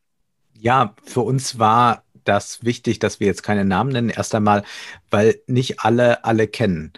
Ja, 0.59 0.95
für 1.05 1.21
uns 1.21 1.59
war 1.59 2.05
das 2.25 2.65
wichtig, 2.65 2.99
dass 2.99 3.21
wir 3.21 3.27
jetzt 3.27 3.43
keine 3.43 3.67
Namen 3.67 3.93
nennen. 3.93 4.09
Erst 4.09 4.35
einmal, 4.35 4.65
weil 5.11 5.41
nicht 5.47 5.81
alle 5.81 6.25
alle 6.25 6.49
kennen 6.49 6.93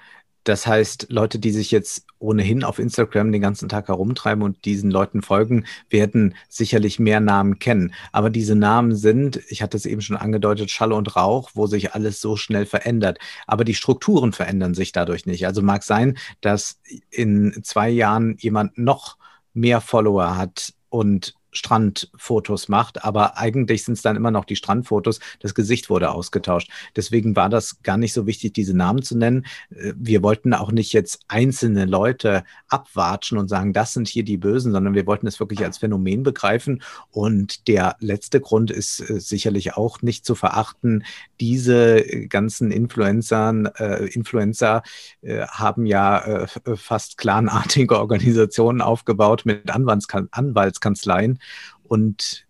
Das 0.45 0.67
heißt, 0.67 1.09
Leute, 1.11 1.41
die 1.41 1.51
sich 1.51 1.73
jetzt 1.73 2.07
ohnehin 2.19 2.65
auf 2.65 2.79
Instagram 2.79 3.33
den 3.33 3.41
ganzen 3.41 3.69
Tag 3.69 3.89
herumtreiben 3.89 4.43
und 4.43 4.65
diesen 4.65 4.91
Leuten 4.91 5.23
folgen, 5.23 5.65
werden 5.91 6.35
sicherlich 6.49 6.99
mehr 6.99 7.21
Namen 7.21 7.59
kennen. 7.59 7.93
Aber 8.13 8.31
diese 8.31 8.57
Namen 8.57 8.95
sind, 8.97 9.41
ich 9.49 9.63
hatte 9.63 9.77
es 9.77 9.87
eben 9.87 10.01
schon 10.01 10.17
angedeutet, 10.17 10.71
Schall 10.71 10.93
und 10.93 11.17
Rauch, 11.17 11.51
wo 11.55 11.67
sich 11.67 11.95
alles 11.95 12.21
so 12.21 12.37
schnell 12.37 12.67
verändert. 12.67 13.19
Aber 13.47 13.65
die 13.65 13.75
Strukturen 13.75 14.33
verändern 14.33 14.75
sich 14.75 14.93
dadurch 14.93 15.27
nicht. 15.27 15.47
Also 15.47 15.63
mag 15.63 15.83
sein, 15.83 16.19
dass 16.41 16.81
in 17.11 17.61
zwei 17.63 17.89
Jahren 17.89 18.37
jemand 18.39 18.79
noch 18.79 19.17
mehr 19.55 19.81
Follower 19.81 20.37
hat 20.37 20.75
und 20.89 21.35
Strandfotos 21.53 22.69
macht, 22.69 23.05
aber 23.05 23.39
eigentlich 23.39 23.85
sind 23.85 23.95
es 23.95 24.03
dann 24.03 24.17
immer 24.17 24.31
noch 24.31 24.45
die 24.45 24.57
Strandfotos. 24.57 25.21
Das 25.41 25.55
Gesicht 25.55 25.91
wurde 25.91 26.11
ausgetauscht. 26.11 26.71
Deswegen 26.97 27.37
war 27.37 27.49
das 27.49 27.83
gar 27.83 27.97
nicht 27.97 28.13
so 28.13 28.27
wichtig, 28.27 28.53
diese 28.53 28.77
Namen 28.77 29.03
zu 29.03 29.17
nennen. 29.17 29.47
Äh, 29.71 29.93
wir 29.97 30.23
wollten 30.23 30.55
auch 30.55 30.73
nicht 30.73 30.93
jetzt 30.93 31.21
einzelne 31.29 31.85
Leute 31.85 32.45
abwatschen 32.69 33.39
und 33.39 33.49
sagen, 33.49 33.73
das 33.73 33.93
sind 33.93 34.09
hier 34.09 34.25
die 34.25 34.37
Bösen, 34.37 34.73
sondern 34.73 34.95
wir 34.95 35.07
wollten 35.07 35.27
es 35.27 35.41
wirklich 35.41 35.65
als 35.65 35.79
Phänomen 35.79 36.23
begreifen. 36.23 36.83
Und 37.11 37.69
der 37.69 37.97
letzte 38.01 38.41
Grund 38.41 38.71
ist 38.71 39.01
äh, 39.09 39.21
sicherlich 39.21 39.75
auch 39.75 40.03
nicht 40.03 40.25
zu 40.25 40.35
verachten. 40.35 41.05
Diese 41.41 42.05
ganzen 42.29 42.71
Influencern, 42.71 43.67
äh, 43.67 44.07
Influencer 44.07 44.83
äh, 45.23 45.47
haben 45.47 45.87
ja 45.87 46.19
äh, 46.45 46.47
fast 46.77 47.19
clanartige 47.19 47.99
Organisationen 47.99 48.81
aufgebaut 48.81 49.43
mit 49.45 49.71
Anwaltskan 49.71 50.29
Anwaltskanzleien 50.31 51.38
und 51.83 52.47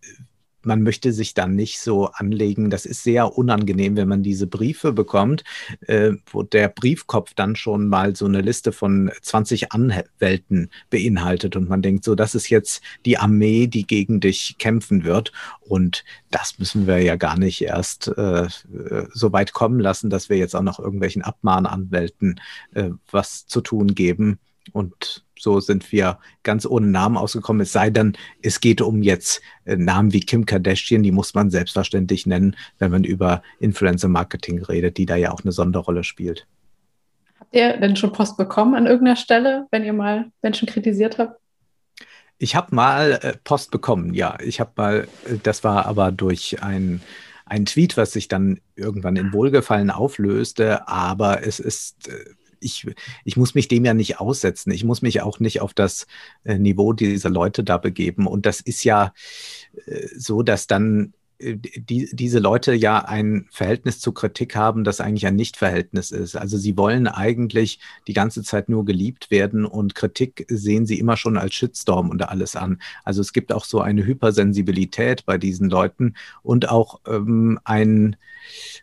man 0.62 0.82
möchte 0.82 1.12
sich 1.12 1.34
dann 1.34 1.54
nicht 1.54 1.80
so 1.80 2.06
anlegen. 2.06 2.70
Das 2.70 2.84
ist 2.84 3.02
sehr 3.02 3.36
unangenehm, 3.36 3.96
wenn 3.96 4.08
man 4.08 4.22
diese 4.22 4.46
Briefe 4.46 4.92
bekommt, 4.92 5.44
äh, 5.86 6.12
wo 6.30 6.42
der 6.42 6.68
Briefkopf 6.68 7.34
dann 7.34 7.56
schon 7.56 7.88
mal 7.88 8.16
so 8.16 8.26
eine 8.26 8.40
Liste 8.40 8.72
von 8.72 9.10
20 9.22 9.72
Anwälten 9.72 10.70
beinhaltet 10.90 11.56
und 11.56 11.68
man 11.68 11.82
denkt 11.82 12.04
so, 12.04 12.14
das 12.14 12.34
ist 12.34 12.50
jetzt 12.50 12.82
die 13.06 13.18
Armee, 13.18 13.66
die 13.66 13.86
gegen 13.86 14.20
dich 14.20 14.56
kämpfen 14.58 15.04
wird. 15.04 15.32
Und 15.60 16.04
das 16.30 16.58
müssen 16.58 16.86
wir 16.86 16.98
ja 17.02 17.16
gar 17.16 17.38
nicht 17.38 17.62
erst 17.62 18.08
äh, 18.08 18.48
so 19.12 19.32
weit 19.32 19.52
kommen 19.52 19.80
lassen, 19.80 20.10
dass 20.10 20.28
wir 20.28 20.36
jetzt 20.36 20.54
auch 20.54 20.62
noch 20.62 20.78
irgendwelchen 20.78 21.22
Abmahnanwälten 21.22 22.40
äh, 22.74 22.90
was 23.10 23.46
zu 23.46 23.60
tun 23.60 23.94
geben. 23.94 24.38
Und 24.72 25.24
so 25.38 25.60
sind 25.60 25.90
wir 25.92 26.18
ganz 26.42 26.66
ohne 26.66 26.86
Namen 26.86 27.16
ausgekommen. 27.16 27.62
Es 27.62 27.72
sei 27.72 27.90
denn, 27.90 28.16
es 28.42 28.60
geht 28.60 28.80
um 28.80 29.02
jetzt 29.02 29.40
äh, 29.64 29.76
Namen 29.76 30.12
wie 30.12 30.20
Kim 30.20 30.46
Kardashian, 30.46 31.02
die 31.02 31.12
muss 31.12 31.34
man 31.34 31.50
selbstverständlich 31.50 32.26
nennen, 32.26 32.56
wenn 32.78 32.90
man 32.90 33.04
über 33.04 33.42
Influencer-Marketing 33.60 34.62
redet, 34.64 34.96
die 34.96 35.06
da 35.06 35.16
ja 35.16 35.32
auch 35.32 35.42
eine 35.42 35.52
Sonderrolle 35.52 36.04
spielt. 36.04 36.46
Habt 37.38 37.54
ihr 37.54 37.76
denn 37.76 37.96
schon 37.96 38.12
Post 38.12 38.36
bekommen 38.36 38.74
an 38.74 38.86
irgendeiner 38.86 39.16
Stelle, 39.16 39.66
wenn 39.70 39.84
ihr 39.84 39.92
mal 39.92 40.30
Menschen 40.42 40.68
kritisiert 40.68 41.18
habt? 41.18 41.40
Ich 42.38 42.54
habe 42.54 42.74
mal 42.74 43.18
äh, 43.22 43.34
Post 43.42 43.70
bekommen, 43.70 44.14
ja. 44.14 44.38
Ich 44.40 44.60
habe 44.60 44.72
mal, 44.76 45.08
äh, 45.26 45.36
das 45.42 45.64
war 45.64 45.86
aber 45.86 46.12
durch 46.12 46.62
ein 46.62 47.00
ein 47.48 47.64
Tweet, 47.64 47.96
was 47.96 48.12
sich 48.12 48.28
dann 48.28 48.60
irgendwann 48.76 49.16
in 49.16 49.32
Wohlgefallen 49.32 49.90
auflöste, 49.90 50.86
aber 50.86 51.46
es 51.46 51.60
ist 51.60 52.08
ich, 52.60 52.86
ich 53.24 53.36
muss 53.36 53.54
mich 53.54 53.68
dem 53.68 53.84
ja 53.84 53.94
nicht 53.94 54.20
aussetzen. 54.20 54.70
Ich 54.70 54.84
muss 54.84 55.02
mich 55.02 55.20
auch 55.22 55.40
nicht 55.40 55.60
auf 55.60 55.74
das 55.74 56.06
äh, 56.44 56.58
Niveau 56.58 56.92
dieser 56.92 57.30
Leute 57.30 57.64
da 57.64 57.78
begeben. 57.78 58.26
Und 58.26 58.46
das 58.46 58.60
ist 58.60 58.84
ja 58.84 59.12
äh, 59.86 60.06
so, 60.16 60.42
dass 60.42 60.66
dann 60.66 61.12
äh, 61.38 61.56
die, 61.56 62.08
diese 62.12 62.38
Leute 62.38 62.74
ja 62.74 63.04
ein 63.04 63.46
Verhältnis 63.50 64.00
zu 64.00 64.12
Kritik 64.12 64.56
haben, 64.56 64.84
das 64.84 65.00
eigentlich 65.00 65.26
ein 65.26 65.36
Nichtverhältnis 65.36 66.10
ist. 66.10 66.36
Also 66.36 66.56
sie 66.56 66.76
wollen 66.76 67.06
eigentlich 67.06 67.78
die 68.06 68.12
ganze 68.12 68.42
Zeit 68.42 68.68
nur 68.68 68.84
geliebt 68.84 69.30
werden 69.30 69.64
und 69.64 69.94
Kritik 69.94 70.46
sehen 70.48 70.86
sie 70.86 70.98
immer 70.98 71.16
schon 71.16 71.38
als 71.38 71.54
Shitstorm 71.54 72.10
und 72.10 72.28
alles 72.28 72.56
an. 72.56 72.80
Also 73.04 73.20
es 73.20 73.32
gibt 73.32 73.52
auch 73.52 73.64
so 73.64 73.80
eine 73.80 74.04
Hypersensibilität 74.04 75.24
bei 75.26 75.38
diesen 75.38 75.70
Leuten 75.70 76.14
und 76.42 76.68
auch 76.68 77.00
ähm, 77.06 77.58
ein 77.64 78.16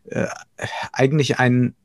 äh, 0.06 0.28
eigentlich 0.94 1.40
ein 1.40 1.76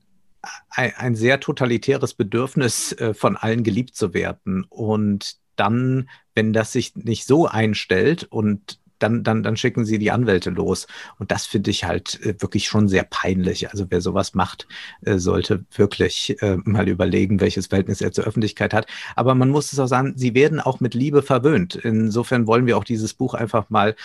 ein, 0.70 0.92
ein 0.96 1.14
sehr 1.14 1.40
totalitäres 1.40 2.14
Bedürfnis, 2.14 2.92
äh, 2.92 3.14
von 3.14 3.36
allen 3.36 3.62
geliebt 3.62 3.94
zu 3.94 4.14
werden. 4.14 4.64
Und 4.68 5.36
dann, 5.56 6.08
wenn 6.34 6.52
das 6.52 6.72
sich 6.72 6.96
nicht 6.96 7.26
so 7.26 7.46
einstellt 7.46 8.24
und 8.24 8.78
dann, 8.98 9.24
dann, 9.24 9.42
dann 9.42 9.56
schicken 9.56 9.86
sie 9.86 9.98
die 9.98 10.10
Anwälte 10.10 10.50
los. 10.50 10.86
Und 11.18 11.30
das 11.30 11.46
finde 11.46 11.70
ich 11.70 11.84
halt 11.84 12.20
äh, 12.20 12.34
wirklich 12.38 12.68
schon 12.68 12.86
sehr 12.86 13.04
peinlich. 13.04 13.70
Also 13.70 13.86
wer 13.88 14.02
sowas 14.02 14.34
macht, 14.34 14.68
äh, 15.00 15.16
sollte 15.16 15.64
wirklich 15.74 16.36
mal 16.64 16.86
überlegen, 16.86 17.40
welches 17.40 17.68
Verhältnis 17.68 18.02
er 18.02 18.12
zur 18.12 18.24
Öffentlichkeit 18.24 18.74
hat. 18.74 18.86
Aber 19.16 19.34
man 19.34 19.48
muss 19.48 19.72
es 19.72 19.78
auch 19.78 19.86
sagen, 19.86 20.12
sie 20.16 20.34
werden 20.34 20.60
auch 20.60 20.80
mit 20.80 20.94
Liebe 20.94 21.22
verwöhnt. 21.22 21.76
Insofern 21.76 22.46
wollen 22.46 22.66
wir 22.66 22.76
auch 22.76 22.84
dieses 22.84 23.14
Buch 23.14 23.34
einfach 23.34 23.70
mal 23.70 23.96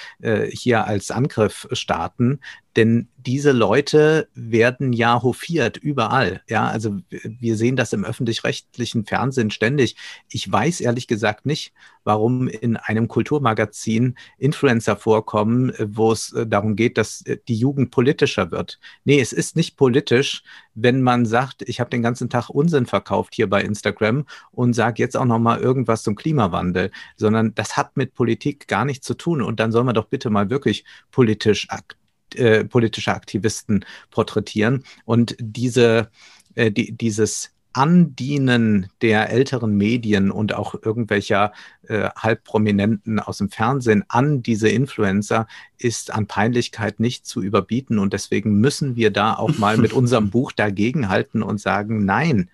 hier 0.49 0.85
als 0.85 1.11
Angriff 1.11 1.67
starten. 1.71 2.39
Denn 2.75 3.09
diese 3.25 3.51
Leute 3.51 4.27
werden 4.35 4.93
ja 4.93 5.21
hofiert 5.23 5.77
überall. 5.77 6.41
Ja, 6.47 6.67
also 6.67 6.97
wir 7.09 7.57
sehen 7.57 7.75
das 7.75 7.93
im 7.93 8.05
öffentlich-rechtlichen 8.05 9.05
Fernsehen 9.05 9.49
ständig. 9.49 9.95
Ich 10.29 10.51
weiß 10.51 10.81
ehrlich 10.81 11.07
gesagt 11.07 11.45
nicht, 11.45 11.73
warum 12.03 12.47
in 12.47 12.77
einem 12.77 13.07
Kulturmagazin 13.07 14.15
Influencer 14.37 14.95
vorkommen, 14.95 15.73
wo 15.79 16.11
es 16.11 16.33
äh, 16.33 16.45
darum 16.45 16.75
geht, 16.75 16.97
dass 16.97 17.21
äh, 17.25 17.37
die 17.47 17.55
Jugend 17.55 17.91
politischer 17.91 18.51
wird. 18.51 18.79
Nee, 19.03 19.19
es 19.19 19.33
ist 19.33 19.55
nicht 19.55 19.75
politisch, 19.75 20.43
wenn 20.75 21.01
man 21.01 21.25
sagt, 21.25 21.63
ich 21.63 21.79
habe 21.79 21.89
den 21.89 22.03
ganzen 22.03 22.29
Tag 22.29 22.49
Unsinn 22.49 22.85
verkauft 22.85 23.33
hier 23.33 23.49
bei 23.49 23.61
Instagram 23.61 24.25
und 24.51 24.73
sage 24.73 25.01
jetzt 25.01 25.17
auch 25.17 25.25
noch 25.25 25.39
mal 25.39 25.59
irgendwas 25.59 26.03
zum 26.03 26.15
Klimawandel, 26.15 26.91
sondern 27.15 27.55
das 27.55 27.75
hat 27.75 27.97
mit 27.97 28.13
Politik 28.13 28.67
gar 28.67 28.85
nichts 28.85 29.07
zu 29.07 29.15
tun. 29.15 29.41
Und 29.41 29.59
dann 29.59 29.71
soll 29.71 29.83
man 29.83 29.95
doch 29.95 30.05
bitte 30.05 30.29
mal 30.29 30.49
wirklich 30.49 30.85
politisch 31.11 31.69
aktiv 31.69 31.97
äh, 32.37 32.65
politische 32.65 33.13
Aktivisten 33.13 33.85
porträtieren. 34.11 34.83
Und 35.05 35.35
diese, 35.39 36.09
äh, 36.55 36.71
die, 36.71 36.91
dieses 36.91 37.51
Andienen 37.75 38.87
der 39.01 39.29
älteren 39.29 39.75
Medien 39.75 40.31
und 40.31 40.53
auch 40.53 40.75
irgendwelcher 40.81 41.51
äh, 41.89 42.09
Halbprominenten 42.15 43.19
aus 43.19 43.39
dem 43.39 43.49
Fernsehen 43.49 44.05
an 44.07 44.41
diese 44.41 44.69
Influencer 44.69 45.45
ist 45.77 46.13
an 46.13 46.25
Peinlichkeit 46.25 47.01
nicht 47.01 47.25
zu 47.25 47.41
überbieten. 47.41 47.99
Und 47.99 48.13
deswegen 48.13 48.61
müssen 48.61 48.95
wir 48.95 49.11
da 49.11 49.33
auch 49.33 49.57
mal 49.57 49.75
mit 49.75 49.91
unserem 49.91 50.29
Buch 50.31 50.53
dagegenhalten 50.53 51.43
und 51.43 51.59
sagen, 51.59 52.05
nein, 52.05 52.49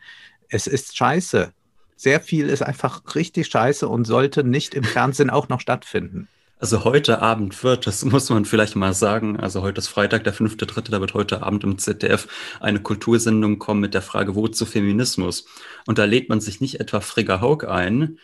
es 0.50 0.66
ist 0.66 0.98
scheiße. 0.98 1.54
Sehr 1.96 2.20
viel 2.20 2.50
ist 2.50 2.64
einfach 2.64 3.04
richtig 3.14 3.46
scheiße 3.46 3.88
und 3.88 4.06
sollte 4.06 4.44
nicht 4.44 4.74
im 4.74 4.84
Fernsehen 4.84 5.30
auch 5.30 5.50
noch 5.50 5.60
stattfinden. 5.60 6.30
Also 6.62 6.84
heute 6.84 7.24
Abend 7.24 7.64
wird, 7.64 7.88
das 7.88 8.06
muss 8.06 8.30
man 8.30 8.46
vielleicht 8.46 8.76
mal 8.76 8.94
sagen, 8.94 9.40
also 9.40 9.64
heute 9.64 9.80
ist 9.80 9.88
Freitag, 9.88 10.24
der 10.24 10.34
fünfte, 10.34 10.68
dritte, 10.68 10.92
da 10.92 11.02
wird 11.02 11.16
heute 11.16 11.42
Abend 11.42 11.64
im 11.64 11.80
ZDF 11.80 12.28
eine 12.60 12.80
Kultursendung 12.80 13.58
kommen 13.58 13.82
mit 13.82 13.96
der 13.96 14.04
Frage, 14.04 14.36
wo 14.36 14.48
zu 14.48 14.68
Feminismus? 14.68 15.46
Und 15.88 15.98
da 15.98 16.06
lädt 16.06 16.30
man 16.30 16.40
sich 16.40 16.62
nicht 16.62 16.80
etwa 16.80 17.02
Frigga 17.02 17.42
Haug 17.42 17.68
ein, 17.68 18.20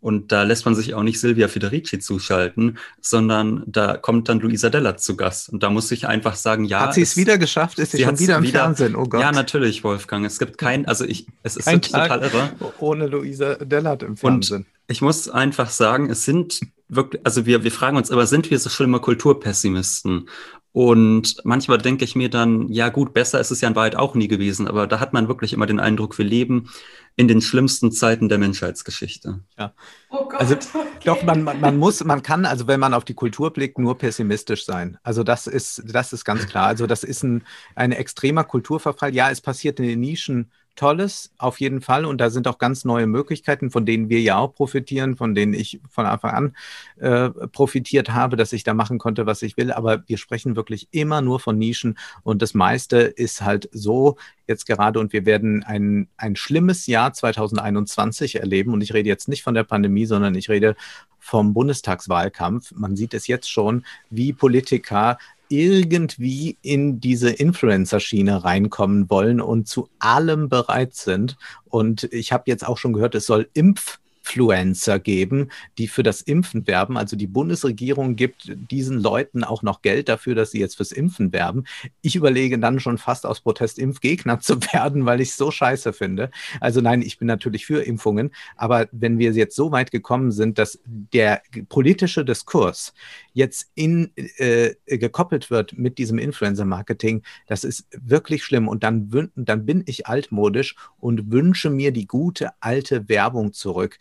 und 0.00 0.30
da 0.30 0.44
lässt 0.44 0.64
man 0.64 0.76
sich 0.76 0.94
auch 0.94 1.02
nicht 1.02 1.18
Silvia 1.18 1.48
Federici 1.48 1.98
zuschalten, 1.98 2.78
sondern 3.00 3.64
da 3.66 3.96
kommt 3.96 4.28
dann 4.28 4.38
Luisa 4.38 4.70
Della 4.70 4.96
zu 4.96 5.16
Gast. 5.16 5.48
Und 5.48 5.64
da 5.64 5.70
muss 5.70 5.90
ich 5.90 6.06
einfach 6.06 6.36
sagen, 6.36 6.64
ja. 6.64 6.80
Hat 6.82 6.94
sie 6.94 7.02
es 7.02 7.16
wieder 7.16 7.36
geschafft? 7.36 7.80
Ist 7.80 7.90
sie, 7.90 7.96
sie 7.96 8.04
schon 8.04 8.16
wieder 8.20 8.36
im 8.36 8.44
wieder, 8.44 8.60
Fernsehen? 8.60 8.94
Oh 8.94 9.06
Gott. 9.06 9.20
Ja, 9.20 9.32
natürlich, 9.32 9.82
Wolfgang. 9.82 10.24
Es 10.24 10.38
gibt 10.38 10.56
kein, 10.56 10.86
also 10.86 11.04
ich, 11.04 11.26
es 11.42 11.56
ist 11.56 11.66
total 11.66 12.22
irre. 12.22 12.52
Ohne 12.78 13.08
Luisa 13.08 13.56
Della 13.56 13.94
im 13.94 14.16
Fernsehen. 14.16 14.58
Und 14.58 14.66
ich 14.86 15.02
muss 15.02 15.28
einfach 15.28 15.68
sagen, 15.68 16.10
es 16.10 16.24
sind 16.24 16.60
wirklich, 16.88 17.24
also 17.24 17.46
wir, 17.46 17.64
wir 17.64 17.72
fragen 17.72 17.96
uns, 17.96 18.10
aber 18.10 18.26
sind 18.26 18.50
wir 18.50 18.58
so 18.58 18.70
schlimme 18.70 19.00
Kulturpessimisten? 19.00 20.28
Und 20.72 21.36
manchmal 21.44 21.78
denke 21.78 22.04
ich 22.04 22.14
mir 22.14 22.28
dann, 22.28 22.68
ja 22.68 22.88
gut, 22.88 23.12
besser 23.12 23.40
ist 23.40 23.50
es 23.50 23.60
ja 23.60 23.68
in 23.68 23.74
Wahrheit 23.74 23.96
auch 23.96 24.14
nie 24.14 24.28
gewesen, 24.28 24.68
aber 24.68 24.86
da 24.86 25.00
hat 25.00 25.12
man 25.12 25.26
wirklich 25.26 25.52
immer 25.52 25.66
den 25.66 25.80
Eindruck, 25.80 26.18
wir 26.18 26.24
leben 26.24 26.70
in 27.16 27.26
den 27.26 27.40
schlimmsten 27.40 27.90
Zeiten 27.90 28.28
der 28.28 28.38
Menschheitsgeschichte. 28.38 29.40
Ja. 29.58 29.74
Oh 30.10 30.28
Gott, 30.28 30.38
also 30.40 30.54
okay. 30.54 30.86
doch, 31.04 31.22
man, 31.24 31.42
man, 31.42 31.60
man, 31.60 31.76
muss, 31.78 32.04
man 32.04 32.22
kann, 32.22 32.44
also 32.44 32.68
wenn 32.68 32.78
man 32.78 32.94
auf 32.94 33.04
die 33.04 33.14
Kultur 33.14 33.52
blickt, 33.52 33.78
nur 33.78 33.98
pessimistisch 33.98 34.64
sein. 34.64 34.98
Also 35.02 35.24
das 35.24 35.48
ist, 35.48 35.82
das 35.86 36.12
ist 36.12 36.24
ganz 36.24 36.46
klar. 36.46 36.66
Also 36.66 36.86
das 36.86 37.02
ist 37.02 37.24
ein, 37.24 37.42
ein 37.74 37.90
extremer 37.90 38.44
Kulturverfall. 38.44 39.12
Ja, 39.14 39.30
es 39.30 39.40
passiert 39.40 39.80
in 39.80 39.86
den 39.86 40.00
Nischen 40.00 40.52
Tolles, 40.78 41.32
auf 41.38 41.58
jeden 41.58 41.80
Fall. 41.80 42.04
Und 42.04 42.20
da 42.20 42.30
sind 42.30 42.46
auch 42.46 42.58
ganz 42.58 42.84
neue 42.84 43.08
Möglichkeiten, 43.08 43.70
von 43.70 43.84
denen 43.84 44.08
wir 44.08 44.20
ja 44.20 44.38
auch 44.38 44.54
profitieren, 44.54 45.16
von 45.16 45.34
denen 45.34 45.52
ich 45.52 45.80
von 45.90 46.06
Anfang 46.06 46.30
an 46.30 46.56
äh, 46.98 47.30
profitiert 47.48 48.10
habe, 48.10 48.36
dass 48.36 48.52
ich 48.52 48.62
da 48.62 48.74
machen 48.74 48.98
konnte, 48.98 49.26
was 49.26 49.42
ich 49.42 49.56
will. 49.56 49.72
Aber 49.72 50.04
wir 50.06 50.18
sprechen 50.18 50.54
wirklich 50.54 50.86
immer 50.92 51.20
nur 51.20 51.40
von 51.40 51.58
Nischen 51.58 51.98
und 52.22 52.42
das 52.42 52.54
meiste 52.54 52.98
ist 52.98 53.42
halt 53.42 53.68
so 53.72 54.16
jetzt 54.46 54.66
gerade 54.66 55.00
und 55.00 55.12
wir 55.12 55.26
werden 55.26 55.64
ein, 55.64 56.08
ein 56.16 56.36
schlimmes 56.36 56.86
Jahr 56.86 57.12
2021 57.12 58.36
erleben. 58.36 58.72
Und 58.72 58.80
ich 58.80 58.94
rede 58.94 59.08
jetzt 59.08 59.28
nicht 59.28 59.42
von 59.42 59.54
der 59.54 59.64
Pandemie, 59.64 60.06
sondern 60.06 60.36
ich 60.36 60.48
rede 60.48 60.76
vom 61.18 61.54
Bundestagswahlkampf. 61.54 62.72
Man 62.76 62.94
sieht 62.94 63.14
es 63.14 63.26
jetzt 63.26 63.50
schon, 63.50 63.84
wie 64.10 64.32
Politiker 64.32 65.18
irgendwie 65.48 66.58
in 66.62 67.00
diese 67.00 67.30
Influencer-Schiene 67.30 68.44
reinkommen 68.44 69.10
wollen 69.10 69.40
und 69.40 69.68
zu 69.68 69.88
allem 69.98 70.48
bereit 70.48 70.94
sind. 70.94 71.36
Und 71.66 72.04
ich 72.12 72.32
habe 72.32 72.44
jetzt 72.46 72.66
auch 72.66 72.78
schon 72.78 72.92
gehört, 72.92 73.14
es 73.14 73.26
soll 73.26 73.48
Impf 73.54 73.98
Influencer 74.28 74.98
geben, 74.98 75.48
die 75.78 75.88
für 75.88 76.02
das 76.02 76.20
Impfen 76.20 76.66
werben. 76.66 76.96
Also 76.96 77.16
die 77.16 77.26
Bundesregierung 77.26 78.16
gibt 78.16 78.52
diesen 78.70 79.00
Leuten 79.00 79.42
auch 79.42 79.62
noch 79.62 79.80
Geld 79.80 80.08
dafür, 80.08 80.34
dass 80.34 80.50
sie 80.50 80.60
jetzt 80.60 80.76
fürs 80.76 80.92
Impfen 80.92 81.32
werben. 81.32 81.64
Ich 82.02 82.14
überlege 82.14 82.58
dann 82.58 82.78
schon 82.78 82.98
fast 82.98 83.24
aus 83.24 83.40
Protest 83.40 83.78
Impfgegner 83.78 84.40
zu 84.40 84.60
werden, 84.72 85.06
weil 85.06 85.20
ich 85.20 85.30
es 85.30 85.36
so 85.36 85.50
scheiße 85.50 85.92
finde. 85.92 86.30
Also 86.60 86.80
nein, 86.80 87.00
ich 87.00 87.18
bin 87.18 87.26
natürlich 87.26 87.64
für 87.64 87.82
Impfungen, 87.82 88.30
aber 88.56 88.88
wenn 88.92 89.18
wir 89.18 89.32
jetzt 89.32 89.56
so 89.56 89.72
weit 89.72 89.90
gekommen 89.90 90.30
sind, 90.30 90.58
dass 90.58 90.78
der 90.84 91.42
politische 91.68 92.24
Diskurs 92.24 92.92
jetzt 93.38 93.70
in, 93.76 94.10
äh, 94.16 94.74
gekoppelt 94.86 95.48
wird 95.48 95.78
mit 95.78 95.98
diesem 95.98 96.18
Influencer-Marketing, 96.18 97.22
das 97.46 97.62
ist 97.62 97.86
wirklich 97.92 98.44
schlimm. 98.44 98.66
Und 98.66 98.82
dann, 98.82 99.30
dann 99.36 99.64
bin 99.64 99.84
ich 99.86 100.08
altmodisch 100.08 100.74
und 100.98 101.30
wünsche 101.30 101.70
mir 101.70 101.92
die 101.92 102.08
gute 102.08 102.50
alte 102.60 103.08
Werbung 103.08 103.52
zurück 103.52 103.98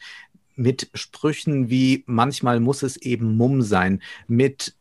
mit 0.56 0.90
Sprüchen 0.96 1.70
wie 1.70 2.04
manchmal 2.08 2.60
muss 2.60 2.82
es 2.82 2.98
eben 2.98 3.38
Mumm 3.38 3.62
sein, 3.62 4.02
mit 4.28 4.74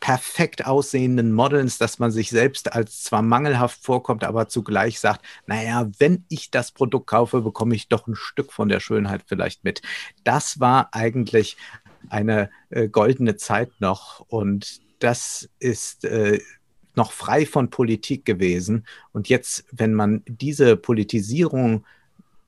perfekt 0.00 0.66
aussehenden 0.66 1.32
Models, 1.32 1.76
dass 1.78 1.98
man 1.98 2.10
sich 2.10 2.30
selbst 2.30 2.72
als 2.72 3.02
zwar 3.02 3.20
mangelhaft 3.22 3.84
vorkommt, 3.84 4.24
aber 4.24 4.48
zugleich 4.48 4.98
sagt, 4.98 5.24
naja, 5.46 5.88
wenn 5.98 6.24
ich 6.30 6.50
das 6.50 6.72
Produkt 6.72 7.06
kaufe, 7.06 7.42
bekomme 7.42 7.74
ich 7.74 7.88
doch 7.88 8.06
ein 8.06 8.16
Stück 8.16 8.52
von 8.52 8.68
der 8.68 8.80
Schönheit 8.80 9.22
vielleicht 9.26 9.62
mit. 9.62 9.82
Das 10.24 10.58
war 10.58 10.88
eigentlich 10.92 11.58
eine 12.08 12.50
äh, 12.70 12.88
goldene 12.88 13.36
Zeit 13.36 13.70
noch 13.80 14.20
und 14.28 14.80
das 14.98 15.48
ist 15.58 16.04
äh, 16.04 16.40
noch 16.94 17.12
frei 17.12 17.46
von 17.46 17.70
Politik 17.70 18.24
gewesen. 18.24 18.84
Und 19.12 19.28
jetzt, 19.28 19.64
wenn 19.72 19.94
man 19.94 20.22
diese 20.26 20.76
Politisierung 20.76 21.84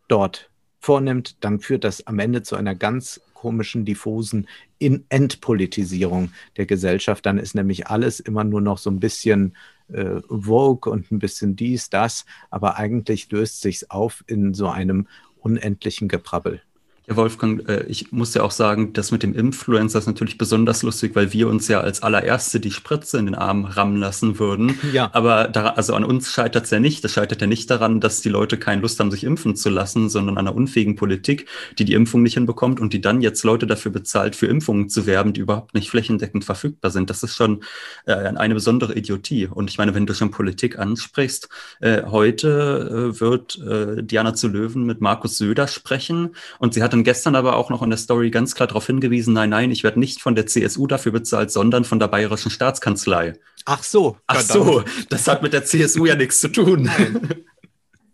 dort 0.09 0.51
vornimmt, 0.81 1.37
dann 1.45 1.61
führt 1.61 1.85
das 1.85 2.07
am 2.07 2.19
Ende 2.19 2.43
zu 2.43 2.57
einer 2.57 2.75
ganz 2.75 3.21
komischen, 3.35 3.85
diffusen 3.85 4.47
In 4.79 5.05
Entpolitisierung 5.09 6.33
der 6.57 6.67
Gesellschaft. 6.67 7.25
Dann 7.27 7.39
ist 7.39 7.55
nämlich 7.55 7.87
alles 7.87 8.21
immer 8.21 8.45
nur 8.45 8.61
noch 8.61 8.79
so 8.79 8.91
ein 8.91 9.01
bisschen 9.01 9.57
äh, 9.93 10.21
Vogue 10.29 10.93
und 10.93 11.11
ein 11.11 11.19
bisschen 11.19 11.57
dies, 11.57 11.91
das, 11.91 12.25
aber 12.51 12.77
eigentlich 12.77 13.31
löst 13.31 13.61
sich 13.61 13.91
auf 13.91 14.25
in 14.27 14.55
so 14.55 14.69
einem 14.69 15.09
unendlichen 15.41 16.09
Geprabbel. 16.09 16.63
Ja, 17.09 17.17
Wolfgang, 17.17 17.69
äh, 17.69 17.85
ich 17.89 18.13
muss 18.13 18.33
ja 18.35 18.43
auch 18.43 18.53
sagen, 18.53 18.93
das 18.93 19.11
mit 19.11 19.25
dem 19.25 19.35
Influencer 19.35 19.99
ist 19.99 20.07
natürlich 20.07 20.39
besonders 20.39 20.85
lustig, 20.85 21.17
weil 21.17 21.33
wir 21.33 21.49
uns 21.49 21.67
ja 21.67 21.81
als 21.81 22.01
allererste 22.01 22.61
die 22.61 22.71
Spritze 22.71 23.19
in 23.19 23.27
den 23.27 23.35
Arm 23.35 23.65
rammen 23.65 23.97
lassen 23.97 24.39
würden. 24.39 24.79
Ja. 24.93 25.09
Aber 25.15 25.49
da, 25.49 25.71
also 25.71 25.95
an 25.95 26.05
uns 26.05 26.31
scheitert 26.33 26.65
es 26.65 26.71
ja 26.71 26.79
nicht. 26.79 27.03
Das 27.03 27.13
scheitert 27.13 27.41
ja 27.41 27.47
nicht 27.47 27.71
daran, 27.71 28.01
dass 28.01 28.21
die 28.21 28.29
Leute 28.29 28.59
keine 28.59 28.83
Lust 28.83 29.01
haben, 29.01 29.11
sich 29.11 29.25
impfen 29.25 29.57
zu 29.57 29.71
lassen, 29.71 30.11
sondern 30.11 30.37
an 30.37 30.47
einer 30.47 30.57
unfähigen 30.57 30.97
Politik, 30.97 31.47
die 31.79 31.87
die 31.87 31.95
Impfung 31.95 32.23
nicht 32.23 32.35
hinbekommt 32.35 32.79
und 32.79 32.93
die 32.93 33.01
dann 33.01 33.23
jetzt 33.23 33.43
Leute 33.43 33.67
dafür 33.67 33.91
bezahlt, 33.91 34.37
für 34.37 34.49
Impfungen 34.49 34.91
zu 34.91 35.07
werben, 35.07 35.33
die 35.33 35.41
überhaupt 35.41 35.73
nicht 35.73 35.89
flächendeckend 35.89 36.45
verfügbar 36.45 36.91
sind. 36.91 37.09
Das 37.09 37.23
ist 37.23 37.35
schon 37.35 37.63
äh, 38.05 38.13
eine 38.13 38.53
besondere 38.53 38.95
Idiotie. 38.95 39.47
Und 39.47 39.71
ich 39.71 39.79
meine, 39.79 39.95
wenn 39.95 40.05
du 40.05 40.15
schon 40.15 40.31
Politik 40.31 40.79
ansprichst, 40.79 41.49
äh, 41.81 42.03
heute 42.03 43.15
äh, 43.15 43.21
wird 43.21 43.59
äh, 43.61 44.03
Diana 44.03 44.35
zu 44.35 44.49
Löwen 44.49 44.85
mit 44.85 45.01
Markus 45.01 45.39
Söder 45.39 45.69
sprechen 45.69 46.35
und 46.59 46.75
sie 46.75 46.83
hat 46.83 46.93
dann 46.93 47.02
gestern 47.05 47.35
aber 47.35 47.57
auch 47.57 47.71
noch 47.71 47.83
in 47.83 47.91
der 47.91 47.99
Story 47.99 48.31
ganz 48.31 48.55
klar 48.55 48.67
darauf 48.67 48.87
hingewiesen, 48.87 49.35
nein, 49.35 49.51
nein, 49.51 49.71
ich 49.71 49.85
werde 49.85 49.99
nicht 49.99 50.21
von 50.21 50.35
der 50.35 50.47
CSU 50.47 50.87
dafür 50.87 51.13
bezahlt, 51.13 51.51
sondern 51.51 51.85
von 51.85 51.99
der 51.99 52.09
Bayerischen 52.09 52.51
Staatskanzlei. 52.51 53.35
Ach 53.65 53.83
so. 53.83 54.17
Ach 54.27 54.41
so, 54.41 54.85
das 55.09 55.29
hat 55.29 55.43
mit 55.43 55.53
der 55.53 55.65
CSU 55.65 56.07
ja 56.07 56.15
nichts 56.15 56.41
zu 56.41 56.49
tun. 56.49 56.91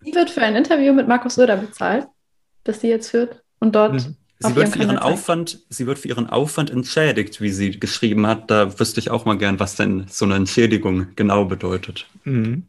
Sie 0.05 0.15
wird 0.15 0.31
für 0.31 0.43
ein 0.43 0.57
Interview 0.57 0.93
mit 0.93 1.09
Markus 1.09 1.35
Söder 1.35 1.57
bezahlt, 1.57 2.07
das 2.65 2.81
sie 2.81 2.89
jetzt 2.89 3.11
führt 3.11 3.43
und 3.59 3.75
dort. 3.75 3.95
Mhm. 3.95 4.17
Sie 4.41 4.55
wird, 4.55 4.69
für 4.69 4.79
ihren 4.79 4.99
Aufwand, 4.99 5.59
sie 5.69 5.87
wird 5.87 5.99
für 5.99 6.09
ihren 6.09 6.31
Aufwand 6.31 6.71
entschädigt, 6.71 7.41
wie 7.41 7.51
sie 7.51 7.81
geschrieben 7.81 8.27
hat. 8.27 8.51
Da 8.51 8.79
wüsste 8.79 9.01
ich 9.01 9.11
auch 9.11 9.25
mal 9.25 9.37
gern, 9.37 9.59
was 9.59 9.75
denn 9.75 10.07
so 10.09 10.25
eine 10.25 10.37
Entschädigung 10.37 11.09
genau 11.17 11.45
bedeutet. 11.45 12.07
Mhm. 12.23 12.63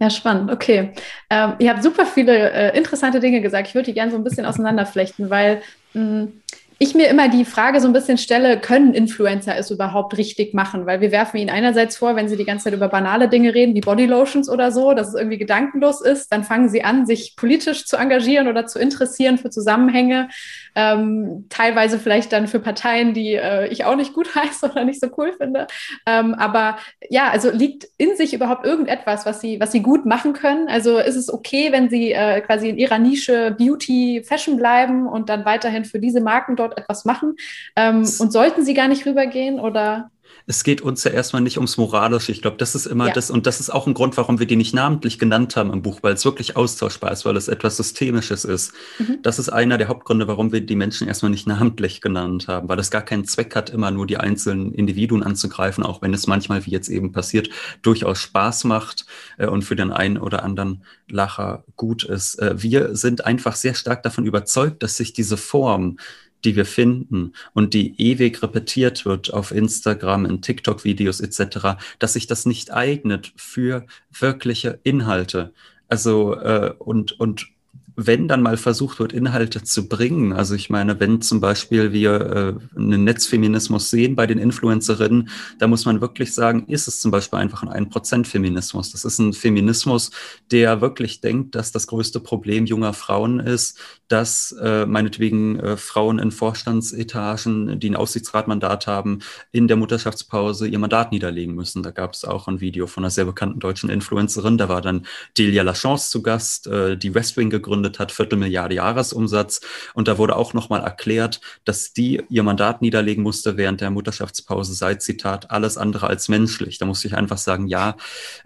Ja, 0.00 0.08
spannend. 0.08 0.50
Okay. 0.50 0.92
Ähm, 1.28 1.52
ihr 1.58 1.70
habt 1.70 1.82
super 1.82 2.06
viele 2.06 2.50
äh, 2.52 2.76
interessante 2.76 3.20
Dinge 3.20 3.42
gesagt. 3.42 3.68
Ich 3.68 3.74
würde 3.74 3.86
die 3.86 3.94
gerne 3.94 4.10
so 4.10 4.16
ein 4.16 4.24
bisschen 4.24 4.46
auseinanderflechten, 4.46 5.28
weil 5.28 5.60
mh, 5.92 6.02
hm, 6.02 6.42
ich 6.82 6.94
mir 6.94 7.08
immer 7.08 7.28
die 7.28 7.44
Frage 7.44 7.78
so 7.78 7.86
ein 7.86 7.92
bisschen 7.92 8.16
stelle, 8.16 8.58
können 8.58 8.94
Influencer 8.94 9.54
es 9.54 9.70
überhaupt 9.70 10.16
richtig 10.16 10.54
machen? 10.54 10.86
Weil 10.86 11.02
wir 11.02 11.12
werfen 11.12 11.36
ihnen 11.36 11.50
einerseits 11.50 11.98
vor, 11.98 12.16
wenn 12.16 12.26
sie 12.30 12.38
die 12.38 12.46
ganze 12.46 12.64
Zeit 12.64 12.72
über 12.72 12.88
banale 12.88 13.28
Dinge 13.28 13.52
reden, 13.52 13.74
wie 13.74 13.82
Bodylotions 13.82 14.48
oder 14.48 14.72
so, 14.72 14.94
dass 14.94 15.08
es 15.08 15.14
irgendwie 15.14 15.36
gedankenlos 15.36 16.00
ist, 16.00 16.32
dann 16.32 16.42
fangen 16.42 16.70
sie 16.70 16.82
an, 16.82 17.04
sich 17.04 17.36
politisch 17.36 17.84
zu 17.84 17.98
engagieren 17.98 18.48
oder 18.48 18.64
zu 18.64 18.78
interessieren 18.78 19.36
für 19.36 19.50
Zusammenhänge, 19.50 20.30
ähm, 20.74 21.46
teilweise 21.48 21.98
vielleicht 21.98 22.32
dann 22.32 22.46
für 22.46 22.60
Parteien, 22.60 23.14
die 23.14 23.34
äh, 23.34 23.68
ich 23.68 23.84
auch 23.84 23.96
nicht 23.96 24.12
gut 24.12 24.34
heiße 24.34 24.70
oder 24.70 24.84
nicht 24.84 25.00
so 25.00 25.08
cool 25.16 25.32
finde. 25.32 25.66
Ähm, 26.06 26.34
aber 26.34 26.78
ja, 27.08 27.30
also 27.30 27.50
liegt 27.50 27.86
in 27.98 28.16
sich 28.16 28.34
überhaupt 28.34 28.64
irgendetwas, 28.64 29.26
was 29.26 29.40
sie, 29.40 29.60
was 29.60 29.72
sie 29.72 29.82
gut 29.82 30.06
machen 30.06 30.32
können? 30.32 30.68
Also 30.68 30.98
ist 30.98 31.16
es 31.16 31.32
okay, 31.32 31.72
wenn 31.72 31.90
sie 31.90 32.12
äh, 32.12 32.40
quasi 32.40 32.68
in 32.68 32.78
ihrer 32.78 32.98
Nische 32.98 33.54
Beauty, 33.58 34.22
Fashion 34.24 34.56
bleiben 34.56 35.06
und 35.06 35.28
dann 35.28 35.44
weiterhin 35.44 35.84
für 35.84 35.98
diese 35.98 36.20
Marken 36.20 36.56
dort 36.56 36.78
etwas 36.78 37.04
machen? 37.04 37.36
Ähm, 37.76 37.98
und 37.98 38.32
sollten 38.32 38.64
sie 38.64 38.74
gar 38.74 38.88
nicht 38.88 39.06
rübergehen 39.06 39.60
oder? 39.60 40.10
Es 40.46 40.64
geht 40.64 40.80
uns 40.80 41.04
ja 41.04 41.12
erstmal 41.12 41.42
nicht 41.42 41.58
ums 41.58 41.76
Moralische. 41.76 42.32
Ich 42.32 42.42
glaube, 42.42 42.56
das 42.56 42.74
ist 42.74 42.86
immer 42.86 43.08
ja. 43.08 43.12
das, 43.12 43.30
und 43.30 43.46
das 43.46 43.60
ist 43.60 43.70
auch 43.70 43.86
ein 43.86 43.94
Grund, 43.94 44.16
warum 44.16 44.38
wir 44.38 44.46
die 44.46 44.56
nicht 44.56 44.74
namentlich 44.74 45.18
genannt 45.18 45.56
haben 45.56 45.72
im 45.72 45.82
Buch, 45.82 46.00
weil 46.02 46.14
es 46.14 46.24
wirklich 46.24 46.56
austauschbar 46.56 47.12
ist, 47.12 47.24
weil 47.24 47.36
es 47.36 47.48
etwas 47.48 47.76
Systemisches 47.76 48.44
ist. 48.44 48.72
Mhm. 48.98 49.18
Das 49.22 49.38
ist 49.38 49.48
einer 49.48 49.78
der 49.78 49.88
Hauptgründe, 49.88 50.26
warum 50.26 50.52
wir 50.52 50.60
die 50.60 50.76
Menschen 50.76 51.06
erstmal 51.06 51.30
nicht 51.30 51.46
namentlich 51.46 52.00
genannt 52.00 52.48
haben, 52.48 52.68
weil 52.68 52.78
es 52.78 52.90
gar 52.90 53.02
keinen 53.02 53.24
Zweck 53.24 53.54
hat, 53.54 53.70
immer 53.70 53.90
nur 53.90 54.06
die 54.06 54.16
einzelnen 54.16 54.72
Individuen 54.72 55.22
anzugreifen, 55.22 55.84
auch 55.84 56.02
wenn 56.02 56.14
es 56.14 56.26
manchmal, 56.26 56.66
wie 56.66 56.70
jetzt 56.70 56.88
eben 56.88 57.12
passiert, 57.12 57.50
durchaus 57.82 58.18
Spaß 58.18 58.64
macht 58.64 59.06
äh, 59.38 59.46
und 59.46 59.62
für 59.62 59.76
den 59.76 59.92
einen 59.92 60.18
oder 60.18 60.42
anderen 60.42 60.84
Lacher 61.08 61.64
gut 61.76 62.04
ist. 62.04 62.40
Äh, 62.40 62.62
wir 62.62 62.96
sind 62.96 63.24
einfach 63.24 63.54
sehr 63.54 63.74
stark 63.74 64.02
davon 64.02 64.26
überzeugt, 64.26 64.82
dass 64.82 64.96
sich 64.96 65.12
diese 65.12 65.36
Form, 65.36 65.98
die 66.44 66.56
wir 66.56 66.64
finden 66.64 67.32
und 67.52 67.74
die 67.74 68.00
ewig 68.00 68.42
repetiert 68.42 69.04
wird 69.04 69.32
auf 69.32 69.50
Instagram, 69.50 70.26
in 70.26 70.42
TikTok-Videos 70.42 71.20
etc., 71.20 71.80
dass 71.98 72.14
sich 72.14 72.26
das 72.26 72.46
nicht 72.46 72.72
eignet 72.72 73.32
für 73.36 73.86
wirkliche 74.10 74.80
Inhalte. 74.82 75.52
Also 75.88 76.34
äh, 76.34 76.72
und, 76.78 77.18
und 77.18 77.48
wenn 77.96 78.28
dann 78.28 78.42
mal 78.42 78.56
versucht 78.56 78.98
wird, 78.98 79.12
Inhalte 79.12 79.62
zu 79.62 79.88
bringen, 79.88 80.32
also 80.32 80.54
ich 80.54 80.70
meine, 80.70 81.00
wenn 81.00 81.20
zum 81.20 81.40
Beispiel 81.40 81.92
wir 81.92 82.58
äh, 82.74 82.78
einen 82.78 83.04
Netzfeminismus 83.04 83.90
sehen 83.90 84.16
bei 84.16 84.26
den 84.26 84.38
Influencerinnen, 84.38 85.28
da 85.58 85.66
muss 85.66 85.84
man 85.84 86.00
wirklich 86.00 86.32
sagen, 86.32 86.66
ist 86.68 86.88
es 86.88 87.00
zum 87.00 87.10
Beispiel 87.10 87.38
einfach 87.38 87.62
ein 87.62 87.86
1%-Feminismus. 87.86 88.92
Das 88.92 89.04
ist 89.04 89.18
ein 89.18 89.32
Feminismus, 89.32 90.10
der 90.50 90.80
wirklich 90.80 91.20
denkt, 91.20 91.54
dass 91.54 91.72
das 91.72 91.86
größte 91.86 92.20
Problem 92.20 92.66
junger 92.66 92.94
Frauen 92.94 93.40
ist, 93.40 93.78
dass 94.10 94.52
äh, 94.60 94.86
meinetwegen 94.86 95.60
äh, 95.60 95.76
Frauen 95.76 96.18
in 96.18 96.32
Vorstandsetagen, 96.32 97.78
die 97.78 97.90
ein 97.90 97.96
Aussichtsratmandat 97.96 98.88
haben, 98.88 99.20
in 99.52 99.68
der 99.68 99.76
Mutterschaftspause 99.76 100.66
ihr 100.66 100.80
Mandat 100.80 101.12
niederlegen 101.12 101.54
müssen. 101.54 101.84
Da 101.84 101.92
gab 101.92 102.14
es 102.14 102.24
auch 102.24 102.48
ein 102.48 102.60
Video 102.60 102.88
von 102.88 103.04
einer 103.04 103.10
sehr 103.10 103.24
bekannten 103.24 103.60
deutschen 103.60 103.88
Influencerin, 103.88 104.58
da 104.58 104.68
war 104.68 104.82
dann 104.82 105.06
Delia 105.38 105.62
Lachance 105.62 106.10
zu 106.10 106.22
Gast, 106.22 106.66
äh, 106.66 106.96
die 106.96 107.14
Westwing 107.14 107.50
gegründet 107.50 108.00
hat, 108.00 108.10
Viertelmilliarde 108.10 108.74
Jahresumsatz. 108.74 109.60
Und 109.94 110.08
da 110.08 110.18
wurde 110.18 110.34
auch 110.34 110.54
nochmal 110.54 110.80
erklärt, 110.80 111.40
dass 111.64 111.92
die 111.92 112.20
ihr 112.28 112.42
Mandat 112.42 112.82
niederlegen 112.82 113.22
musste 113.22 113.56
während 113.56 113.80
der 113.80 113.90
Mutterschaftspause, 113.90 114.74
sei 114.74 114.96
Zitat, 114.96 115.52
alles 115.52 115.78
andere 115.78 116.08
als 116.08 116.28
menschlich. 116.28 116.78
Da 116.78 116.86
musste 116.86 117.06
ich 117.06 117.14
einfach 117.14 117.38
sagen, 117.38 117.68
ja, 117.68 117.96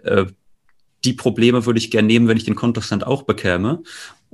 äh, 0.03 0.25
die 1.05 1.13
Probleme 1.13 1.65
würde 1.65 1.79
ich 1.79 1.91
gerne 1.91 2.07
nehmen, 2.07 2.27
wenn 2.27 2.37
ich 2.37 2.43
den 2.43 2.55
Kontostand 2.55 3.05
auch 3.05 3.23
bekäme. 3.23 3.83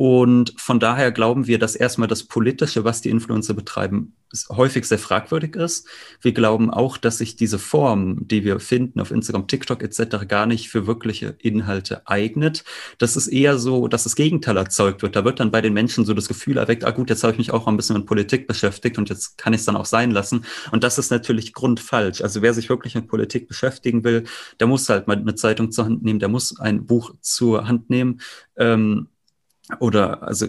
Und 0.04 0.56
von 0.58 0.80
daher 0.80 1.12
glauben 1.12 1.46
wir, 1.46 1.60
dass 1.60 1.76
erstmal 1.76 2.08
das 2.08 2.24
Politische, 2.24 2.84
was 2.84 3.02
die 3.02 3.12
Influencer 3.12 3.54
betreiben, 3.54 4.16
häufig 4.50 4.88
sehr 4.88 4.98
fragwürdig 4.98 5.56
ist. 5.56 5.88
Wir 6.22 6.32
glauben 6.32 6.72
auch, 6.72 6.98
dass 6.98 7.20
sich 7.20 7.36
diese 7.36 7.60
Form, 7.60 8.28
die 8.28 8.44
wir 8.44 8.60
finden 8.60 9.00
auf 9.00 9.12
Instagram, 9.12 9.46
TikTok 9.46 9.84
etc., 9.84 10.28
gar 10.28 10.48
nicht 10.48 10.70
für 10.70 10.88
wirkliche 10.88 11.36
Inhalte 11.38 12.08
eignet. 12.08 12.64
Das 12.98 13.16
ist 13.16 13.28
eher 13.28 13.60
so, 13.60 13.88
dass 13.88 14.06
das 14.06 14.16
Gegenteil 14.16 14.58
erzeugt 14.58 15.04
wird. 15.04 15.16
Da 15.16 15.24
wird 15.24 15.40
dann 15.40 15.52
bei 15.52 15.62
den 15.62 15.74
Menschen 15.74 16.04
so 16.04 16.16
das 16.16 16.28
Gefühl 16.28 16.58
erweckt, 16.58 16.84
ah 16.84 16.90
gut, 16.90 17.12
jetzt 17.12 17.24
habe 17.24 17.34
ich 17.34 17.38
mich 17.38 17.52
auch 17.52 17.68
ein 17.68 17.78
bisschen 17.78 17.96
mit 17.96 18.08
Politik 18.08 18.48
beschäftigt 18.48 18.98
und 18.98 19.08
jetzt 19.08 19.38
kann 19.38 19.54
ich 19.54 19.60
es 19.60 19.66
dann 19.66 19.76
auch 19.76 19.86
sein 19.86 20.10
lassen. 20.10 20.46
Und 20.72 20.84
das 20.84 20.98
ist 20.98 21.12
natürlich 21.12 21.54
grundfalsch. 21.54 22.22
Also 22.22 22.42
wer 22.42 22.56
sich 22.56 22.70
wirklich 22.70 22.96
mit 22.96 23.08
Politik 23.08 23.48
beschäftigen 23.48 24.04
will, 24.04 24.24
der 24.60 24.66
muss 24.66 24.90
halt 24.90 25.06
mal 25.06 25.18
eine 25.18 25.36
Zeitung 25.36 25.70
zur 25.70 25.86
Hand 25.86 26.02
nehmen, 26.02 26.18
der 26.18 26.30
muss 26.30 26.60
ein 26.60 26.88
Buch 26.88 27.14
zur 27.22 27.68
Hand 27.68 27.92
nehmen. 27.92 28.20
Ähm, 28.58 29.10
oder 29.80 30.24
also 30.24 30.48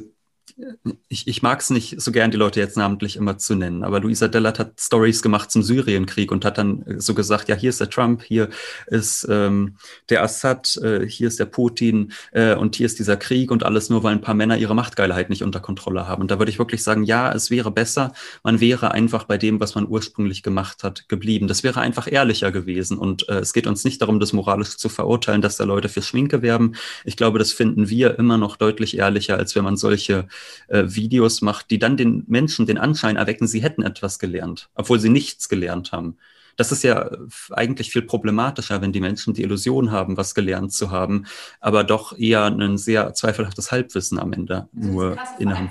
ich, 1.09 1.28
ich 1.28 1.42
mag 1.42 1.61
es 1.61 1.70
nicht 1.70 2.00
so 2.00 2.12
gern, 2.12 2.30
die 2.30 2.36
Leute 2.36 2.61
jetzt 2.61 2.76
namentlich 2.76 3.16
immer 3.16 3.38
zu 3.38 3.55
nennen, 3.55 3.84
aber 3.84 4.00
Luisa 4.00 4.28
Dellert 4.28 4.59
hat 4.59 4.80
Stories 4.80 5.22
gemacht 5.22 5.50
zum 5.50 5.62
Syrienkrieg 5.62 6.32
und 6.32 6.44
hat 6.44 6.59
dann 6.59 6.82
äh, 6.82 7.00
so 7.00 7.14
gesagt, 7.14 7.48
ja, 7.48 7.55
hier 7.55 7.70
ist 7.70 7.80
der 7.80 7.90
Trump, 7.90 8.22
hier 8.22 8.48
ist 8.86 9.26
ähm, 9.30 9.76
der 10.09 10.22
Assad, 10.22 10.76
äh, 10.82 11.07
hier 11.07 11.28
ist 11.28 11.38
der 11.38 11.46
Putin 11.46 12.12
äh, 12.32 12.55
und 12.55 12.76
hier 12.76 12.86
ist 12.86 12.98
dieser 12.98 13.16
Krieg 13.16 13.50
und 13.50 13.64
alles 13.64 13.90
nur, 13.90 14.03
weil 14.03 14.12
ein 14.12 14.20
paar 14.20 14.34
Männer 14.34 14.57
ihre 14.57 14.74
Machtgeilheit 14.74 15.30
nicht 15.30 15.42
unter 15.42 15.61
Kontrolle 15.61 16.07
haben. 16.07 16.22
Und 16.22 16.30
da 16.30 16.38
würde 16.38 16.50
ich 16.50 16.59
wirklich 16.59 16.82
sagen, 16.82 17.05
ja, 17.05 17.32
es 17.32 17.50
wäre 17.50 17.70
besser, 17.70 18.12
man 18.42 18.61
wäre 18.61 18.92
einfach 18.92 19.24
bei 19.24 19.38
dem, 19.38 19.61
was 19.61 19.74
man 19.74 19.88
ursprünglich 19.88 20.42
gemacht 20.42 20.84
hat, 20.84 21.09
geblieben. 21.09 21.48
Das 21.48 21.62
wäre 21.62 21.80
einfach 21.80 22.11
ehrlicher 22.11 22.53
gewesen. 22.53 22.98
Und 22.98 23.29
äh, 23.29 23.38
es 23.38 23.53
geht 23.53 23.66
uns 23.66 23.84
nicht 23.84 24.03
darum, 24.03 24.20
das 24.20 24.33
moralisch 24.33 24.76
zu 24.76 24.88
verurteilen, 24.88 25.42
dass 25.42 25.57
da 25.57 25.64
Leute 25.64 25.88
für 25.88 26.03
Schminke 26.03 26.42
werben. 26.42 26.74
Ich 27.04 27.16
glaube, 27.16 27.38
das 27.38 27.53
finden 27.53 27.88
wir 27.88 28.18
immer 28.18 28.38
noch 28.38 28.57
deutlich 28.57 28.96
ehrlicher, 28.99 29.37
als 29.37 29.54
wenn 29.54 29.64
man 29.64 29.76
solche 29.76 30.26
äh, 30.68 30.84
Videos 30.86 31.42
macht, 31.42 31.70
die 31.70 31.78
dann 31.78 31.96
den 31.96 32.24
Menschen 32.26 32.66
den 32.66 32.78
Anschein 32.78 33.16
erwecken, 33.16 33.46
sie 33.46 33.62
hätten 33.62 33.82
etwas 33.82 34.18
gelernt, 34.18 34.70
obwohl 34.74 35.00
sie 35.00 35.08
nichts 35.08 35.48
gelernt 35.48 35.92
haben. 35.92 36.16
Das 36.56 36.70
ist 36.70 36.82
ja 36.82 37.10
eigentlich 37.50 37.90
viel 37.90 38.02
problematischer, 38.02 38.82
wenn 38.82 38.92
die 38.92 39.00
Menschen 39.00 39.34
die 39.34 39.42
Illusion 39.42 39.90
haben, 39.90 40.16
was 40.16 40.34
gelernt 40.34 40.72
zu 40.72 40.90
haben, 40.90 41.24
aber 41.60 41.82
doch 41.84 42.16
eher 42.18 42.44
ein 42.44 42.76
sehr 42.78 43.14
zweifelhaftes 43.14 43.72
Halbwissen 43.72 44.18
am 44.18 44.32
Ende 44.32 44.68
nur 44.72 45.16
innehaben. 45.38 45.70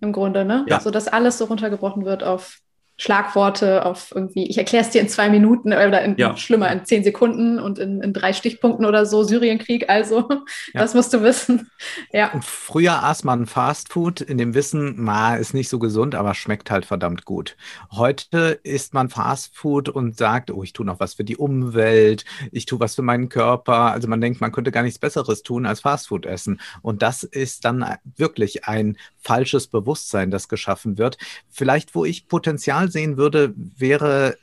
Im 0.00 0.12
Grunde, 0.12 0.44
ne? 0.44 0.64
Ja. 0.68 0.80
So 0.80 0.90
dass 0.90 1.08
alles 1.08 1.38
so 1.38 1.46
runtergebrochen 1.46 2.04
wird 2.04 2.22
auf 2.22 2.60
Schlagworte 2.98 3.84
auf 3.84 4.12
irgendwie, 4.14 4.48
ich 4.48 4.58
erkläre 4.58 4.84
es 4.84 4.90
dir 4.90 5.00
in 5.00 5.08
zwei 5.08 5.28
Minuten 5.28 5.72
oder 5.72 6.02
in, 6.02 6.16
ja. 6.18 6.36
schlimmer 6.36 6.70
in 6.70 6.84
zehn 6.84 7.02
Sekunden 7.02 7.58
und 7.58 7.78
in, 7.78 8.00
in 8.00 8.12
drei 8.12 8.32
Stichpunkten 8.32 8.84
oder 8.84 9.06
so, 9.06 9.24
Syrienkrieg, 9.24 9.88
also 9.88 10.28
ja. 10.28 10.80
das 10.80 10.94
musst 10.94 11.12
du 11.12 11.22
wissen. 11.22 11.70
Ja. 12.12 12.32
Und 12.32 12.44
früher 12.44 13.02
aß 13.02 13.24
man 13.24 13.46
Fastfood 13.46 14.20
in 14.20 14.38
dem 14.38 14.54
Wissen, 14.54 14.94
na, 14.98 15.36
ist 15.36 15.54
nicht 15.54 15.68
so 15.68 15.78
gesund, 15.78 16.14
aber 16.14 16.34
schmeckt 16.34 16.70
halt 16.70 16.84
verdammt 16.84 17.24
gut. 17.24 17.56
Heute 17.90 18.60
isst 18.62 18.94
man 18.94 19.08
Fastfood 19.08 19.88
und 19.88 20.16
sagt, 20.16 20.50
oh, 20.50 20.62
ich 20.62 20.72
tue 20.72 20.86
noch 20.86 21.00
was 21.00 21.14
für 21.14 21.24
die 21.24 21.36
Umwelt, 21.36 22.24
ich 22.52 22.66
tue 22.66 22.78
was 22.78 22.94
für 22.94 23.02
meinen 23.02 23.28
Körper. 23.28 23.92
Also 23.92 24.06
man 24.06 24.20
denkt, 24.20 24.40
man 24.40 24.52
könnte 24.52 24.70
gar 24.70 24.82
nichts 24.82 24.98
Besseres 24.98 25.42
tun 25.42 25.66
als 25.66 25.80
Fastfood 25.80 26.26
essen. 26.26 26.60
Und 26.82 27.02
das 27.02 27.22
ist 27.22 27.64
dann 27.64 27.84
wirklich 28.16 28.66
ein 28.66 28.96
falsches 29.18 29.66
Bewusstsein, 29.66 30.30
das 30.30 30.48
geschaffen 30.48 30.98
wird. 30.98 31.16
Vielleicht, 31.48 31.94
wo 31.94 32.04
ich 32.04 32.28
Potenzial 32.28 32.81
sehen 32.88 33.16
würde, 33.16 33.54
wäre 33.56 34.36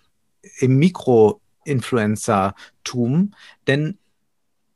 im 0.59 0.77
Mikro-Influencer-Tum, 0.77 3.33
denn 3.67 3.99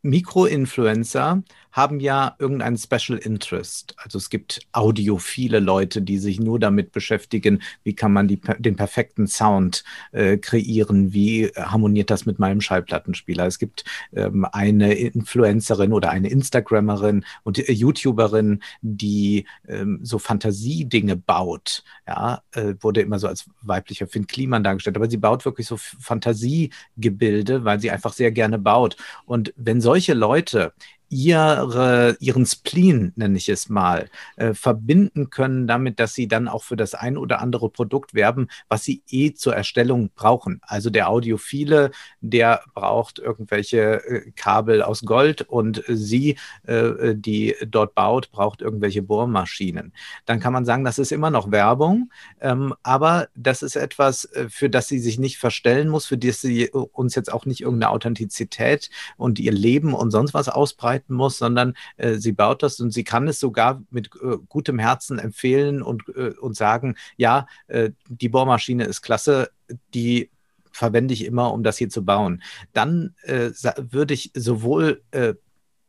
Mikroinfluencer 0.03 1.41
haben 1.73 1.99
ja 1.99 2.35
irgendeinen 2.37 2.77
Special 2.77 3.17
Interest. 3.17 3.95
Also 3.97 4.19
es 4.19 4.29
gibt 4.29 4.61
audiophile 4.71 5.59
Leute, 5.59 6.03
die 6.03 6.19
sich 6.19 6.39
nur 6.39 6.59
damit 6.59 6.91
beschäftigen, 6.91 7.63
wie 7.83 7.95
kann 7.95 8.13
man 8.13 8.27
die, 8.27 8.39
den 8.59 8.75
perfekten 8.75 9.25
Sound 9.25 9.83
äh, 10.11 10.37
kreieren, 10.37 11.13
wie 11.13 11.47
harmoniert 11.57 12.11
das 12.11 12.27
mit 12.27 12.37
meinem 12.37 12.61
Schallplattenspieler. 12.61 13.47
Es 13.47 13.57
gibt 13.57 13.85
ähm, 14.15 14.45
eine 14.51 14.93
Influencerin 14.93 15.93
oder 15.93 16.11
eine 16.11 16.29
Instagrammerin 16.29 17.25
und 17.41 17.57
äh, 17.57 17.71
YouTuberin, 17.71 18.61
die 18.81 19.47
ähm, 19.67 19.99
so 20.03 20.19
Fantasiedinge 20.19 21.15
baut. 21.15 21.83
Ja, 22.07 22.43
äh, 22.51 22.75
wurde 22.81 23.01
immer 23.01 23.17
so 23.17 23.27
als 23.27 23.49
weiblicher 23.63 24.05
Finn 24.05 24.27
Kliman 24.27 24.63
dargestellt, 24.63 24.95
aber 24.95 25.09
sie 25.09 25.17
baut 25.17 25.43
wirklich 25.43 25.65
so 25.65 25.77
Fantasiegebilde, 25.77 27.65
weil 27.65 27.79
sie 27.79 27.89
einfach 27.89 28.13
sehr 28.13 28.31
gerne 28.31 28.59
baut. 28.59 28.95
Und 29.25 29.53
wenn 29.57 29.81
solche 29.81 30.13
Leute 30.13 30.73
ihre, 31.13 32.17
ihren 32.19 32.45
Spleen, 32.45 33.13
nenne 33.15 33.37
ich 33.37 33.47
es 33.47 33.69
mal, 33.69 34.09
äh, 34.35 34.53
verbinden 34.53 35.29
können 35.29 35.67
damit, 35.67 35.99
dass 35.99 36.15
sie 36.15 36.27
dann 36.27 36.47
auch 36.47 36.63
für 36.63 36.75
das 36.75 36.95
ein 36.95 37.17
oder 37.17 37.39
andere 37.39 37.69
Produkt 37.69 38.15
werben, 38.15 38.47
was 38.67 38.83
sie 38.83 39.03
eh 39.09 39.33
zur 39.33 39.55
Erstellung 39.55 40.09
brauchen. 40.15 40.59
Also 40.63 40.89
der 40.89 41.09
Audiophile, 41.09 41.91
der 42.21 42.63
braucht 42.73 43.19
irgendwelche 43.19 44.03
äh, 44.05 44.31
Kabel 44.31 44.81
aus 44.81 45.01
Gold 45.01 45.43
und 45.43 45.83
sie, 45.87 46.37
äh, 46.63 47.13
die 47.15 47.55
dort 47.67 47.93
baut, 47.93 48.31
braucht 48.31 48.61
irgendwelche 48.61 49.03
Bohrmaschinen. 49.03 49.93
Dann 50.25 50.39
kann 50.39 50.53
man 50.53 50.65
sagen, 50.65 50.83
das 50.83 50.97
ist 50.97 51.11
immer 51.11 51.29
noch 51.29 51.51
Werbung, 51.51 52.11
ähm, 52.41 52.73
aber 52.81 53.27
das 53.35 53.61
ist 53.61 53.75
etwas, 53.75 54.25
äh, 54.25 54.49
für 54.49 54.69
das 54.69 54.87
sie 54.87 54.99
sich 54.99 55.19
nicht 55.19 55.37
verstellen 55.37 55.89
muss, 55.89 56.07
für 56.07 56.17
das 56.17 56.41
sie 56.41 56.69
uns 56.69 57.13
jetzt 57.13 57.31
auch 57.31 57.45
nicht 57.45 57.61
irgendeine 57.61 57.91
Authentizität 57.91 58.89
und 59.17 59.37
ihr 59.37 59.51
Leben 59.51 59.93
und 59.93 60.09
sonst 60.09 60.33
was 60.33 60.49
ausbreiten 60.49 61.02
arbeiten 61.03 61.13
muss, 61.13 61.37
sondern 61.37 61.73
äh, 61.97 62.15
sie 62.15 62.31
baut 62.31 62.63
das 62.63 62.79
und 62.79 62.91
sie 62.91 63.03
kann 63.03 63.27
es 63.27 63.39
sogar 63.39 63.81
mit 63.89 64.09
äh, 64.21 64.37
gutem 64.47 64.79
Herzen 64.79 65.19
empfehlen 65.19 65.81
und, 65.81 66.03
äh, 66.15 66.33
und 66.39 66.55
sagen, 66.55 66.95
ja, 67.17 67.47
äh, 67.67 67.91
die 68.07 68.29
Bohrmaschine 68.29 68.85
ist 68.85 69.01
klasse, 69.01 69.49
die 69.93 70.29
verwende 70.71 71.13
ich 71.13 71.25
immer, 71.25 71.53
um 71.53 71.63
das 71.63 71.77
hier 71.77 71.89
zu 71.89 72.03
bauen. 72.03 72.41
Dann 72.73 73.15
äh, 73.23 73.51
würde 73.91 74.13
ich 74.13 74.31
sowohl 74.35 75.03
äh, 75.11 75.35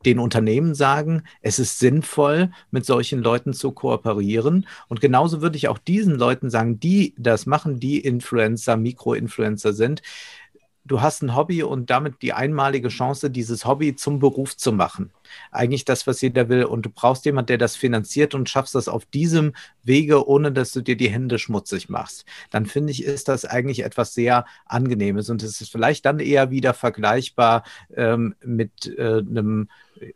den 0.05 0.19
Unternehmen 0.19 0.75
sagen, 0.75 1.23
es 1.41 1.57
ist 1.57 1.79
sinnvoll, 1.79 2.51
mit 2.69 2.85
solchen 2.85 3.23
Leuten 3.23 3.53
zu 3.53 3.71
kooperieren. 3.71 4.67
Und 4.87 5.01
genauso 5.01 5.41
würde 5.41 5.57
ich 5.57 5.67
auch 5.67 5.79
diesen 5.79 6.13
Leuten 6.13 6.51
sagen, 6.51 6.79
die 6.79 7.15
das 7.17 7.47
machen, 7.47 7.79
die 7.79 7.99
Influencer, 7.99 8.77
Mikroinfluencer 8.77 9.73
sind, 9.73 10.03
du 10.85 11.01
hast 11.01 11.23
ein 11.23 11.35
Hobby 11.35 11.63
und 11.63 11.89
damit 11.89 12.21
die 12.21 12.33
einmalige 12.33 12.89
Chance, 12.89 13.29
dieses 13.29 13.65
Hobby 13.65 13.95
zum 13.95 14.19
Beruf 14.19 14.55
zu 14.55 14.71
machen. 14.71 15.11
Eigentlich 15.51 15.83
das, 15.83 16.05
was 16.05 16.21
jeder 16.21 16.47
will. 16.47 16.63
Und 16.63 16.85
du 16.85 16.89
brauchst 16.89 17.25
jemanden, 17.25 17.47
der 17.47 17.57
das 17.57 17.75
finanziert 17.75 18.35
und 18.35 18.49
schaffst 18.49 18.75
das 18.75 18.87
auf 18.87 19.05
diesem 19.05 19.53
Wege, 19.83 20.27
ohne 20.27 20.51
dass 20.51 20.71
du 20.71 20.81
dir 20.81 20.95
die 20.95 21.09
Hände 21.09 21.39
schmutzig 21.39 21.89
machst. 21.89 22.25
Dann 22.51 22.67
finde 22.67 22.91
ich, 22.91 23.03
ist 23.03 23.27
das 23.27 23.45
eigentlich 23.45 23.83
etwas 23.83 24.13
sehr 24.13 24.45
Angenehmes. 24.65 25.29
Und 25.29 25.41
es 25.41 25.59
ist 25.59 25.71
vielleicht 25.71 26.05
dann 26.05 26.19
eher 26.19 26.51
wieder 26.51 26.73
vergleichbar 26.73 27.63
ähm, 27.95 28.35
mit 28.43 28.87
äh, 28.97 29.17
einem 29.19 29.67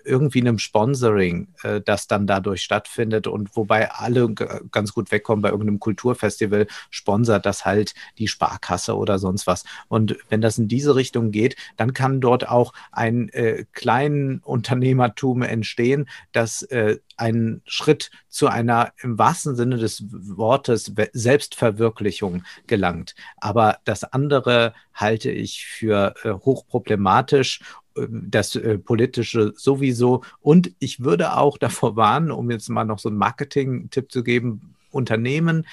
irgendwie 0.04 0.42
einem 0.42 0.60
Sponsoring, 0.60 1.48
äh, 1.64 1.82
das 1.82 2.08
dann 2.08 2.28
dadurch 2.28 2.62
stattfindet 2.62 3.28
und 3.28 3.56
wobei 3.56 3.92
alle 3.92 4.34
ganz 4.34 4.94
gut 4.94 5.12
wegkommen 5.12 5.42
bei 5.42 5.50
irgendeinem 5.50 5.80
Kulturfestival, 5.80 6.68
sponsert 6.90 7.46
das 7.46 7.66
halt 7.66 7.94
die 8.18 8.28
Sparkasse 8.28 8.96
oder 8.96 9.20
sonst 9.20 9.48
was. 9.48 9.64
Und 9.88 10.18
wenn 10.30 10.42
das 10.42 10.58
in 10.58 10.68
diese 10.68 10.96
Richtung 10.96 11.32
geht, 11.32 11.56
dann 11.78 11.94
kann 11.94 12.22
dort 12.22 12.48
auch 12.48 12.74
ein 12.92 13.30
äh, 13.30 13.66
kleinen 13.74 14.40
Unternehmertum 14.40 15.42
entstehen, 15.42 16.10
das 16.32 16.62
äh, 16.64 16.98
einen 17.18 17.62
Schritt 17.66 18.12
zu 18.30 18.48
einer 18.48 18.94
im 19.02 19.18
wahrsten 19.18 19.56
Sinne 19.56 19.78
des 19.78 20.04
Wortes 20.10 20.92
Selbstverwirklichung 21.14 22.44
gelangt. 22.68 23.16
Aber 23.38 23.78
das 23.84 24.04
andere 24.04 24.74
halte 24.94 25.30
ich 25.32 25.66
für 25.66 26.14
äh, 26.24 26.32
hochproblematisch 26.32 27.62
das 27.96 28.56
äh, 28.56 28.78
Politische 28.78 29.54
sowieso. 29.56 30.24
Und 30.42 30.72
ich 30.80 31.04
würde 31.04 31.38
auch 31.38 31.58
davor 31.60 31.96
warnen, 31.96 32.32
um 32.32 32.52
jetzt 32.52 32.70
mal 32.70 32.86
noch 32.86 33.00
so 33.00 33.10
einen 33.10 33.18
Marketing-Tipp 33.18 34.12
zu 34.12 34.24
geben, 34.24 34.76
Unternehmen, 34.92 35.68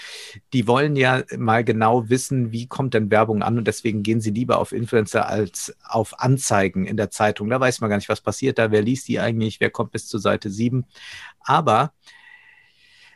die 0.52 0.66
wollen 0.66 0.94
ja 0.94 1.22
mal 1.38 1.64
genau 1.64 2.09
wissen, 2.10 2.52
wie 2.52 2.66
kommt 2.66 2.94
denn 2.94 3.10
Werbung 3.10 3.43
an 3.43 3.59
und 3.59 3.66
deswegen 3.66 4.02
gehen 4.02 4.20
sie 4.20 4.30
lieber 4.30 4.59
auf 4.59 4.72
Influencer 4.72 5.26
als 5.26 5.74
auf 5.84 6.20
Anzeigen 6.20 6.84
in 6.84 6.97
der 6.97 7.10
Zeitung. 7.10 7.48
Da 7.48 7.59
weiß 7.59 7.80
man 7.80 7.90
gar 7.90 7.97
nicht, 7.97 8.09
was 8.09 8.20
passiert 8.20 8.59
da, 8.59 8.70
wer 8.70 8.82
liest 8.82 9.09
die 9.09 9.18
eigentlich, 9.18 9.60
wer 9.60 9.70
kommt 9.70 9.93
bis 9.93 10.06
zur 10.06 10.20
Seite 10.20 10.51
7. 10.51 10.84
Aber 11.40 11.93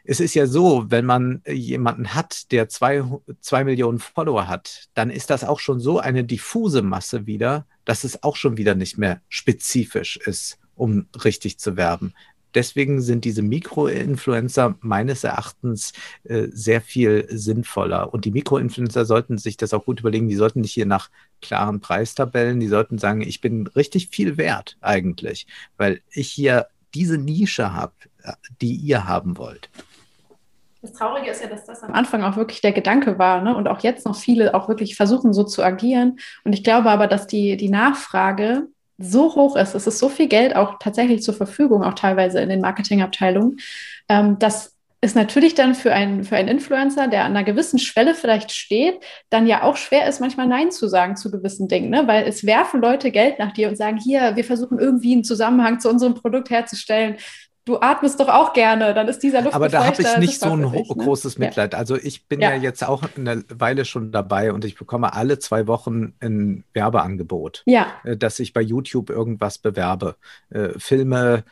es 0.05 0.21
ist 0.21 0.35
ja 0.35 0.47
so, 0.47 0.91
wenn 0.91 1.07
man 1.07 1.43
jemanden 1.47 2.15
hat, 2.15 2.51
der 2.53 2.69
zwei, 2.69 3.03
zwei 3.41 3.65
Millionen 3.65 3.99
Follower 3.99 4.49
hat, 4.49 4.89
dann 4.95 5.11
ist 5.11 5.31
das 5.31 5.45
auch 5.45 5.61
schon 5.61 5.81
so 5.81 5.99
eine 5.99 6.25
diffuse 6.25 6.83
Masse 6.83 7.27
wieder, 7.27 7.67
dass 7.85 8.05
es 8.05 8.23
auch 8.23 8.37
schon 8.37 8.57
wieder 8.57 8.75
nicht 8.75 8.99
mehr 8.99 9.21
spezifisch 9.29 10.17
ist, 10.17 10.59
um 10.75 11.07
richtig 11.25 11.59
zu 11.59 11.77
werben. 11.77 12.15
Deswegen 12.55 13.01
sind 13.01 13.25
diese 13.25 13.43
Mikroinfluencer 13.43 14.77
meines 14.81 15.23
Erachtens 15.23 15.93
äh, 16.25 16.49
sehr 16.51 16.81
viel 16.81 17.27
sinnvoller. 17.31 18.13
Und 18.13 18.25
die 18.25 18.33
Mikroinfluencer 18.33 19.05
sollten 19.05 19.39
sich 19.39 19.57
das 19.57 19.73
auch 19.73 19.85
gut 19.85 20.01
überlegen. 20.01 20.29
Die 20.29 20.35
sollten 20.35 20.63
nicht 20.63 20.73
hier 20.73 20.87
nach 20.87 21.11
klaren 21.41 21.81
Preistabellen, 21.81 22.59
die 22.59 22.69
sollten 22.69 22.99
sagen, 22.99 23.21
ich 23.21 23.41
bin 23.41 23.69
richtig 23.69 24.09
viel 24.09 24.37
wert 24.37 24.77
eigentlich, 24.81 25.47
weil 25.77 26.01
ich 26.11 26.29
hier 26.29 26.67
diese 26.93 27.19
Nische 27.19 27.73
habe, 27.73 27.93
die 28.61 28.75
ihr 28.75 29.07
haben 29.07 29.39
wollt. 29.39 29.71
Das 30.83 30.93
Traurige 30.93 31.31
ist 31.31 31.43
ja, 31.43 31.49
dass 31.49 31.67
das 31.67 31.83
am 31.83 31.93
Anfang 31.93 32.23
auch 32.23 32.37
wirklich 32.37 32.63
der 32.63 32.73
Gedanke 32.73 33.19
war 33.19 33.43
ne? 33.43 33.55
und 33.55 33.69
auch 33.69 33.81
jetzt 33.81 34.07
noch 34.07 34.17
viele 34.17 34.55
auch 34.55 34.69
wirklich 34.69 34.97
versuchen, 34.97 35.35
so 35.35 35.45
zu 35.45 35.63
agieren. 35.63 36.19
Und 36.45 36.55
ich 36.55 36.65
glaube 36.65 36.91
aber, 36.91 37.07
dass 37.07 37.27
die, 37.27 37.57
die 37.59 37.69
Nachfrage 37.69 38.69
so 38.97 39.35
hoch 39.35 39.57
ist, 39.57 39.75
es 39.75 39.87
ist 39.87 39.99
so 39.99 40.09
viel 40.09 40.29
Geld 40.29 40.57
auch 40.57 40.79
tatsächlich 40.79 41.23
zur 41.23 41.35
Verfügung, 41.35 41.85
auch 41.85 41.95
teilweise 41.95 42.41
in 42.41 42.49
den 42.49 42.61
Marketingabteilungen, 42.61 43.59
ähm, 44.09 44.39
dass 44.39 44.77
es 45.03 45.15
natürlich 45.15 45.55
dann 45.55 45.75
für 45.75 45.93
einen, 45.93 46.25
für 46.25 46.37
einen 46.37 46.49
Influencer, 46.49 47.09
der 47.09 47.25
an 47.25 47.35
einer 47.35 47.45
gewissen 47.45 47.79
Schwelle 47.79 48.15
vielleicht 48.15 48.53
steht, 48.53 49.03
dann 49.31 49.47
ja 49.47 49.63
auch 49.63 49.77
schwer 49.77 50.07
ist, 50.07 50.21
manchmal 50.21 50.47
Nein 50.47 50.71
zu 50.71 50.89
sagen 50.89 51.17
zu 51.17 51.31
gewissen 51.31 51.69
Dingen, 51.69 51.89
ne? 51.89 52.07
weil 52.07 52.27
es 52.27 52.45
werfen 52.45 52.83
Leute 52.83 53.11
Geld 53.11 53.39
nach 53.39 53.53
dir 53.53 53.69
und 53.69 53.77
sagen, 53.77 53.97
hier, 53.97 54.37
wir 54.37 54.45
versuchen 54.45 54.79
irgendwie 54.79 55.15
einen 55.15 55.25
Zusammenhang 55.25 55.81
zu 55.81 55.89
unserem 55.89 56.15
Produkt 56.15 56.51
herzustellen 56.51 57.17
du 57.65 57.79
atmest 57.81 58.19
doch 58.21 58.29
auch 58.29 58.53
gerne, 58.53 58.95
dann 58.95 59.09
ist 59.09 59.23
dieser 59.23 59.43
Luft. 59.43 59.55
Aber 59.55 59.69
da 59.69 59.85
habe 59.85 60.01
ich 60.01 60.17
nicht 60.19 60.41
so 60.41 60.51
ein 60.51 60.73
dich, 60.73 60.89
ne? 60.89 61.05
großes 61.05 61.39
Mitleid. 61.39 61.75
Also 61.75 61.97
ich 61.97 62.27
bin 62.27 62.41
ja. 62.41 62.51
ja. 62.51 62.57
jetzt 62.57 62.83
auch 62.83 63.03
eine 63.17 63.45
Weile 63.49 63.85
schon 63.85 64.13
dabei 64.13 64.53
und 64.53 64.65
ich 64.65 64.77
bekomme 64.77 65.13
alle 65.15 65.39
zwei 65.39 65.67
Wochen 65.67 66.15
ein 66.21 66.65
Werbeangebot, 66.73 67.63
ja. 67.67 67.87
Äh, 68.05 68.17
dass 68.17 68.39
ich 68.39 68.53
bei 68.53 68.63
YouTube 68.63 69.11
irgendwas 69.11 69.59
bewerbe. 69.59 70.17
Äh, 70.51 70.71
Filme, 70.79 71.45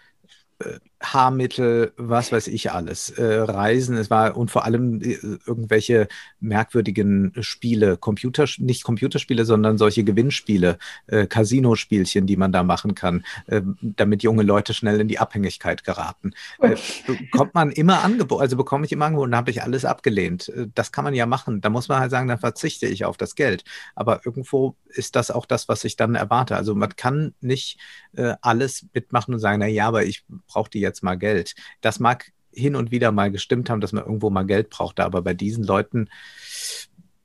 äh, 0.60 0.78
Haarmittel, 1.00 1.92
was 1.96 2.32
weiß 2.32 2.48
ich 2.48 2.72
alles, 2.72 3.10
äh, 3.10 3.22
Reisen, 3.24 3.96
es 3.96 4.10
war 4.10 4.36
und 4.36 4.50
vor 4.50 4.64
allem 4.64 5.00
äh, 5.00 5.16
irgendwelche 5.46 6.08
merkwürdigen 6.40 7.32
Spiele, 7.40 7.96
Computer, 7.96 8.46
nicht 8.58 8.82
Computerspiele, 8.82 9.44
sondern 9.44 9.78
solche 9.78 10.02
Gewinnspiele, 10.02 10.78
äh, 11.06 11.26
Casino-Spielchen, 11.26 12.26
die 12.26 12.36
man 12.36 12.50
da 12.50 12.64
machen 12.64 12.96
kann, 12.96 13.24
äh, 13.46 13.62
damit 13.80 14.24
junge 14.24 14.42
Leute 14.42 14.74
schnell 14.74 15.00
in 15.00 15.08
die 15.08 15.20
Abhängigkeit 15.20 15.84
geraten. 15.84 16.32
Äh, 16.58 16.76
bekommt 17.06 17.54
man 17.54 17.70
immer 17.70 18.02
Angebot, 18.02 18.40
also 18.40 18.56
bekomme 18.56 18.84
ich 18.84 18.92
immer 18.92 19.06
Angebot 19.06 19.28
und 19.28 19.36
habe 19.36 19.50
ich 19.52 19.62
alles 19.62 19.84
abgelehnt. 19.84 20.48
Äh, 20.48 20.66
das 20.74 20.90
kann 20.90 21.04
man 21.04 21.14
ja 21.14 21.26
machen. 21.26 21.60
Da 21.60 21.70
muss 21.70 21.88
man 21.88 22.00
halt 22.00 22.10
sagen, 22.10 22.26
dann 22.26 22.38
verzichte 22.38 22.86
ich 22.86 23.04
auf 23.04 23.16
das 23.16 23.36
Geld. 23.36 23.62
Aber 23.94 24.22
irgendwo 24.24 24.74
ist 24.88 25.14
das 25.14 25.30
auch 25.30 25.46
das, 25.46 25.68
was 25.68 25.84
ich 25.84 25.96
dann 25.96 26.16
erwarte. 26.16 26.56
Also 26.56 26.74
man 26.74 26.96
kann 26.96 27.34
nicht 27.40 27.78
äh, 28.16 28.34
alles 28.40 28.86
mitmachen 28.92 29.34
und 29.34 29.40
sagen, 29.40 29.60
na 29.60 29.66
ja, 29.66 29.86
aber 29.86 30.04
ich 30.04 30.24
brauche 30.48 30.70
die 30.70 30.87
jetzt 30.88 31.02
mal 31.02 31.16
Geld. 31.16 31.54
Das 31.80 32.00
mag 32.00 32.32
hin 32.52 32.76
und 32.76 32.90
wieder 32.90 33.12
mal 33.12 33.30
gestimmt 33.30 33.70
haben, 33.70 33.80
dass 33.80 33.92
man 33.92 34.04
irgendwo 34.04 34.30
mal 34.30 34.46
Geld 34.46 34.70
brauchte, 34.70 35.04
aber 35.04 35.22
bei 35.22 35.34
diesen 35.34 35.64
Leuten, 35.64 36.08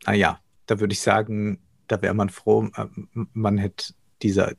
naja, 0.06 0.40
da 0.68 0.80
würde 0.80 0.94
ich 0.94 1.02
sagen, 1.02 1.60
da 1.88 2.02
wäre 2.02 2.14
man 2.14 2.30
froh, 2.30 2.69
äh, 2.76 2.85
man 3.34 3.57
hätte 3.57 3.94
dieser, 4.22 4.53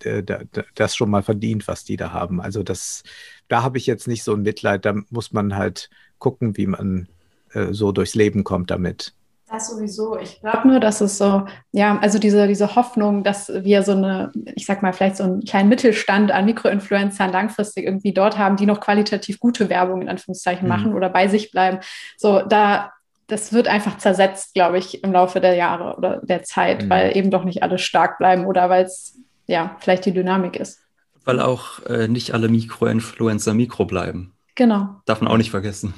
das 0.74 0.94
schon 0.94 1.10
mal 1.10 1.22
verdient, 1.22 1.66
was 1.68 1.84
die 1.84 1.96
da 1.96 2.12
haben. 2.12 2.40
Also 2.40 2.62
das, 2.62 3.02
da 3.48 3.62
habe 3.62 3.78
ich 3.78 3.86
jetzt 3.86 4.06
nicht 4.06 4.22
so 4.22 4.34
ein 4.34 4.42
Mitleid, 4.42 4.84
da 4.84 4.94
muss 5.08 5.32
man 5.32 5.56
halt 5.56 5.88
gucken, 6.18 6.56
wie 6.58 6.66
man 6.66 7.08
äh, 7.52 7.72
so 7.72 7.90
durchs 7.90 8.14
Leben 8.14 8.44
kommt 8.44 8.70
damit. 8.70 9.14
Das 9.54 9.68
sowieso. 9.68 10.18
Ich 10.18 10.40
glaube 10.40 10.66
nur, 10.66 10.80
dass 10.80 11.00
es 11.00 11.16
so, 11.16 11.46
ja, 11.70 11.96
also 12.00 12.18
diese, 12.18 12.48
diese 12.48 12.74
Hoffnung, 12.74 13.22
dass 13.22 13.52
wir 13.54 13.84
so 13.84 13.92
eine, 13.92 14.32
ich 14.56 14.66
sag 14.66 14.82
mal, 14.82 14.92
vielleicht 14.92 15.16
so 15.16 15.22
einen 15.22 15.44
kleinen 15.44 15.68
Mittelstand 15.68 16.32
an 16.32 16.44
Mikroinfluencern 16.44 17.30
langfristig 17.30 17.84
irgendwie 17.84 18.12
dort 18.12 18.36
haben, 18.36 18.56
die 18.56 18.66
noch 18.66 18.80
qualitativ 18.80 19.38
gute 19.38 19.68
Werbung 19.68 20.02
in 20.02 20.08
Anführungszeichen 20.08 20.64
mhm. 20.64 20.68
machen 20.68 20.94
oder 20.94 21.08
bei 21.08 21.28
sich 21.28 21.52
bleiben. 21.52 21.78
So, 22.16 22.42
da, 22.42 22.90
das 23.28 23.52
wird 23.52 23.68
einfach 23.68 23.98
zersetzt, 23.98 24.54
glaube 24.54 24.78
ich, 24.78 25.04
im 25.04 25.12
Laufe 25.12 25.40
der 25.40 25.54
Jahre 25.54 25.96
oder 25.96 26.20
der 26.24 26.42
Zeit, 26.42 26.82
mhm. 26.82 26.90
weil 26.90 27.16
eben 27.16 27.30
doch 27.30 27.44
nicht 27.44 27.62
alle 27.62 27.78
stark 27.78 28.18
bleiben 28.18 28.46
oder 28.46 28.68
weil 28.70 28.84
es, 28.84 29.20
ja, 29.46 29.76
vielleicht 29.78 30.04
die 30.04 30.12
Dynamik 30.12 30.56
ist. 30.56 30.80
Weil 31.24 31.38
auch 31.38 31.78
äh, 31.86 32.08
nicht 32.08 32.34
alle 32.34 32.48
Mikroinfluencer 32.48 33.54
Mikro 33.54 33.84
bleiben. 33.84 34.34
Genau. 34.56 34.96
Darf 35.06 35.20
man 35.20 35.30
auch 35.30 35.36
nicht 35.36 35.52
vergessen. 35.52 35.94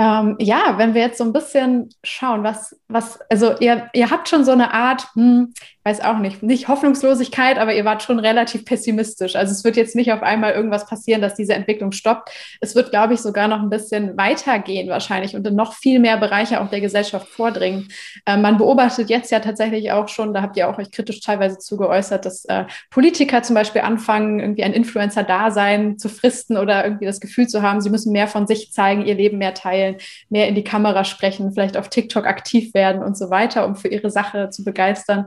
Ähm, 0.00 0.36
ja, 0.38 0.78
wenn 0.78 0.94
wir 0.94 1.02
jetzt 1.02 1.18
so 1.18 1.24
ein 1.24 1.34
bisschen 1.34 1.90
schauen, 2.02 2.42
was, 2.42 2.74
was, 2.88 3.20
also 3.30 3.58
ihr, 3.58 3.90
ihr 3.92 4.10
habt 4.10 4.30
schon 4.30 4.46
so 4.46 4.52
eine 4.52 4.72
Art, 4.72 5.06
hm, 5.12 5.52
weiß 5.90 6.00
auch 6.02 6.18
nicht, 6.18 6.42
nicht 6.42 6.68
Hoffnungslosigkeit, 6.68 7.58
aber 7.58 7.74
ihr 7.74 7.84
wart 7.84 8.02
schon 8.02 8.20
relativ 8.20 8.64
pessimistisch. 8.64 9.34
Also 9.34 9.52
es 9.52 9.64
wird 9.64 9.76
jetzt 9.76 9.96
nicht 9.96 10.12
auf 10.12 10.22
einmal 10.22 10.52
irgendwas 10.52 10.86
passieren, 10.86 11.20
dass 11.20 11.34
diese 11.34 11.54
Entwicklung 11.54 11.90
stoppt. 11.90 12.30
Es 12.60 12.76
wird, 12.76 12.90
glaube 12.90 13.14
ich, 13.14 13.20
sogar 13.20 13.48
noch 13.48 13.60
ein 13.60 13.70
bisschen 13.70 14.16
weitergehen 14.16 14.88
wahrscheinlich 14.88 15.34
und 15.34 15.46
in 15.46 15.56
noch 15.56 15.74
viel 15.74 15.98
mehr 15.98 16.16
Bereiche 16.16 16.60
auch 16.60 16.70
der 16.70 16.80
Gesellschaft 16.80 17.28
vordringen. 17.28 17.88
Äh, 18.24 18.36
man 18.36 18.56
beobachtet 18.56 19.10
jetzt 19.10 19.32
ja 19.32 19.40
tatsächlich 19.40 19.90
auch 19.90 20.08
schon, 20.08 20.32
da 20.32 20.42
habt 20.42 20.56
ihr 20.56 20.68
auch 20.68 20.78
euch 20.78 20.92
kritisch 20.92 21.20
teilweise 21.20 21.58
zugeäußert, 21.58 22.24
dass 22.24 22.44
äh, 22.44 22.64
Politiker 22.90 23.42
zum 23.42 23.54
Beispiel 23.54 23.82
anfangen, 23.82 24.38
irgendwie 24.38 24.62
ein 24.62 24.72
Influencer-Dasein 24.72 25.98
zu 25.98 26.08
fristen 26.08 26.56
oder 26.56 26.84
irgendwie 26.84 27.06
das 27.06 27.20
Gefühl 27.20 27.48
zu 27.48 27.62
haben, 27.62 27.80
sie 27.80 27.90
müssen 27.90 28.12
mehr 28.12 28.28
von 28.28 28.46
sich 28.46 28.72
zeigen, 28.72 29.04
ihr 29.04 29.14
Leben 29.16 29.38
mehr 29.38 29.54
teilen 29.54 29.96
mehr 30.28 30.48
in 30.48 30.54
die 30.54 30.64
Kamera 30.64 31.04
sprechen, 31.04 31.52
vielleicht 31.52 31.76
auf 31.76 31.88
TikTok 31.88 32.26
aktiv 32.26 32.72
werden 32.74 33.02
und 33.02 33.18
so 33.18 33.30
weiter, 33.30 33.66
um 33.66 33.76
für 33.76 33.88
ihre 33.88 34.10
Sache 34.10 34.50
zu 34.50 34.64
begeistern. 34.64 35.26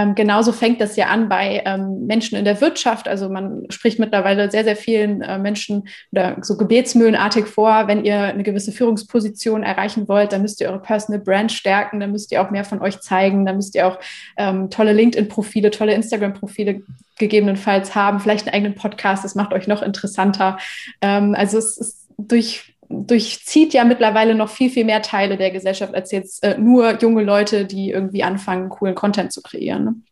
Ähm, 0.00 0.14
genauso 0.14 0.52
fängt 0.52 0.80
das 0.80 0.96
ja 0.96 1.06
an 1.06 1.28
bei 1.28 1.62
ähm, 1.64 2.06
Menschen 2.06 2.38
in 2.38 2.44
der 2.44 2.60
Wirtschaft. 2.60 3.08
Also 3.08 3.28
man 3.28 3.66
spricht 3.70 3.98
mittlerweile 3.98 4.50
sehr, 4.50 4.64
sehr 4.64 4.76
vielen 4.76 5.22
äh, 5.22 5.38
Menschen 5.38 5.88
oder 6.12 6.36
so 6.40 6.56
gebetsmühlenartig 6.56 7.46
vor, 7.46 7.86
wenn 7.86 8.04
ihr 8.04 8.18
eine 8.18 8.42
gewisse 8.42 8.72
Führungsposition 8.72 9.62
erreichen 9.62 10.08
wollt, 10.08 10.32
dann 10.32 10.42
müsst 10.42 10.60
ihr 10.60 10.68
eure 10.68 10.80
Personal 10.80 11.20
Brand 11.20 11.52
stärken, 11.52 12.00
dann 12.00 12.12
müsst 12.12 12.32
ihr 12.32 12.40
auch 12.42 12.50
mehr 12.50 12.64
von 12.64 12.80
euch 12.80 13.00
zeigen, 13.00 13.44
dann 13.44 13.56
müsst 13.56 13.74
ihr 13.74 13.86
auch 13.86 13.98
ähm, 14.36 14.70
tolle 14.70 14.92
LinkedIn-Profile, 14.92 15.70
tolle 15.70 15.94
Instagram-Profile 15.94 16.82
gegebenenfalls 17.18 17.94
haben, 17.94 18.20
vielleicht 18.20 18.46
einen 18.46 18.54
eigenen 18.54 18.74
Podcast, 18.74 19.24
das 19.24 19.34
macht 19.34 19.52
euch 19.52 19.66
noch 19.66 19.82
interessanter. 19.82 20.58
Ähm, 21.02 21.34
also 21.36 21.58
es 21.58 21.76
ist 21.76 22.08
durch 22.16 22.74
durchzieht 22.90 23.72
ja 23.72 23.84
mittlerweile 23.84 24.34
noch 24.34 24.50
viel, 24.50 24.68
viel 24.68 24.84
mehr 24.84 25.00
Teile 25.00 25.36
der 25.36 25.52
Gesellschaft 25.52 25.94
als 25.94 26.10
jetzt 26.10 26.42
äh, 26.42 26.58
nur 26.58 26.98
junge 26.98 27.22
Leute, 27.22 27.64
die 27.64 27.90
irgendwie 27.90 28.24
anfangen, 28.24 28.68
coolen 28.68 28.96
Content 28.96 29.32
zu 29.32 29.42
kreieren. 29.42 30.04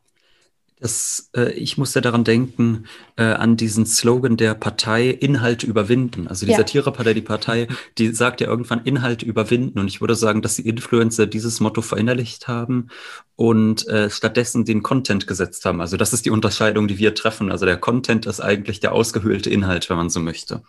Das, 0.80 1.30
äh, 1.34 1.52
ich 1.52 1.78
musste 1.78 2.00
daran 2.00 2.24
denken, 2.24 2.84
äh, 3.16 3.24
an 3.24 3.56
diesen 3.56 3.86
Slogan 3.86 4.36
der 4.36 4.54
Partei 4.54 5.08
Inhalt 5.08 5.62
überwinden. 5.62 6.28
Also 6.28 6.46
die 6.46 6.52
ja. 6.52 6.58
Satirepartei, 6.58 7.14
die 7.14 7.22
Partei, 7.22 7.68
die 7.98 8.12
sagt 8.14 8.40
ja 8.40 8.46
irgendwann 8.46 8.84
Inhalt 8.84 9.22
überwinden. 9.22 9.78
Und 9.78 9.88
ich 9.88 10.00
würde 10.00 10.14
sagen, 10.14 10.42
dass 10.42 10.56
die 10.56 10.68
Influencer 10.68 11.26
dieses 11.26 11.60
Motto 11.60 11.82
verinnerlicht 11.82 12.48
haben 12.48 12.88
und 13.36 13.86
äh, 13.88 14.10
stattdessen 14.10 14.64
den 14.64 14.82
Content 14.82 15.26
gesetzt 15.26 15.64
haben. 15.64 15.80
Also 15.80 15.96
das 15.96 16.12
ist 16.12 16.24
die 16.26 16.30
Unterscheidung, 16.30 16.88
die 16.88 16.98
wir 16.98 17.14
treffen. 17.14 17.50
Also 17.50 17.66
der 17.66 17.76
Content 17.76 18.26
ist 18.26 18.40
eigentlich 18.40 18.80
der 18.80 18.92
ausgehöhlte 18.92 19.50
Inhalt, 19.50 19.90
wenn 19.90 19.96
man 19.96 20.10
so 20.10 20.20
möchte. 20.20 20.62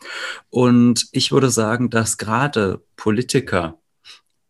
Und 0.49 1.07
ich 1.11 1.31
würde 1.31 1.49
sagen, 1.49 1.90
dass 1.90 2.18
gerade 2.18 2.81
Politiker 2.95 3.80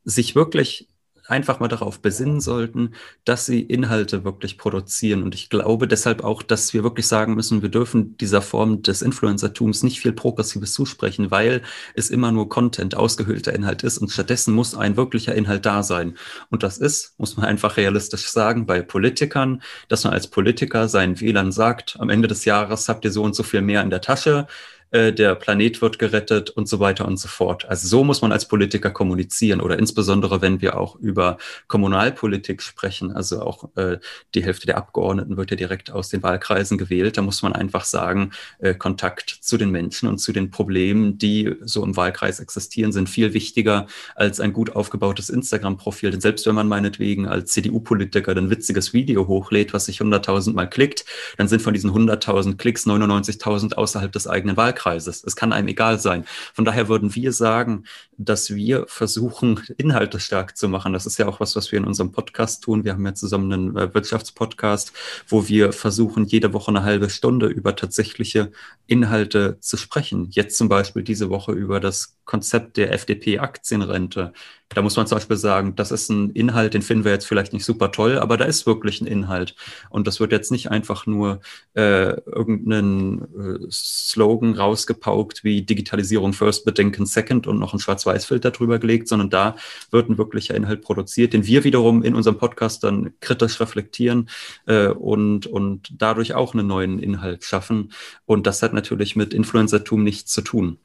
sich 0.03 0.35
wirklich 0.35 0.87
einfach 1.29 1.59
mal 1.59 1.67
darauf 1.67 2.01
besinnen 2.01 2.41
sollten, 2.41 2.93
dass 3.25 3.45
sie 3.45 3.61
Inhalte 3.61 4.23
wirklich 4.23 4.57
produzieren. 4.57 5.23
Und 5.23 5.35
ich 5.35 5.49
glaube 5.49 5.87
deshalb 5.87 6.23
auch, 6.23 6.41
dass 6.41 6.73
wir 6.73 6.83
wirklich 6.83 7.07
sagen 7.07 7.35
müssen, 7.35 7.61
wir 7.61 7.69
dürfen 7.69 8.17
dieser 8.17 8.41
Form 8.41 8.81
des 8.81 9.01
Influencertums 9.01 9.83
nicht 9.83 9.99
viel 9.99 10.13
Progressives 10.13 10.73
zusprechen, 10.73 11.31
weil 11.31 11.61
es 11.95 12.09
immer 12.09 12.31
nur 12.31 12.49
Content, 12.49 12.95
ausgehöhlter 12.95 13.53
Inhalt 13.53 13.83
ist. 13.83 13.97
Und 13.97 14.11
stattdessen 14.11 14.53
muss 14.53 14.75
ein 14.75 14.97
wirklicher 14.97 15.35
Inhalt 15.35 15.65
da 15.65 15.83
sein. 15.83 16.15
Und 16.49 16.63
das 16.63 16.77
ist, 16.77 17.13
muss 17.17 17.37
man 17.37 17.45
einfach 17.45 17.77
realistisch 17.77 18.29
sagen, 18.29 18.65
bei 18.65 18.81
Politikern, 18.81 19.61
dass 19.87 20.03
man 20.03 20.13
als 20.13 20.27
Politiker 20.27 20.87
seinen 20.87 21.19
Wählern 21.19 21.51
sagt, 21.51 21.97
am 21.99 22.09
Ende 22.09 22.27
des 22.27 22.45
Jahres 22.45 22.89
habt 22.89 23.05
ihr 23.05 23.11
so 23.11 23.23
und 23.23 23.35
so 23.35 23.43
viel 23.43 23.61
mehr 23.61 23.81
in 23.81 23.89
der 23.89 24.01
Tasche 24.01 24.47
äh, 24.91 25.13
der 25.13 25.35
Planet 25.35 25.81
wird 25.81 25.99
gerettet 25.99 26.49
und 26.49 26.67
so 26.67 26.79
weiter 26.79 27.07
und 27.07 27.17
so 27.17 27.27
fort. 27.27 27.65
Also 27.65 27.87
so 27.87 28.03
muss 28.03 28.21
man 28.21 28.31
als 28.31 28.47
Politiker 28.47 28.89
kommunizieren 28.89 29.61
oder 29.61 29.77
insbesondere, 29.77 30.41
wenn 30.41 30.61
wir 30.61 30.79
auch 30.79 30.95
über 30.95 31.37
Kommunalpolitik 31.67 32.61
sprechen, 32.61 33.11
also 33.11 33.41
auch 33.41 33.69
äh, 33.75 33.99
die 34.33 34.43
Hälfte 34.43 34.65
der 34.65 34.77
Abgeordneten 34.77 35.37
wird 35.37 35.51
ja 35.51 35.57
direkt 35.57 35.91
aus 35.91 36.09
den 36.09 36.23
Wahlkreisen 36.23 36.77
gewählt, 36.77 37.17
da 37.17 37.21
muss 37.21 37.43
man 37.43 37.53
einfach 37.53 37.83
sagen, 37.85 38.31
äh, 38.59 38.73
Kontakt 38.73 39.29
zu 39.29 39.57
den 39.57 39.69
Menschen 39.69 40.09
und 40.09 40.17
zu 40.17 40.31
den 40.31 40.49
Problemen, 40.49 41.17
die 41.19 41.55
so 41.61 41.83
im 41.83 41.95
Wahlkreis 41.95 42.39
existieren, 42.39 42.91
sind 42.91 43.09
viel 43.09 43.33
wichtiger 43.33 43.85
als 44.15 44.39
ein 44.39 44.53
gut 44.53 44.75
aufgebautes 44.75 45.29
Instagram-Profil. 45.29 46.11
Denn 46.11 46.21
selbst 46.21 46.47
wenn 46.47 46.55
man 46.55 46.67
meinetwegen 46.67 47.27
als 47.27 47.51
CDU-Politiker 47.51 48.35
ein 48.35 48.49
witziges 48.49 48.93
Video 48.93 49.27
hochlädt, 49.27 49.73
was 49.73 49.85
sich 49.85 50.01
100.000 50.01 50.53
Mal 50.53 50.67
klickt, 50.67 51.05
dann 51.37 51.47
sind 51.47 51.61
von 51.61 51.73
diesen 51.73 51.91
100.000 51.91 52.57
Klicks 52.57 52.87
99.000 52.87 53.73
außerhalb 53.75 54.11
des 54.11 54.27
eigenen 54.27 54.57
Wahlkreises 54.57 54.78
Wahlkreises. 54.79 55.23
Es 55.23 55.35
kann 55.35 55.53
einem 55.53 55.67
egal 55.67 55.99
sein. 55.99 56.25
Von 56.53 56.65
daher 56.65 56.87
würden 56.87 57.13
wir 57.15 57.33
sagen, 57.33 57.83
dass 58.17 58.53
wir 58.53 58.85
versuchen, 58.87 59.61
Inhalte 59.77 60.19
stark 60.19 60.57
zu 60.57 60.69
machen. 60.69 60.93
Das 60.93 61.05
ist 61.05 61.17
ja 61.17 61.27
auch 61.27 61.39
was, 61.39 61.55
was 61.55 61.71
wir 61.71 61.79
in 61.79 61.85
unserem 61.85 62.11
Podcast 62.11 62.63
tun. 62.63 62.83
Wir 62.83 62.93
haben 62.93 63.05
ja 63.05 63.13
zusammen 63.13 63.51
einen 63.51 63.77
äh, 63.77 63.93
Wirtschaftspodcast, 63.93 64.93
wo 65.27 65.47
wir 65.47 65.71
versuchen, 65.73 66.25
jede 66.25 66.53
Woche 66.53 66.69
eine 66.69 66.83
halbe 66.83 67.09
Stunde 67.09 67.47
über 67.47 67.75
tatsächliche 67.75 68.51
Inhalte 68.87 69.57
zu 69.59 69.77
sprechen. 69.77 70.27
Jetzt 70.31 70.57
zum 70.57 70.69
Beispiel 70.69 71.03
diese 71.03 71.29
Woche 71.29 71.51
über 71.51 71.79
das 71.79 72.17
Konzept 72.25 72.77
der 72.77 72.93
FDP-Aktienrente. 72.93 74.33
Da 74.69 74.83
muss 74.83 74.95
man 74.95 75.07
zum 75.07 75.17
Beispiel 75.17 75.37
sagen, 75.37 75.75
das 75.75 75.91
ist 75.91 76.09
ein 76.09 76.29
Inhalt, 76.31 76.75
den 76.75 76.83
finden 76.83 77.03
wir 77.03 77.11
jetzt 77.11 77.25
vielleicht 77.25 77.53
nicht 77.53 77.65
super 77.65 77.91
toll, 77.91 78.19
aber 78.19 78.37
da 78.37 78.45
ist 78.45 78.67
wirklich 78.67 79.01
ein 79.01 79.07
Inhalt. 79.07 79.55
Und 79.89 80.05
das 80.05 80.19
wird 80.19 80.31
jetzt 80.31 80.51
nicht 80.51 80.69
einfach 80.69 81.07
nur 81.07 81.41
äh, 81.73 82.11
irgendeinen 82.27 83.23
äh, 83.65 83.67
Slogan 83.71 84.53
rausgepaukt 84.53 85.43
wie 85.43 85.63
Digitalisierung 85.63 86.33
first, 86.33 86.65
Bedenken 86.65 87.07
second 87.07 87.47
und 87.47 87.57
noch 87.57 87.73
ein 87.73 87.79
Schwarz-Weiß-Filter 87.79 88.51
drüber 88.51 88.77
gelegt, 88.77 89.07
sondern 89.07 89.31
da 89.31 89.55
wird 89.89 90.07
ein 90.07 90.19
wirklicher 90.19 90.53
Inhalt 90.53 90.83
produziert, 90.83 91.33
den 91.33 91.47
wir 91.47 91.63
wiederum 91.63 92.03
in 92.03 92.13
unserem 92.13 92.37
Podcast 92.37 92.83
dann 92.83 93.13
kritisch 93.21 93.59
reflektieren 93.59 94.29
äh, 94.67 94.89
und, 94.89 95.47
und 95.47 95.89
dadurch 95.97 96.35
auch 96.35 96.53
einen 96.53 96.67
neuen 96.67 96.99
Inhalt 96.99 97.43
schaffen. 97.43 97.91
Und 98.25 98.45
das 98.45 98.61
hat 98.61 98.73
natürlich 98.73 99.15
mit 99.15 99.33
Influencertum 99.33 100.03
nichts 100.03 100.31
zu 100.31 100.41
tun. 100.41 100.77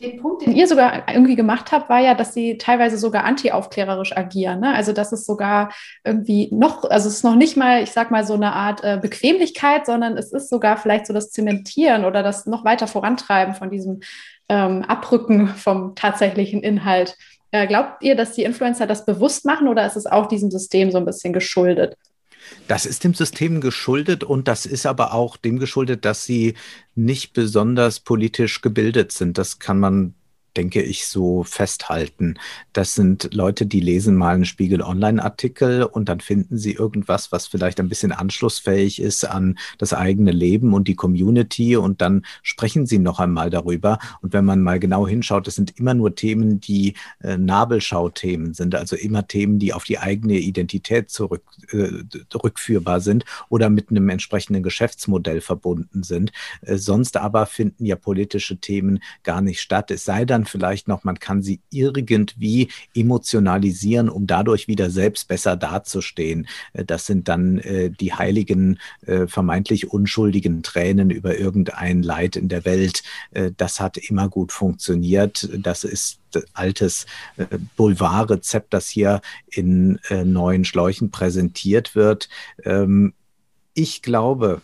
Den 0.00 0.20
Punkt, 0.22 0.46
den 0.46 0.54
ihr 0.54 0.68
sogar 0.68 1.08
irgendwie 1.12 1.34
gemacht 1.34 1.72
habt, 1.72 1.88
war 1.88 1.98
ja, 1.98 2.14
dass 2.14 2.32
sie 2.32 2.56
teilweise 2.56 2.96
sogar 2.96 3.24
anti-aufklärerisch 3.24 4.16
agieren. 4.16 4.60
Ne? 4.60 4.72
Also 4.72 4.92
dass 4.92 5.10
es 5.10 5.26
sogar 5.26 5.72
irgendwie 6.04 6.48
noch, 6.52 6.84
also 6.84 7.08
es 7.08 7.16
ist 7.16 7.24
noch 7.24 7.34
nicht 7.34 7.56
mal, 7.56 7.82
ich 7.82 7.90
sag 7.90 8.12
mal, 8.12 8.24
so 8.24 8.34
eine 8.34 8.52
Art 8.52 8.84
äh, 8.84 8.98
Bequemlichkeit, 9.02 9.86
sondern 9.86 10.16
es 10.16 10.32
ist 10.32 10.50
sogar 10.50 10.76
vielleicht 10.76 11.06
so 11.06 11.12
das 11.12 11.30
Zementieren 11.30 12.04
oder 12.04 12.22
das 12.22 12.46
noch 12.46 12.64
weiter 12.64 12.86
vorantreiben 12.86 13.54
von 13.54 13.70
diesem 13.70 14.00
ähm, 14.48 14.84
Abrücken 14.86 15.48
vom 15.48 15.96
tatsächlichen 15.96 16.62
Inhalt. 16.62 17.16
Äh, 17.50 17.66
glaubt 17.66 18.02
ihr, 18.02 18.14
dass 18.14 18.32
die 18.32 18.44
Influencer 18.44 18.86
das 18.86 19.04
bewusst 19.04 19.46
machen 19.46 19.66
oder 19.66 19.84
ist 19.84 19.96
es 19.96 20.06
auch 20.06 20.26
diesem 20.26 20.50
System 20.52 20.92
so 20.92 20.98
ein 20.98 21.06
bisschen 21.06 21.32
geschuldet? 21.32 21.96
Das 22.66 22.86
ist 22.86 23.04
dem 23.04 23.14
System 23.14 23.60
geschuldet 23.60 24.24
und 24.24 24.48
das 24.48 24.66
ist 24.66 24.86
aber 24.86 25.14
auch 25.14 25.36
dem 25.36 25.58
geschuldet, 25.58 26.04
dass 26.04 26.24
sie 26.24 26.54
nicht 26.94 27.32
besonders 27.32 28.00
politisch 28.00 28.60
gebildet 28.60 29.12
sind. 29.12 29.38
Das 29.38 29.58
kann 29.58 29.80
man 29.80 30.14
denke 30.58 30.82
ich, 30.82 31.06
so 31.06 31.44
festhalten. 31.44 32.34
Das 32.72 32.94
sind 32.94 33.32
Leute, 33.32 33.64
die 33.64 33.78
lesen 33.78 34.16
mal 34.16 34.34
einen 34.34 34.44
Spiegel 34.44 34.82
Online-Artikel 34.82 35.84
und 35.84 36.08
dann 36.08 36.18
finden 36.18 36.58
sie 36.58 36.72
irgendwas, 36.72 37.30
was 37.30 37.46
vielleicht 37.46 37.78
ein 37.78 37.88
bisschen 37.88 38.10
anschlussfähig 38.10 39.00
ist 39.00 39.24
an 39.24 39.56
das 39.78 39.92
eigene 39.92 40.32
Leben 40.32 40.74
und 40.74 40.88
die 40.88 40.96
Community 40.96 41.76
und 41.76 42.00
dann 42.00 42.26
sprechen 42.42 42.86
sie 42.86 42.98
noch 42.98 43.20
einmal 43.20 43.50
darüber. 43.50 44.00
Und 44.20 44.32
wenn 44.32 44.44
man 44.44 44.60
mal 44.60 44.80
genau 44.80 45.06
hinschaut, 45.06 45.46
es 45.46 45.54
sind 45.54 45.78
immer 45.78 45.94
nur 45.94 46.16
Themen, 46.16 46.58
die 46.58 46.94
äh, 47.20 47.38
Nabelschau-Themen 47.38 48.52
sind, 48.52 48.74
also 48.74 48.96
immer 48.96 49.28
Themen, 49.28 49.60
die 49.60 49.72
auf 49.72 49.84
die 49.84 50.00
eigene 50.00 50.38
Identität 50.38 51.08
zurück, 51.08 51.44
äh, 51.70 52.02
rückführbar 52.34 53.00
sind 53.00 53.24
oder 53.48 53.70
mit 53.70 53.90
einem 53.90 54.08
entsprechenden 54.08 54.64
Geschäftsmodell 54.64 55.40
verbunden 55.40 56.02
sind. 56.02 56.32
Äh, 56.62 56.78
sonst 56.78 57.16
aber 57.16 57.46
finden 57.46 57.84
ja 57.86 57.94
politische 57.94 58.56
Themen 58.56 58.98
gar 59.22 59.40
nicht 59.40 59.60
statt. 59.60 59.92
Es 59.92 60.04
sei 60.04 60.24
dann 60.24 60.47
vielleicht 60.48 60.88
noch, 60.88 61.04
man 61.04 61.18
kann 61.18 61.42
sie 61.42 61.60
irgendwie 61.70 62.68
emotionalisieren, 62.94 64.08
um 64.08 64.26
dadurch 64.26 64.68
wieder 64.68 64.90
selbst 64.90 65.28
besser 65.28 65.56
dazustehen. 65.56 66.48
Äh, 66.72 66.84
das 66.84 67.06
sind 67.06 67.28
dann 67.28 67.58
äh, 67.58 67.90
die 67.90 68.12
heiligen, 68.12 68.78
äh, 69.06 69.26
vermeintlich 69.26 69.90
unschuldigen 69.90 70.62
Tränen 70.62 71.10
über 71.10 71.38
irgendein 71.38 72.02
Leid 72.02 72.36
in 72.36 72.48
der 72.48 72.64
Welt. 72.64 73.02
Äh, 73.32 73.52
das 73.56 73.80
hat 73.80 73.96
immer 73.96 74.28
gut 74.28 74.52
funktioniert. 74.52 75.48
Das 75.58 75.84
ist 75.84 76.20
altes 76.52 77.06
äh, 77.36 77.46
Boulevardrezept, 77.76 78.72
das 78.74 78.88
hier 78.88 79.20
in 79.50 79.98
äh, 80.08 80.24
neuen 80.24 80.64
Schläuchen 80.64 81.10
präsentiert 81.10 81.94
wird. 81.94 82.28
Ähm, 82.64 83.14
ich 83.74 84.02
glaube, 84.02 84.60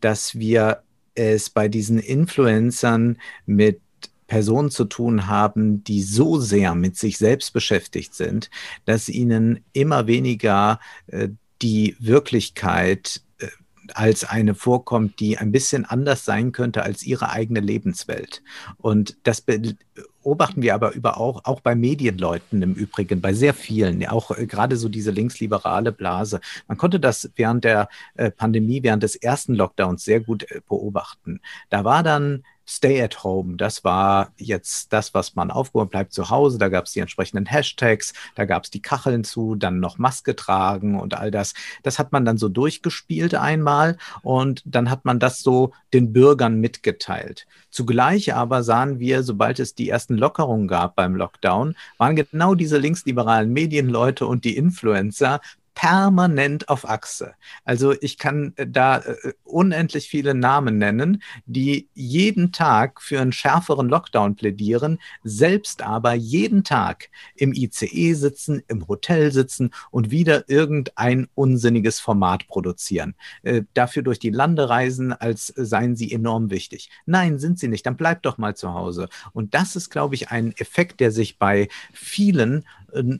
dass 0.00 0.38
wir 0.38 0.82
es 1.14 1.50
bei 1.50 1.68
diesen 1.68 1.98
Influencern 1.98 3.18
mit 3.46 3.80
Personen 4.28 4.70
zu 4.70 4.84
tun 4.84 5.26
haben, 5.26 5.82
die 5.82 6.02
so 6.02 6.38
sehr 6.38 6.76
mit 6.76 6.96
sich 6.96 7.18
selbst 7.18 7.52
beschäftigt 7.52 8.14
sind, 8.14 8.50
dass 8.84 9.08
ihnen 9.08 9.64
immer 9.72 10.06
weniger 10.06 10.78
äh, 11.08 11.30
die 11.62 11.96
Wirklichkeit 11.98 13.22
äh, 13.40 13.46
als 13.94 14.24
eine 14.24 14.54
vorkommt, 14.54 15.18
die 15.18 15.38
ein 15.38 15.50
bisschen 15.50 15.86
anders 15.86 16.26
sein 16.26 16.52
könnte 16.52 16.82
als 16.82 17.02
ihre 17.02 17.30
eigene 17.30 17.60
Lebenswelt. 17.60 18.42
Und 18.76 19.16
das 19.22 19.40
beobachten 19.40 20.60
wir 20.60 20.74
aber 20.74 20.92
über 20.92 21.18
auch, 21.18 21.46
auch 21.46 21.60
bei 21.60 21.74
Medienleuten 21.74 22.60
im 22.60 22.74
Übrigen, 22.74 23.22
bei 23.22 23.32
sehr 23.32 23.54
vielen, 23.54 24.06
auch 24.06 24.30
äh, 24.36 24.46
gerade 24.46 24.76
so 24.76 24.90
diese 24.90 25.10
linksliberale 25.10 25.90
Blase. 25.90 26.40
Man 26.68 26.76
konnte 26.76 27.00
das 27.00 27.30
während 27.34 27.64
der 27.64 27.88
Pandemie, 28.36 28.82
während 28.82 29.02
des 29.02 29.16
ersten 29.16 29.54
Lockdowns 29.54 30.04
sehr 30.04 30.20
gut 30.20 30.46
beobachten. 30.68 31.40
Da 31.70 31.84
war 31.84 32.02
dann 32.02 32.44
Stay 32.68 33.02
at 33.02 33.24
Home. 33.24 33.56
Das 33.56 33.82
war 33.82 34.32
jetzt 34.36 34.92
das, 34.92 35.14
was 35.14 35.34
man 35.34 35.50
aufgehoben 35.50 35.88
bleibt 35.88 36.12
zu 36.12 36.28
Hause. 36.28 36.58
Da 36.58 36.68
gab 36.68 36.84
es 36.84 36.92
die 36.92 37.00
entsprechenden 37.00 37.46
Hashtags, 37.46 38.12
da 38.34 38.44
gab 38.44 38.64
es 38.64 38.70
die 38.70 38.82
Kacheln 38.82 39.24
zu, 39.24 39.54
dann 39.54 39.80
noch 39.80 39.96
Maske 39.96 40.36
tragen 40.36 41.00
und 41.00 41.14
all 41.14 41.30
das. 41.30 41.54
Das 41.82 41.98
hat 41.98 42.12
man 42.12 42.26
dann 42.26 42.36
so 42.36 42.50
durchgespielt 42.50 43.34
einmal 43.34 43.96
und 44.22 44.62
dann 44.66 44.90
hat 44.90 45.06
man 45.06 45.18
das 45.18 45.40
so 45.40 45.72
den 45.94 46.12
Bürgern 46.12 46.60
mitgeteilt. 46.60 47.46
Zugleich 47.70 48.34
aber 48.34 48.62
sahen 48.62 48.98
wir, 48.98 49.22
sobald 49.22 49.60
es 49.60 49.74
die 49.74 49.88
ersten 49.88 50.18
Lockerungen 50.18 50.68
gab 50.68 50.94
beim 50.94 51.16
Lockdown, 51.16 51.74
waren 51.96 52.16
genau 52.16 52.54
diese 52.54 52.76
linksliberalen 52.76 53.50
Medienleute 53.50 54.26
und 54.26 54.44
die 54.44 54.56
Influencer 54.56 55.40
permanent 55.78 56.68
auf 56.68 56.88
Achse. 56.88 57.34
Also 57.64 57.94
ich 58.00 58.18
kann 58.18 58.52
äh, 58.56 58.66
da 58.66 58.98
äh, 58.98 59.32
unendlich 59.44 60.08
viele 60.08 60.34
Namen 60.34 60.76
nennen, 60.76 61.22
die 61.46 61.88
jeden 61.94 62.50
Tag 62.50 63.00
für 63.00 63.20
einen 63.20 63.30
schärferen 63.30 63.88
Lockdown 63.88 64.34
plädieren, 64.34 64.98
selbst 65.22 65.82
aber 65.82 66.14
jeden 66.14 66.64
Tag 66.64 67.10
im 67.36 67.52
ICE 67.52 68.14
sitzen, 68.14 68.60
im 68.66 68.88
Hotel 68.88 69.30
sitzen 69.30 69.70
und 69.92 70.10
wieder 70.10 70.48
irgendein 70.48 71.28
unsinniges 71.36 72.00
Format 72.00 72.48
produzieren. 72.48 73.14
Äh, 73.44 73.62
dafür 73.72 74.02
durch 74.02 74.18
die 74.18 74.30
Lande 74.30 74.68
reisen, 74.68 75.12
als 75.12 75.46
seien 75.46 75.94
sie 75.94 76.12
enorm 76.12 76.50
wichtig. 76.50 76.90
Nein, 77.06 77.38
sind 77.38 77.60
sie 77.60 77.68
nicht. 77.68 77.86
Dann 77.86 77.96
bleibt 77.96 78.26
doch 78.26 78.36
mal 78.36 78.56
zu 78.56 78.74
Hause. 78.74 79.08
Und 79.32 79.54
das 79.54 79.76
ist, 79.76 79.90
glaube 79.90 80.16
ich, 80.16 80.30
ein 80.30 80.52
Effekt, 80.56 80.98
der 80.98 81.12
sich 81.12 81.38
bei 81.38 81.68
vielen 81.92 82.64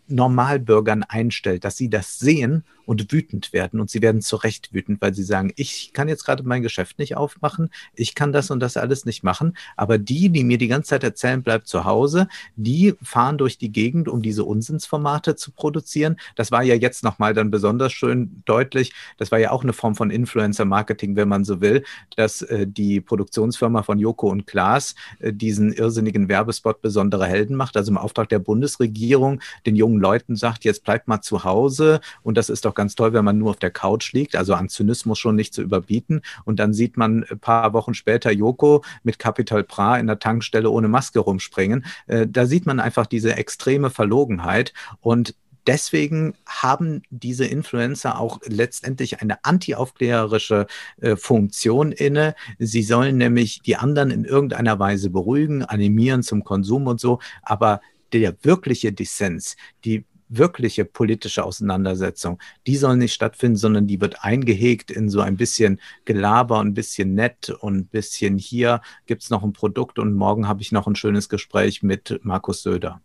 Normalbürgern 0.07 1.03
einstellt, 1.03 1.65
dass 1.65 1.77
sie 1.77 1.90
das 1.90 2.19
sehen 2.19 2.65
und 2.89 3.12
wütend 3.12 3.53
werden. 3.53 3.81
Und 3.81 3.90
sie 3.90 4.01
werden 4.01 4.23
zu 4.23 4.36
Recht 4.36 4.73
wütend, 4.73 5.03
weil 5.03 5.12
sie 5.12 5.23
sagen, 5.23 5.53
ich 5.57 5.93
kann 5.93 6.09
jetzt 6.09 6.24
gerade 6.24 6.43
mein 6.43 6.62
Geschäft 6.62 6.99
nicht 6.99 7.16
aufmachen, 7.16 7.69
ich 7.95 8.15
kann 8.15 8.32
das 8.32 8.51
und 8.51 8.61
das 8.61 8.78
alles 8.78 9.05
nicht 9.05 9.23
machen. 9.23 9.59
Aber 9.77 9.99
die, 9.99 10.31
die 10.31 10.43
mir 10.43 10.57
die 10.57 10.69
ganze 10.69 10.89
Zeit 10.89 11.05
erzählen, 11.05 11.43
bleibt 11.43 11.69
zu 11.69 11.85
Hause, 11.85 12.28
die 12.57 12.95
fahren 13.03 13.36
durch 13.36 13.59
die 13.59 13.70
Gegend, 13.70 14.09
um 14.09 14.23
diese 14.23 14.43
Unsinnsformate 14.43 15.36
zu 15.36 15.51
produzieren. 15.51 16.16
Das 16.35 16.51
war 16.51 16.62
ja 16.62 16.74
jetzt 16.74 17.05
nochmal 17.05 17.35
dann 17.35 17.51
besonders 17.51 17.93
schön 17.93 18.43
deutlich. 18.47 18.95
Das 19.19 19.31
war 19.31 19.39
ja 19.39 19.51
auch 19.51 19.65
eine 19.65 19.74
Form 19.74 19.95
von 19.95 20.11
Influencer-Marketing, 20.11 21.15
wenn 21.15 21.28
man 21.28 21.45
so 21.45 21.61
will, 21.61 21.85
dass 22.16 22.40
äh, 22.40 22.66
die 22.66 23.03
Produktionsfirma 23.03 23.82
von 23.82 23.99
Joko 23.99 24.31
und 24.31 24.47
Klaas 24.47 24.95
äh, 25.19 25.35
diesen 25.35 25.74
irrsinnigen 25.74 26.31
Werbespot 26.31 26.81
besondere 26.81 27.27
Helden 27.27 27.55
macht, 27.55 27.77
also 27.77 27.90
im 27.90 27.99
Auftrag 27.99 28.31
der 28.31 28.39
Bundesregierung 28.39 29.43
den 29.66 29.76
jungen 29.76 30.01
Leuten 30.01 30.36
sagt, 30.36 30.64
jetzt 30.64 30.85
bleibt 30.85 31.09
mal 31.09 31.20
zu 31.20 31.44
Hause 31.44 32.01
und 32.22 32.36
das 32.36 32.48
ist 32.48 32.64
doch 32.64 32.74
ganz 32.74 32.94
toll, 32.94 33.12
wenn 33.12 33.24
man 33.24 33.39
nur 33.39 33.51
auf 33.51 33.59
der 33.59 33.70
Couch 33.70 34.12
liegt, 34.12 34.36
also 34.36 34.55
an 34.55 34.68
Zynismus 34.68 35.18
schon 35.18 35.36
nicht 35.36 35.55
zu 35.55 35.62
überbieten. 35.62 36.22
Und 36.44 36.59
dann 36.59 36.72
sieht 36.72 36.97
man 36.97 37.24
ein 37.30 37.39
paar 37.39 37.72
Wochen 37.72 37.94
später 37.94 38.30
Joko 38.30 38.82
mit 39.02 39.18
Capital 39.18 39.64
Bra 39.64 39.98
in 39.98 40.06
der 40.06 40.18
Tankstelle 40.18 40.70
ohne 40.70 40.89
Maske 40.89 41.20
rumspringen. 41.20 41.85
Äh, 42.06 42.26
da 42.28 42.47
sieht 42.47 42.66
man 42.66 42.80
einfach 42.80 43.06
diese 43.06 43.36
extreme 43.36 43.90
Verlogenheit 43.90 44.72
und 45.01 45.35
deswegen 45.68 46.35
haben 46.47 47.02
diese 47.10 47.44
Influencer 47.44 48.18
auch 48.18 48.40
letztendlich 48.47 49.20
eine 49.20 49.44
antiaufklärerische 49.44 50.66
äh, 51.01 51.14
Funktion 51.14 51.93
inne. 51.93 52.35
Sie 52.59 52.82
sollen 52.82 53.18
nämlich 53.18 53.60
die 53.62 53.76
anderen 53.76 54.10
in 54.10 54.24
irgendeiner 54.24 54.78
Weise 54.78 55.10
beruhigen, 55.10 55.62
animieren 55.62 56.22
zum 56.22 56.43
Konsum 56.43 56.86
und 56.86 57.01
so, 57.01 57.20
aber 57.43 57.80
der 58.12 58.36
wirkliche 58.43 58.93
Dissens, 58.93 59.56
die 59.85 60.05
wirkliche 60.28 60.85
politische 60.85 61.44
Auseinandersetzung, 61.44 62.39
die 62.66 62.76
soll 62.76 62.97
nicht 62.97 63.14
stattfinden, 63.14 63.56
sondern 63.56 63.86
die 63.86 64.01
wird 64.01 64.22
eingehegt 64.22 64.90
in 64.90 65.09
so 65.09 65.20
ein 65.20 65.36
bisschen 65.36 65.80
Gelaber 66.05 66.59
und 66.59 66.68
ein 66.68 66.74
bisschen 66.74 67.14
nett 67.14 67.51
und 67.51 67.76
ein 67.76 67.86
bisschen 67.86 68.39
hier 68.39 68.80
gibt 69.06 69.22
es 69.22 69.30
noch 69.30 69.43
ein 69.43 69.52
Produkt 69.52 69.98
und 69.98 70.14
morgen 70.14 70.47
habe 70.47 70.62
ich 70.62 70.72
noch 70.72 70.86
ein 70.86 70.97
schönes 70.97 71.28
Gespräch 71.28 71.82
mit 71.82 72.20
Markus 72.22 72.62
Söder. 72.62 73.01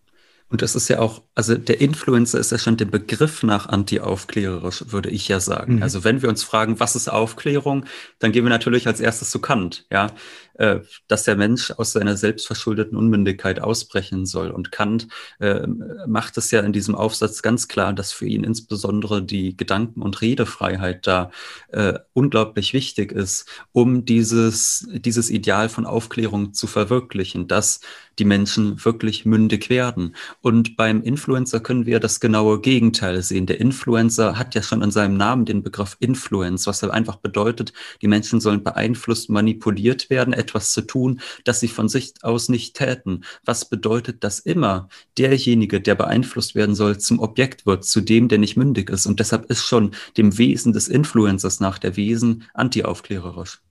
Und 0.49 0.61
das 0.61 0.75
ist 0.75 0.88
ja 0.88 0.99
auch, 0.99 1.23
also 1.34 1.55
der 1.55 1.81
Influencer 1.81 2.38
ist 2.38 2.51
ja 2.51 2.59
schon 2.59 2.77
der 2.77 2.85
Begriff 2.85 3.41
nach 3.41 3.67
anti-aufklärerisch, 3.69 4.85
würde 4.89 5.09
ich 5.09 5.27
ja 5.27 5.39
sagen. 5.39 5.77
Mhm. 5.77 5.84
Also 5.84 6.03
wenn 6.03 6.21
wir 6.21 6.30
uns 6.30 6.43
fragen, 6.43 6.80
was 6.80 6.95
ist 6.95 7.07
Aufklärung, 7.07 7.85
dann 8.19 8.31
gehen 8.31 8.45
wir 8.45 8.51
natürlich 8.51 8.85
als 8.85 8.99
erstes 8.99 9.31
zu 9.31 9.39
Kant, 9.39 9.88
ja, 9.91 10.11
äh, 10.55 10.80
dass 11.07 11.23
der 11.23 11.35
Mensch 11.35 11.71
aus 11.71 11.93
seiner 11.93 12.17
selbstverschuldeten 12.17 12.97
Unmündigkeit 12.97 13.59
ausbrechen 13.59 14.25
soll. 14.25 14.51
Und 14.51 14.71
Kant 14.71 15.07
äh, 15.39 15.65
macht 16.07 16.38
es 16.38 16.51
ja 16.51 16.61
in 16.61 16.73
diesem 16.73 16.95
Aufsatz 16.95 17.41
ganz 17.41 17.67
klar, 17.67 17.93
dass 17.93 18.11
für 18.11 18.25
ihn 18.25 18.43
insbesondere 18.43 19.23
die 19.23 19.57
Gedanken- 19.57 20.01
und 20.01 20.21
Redefreiheit 20.21 21.07
da 21.07 21.31
äh, 21.71 21.99
unglaublich 22.13 22.73
wichtig 22.73 23.11
ist, 23.11 23.47
um 23.71 24.05
dieses, 24.05 24.88
dieses 24.91 25.30
Ideal 25.30 25.69
von 25.69 25.85
Aufklärung 25.85 26.53
zu 26.53 26.67
verwirklichen, 26.67 27.47
dass 27.47 27.80
die 28.19 28.26
Menschen 28.26 28.84
wirklich 28.84 29.26
mündig 29.26 29.69
werden. 29.69 30.15
Und 30.41 30.77
beim 30.77 31.02
Influencer 31.02 31.60
können 31.60 31.85
wir 31.85 31.99
das 31.99 32.19
genaue 32.19 32.61
Gegenteil 32.61 33.22
sehen. 33.22 33.45
Der 33.45 33.60
Influencer 33.60 34.38
hat 34.38 34.56
ja 34.56 34.61
schon 34.61 34.81
in 34.81 34.91
seinem 34.91 35.18
Namen 35.18 35.45
den 35.45 35.64
Begriff 35.64 35.98
Influence, 35.99 36.68
was 36.68 36.84
einfach 36.84 37.18
bedeutet, 37.18 37.73
die 38.02 38.07
Menschen 38.07 38.40
sollen 38.41 38.64
beeinflusst, 38.64 39.30
manipuliert 39.30 40.10
werden, 40.10 40.34
etwas 40.34 40.73
zu 40.73 40.81
tun, 40.81 41.22
das 41.44 41.60
sie 41.60 41.68
von 41.68 41.90
sich 41.90 42.14
aus 42.22 42.49
nicht 42.49 42.76
täten. 42.76 43.23
Was 43.45 43.69
bedeutet, 43.69 44.23
dass 44.23 44.40
immer 44.40 44.90
derjenige, 45.18 45.81
der 45.81 45.95
beeinflusst 45.95 46.56
werden 46.56 46.76
soll, 46.76 46.98
zum 46.98 47.19
Objekt 47.19 47.65
wird, 47.65 47.85
zu 47.85 48.02
dem, 48.02 48.27
der 48.27 48.38
nicht 48.38 48.57
mündig 48.57 48.90
ist. 48.90 49.06
Und 49.06 49.19
deshalb 49.19 49.45
ist 49.49 49.64
schon 49.64 49.91
dem 50.18 50.38
Wesen 50.38 50.73
des 50.73 50.88
Influencers 50.88 51.60
nach 51.60 51.80
der 51.80 51.95
Wesen 51.95 52.44
antiaufklärerisch. 52.53 53.61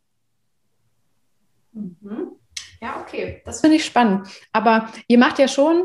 Mhm. 1.72 2.21
Ja, 2.82 3.00
okay, 3.00 3.40
das 3.44 3.60
finde 3.60 3.76
ich 3.76 3.84
spannend. 3.84 4.26
Aber 4.52 4.88
ihr 5.06 5.16
macht 5.16 5.38
ja 5.38 5.46
schon 5.46 5.84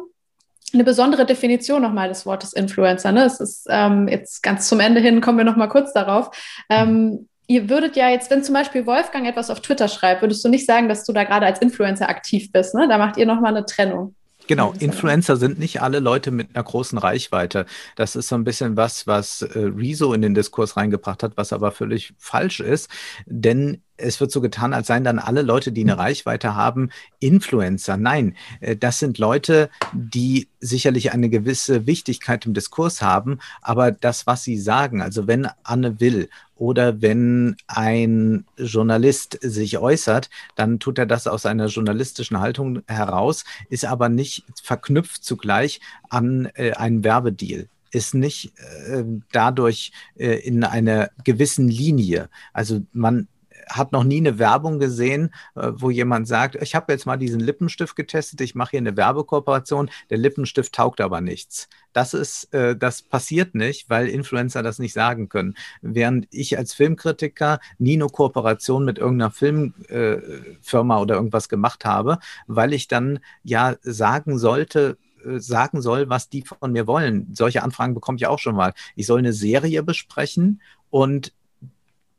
eine 0.74 0.84
besondere 0.84 1.28
Definition 1.28 1.84
nochmal 1.84 2.10
des 2.10 2.26
Wortes 2.26 2.54
Influencer. 2.54 3.12
Ne? 3.12 3.24
Es 3.24 3.40
ist 3.40 3.68
ähm, 3.70 4.08
jetzt 4.08 4.42
ganz 4.42 4.68
zum 4.68 4.80
Ende 4.80 5.00
hin, 5.00 5.22
kommen 5.22 5.38
wir 5.38 5.46
nochmal 5.46 5.70
kurz 5.70 5.94
darauf. 5.94 6.32
Ähm, 6.70 7.30
ihr 7.46 7.70
würdet 7.70 7.96
ja 7.96 8.10
jetzt, 8.10 8.32
wenn 8.32 8.44
zum 8.44 8.56
Beispiel 8.56 8.88
Wolfgang 8.88 9.28
etwas 9.28 9.52
auf 9.52 9.62
Twitter 9.62 9.88
schreibt, 9.88 10.24
würdest 10.24 10.44
du 10.44 10.50
nicht 10.50 10.66
sagen, 10.66 10.90
dass 10.90 11.06
du 11.06 11.14
da 11.14 11.24
gerade 11.24 11.46
als 11.46 11.60
Influencer 11.60 12.10
aktiv 12.10 12.52
bist. 12.52 12.74
Ne? 12.74 12.88
Da 12.88 12.98
macht 12.98 13.18
ihr 13.18 13.28
nochmal 13.28 13.56
eine 13.56 13.66
Trennung. 13.66 14.16
Genau, 14.48 14.74
Influencer 14.80 15.38
sind 15.38 15.60
nicht 15.60 15.82
alle 15.82 16.00
Leute 16.00 16.32
mit 16.32 16.56
einer 16.56 16.64
großen 16.64 16.98
Reichweite. 16.98 17.66
Das 17.96 18.16
ist 18.16 18.30
so 18.30 18.36
ein 18.36 18.44
bisschen 18.44 18.76
was, 18.76 19.06
was 19.06 19.44
äh, 19.44 19.60
Rezo 19.60 20.14
in 20.14 20.24
den 20.24 20.34
Diskurs 20.34 20.78
reingebracht 20.78 21.22
hat, 21.22 21.34
was 21.36 21.54
aber 21.54 21.72
völlig 21.72 22.14
falsch 22.18 22.60
ist. 22.60 22.90
Denn 23.26 23.84
es 23.98 24.20
wird 24.20 24.32
so 24.32 24.42
getan, 24.42 24.74
als 24.74 24.88
seien 24.88 25.04
dann 25.04 25.20
alle 25.20 25.42
Leute, 25.42 25.72
die 25.72 25.82
eine 25.82 25.94
hm. 25.94 26.00
Reichweite 26.00 26.56
haben, 26.56 26.90
Influencer. 27.20 27.98
Nein, 27.98 28.36
äh, 28.62 28.76
das 28.76 29.00
sind 29.00 29.18
Leute, 29.18 29.70
die 29.94 30.48
sicherlich 30.60 31.12
eine 31.12 31.30
gewisse 31.30 31.86
Wichtigkeit 31.86 32.46
im 32.46 32.54
Diskurs 32.54 33.02
haben, 33.02 33.40
aber 33.62 33.92
das, 33.92 34.28
was 34.28 34.44
sie 34.44 34.58
sagen, 34.58 35.02
also 35.02 35.28
wenn 35.28 35.48
Anne 35.64 36.00
Will 36.00 36.30
oder 36.56 37.02
wenn 37.02 37.56
ein 37.68 38.46
Journalist 38.58 39.38
sich 39.42 39.78
äußert, 39.78 40.30
dann 40.56 40.80
tut 40.80 40.98
er 40.98 41.06
das 41.06 41.28
aus 41.28 41.46
einer 41.46 41.68
journalistischen 41.68 42.40
Haltung 42.40 42.82
heraus, 42.88 43.46
ist 43.70 43.86
aber 43.86 44.10
nicht 44.10 44.44
verknüpft 44.64 45.24
zugleich 45.24 45.80
an 46.10 46.50
äh, 46.56 46.72
einen 46.74 47.04
Werbedeal 47.04 47.68
ist 47.92 48.14
nicht 48.14 48.52
äh, 48.58 49.04
dadurch 49.32 49.92
äh, 50.18 50.36
in 50.40 50.64
einer 50.64 51.10
gewissen 51.24 51.70
Linie. 51.70 52.30
Also 52.54 52.82
man 52.92 53.28
hat 53.70 53.92
noch 53.92 54.04
nie 54.04 54.18
eine 54.18 54.40
Werbung 54.40 54.80
gesehen, 54.80 55.34
äh, 55.56 55.72
wo 55.74 55.90
jemand 55.90 56.28
sagt, 56.28 56.56
ich 56.56 56.76
habe 56.76 56.94
jetzt 56.94 57.06
mal 57.06 57.18
diesen 57.18 57.40
Lippenstift 57.40 57.96
getestet, 57.96 58.42
ich 58.42 58.56
mache 58.56 58.72
hier 58.72 58.80
eine 58.80 58.98
Werbekooperation, 58.98 59.90
der 60.10 60.18
Lippenstift 60.18 60.74
taugt 60.74 61.02
aber 61.02 61.22
nichts. 61.22 61.68
Das 61.94 62.14
ist, 62.14 62.54
äh, 62.54 62.76
das 62.76 63.02
passiert 63.02 63.56
nicht, 63.56 63.90
weil 63.90 64.08
Influencer 64.08 64.64
das 64.64 64.80
nicht 64.80 64.94
sagen 64.94 65.30
können. 65.30 65.56
Während 65.82 66.28
ich 66.32 66.58
als 66.58 66.74
Filmkritiker 66.74 67.60
nie 67.78 67.96
eine 67.96 68.08
Kooperation 68.08 68.86
mit 68.86 68.98
irgendeiner 68.98 69.32
Filmfirma 69.32 70.98
äh, 70.98 71.02
oder 71.02 71.16
irgendwas 71.16 71.50
gemacht 71.50 71.86
habe, 71.86 72.20
weil 72.48 72.74
ich 72.74 72.88
dann 72.88 73.20
ja 73.44 73.76
sagen 73.82 74.38
sollte, 74.38 74.98
sagen 75.38 75.82
soll, 75.82 76.10
was 76.10 76.30
die 76.30 76.44
von 76.44 76.72
mir 76.72 76.88
wollen. 76.88 77.28
Solche 77.34 77.64
Anfragen 77.64 77.94
bekomme 77.94 78.18
ich 78.18 78.28
auch 78.28 78.40
schon 78.40 78.56
mal. 78.56 78.74
Ich 78.96 79.08
soll 79.08 79.20
eine 79.20 79.34
Serie 79.34 79.84
besprechen 79.84 80.62
und 80.90 81.34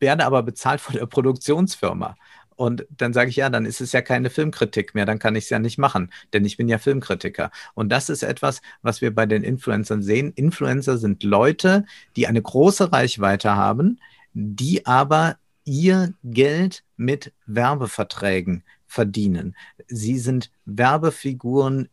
werde 0.01 0.25
aber 0.25 0.43
bezahlt 0.43 0.81
von 0.81 0.97
der 0.97 1.07
Produktionsfirma. 1.07 2.17
Und 2.57 2.87
dann 2.91 3.13
sage 3.13 3.31
ich, 3.31 3.37
ja, 3.37 3.51
dann 3.51 3.67
ist 3.67 3.81
es 3.81 3.93
ja 3.93 4.03
keine 4.03 4.31
Filmkritik 4.31 4.93
mehr, 4.93 5.07
dann 5.07 5.21
kann 5.21 5.37
ich 5.37 5.45
es 5.45 5.51
ja 5.51 5.61
nicht 5.61 5.79
machen, 5.79 6.11
denn 6.33 6.45
ich 6.45 6.57
bin 6.57 6.69
ja 6.69 6.79
Filmkritiker. 6.79 7.53
Und 7.75 7.89
das 7.91 8.11
ist 8.11 8.25
etwas, 8.25 8.63
was 8.83 9.01
wir 9.01 9.15
bei 9.15 9.27
den 9.27 9.45
Influencern 9.45 10.03
sehen. 10.03 10.33
Influencer 10.35 10.99
sind 10.99 11.23
Leute, 11.23 11.85
die 12.17 12.27
eine 12.27 12.43
große 12.43 12.93
Reichweite 12.93 13.55
haben, 13.55 14.01
die 14.33 14.87
aber 14.87 15.37
ihr 15.65 16.15
Geld 16.25 16.83
mit 16.97 17.33
Werbeverträgen 17.47 18.65
verdienen. 18.89 19.55
Sie 19.87 20.19
sind 20.19 20.51
Werbefiguren 20.65 21.89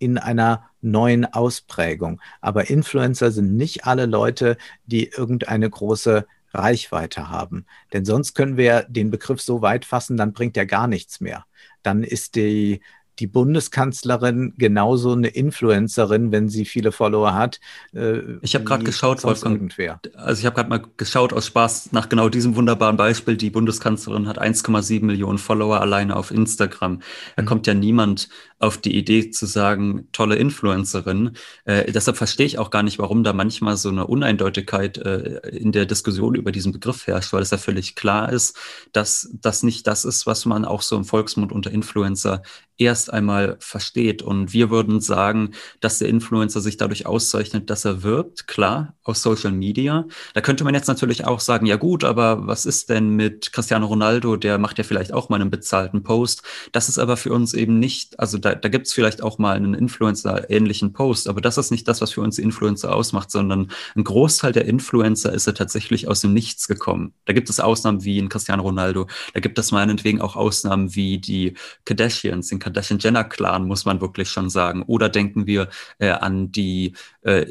in 0.00 0.18
einer 0.18 0.70
neuen 0.80 1.24
Ausprägung. 1.26 2.20
Aber 2.40 2.68
Influencer 2.68 3.30
sind 3.30 3.56
nicht 3.56 3.84
alle 3.84 4.06
Leute, 4.06 4.56
die 4.86 5.06
irgendeine 5.06 5.70
große 5.70 6.26
Reichweite 6.52 7.28
haben. 7.28 7.66
Denn 7.92 8.04
sonst 8.04 8.34
können 8.34 8.56
wir 8.56 8.86
den 8.88 9.10
Begriff 9.10 9.40
so 9.40 9.62
weit 9.62 9.84
fassen, 9.84 10.16
dann 10.16 10.32
bringt 10.32 10.56
er 10.56 10.66
gar 10.66 10.86
nichts 10.86 11.20
mehr. 11.20 11.46
Dann 11.82 12.02
ist 12.02 12.34
die, 12.34 12.80
die 13.20 13.26
Bundeskanzlerin 13.26 14.54
genauso 14.56 15.12
eine 15.12 15.28
Influencerin, 15.28 16.32
wenn 16.32 16.48
sie 16.48 16.64
viele 16.64 16.90
Follower 16.90 17.34
hat. 17.34 17.60
Äh, 17.92 18.38
ich 18.40 18.54
habe 18.54 18.64
gerade 18.64 18.82
geschaut, 18.82 19.22
Wolfgang. 19.24 19.56
Irgendwer. 19.56 20.00
Also 20.14 20.40
ich 20.40 20.46
habe 20.46 20.56
gerade 20.56 20.70
mal 20.70 20.82
geschaut 20.96 21.32
aus 21.32 21.46
Spaß 21.46 21.92
nach 21.92 22.08
genau 22.08 22.28
diesem 22.30 22.56
wunderbaren 22.56 22.96
Beispiel. 22.96 23.36
Die 23.36 23.50
Bundeskanzlerin 23.50 24.26
hat 24.26 24.40
1,7 24.40 25.04
Millionen 25.04 25.38
Follower 25.38 25.80
alleine 25.80 26.16
auf 26.16 26.30
Instagram. 26.30 27.00
Da 27.36 27.42
mhm. 27.42 27.46
kommt 27.46 27.66
ja 27.66 27.74
niemand 27.74 28.28
auf 28.60 28.76
die 28.78 28.94
Idee 28.96 29.30
zu 29.30 29.46
sagen, 29.46 30.08
tolle 30.12 30.36
Influencerin. 30.36 31.32
Äh, 31.64 31.90
deshalb 31.90 32.18
verstehe 32.18 32.46
ich 32.46 32.58
auch 32.58 32.70
gar 32.70 32.82
nicht, 32.82 32.98
warum 32.98 33.24
da 33.24 33.32
manchmal 33.32 33.78
so 33.78 33.88
eine 33.88 34.06
Uneindeutigkeit 34.06 34.98
äh, 34.98 35.40
in 35.48 35.72
der 35.72 35.86
Diskussion 35.86 36.34
über 36.34 36.52
diesen 36.52 36.70
Begriff 36.70 37.06
herrscht, 37.06 37.32
weil 37.32 37.42
es 37.42 37.50
ja 37.50 37.58
völlig 37.58 37.96
klar 37.96 38.30
ist, 38.30 38.56
dass 38.92 39.30
das 39.32 39.62
nicht 39.62 39.86
das 39.86 40.04
ist, 40.04 40.26
was 40.26 40.44
man 40.44 40.66
auch 40.66 40.82
so 40.82 40.96
im 40.96 41.04
Volksmund 41.04 41.52
unter 41.52 41.70
Influencer 41.70 42.42
erst 42.80 43.12
einmal 43.12 43.56
versteht. 43.60 44.22
Und 44.22 44.52
wir 44.52 44.70
würden 44.70 45.00
sagen, 45.00 45.52
dass 45.80 45.98
der 45.98 46.08
Influencer 46.08 46.60
sich 46.60 46.76
dadurch 46.76 47.06
auszeichnet, 47.06 47.70
dass 47.70 47.84
er 47.84 48.02
wirbt, 48.02 48.46
klar, 48.46 48.94
aus 49.04 49.22
Social 49.22 49.52
Media. 49.52 50.06
Da 50.34 50.40
könnte 50.40 50.64
man 50.64 50.74
jetzt 50.74 50.88
natürlich 50.88 51.26
auch 51.26 51.40
sagen, 51.40 51.66
ja 51.66 51.76
gut, 51.76 52.04
aber 52.04 52.46
was 52.46 52.64
ist 52.64 52.88
denn 52.88 53.10
mit 53.10 53.52
Cristiano 53.52 53.86
Ronaldo? 53.86 54.36
Der 54.36 54.58
macht 54.58 54.78
ja 54.78 54.84
vielleicht 54.84 55.12
auch 55.12 55.28
mal 55.28 55.40
einen 55.40 55.50
bezahlten 55.50 56.02
Post. 56.02 56.42
Das 56.72 56.88
ist 56.88 56.98
aber 56.98 57.16
für 57.16 57.32
uns 57.32 57.52
eben 57.54 57.78
nicht, 57.78 58.18
also 58.18 58.38
da, 58.38 58.49
da 58.54 58.68
gibt 58.68 58.86
es 58.86 58.92
vielleicht 58.92 59.22
auch 59.22 59.38
mal 59.38 59.56
einen 59.56 59.74
Influencer-ähnlichen 59.74 60.92
Post, 60.92 61.28
aber 61.28 61.40
das 61.40 61.58
ist 61.58 61.70
nicht 61.70 61.86
das, 61.88 62.00
was 62.00 62.12
für 62.12 62.20
uns 62.20 62.38
Influencer 62.38 62.94
ausmacht, 62.94 63.30
sondern 63.30 63.70
ein 63.94 64.04
Großteil 64.04 64.52
der 64.52 64.66
Influencer 64.66 65.32
ist 65.32 65.46
ja 65.46 65.52
tatsächlich 65.52 66.08
aus 66.08 66.20
dem 66.20 66.32
Nichts 66.32 66.68
gekommen. 66.68 67.14
Da 67.24 67.32
gibt 67.32 67.50
es 67.50 67.60
Ausnahmen 67.60 68.04
wie 68.04 68.18
in 68.18 68.28
Cristiano 68.28 68.62
Ronaldo. 68.62 69.06
Da 69.34 69.40
gibt 69.40 69.58
es 69.58 69.72
meinetwegen 69.72 70.20
auch 70.20 70.36
Ausnahmen 70.36 70.94
wie 70.94 71.18
die 71.18 71.54
Kardashians, 71.84 72.48
den 72.48 72.58
Kardashian-Jenner-Clan, 72.58 73.66
muss 73.66 73.84
man 73.84 74.00
wirklich 74.00 74.30
schon 74.30 74.50
sagen. 74.50 74.82
Oder 74.82 75.08
denken 75.08 75.46
wir 75.46 75.68
äh, 75.98 76.10
an 76.10 76.52
die 76.52 76.94
äh, 77.22 77.46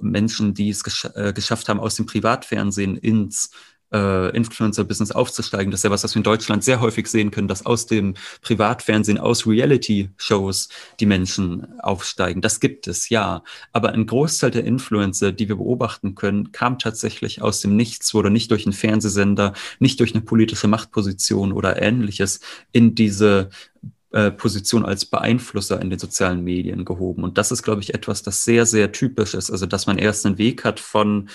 Menschen, 0.00 0.54
die 0.54 0.70
es 0.70 0.84
gesch 0.84 1.06
äh, 1.14 1.32
geschafft 1.32 1.68
haben, 1.68 1.80
aus 1.80 1.96
dem 1.96 2.06
Privatfernsehen 2.06 2.96
ins 2.96 3.50
äh, 3.92 4.34
Influencer-Business 4.36 5.12
aufzusteigen. 5.12 5.70
Das 5.70 5.80
ist 5.80 5.84
ja 5.84 5.90
was, 5.90 6.04
was 6.04 6.14
wir 6.14 6.20
in 6.20 6.24
Deutschland 6.24 6.64
sehr 6.64 6.80
häufig 6.80 7.06
sehen 7.06 7.30
können, 7.30 7.48
dass 7.48 7.66
aus 7.66 7.86
dem 7.86 8.14
Privatfernsehen, 8.40 9.18
aus 9.18 9.46
Reality-Shows 9.46 10.68
die 11.00 11.06
Menschen 11.06 11.78
aufsteigen. 11.80 12.40
Das 12.40 12.60
gibt 12.60 12.86
es, 12.86 13.08
ja. 13.08 13.42
Aber 13.72 13.92
ein 13.92 14.06
Großteil 14.06 14.50
der 14.50 14.64
Influencer, 14.64 15.32
die 15.32 15.48
wir 15.48 15.56
beobachten 15.56 16.14
können, 16.14 16.52
kam 16.52 16.78
tatsächlich 16.78 17.42
aus 17.42 17.60
dem 17.60 17.76
Nichts, 17.76 18.14
wurde 18.14 18.30
nicht 18.30 18.50
durch 18.50 18.66
einen 18.66 18.72
Fernsehsender, 18.72 19.52
nicht 19.78 20.00
durch 20.00 20.14
eine 20.14 20.22
politische 20.22 20.68
Machtposition 20.68 21.52
oder 21.52 21.80
ähnliches 21.80 22.40
in 22.72 22.94
diese 22.94 23.50
äh, 24.12 24.30
Position 24.30 24.84
als 24.84 25.06
Beeinflusser 25.06 25.80
in 25.80 25.88
den 25.88 25.98
sozialen 25.98 26.44
Medien 26.44 26.84
gehoben. 26.84 27.24
Und 27.24 27.38
das 27.38 27.50
ist, 27.50 27.62
glaube 27.62 27.80
ich, 27.80 27.94
etwas, 27.94 28.22
das 28.22 28.44
sehr, 28.44 28.66
sehr 28.66 28.92
typisch 28.92 29.32
ist. 29.32 29.50
Also, 29.50 29.64
dass 29.64 29.86
man 29.86 29.96
erst 29.96 30.26
einen 30.26 30.36
Weg 30.36 30.64
hat 30.64 30.80
von 30.80 31.30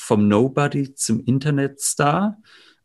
vom 0.00 0.28
Nobody 0.28 0.94
zum 0.94 1.24
Internetstar 1.24 2.38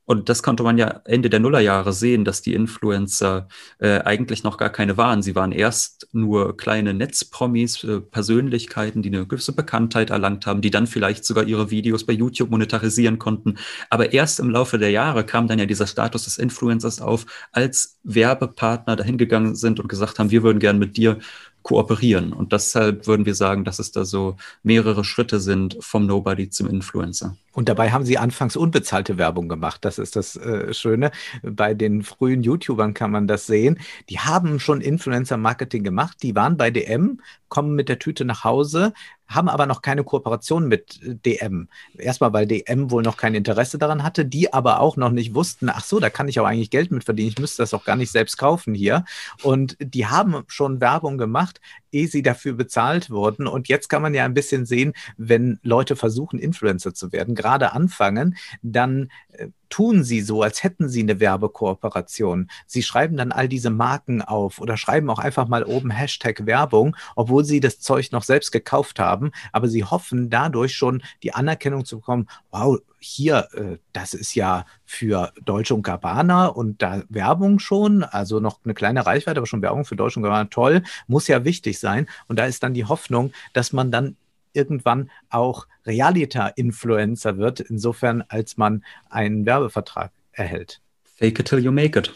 und 0.05 0.29
das 0.29 0.43
konnte 0.43 0.61
man 0.61 0.77
ja 0.77 1.01
Ende 1.05 1.29
der 1.31 1.39
Nullerjahre 1.39 1.91
sehen, 1.91 2.25
dass 2.25 2.43
die 2.43 2.53
Influencer 2.53 3.47
äh, 3.79 3.99
eigentlich 4.01 4.43
noch 4.43 4.57
gar 4.57 4.69
keine 4.69 4.97
waren. 4.97 5.23
Sie 5.23 5.35
waren 5.35 5.51
erst 5.51 6.07
nur 6.11 6.55
kleine 6.55 6.93
Netzpromis, 6.93 7.83
äh, 7.83 8.01
Persönlichkeiten, 8.01 9.01
die 9.01 9.09
eine 9.09 9.25
gewisse 9.25 9.53
Bekanntheit 9.53 10.11
erlangt 10.11 10.45
haben, 10.45 10.61
die 10.61 10.69
dann 10.69 10.85
vielleicht 10.85 11.25
sogar 11.25 11.45
ihre 11.45 11.71
Videos 11.71 12.05
bei 12.05 12.13
YouTube 12.13 12.51
monetarisieren 12.51 13.17
konnten. 13.17 13.55
Aber 13.89 14.13
erst 14.13 14.39
im 14.39 14.51
Laufe 14.51 14.77
der 14.77 14.91
Jahre 14.91 15.25
kam 15.25 15.47
dann 15.47 15.57
ja 15.57 15.65
dieser 15.65 15.87
Status 15.87 16.25
des 16.25 16.37
Influencers 16.37 17.01
auf, 17.01 17.25
als 17.51 17.97
Werbepartner 18.03 18.95
dahingegangen 18.95 19.55
sind 19.55 19.79
und 19.79 19.87
gesagt 19.87 20.19
haben, 20.19 20.29
wir 20.29 20.43
würden 20.43 20.59
gern 20.59 20.77
mit 20.77 20.97
dir 20.97 21.17
kooperieren. 21.65 22.31
Und 22.31 22.53
deshalb 22.53 23.07
würden 23.07 23.25
wir 23.25 23.33
sagen, 23.33 23.63
dass 23.63 23.79
es 23.79 23.91
da 23.91 24.05
so 24.05 24.37
mehrere 24.61 25.03
Schritte 25.03 25.39
sind 25.39 25.75
vom 25.79 26.05
Nobody 26.05 26.47
zum 26.47 26.69
Influencer. 26.69 27.37
Und 27.55 27.69
dabei 27.69 27.91
haben 27.91 28.05
sie 28.05 28.17
anfangs 28.17 28.55
unbezahlte 28.57 29.17
Werbung 29.17 29.47
gemacht. 29.47 29.85
Das 29.85 29.97
ist 29.97 30.15
das 30.15 30.35
äh, 30.35 30.73
Schöne. 30.73 31.11
Bei 31.41 31.73
den 31.73 32.03
frühen 32.03 32.43
YouTubern 32.43 32.93
kann 32.93 33.11
man 33.11 33.27
das 33.27 33.47
sehen. 33.47 33.79
Die 34.09 34.19
haben 34.19 34.59
schon 34.59 34.81
Influencer-Marketing 34.81 35.83
gemacht. 35.83 36.17
Die 36.21 36.35
waren 36.35 36.57
bei 36.57 36.69
DM, 36.69 37.21
kommen 37.47 37.73
mit 37.73 37.87
der 37.87 37.97
Tüte 37.97 38.25
nach 38.25 38.43
Hause, 38.43 38.91
haben 39.27 39.47
aber 39.47 39.65
noch 39.65 39.81
keine 39.81 40.03
Kooperation 40.03 40.67
mit 40.67 41.01
äh, 41.01 41.15
DM. 41.15 41.69
Erstmal, 41.97 42.33
weil 42.33 42.45
DM 42.45 42.91
wohl 42.91 43.03
noch 43.03 43.15
kein 43.15 43.33
Interesse 43.33 43.77
daran 43.77 44.03
hatte, 44.03 44.25
die 44.25 44.51
aber 44.51 44.81
auch 44.81 44.97
noch 44.97 45.11
nicht 45.11 45.33
wussten, 45.33 45.69
ach 45.69 45.83
so, 45.83 46.01
da 46.01 46.09
kann 46.09 46.27
ich 46.27 46.39
auch 46.41 46.45
eigentlich 46.45 46.69
Geld 46.69 46.91
mit 46.91 47.05
verdienen, 47.05 47.29
ich 47.29 47.39
müsste 47.39 47.63
das 47.63 47.73
auch 47.73 47.85
gar 47.85 47.95
nicht 47.95 48.11
selbst 48.11 48.37
kaufen 48.37 48.73
hier. 48.73 49.05
Und 49.43 49.77
die 49.79 50.05
haben 50.07 50.43
schon 50.47 50.81
Werbung 50.81 51.17
gemacht, 51.17 51.61
ehe 51.95 52.07
sie 52.07 52.21
dafür 52.21 52.53
bezahlt 52.53 53.09
wurden. 53.09 53.47
Und 53.47 53.69
jetzt 53.69 53.87
kann 53.87 54.01
man 54.01 54.13
ja 54.13 54.25
ein 54.25 54.33
bisschen 54.33 54.65
sehen, 54.65 54.93
wenn 55.17 55.59
Leute 55.63 55.95
versuchen, 55.95 56.39
Influencer 56.39 56.93
zu 56.93 57.11
werden, 57.11 57.35
gerade 57.35 57.71
anfangen, 57.71 58.35
dann 58.61 59.09
äh, 59.31 59.47
tun 59.75 60.05
sie 60.05 60.21
so, 60.21 60.41
als 60.41 60.63
hätten 60.63 60.87
sie 60.87 61.01
eine 61.01 61.19
Werbekooperation. 61.19 62.49
Sie 62.65 62.81
schreiben 62.81 63.17
dann 63.17 63.33
all 63.33 63.49
diese 63.49 63.69
Marken 63.69 64.21
auf 64.21 64.61
oder 64.61 64.77
schreiben 64.77 65.09
auch 65.09 65.19
einfach 65.19 65.49
mal 65.49 65.65
oben 65.65 65.91
Hashtag 65.91 66.45
Werbung, 66.45 66.95
obwohl 67.17 67.43
sie 67.43 67.59
das 67.59 67.81
Zeug 67.81 68.13
noch 68.13 68.23
selbst 68.23 68.53
gekauft 68.53 69.01
haben. 69.01 69.33
Aber 69.51 69.67
sie 69.67 69.83
hoffen 69.83 70.29
dadurch 70.29 70.75
schon 70.75 71.03
die 71.23 71.33
Anerkennung 71.33 71.83
zu 71.83 71.97
bekommen, 71.97 72.29
wow, 72.51 72.77
hier, 72.99 73.49
äh, 73.51 73.77
das 73.91 74.13
ist 74.13 74.33
ja 74.33 74.65
für 74.85 75.33
Deutsche 75.43 75.75
und 75.75 75.83
Gabbana 75.83 76.47
und 76.47 76.81
da 76.81 77.03
Werbung 77.09 77.59
schon, 77.59 78.03
also 78.03 78.39
noch 78.39 78.61
eine 78.63 78.75
kleine 78.75 79.05
Reichweite, 79.05 79.39
aber 79.39 79.47
schon 79.47 79.61
Werbung 79.61 79.83
für 79.83 79.97
Deutsche 79.97 80.19
und 80.19 80.23
Gabbana, 80.23 80.45
toll, 80.45 80.83
muss 81.07 81.27
ja 81.27 81.43
wichtig 81.43 81.79
sein. 81.79 82.07
Und 82.29 82.39
da 82.39 82.45
ist 82.45 82.63
dann 82.63 82.73
die 82.73 82.85
Hoffnung, 82.85 83.33
dass 83.51 83.73
man 83.73 83.91
dann 83.91 84.15
irgendwann 84.55 85.09
auch 85.29 85.67
Realita-Influencer 85.85 87.37
wird, 87.37 87.59
insofern 87.59 88.23
als 88.27 88.57
man 88.57 88.83
einen 89.09 89.45
Werbevertrag 89.45 90.11
erhält. 90.31 90.81
Fake 91.03 91.39
it 91.39 91.47
till 91.47 91.59
you 91.59 91.71
make 91.71 91.97
it. 91.97 92.13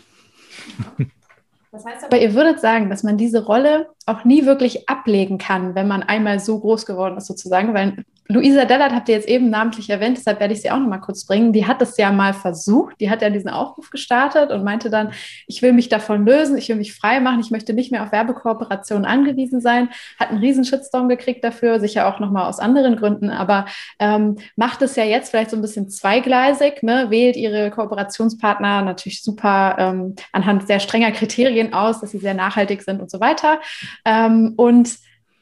Das 1.71 1.85
heißt 1.85 2.05
aber, 2.05 2.19
ihr 2.19 2.33
würdet 2.33 2.59
sagen, 2.59 2.89
dass 2.89 3.03
man 3.03 3.17
diese 3.17 3.45
Rolle 3.45 3.89
auch 4.09 4.25
nie 4.25 4.45
wirklich 4.45 4.89
ablegen 4.89 5.37
kann, 5.37 5.75
wenn 5.75 5.87
man 5.87 6.03
einmal 6.03 6.39
so 6.39 6.59
groß 6.59 6.85
geworden 6.85 7.17
ist, 7.17 7.27
sozusagen, 7.27 7.73
weil 7.73 8.03
Luisa 8.31 8.65
Dellert 8.65 8.93
habt 8.93 9.09
ihr 9.09 9.15
jetzt 9.15 9.27
eben 9.27 9.49
namentlich 9.49 9.89
erwähnt, 9.89 10.15
deshalb 10.15 10.39
werde 10.39 10.53
ich 10.53 10.61
sie 10.61 10.69
auch 10.69 10.77
noch 10.77 10.87
mal 10.87 10.99
kurz 10.99 11.25
bringen. 11.25 11.51
Die 11.51 11.65
hat 11.65 11.81
das 11.81 11.97
ja 11.97 12.11
mal 12.11 12.35
versucht. 12.35 13.01
Die 13.01 13.09
hat 13.09 13.23
ja 13.23 13.31
diesen 13.31 13.49
Aufruf 13.49 13.89
gestartet 13.89 14.51
und 14.51 14.63
meinte 14.63 14.91
dann, 14.91 15.13
ich 15.47 15.63
will 15.63 15.73
mich 15.73 15.89
davon 15.89 16.27
lösen, 16.27 16.55
ich 16.55 16.69
will 16.69 16.75
mich 16.75 16.93
frei 16.93 17.21
machen, 17.21 17.39
ich 17.39 17.49
möchte 17.49 17.73
nicht 17.73 17.91
mehr 17.91 18.03
auf 18.03 18.11
Werbekooperationen 18.11 19.05
angewiesen 19.05 19.61
sein. 19.61 19.89
Hat 20.19 20.29
einen 20.29 20.41
riesen 20.41 20.63
Shitstorm 20.63 21.09
gekriegt 21.09 21.43
dafür, 21.43 21.79
sicher 21.79 22.07
auch 22.07 22.19
noch 22.19 22.29
mal 22.29 22.47
aus 22.47 22.59
anderen 22.59 22.97
Gründen, 22.97 23.31
aber 23.31 23.65
ähm, 23.97 24.35
macht 24.55 24.83
es 24.83 24.95
ja 24.95 25.05
jetzt 25.05 25.31
vielleicht 25.31 25.49
so 25.49 25.57
ein 25.57 25.63
bisschen 25.63 25.89
zweigleisig, 25.89 26.83
ne? 26.83 27.07
wählt 27.09 27.35
ihre 27.35 27.71
Kooperationspartner 27.71 28.83
natürlich 28.83 29.23
super 29.23 29.75
ähm, 29.79 30.15
anhand 30.33 30.67
sehr 30.67 30.79
strenger 30.79 31.11
Kriterien 31.13 31.73
aus, 31.73 31.99
dass 31.99 32.11
sie 32.11 32.19
sehr 32.19 32.35
nachhaltig 32.35 32.83
sind 32.83 33.01
und 33.01 33.09
so 33.09 33.19
weiter. 33.19 33.59
Ähm, 34.05 34.53
und 34.57 34.97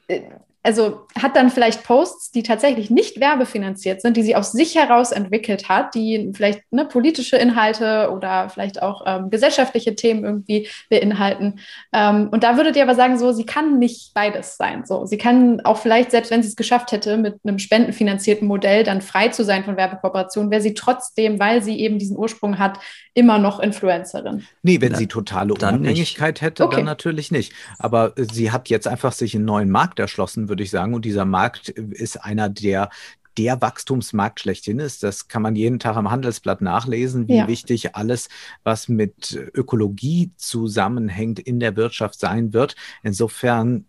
äh, 0.07 0.21
also 0.67 1.07
hat 1.17 1.37
dann 1.37 1.49
vielleicht 1.49 1.85
Posts, 1.85 2.31
die 2.31 2.43
tatsächlich 2.43 2.89
nicht 2.89 3.21
werbefinanziert 3.21 4.01
sind, 4.01 4.17
die 4.17 4.21
sie 4.21 4.35
aus 4.35 4.51
sich 4.51 4.75
heraus 4.75 5.13
entwickelt 5.13 5.69
hat, 5.69 5.95
die 5.95 6.33
vielleicht 6.35 6.61
ne, 6.71 6.83
politische 6.83 7.37
Inhalte 7.37 8.11
oder 8.11 8.49
vielleicht 8.49 8.81
auch 8.81 9.03
ähm, 9.05 9.29
gesellschaftliche 9.29 9.95
Themen 9.95 10.25
irgendwie 10.25 10.67
beinhalten. 10.89 11.61
Ähm, 11.93 12.27
und 12.31 12.43
da 12.43 12.57
würdet 12.57 12.75
ihr 12.75 12.83
aber 12.83 12.95
sagen, 12.95 13.17
so, 13.17 13.31
sie 13.31 13.45
kann 13.45 13.79
nicht 13.79 14.13
beides 14.13 14.57
sein. 14.57 14.83
So, 14.85 15.05
sie 15.05 15.17
kann 15.17 15.61
auch 15.61 15.77
vielleicht, 15.77 16.11
selbst 16.11 16.31
wenn 16.31 16.43
sie 16.43 16.49
es 16.49 16.57
geschafft 16.57 16.91
hätte, 16.91 17.15
mit 17.15 17.35
einem 17.45 17.59
spendenfinanzierten 17.59 18.45
Modell 18.45 18.83
dann 18.83 18.99
frei 18.99 19.29
zu 19.29 19.45
sein 19.45 19.63
von 19.63 19.77
Werbekooperationen, 19.77 20.51
wäre 20.51 20.61
sie 20.61 20.73
trotzdem, 20.73 21.39
weil 21.39 21.63
sie 21.63 21.79
eben 21.79 21.97
diesen 21.97 22.17
Ursprung 22.17 22.59
hat, 22.59 22.77
immer 23.17 23.39
noch 23.39 23.59
Influencerin. 23.59 24.45
Nee, 24.61 24.79
wenn 24.79 24.93
sie 24.93 25.07
totale 25.07 25.51
Unabhängigkeit 25.51 26.41
hätte, 26.41 26.63
okay. 26.65 26.75
dann 26.75 26.85
natürlich 26.85 27.31
nicht. 27.31 27.51
Aber 27.79 28.15
äh, 28.15 28.25
sie 28.31 28.51
hat 28.51 28.69
jetzt 28.69 28.87
einfach 28.87 29.11
sich 29.11 29.33
einen 29.33 29.45
neuen 29.45 29.71
Markt 29.71 29.97
erschlossen, 29.97 30.49
würde 30.49 30.56
ich 30.63 30.69
sagen. 30.69 30.93
Und 30.93 31.05
dieser 31.05 31.25
Markt 31.25 31.69
ist 31.69 32.17
einer 32.23 32.49
der 32.49 32.89
der 33.37 33.61
Wachstumsmarkt 33.61 34.39
schlechthin 34.39 34.79
ist. 34.79 35.03
Das 35.03 35.27
kann 35.27 35.41
man 35.41 35.55
jeden 35.55 35.79
Tag 35.79 35.95
am 35.95 36.09
Handelsblatt 36.09 36.61
nachlesen, 36.61 37.27
wie 37.27 37.37
ja. 37.37 37.47
wichtig 37.47 37.95
alles, 37.95 38.29
was 38.63 38.87
mit 38.87 39.39
Ökologie 39.53 40.31
zusammenhängt, 40.37 41.39
in 41.39 41.59
der 41.59 41.75
Wirtschaft 41.75 42.19
sein 42.19 42.53
wird. 42.53 42.75
Insofern 43.03 43.85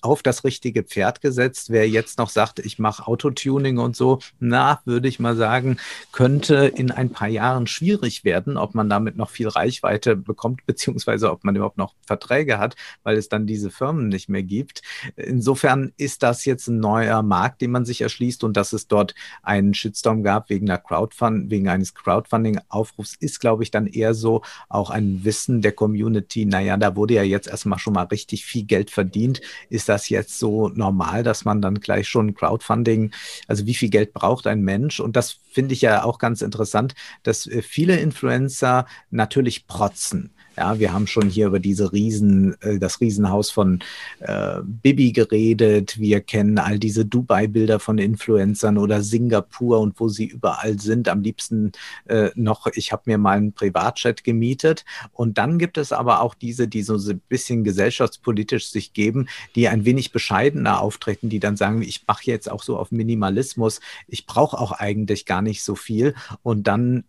auf 0.00 0.22
das 0.22 0.44
richtige 0.44 0.84
Pferd 0.84 1.20
gesetzt. 1.20 1.70
Wer 1.70 1.88
jetzt 1.88 2.18
noch 2.18 2.30
sagt, 2.30 2.60
ich 2.60 2.78
mache 2.78 3.06
Autotuning 3.06 3.78
und 3.78 3.96
so, 3.96 4.20
na, 4.38 4.80
würde 4.84 5.08
ich 5.08 5.18
mal 5.18 5.36
sagen, 5.36 5.78
könnte 6.12 6.54
in 6.54 6.90
ein 6.90 7.10
paar 7.10 7.28
Jahren 7.28 7.66
schwierig 7.66 8.24
werden, 8.24 8.56
ob 8.56 8.74
man 8.74 8.88
damit 8.88 9.16
noch 9.16 9.30
viel 9.30 9.48
Reichweite 9.48 10.14
bekommt, 10.14 10.60
beziehungsweise 10.66 11.30
ob 11.32 11.42
man 11.44 11.56
überhaupt 11.56 11.78
noch 11.78 11.94
Verträge 12.06 12.58
hat, 12.58 12.76
weil 13.02 13.16
es 13.16 13.28
dann 13.28 13.46
diese 13.46 13.70
Firmen 13.70 14.08
nicht 14.08 14.28
mehr 14.28 14.42
gibt. 14.44 14.82
Insofern 15.16 15.92
ist 15.96 16.22
das 16.22 16.44
jetzt 16.44 16.68
ein 16.68 16.78
neuer 16.78 17.22
Markt, 17.22 17.62
den 17.62 17.72
man 17.72 17.84
sich 17.84 18.00
erschließt 18.00 18.44
und 18.44 18.56
das 18.56 18.72
ist 18.72 18.91
dort 18.92 19.14
einen 19.42 19.74
Shitstorm 19.74 20.22
gab 20.22 20.50
wegen 20.50 20.68
einer 20.68 20.78
Crowdfund, 20.78 21.50
wegen 21.50 21.68
eines 21.68 21.94
Crowdfunding-Aufrufs, 21.94 23.16
ist, 23.16 23.40
glaube 23.40 23.62
ich, 23.62 23.70
dann 23.70 23.86
eher 23.86 24.14
so 24.14 24.42
auch 24.68 24.90
ein 24.90 25.24
Wissen 25.24 25.62
der 25.62 25.72
Community, 25.72 26.44
naja, 26.44 26.76
da 26.76 26.96
wurde 26.96 27.14
ja 27.14 27.22
jetzt 27.22 27.48
erstmal 27.48 27.78
schon 27.78 27.94
mal 27.94 28.04
richtig 28.04 28.44
viel 28.44 28.64
Geld 28.64 28.90
verdient. 28.90 29.40
Ist 29.68 29.88
das 29.88 30.08
jetzt 30.08 30.38
so 30.38 30.68
normal, 30.68 31.22
dass 31.22 31.44
man 31.44 31.62
dann 31.62 31.80
gleich 31.80 32.08
schon 32.08 32.34
Crowdfunding, 32.34 33.12
also 33.48 33.66
wie 33.66 33.74
viel 33.74 33.90
Geld 33.90 34.12
braucht 34.12 34.46
ein 34.46 34.62
Mensch? 34.62 35.00
Und 35.00 35.16
das 35.16 35.38
finde 35.50 35.74
ich 35.74 35.82
ja 35.82 36.04
auch 36.04 36.18
ganz 36.18 36.42
interessant, 36.42 36.94
dass 37.22 37.46
äh, 37.46 37.62
viele 37.62 37.96
Influencer 37.96 38.86
natürlich 39.10 39.66
protzen. 39.66 40.34
Ja, 40.62 40.78
wir 40.78 40.92
haben 40.92 41.08
schon 41.08 41.28
hier 41.28 41.48
über 41.48 41.58
diese 41.58 41.92
Riesen, 41.92 42.54
äh, 42.60 42.78
das 42.78 43.00
Riesenhaus 43.00 43.50
von 43.50 43.80
äh, 44.20 44.60
Bibi 44.62 45.10
geredet. 45.10 45.98
Wir 45.98 46.20
kennen 46.20 46.56
all 46.56 46.78
diese 46.78 47.04
Dubai-Bilder 47.04 47.80
von 47.80 47.98
Influencern 47.98 48.78
oder 48.78 49.02
Singapur 49.02 49.80
und 49.80 49.98
wo 49.98 50.06
sie 50.06 50.26
überall 50.26 50.78
sind. 50.78 51.08
Am 51.08 51.20
liebsten 51.20 51.72
äh, 52.04 52.30
noch, 52.36 52.68
ich 52.74 52.92
habe 52.92 53.02
mir 53.06 53.18
mal 53.18 53.38
einen 53.38 53.54
Privatchat 53.54 54.22
gemietet. 54.22 54.84
Und 55.10 55.36
dann 55.36 55.58
gibt 55.58 55.78
es 55.78 55.90
aber 55.90 56.20
auch 56.20 56.36
diese, 56.36 56.68
die 56.68 56.84
so 56.84 56.94
ein 56.94 57.20
bisschen 57.28 57.64
gesellschaftspolitisch 57.64 58.68
sich 58.68 58.92
geben, 58.92 59.26
die 59.56 59.66
ein 59.66 59.84
wenig 59.84 60.12
bescheidener 60.12 60.80
auftreten, 60.80 61.28
die 61.28 61.40
dann 61.40 61.56
sagen, 61.56 61.82
ich 61.82 62.04
mache 62.06 62.26
jetzt 62.26 62.48
auch 62.48 62.62
so 62.62 62.76
auf 62.76 62.92
Minimalismus. 62.92 63.80
Ich 64.06 64.26
brauche 64.26 64.60
auch 64.60 64.70
eigentlich 64.70 65.26
gar 65.26 65.42
nicht 65.42 65.64
so 65.64 65.74
viel. 65.74 66.14
Und 66.44 66.68
dann 66.68 67.02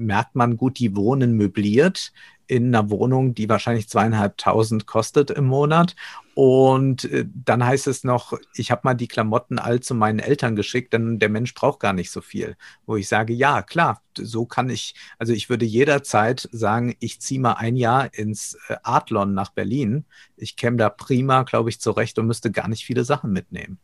merkt 0.00 0.34
man 0.34 0.56
gut, 0.56 0.78
die 0.78 0.96
wohnen 0.96 1.34
möbliert 1.36 2.12
in 2.50 2.74
einer 2.74 2.90
Wohnung, 2.90 3.32
die 3.32 3.48
wahrscheinlich 3.48 3.88
zweieinhalbtausend 3.88 4.84
kostet 4.86 5.30
im 5.30 5.46
Monat. 5.46 5.94
Und 6.34 7.04
äh, 7.04 7.24
dann 7.32 7.64
heißt 7.64 7.86
es 7.86 8.02
noch, 8.02 8.36
ich 8.54 8.72
habe 8.72 8.80
mal 8.82 8.94
die 8.94 9.06
Klamotten 9.06 9.60
all 9.60 9.78
zu 9.78 9.94
meinen 9.94 10.18
Eltern 10.18 10.56
geschickt, 10.56 10.92
denn 10.92 11.20
der 11.20 11.28
Mensch 11.28 11.54
braucht 11.54 11.78
gar 11.78 11.92
nicht 11.92 12.10
so 12.10 12.20
viel. 12.20 12.56
Wo 12.86 12.96
ich 12.96 13.06
sage, 13.06 13.32
ja, 13.34 13.62
klar, 13.62 14.02
so 14.18 14.46
kann 14.46 14.68
ich, 14.68 14.96
also 15.18 15.32
ich 15.32 15.48
würde 15.48 15.64
jederzeit 15.64 16.48
sagen, 16.50 16.96
ich 16.98 17.20
ziehe 17.20 17.40
mal 17.40 17.52
ein 17.52 17.76
Jahr 17.76 18.12
ins 18.14 18.58
äh, 18.66 18.76
Adlon 18.82 19.32
nach 19.32 19.50
Berlin. 19.50 20.04
Ich 20.36 20.56
käme 20.56 20.76
da 20.76 20.88
prima, 20.88 21.44
glaube 21.44 21.70
ich, 21.70 21.80
zurecht 21.80 22.18
und 22.18 22.26
müsste 22.26 22.50
gar 22.50 22.66
nicht 22.66 22.84
viele 22.84 23.04
Sachen 23.04 23.32
mitnehmen. 23.32 23.78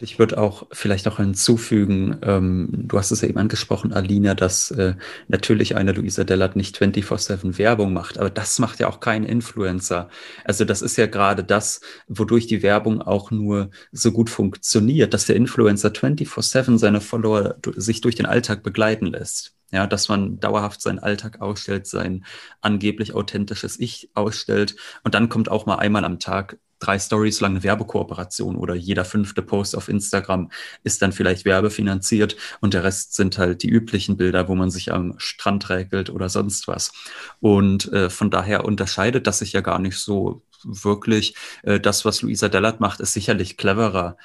Ich 0.00 0.18
würde 0.18 0.38
auch 0.38 0.66
vielleicht 0.70 1.08
auch 1.08 1.16
hinzufügen, 1.16 2.18
ähm, 2.22 2.68
du 2.72 2.98
hast 2.98 3.10
es 3.10 3.20
ja 3.20 3.28
eben 3.28 3.38
angesprochen, 3.38 3.92
Alina, 3.92 4.34
dass 4.34 4.70
äh, 4.70 4.94
natürlich 5.26 5.74
eine 5.74 5.92
Luisa 5.92 6.22
Dellert 6.22 6.54
nicht 6.54 6.78
24-7 6.78 7.58
Werbung 7.58 7.92
macht, 7.92 8.16
aber 8.16 8.30
das 8.30 8.60
macht 8.60 8.78
ja 8.78 8.88
auch 8.88 9.00
kein 9.00 9.24
Influencer. 9.24 10.08
Also 10.44 10.64
das 10.64 10.82
ist 10.82 10.96
ja 10.96 11.06
gerade 11.06 11.42
das, 11.42 11.80
wodurch 12.06 12.46
die 12.46 12.62
Werbung 12.62 13.02
auch 13.02 13.32
nur 13.32 13.70
so 13.90 14.12
gut 14.12 14.30
funktioniert, 14.30 15.14
dass 15.14 15.26
der 15.26 15.36
Influencer 15.36 15.88
24-7 15.88 16.78
seine 16.78 17.00
Follower 17.00 17.56
sich 17.76 18.00
durch 18.00 18.14
den 18.14 18.26
Alltag 18.26 18.62
begleiten 18.62 19.06
lässt. 19.06 19.57
Ja, 19.70 19.86
dass 19.86 20.08
man 20.08 20.40
dauerhaft 20.40 20.80
seinen 20.80 20.98
Alltag 20.98 21.40
ausstellt, 21.42 21.86
sein 21.86 22.24
angeblich 22.62 23.14
authentisches 23.14 23.78
Ich 23.78 24.10
ausstellt. 24.14 24.76
Und 25.04 25.14
dann 25.14 25.28
kommt 25.28 25.50
auch 25.50 25.66
mal 25.66 25.76
einmal 25.76 26.04
am 26.04 26.18
Tag 26.18 26.58
drei 26.78 26.98
Stories 26.98 27.40
lang 27.40 27.52
eine 27.52 27.62
Werbekooperation 27.62 28.56
oder 28.56 28.74
jeder 28.74 29.04
fünfte 29.04 29.42
Post 29.42 29.76
auf 29.76 29.88
Instagram 29.88 30.50
ist 30.84 31.02
dann 31.02 31.12
vielleicht 31.12 31.44
werbefinanziert 31.44 32.36
und 32.60 32.74
der 32.74 32.84
Rest 32.84 33.14
sind 33.14 33.38
halt 33.38 33.62
die 33.62 33.68
üblichen 33.68 34.16
Bilder, 34.16 34.48
wo 34.48 34.54
man 34.54 34.70
sich 34.70 34.92
am 34.92 35.14
Strand 35.18 35.68
räkelt 35.70 36.10
oder 36.10 36.28
sonst 36.28 36.68
was. 36.68 36.92
Und 37.40 37.92
äh, 37.92 38.10
von 38.10 38.30
daher 38.30 38.64
unterscheidet 38.64 39.26
das 39.26 39.40
sich 39.40 39.52
ja 39.52 39.60
gar 39.60 39.78
nicht 39.78 39.96
so 39.96 40.42
wirklich. 40.64 41.34
Äh, 41.62 41.80
das, 41.80 42.04
was 42.04 42.22
Luisa 42.22 42.48
Dellert 42.48 42.80
macht, 42.80 43.00
ist 43.00 43.12
sicherlich 43.12 43.56
cleverer. 43.56 44.16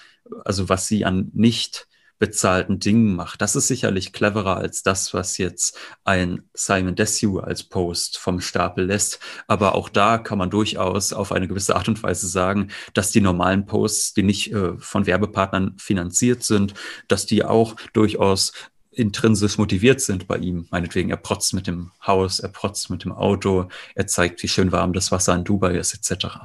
Also 0.45 0.70
was 0.70 0.88
sie 0.88 1.06
an 1.06 1.32
nicht 1.34 1.88
bezahlten 2.19 2.80
Dingen 2.80 3.15
macht. 3.15 3.41
Das 3.41 3.56
ist 3.56 3.68
sicherlich 3.68 4.14
cleverer 4.14 4.57
als 4.57 4.84
das, 4.84 5.14
was 5.14 5.38
jetzt 5.38 5.77
ein 6.03 6.44
Simon 6.53 6.95
Desue 6.95 7.44
als 7.44 7.64
Post 7.64 8.18
vom 8.18 8.40
Stapel 8.40 8.85
lässt. 8.85 9.19
Aber 9.48 9.76
auch 9.76 9.90
da 9.90 10.18
kann 10.18 10.38
man 10.38 10.49
durchaus 10.49 11.14
auf 11.14 11.31
eine 11.31 11.48
gewisse 11.48 11.76
Art 11.76 11.88
und 11.90 12.02
Weise 12.02 12.27
sagen, 12.27 12.69
dass 12.94 13.11
die 13.11 13.22
normalen 13.22 13.65
Posts, 13.65 14.14
die 14.14 14.23
nicht 14.23 14.52
äh, 14.53 14.77
von 14.77 15.06
Werbepartnern 15.06 15.76
finanziert 15.77 16.44
sind, 16.44 16.73
dass 17.07 17.26
die 17.26 17.44
auch 17.44 17.76
durchaus 17.94 18.53
intrinsisch 18.91 19.57
motiviert 19.57 20.02
sind 20.02 20.27
bei 20.27 20.38
ihm. 20.38 20.68
Meinetwegen, 20.72 21.10
er 21.10 21.18
protzt 21.18 21.53
mit 21.53 21.68
dem 21.68 21.91
Haus, 22.06 22.40
er 22.40 22.49
protzt 22.49 22.90
mit 22.90 23.03
dem 23.03 23.11
Auto, 23.11 23.68
er 23.95 24.07
zeigt, 24.07 24.44
wie 24.44 24.48
schön 24.48 24.72
warm 24.72 24.94
das 24.94 25.11
Wasser 25.11 25.35
in 25.35 25.44
Dubai 25.44 25.76
ist, 25.77 25.94
etc. 25.94 26.38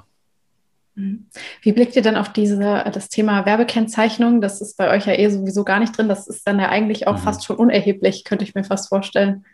Mhm. 0.98 1.26
Wie 1.62 1.72
blickt 1.72 1.96
ihr 1.96 2.02
denn 2.02 2.16
auf 2.16 2.32
diese, 2.32 2.58
das 2.92 3.08
Thema 3.08 3.46
Werbekennzeichnung? 3.46 4.40
Das 4.40 4.60
ist 4.60 4.76
bei 4.76 4.90
euch 4.90 5.06
ja 5.06 5.14
eh 5.14 5.30
sowieso 5.30 5.64
gar 5.64 5.78
nicht 5.78 5.96
drin. 5.96 6.08
Das 6.08 6.26
ist 6.26 6.46
dann 6.46 6.58
ja 6.58 6.68
eigentlich 6.68 7.06
auch 7.06 7.16
mhm. 7.16 7.22
fast 7.22 7.44
schon 7.44 7.56
unerheblich, 7.56 8.24
könnte 8.24 8.44
ich 8.44 8.54
mir 8.54 8.64
fast 8.64 8.88
vorstellen. 8.88 9.44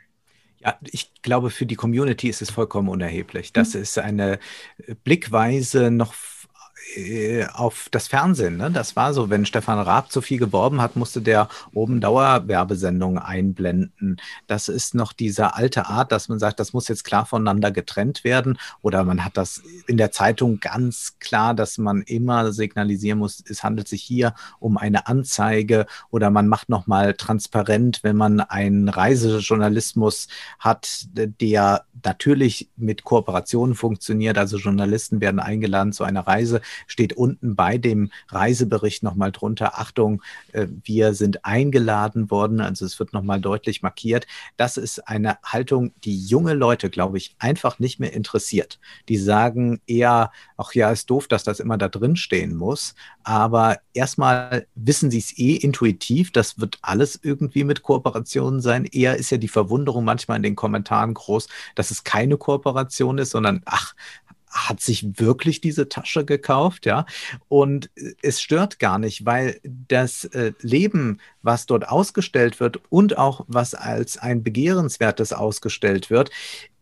Ja, 0.60 0.78
ich 0.90 1.12
glaube, 1.20 1.50
für 1.50 1.66
die 1.66 1.74
Community 1.74 2.28
ist 2.28 2.40
es 2.40 2.50
vollkommen 2.50 2.88
unerheblich. 2.88 3.52
Das 3.52 3.74
mhm. 3.74 3.82
ist 3.82 3.98
eine 3.98 4.38
Blickweise 5.04 5.90
noch 5.90 6.14
äh, 6.96 7.46
auf 7.52 7.88
das 7.90 8.08
Fernsehen. 8.08 8.56
Ne? 8.56 8.70
Das 8.70 8.96
war 8.96 9.14
so, 9.14 9.30
wenn 9.30 9.46
Stefan 9.46 9.78
Raab 9.78 10.10
zu 10.12 10.20
viel 10.20 10.38
geworben 10.38 10.80
hat, 10.80 10.96
musste 10.96 11.20
der 11.20 11.48
oben 11.72 12.00
Dauerwerbesendungen 12.00 13.18
einblenden. 13.18 14.20
Das 14.46 14.68
ist 14.68 14.94
noch 14.94 15.12
diese 15.12 15.54
alte 15.54 15.86
Art, 15.86 16.12
dass 16.12 16.28
man 16.28 16.38
sagt, 16.38 16.60
das 16.60 16.72
muss 16.72 16.88
jetzt 16.88 17.04
klar 17.04 17.26
voneinander 17.26 17.70
getrennt 17.70 18.24
werden. 18.24 18.58
Oder 18.82 19.04
man 19.04 19.24
hat 19.24 19.36
das 19.36 19.62
in 19.86 19.96
der 19.96 20.12
Zeitung 20.12 20.60
ganz 20.60 21.16
klar, 21.20 21.54
dass 21.54 21.78
man 21.78 22.02
immer 22.02 22.52
signalisieren 22.52 23.18
muss, 23.18 23.42
es 23.48 23.62
handelt 23.62 23.88
sich 23.88 24.02
hier 24.02 24.34
um 24.58 24.76
eine 24.76 25.06
Anzeige 25.06 25.86
oder 26.10 26.30
man 26.30 26.48
macht 26.48 26.68
nochmal 26.68 27.14
transparent, 27.14 28.00
wenn 28.02 28.16
man 28.16 28.40
einen 28.40 28.88
Reisejournalismus 28.88 30.28
hat, 30.58 31.06
der 31.12 31.84
natürlich 32.04 32.70
mit 32.76 33.04
Kooperationen 33.04 33.74
funktioniert. 33.74 34.38
Also 34.38 34.58
Journalisten 34.58 35.20
werden 35.20 35.40
eingeladen 35.40 35.92
zu 35.92 36.04
einer 36.04 36.26
Reise 36.26 36.60
steht 36.86 37.12
unten 37.14 37.56
bei 37.56 37.78
dem 37.78 38.10
Reisebericht 38.28 39.02
nochmal 39.02 39.32
drunter, 39.32 39.78
Achtung, 39.78 40.22
äh, 40.52 40.66
wir 40.84 41.14
sind 41.14 41.44
eingeladen 41.44 42.30
worden, 42.30 42.60
also 42.60 42.84
es 42.84 42.98
wird 42.98 43.12
nochmal 43.12 43.40
deutlich 43.40 43.82
markiert. 43.82 44.26
Das 44.56 44.76
ist 44.76 45.08
eine 45.08 45.38
Haltung, 45.42 45.92
die 46.04 46.18
junge 46.18 46.54
Leute, 46.54 46.90
glaube 46.90 47.18
ich, 47.18 47.34
einfach 47.38 47.78
nicht 47.78 48.00
mehr 48.00 48.12
interessiert. 48.12 48.78
Die 49.08 49.16
sagen 49.16 49.80
eher, 49.86 50.30
ach 50.56 50.74
ja, 50.74 50.90
ist 50.90 51.10
doof, 51.10 51.28
dass 51.28 51.44
das 51.44 51.60
immer 51.60 51.78
da 51.78 51.88
drin 51.88 52.16
stehen 52.16 52.54
muss, 52.54 52.94
aber 53.22 53.78
erstmal 53.94 54.66
wissen 54.74 55.10
sie 55.10 55.18
es 55.18 55.36
eh 55.38 55.56
intuitiv, 55.56 56.32
das 56.32 56.58
wird 56.58 56.78
alles 56.82 57.18
irgendwie 57.22 57.64
mit 57.64 57.82
Kooperationen 57.82 58.60
sein. 58.60 58.84
Eher 58.84 59.16
ist 59.16 59.30
ja 59.30 59.38
die 59.38 59.48
Verwunderung 59.48 60.04
manchmal 60.04 60.36
in 60.36 60.42
den 60.42 60.56
Kommentaren 60.56 61.14
groß, 61.14 61.48
dass 61.74 61.90
es 61.90 62.04
keine 62.04 62.36
Kooperation 62.36 63.18
ist, 63.18 63.30
sondern 63.30 63.62
ach, 63.64 63.94
hat 64.54 64.80
sich 64.80 65.18
wirklich 65.18 65.60
diese 65.60 65.88
Tasche 65.88 66.24
gekauft, 66.24 66.86
ja. 66.86 67.06
Und 67.48 67.90
es 68.22 68.40
stört 68.40 68.78
gar 68.78 68.98
nicht, 68.98 69.26
weil 69.26 69.60
das 69.64 70.24
äh, 70.26 70.52
Leben, 70.60 71.18
was 71.42 71.66
dort 71.66 71.88
ausgestellt 71.88 72.60
wird 72.60 72.80
und 72.88 73.18
auch 73.18 73.44
was 73.48 73.74
als 73.74 74.16
ein 74.16 74.42
begehrenswertes 74.44 75.32
ausgestellt 75.32 76.08
wird, 76.08 76.30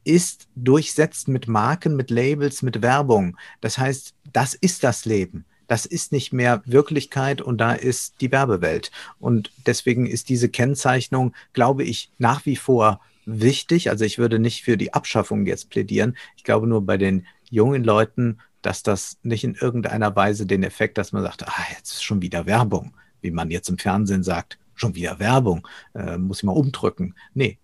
ist 0.04 0.48
durchsetzt 0.54 1.28
mit 1.28 1.48
Marken, 1.48 1.96
mit 1.96 2.10
Labels, 2.10 2.62
mit 2.62 2.82
Werbung. 2.82 3.36
Das 3.60 3.78
heißt, 3.78 4.14
das 4.32 4.54
ist 4.54 4.84
das 4.84 5.06
Leben. 5.06 5.44
Das 5.68 5.86
ist 5.86 6.12
nicht 6.12 6.32
mehr 6.32 6.62
Wirklichkeit 6.66 7.40
und 7.40 7.58
da 7.58 7.72
ist 7.72 8.20
die 8.20 8.30
Werbewelt. 8.30 8.90
Und 9.20 9.50
deswegen 9.66 10.06
ist 10.06 10.28
diese 10.28 10.50
Kennzeichnung, 10.50 11.34
glaube 11.54 11.84
ich, 11.84 12.10
nach 12.18 12.44
wie 12.44 12.56
vor 12.56 13.00
wichtig. 13.24 13.88
Also 13.88 14.04
ich 14.04 14.18
würde 14.18 14.38
nicht 14.38 14.64
für 14.64 14.76
die 14.76 14.92
Abschaffung 14.92 15.46
jetzt 15.46 15.70
plädieren. 15.70 16.16
Ich 16.36 16.44
glaube 16.44 16.66
nur 16.66 16.84
bei 16.84 16.98
den 16.98 17.26
jungen 17.52 17.84
Leuten, 17.84 18.38
dass 18.62 18.82
das 18.82 19.18
nicht 19.22 19.44
in 19.44 19.54
irgendeiner 19.54 20.16
Weise 20.16 20.46
den 20.46 20.62
Effekt, 20.62 20.98
dass 20.98 21.12
man 21.12 21.22
sagt, 21.22 21.46
ah, 21.46 21.64
jetzt 21.76 21.92
ist 21.92 22.02
schon 22.02 22.22
wieder 22.22 22.46
Werbung, 22.46 22.96
wie 23.20 23.30
man 23.30 23.50
jetzt 23.50 23.68
im 23.68 23.78
Fernsehen 23.78 24.22
sagt, 24.22 24.58
schon 24.74 24.94
wieder 24.94 25.18
Werbung, 25.18 25.68
äh, 25.94 26.16
muss 26.16 26.38
ich 26.38 26.44
mal 26.44 26.52
umdrücken. 26.52 27.14
Nee, 27.34 27.58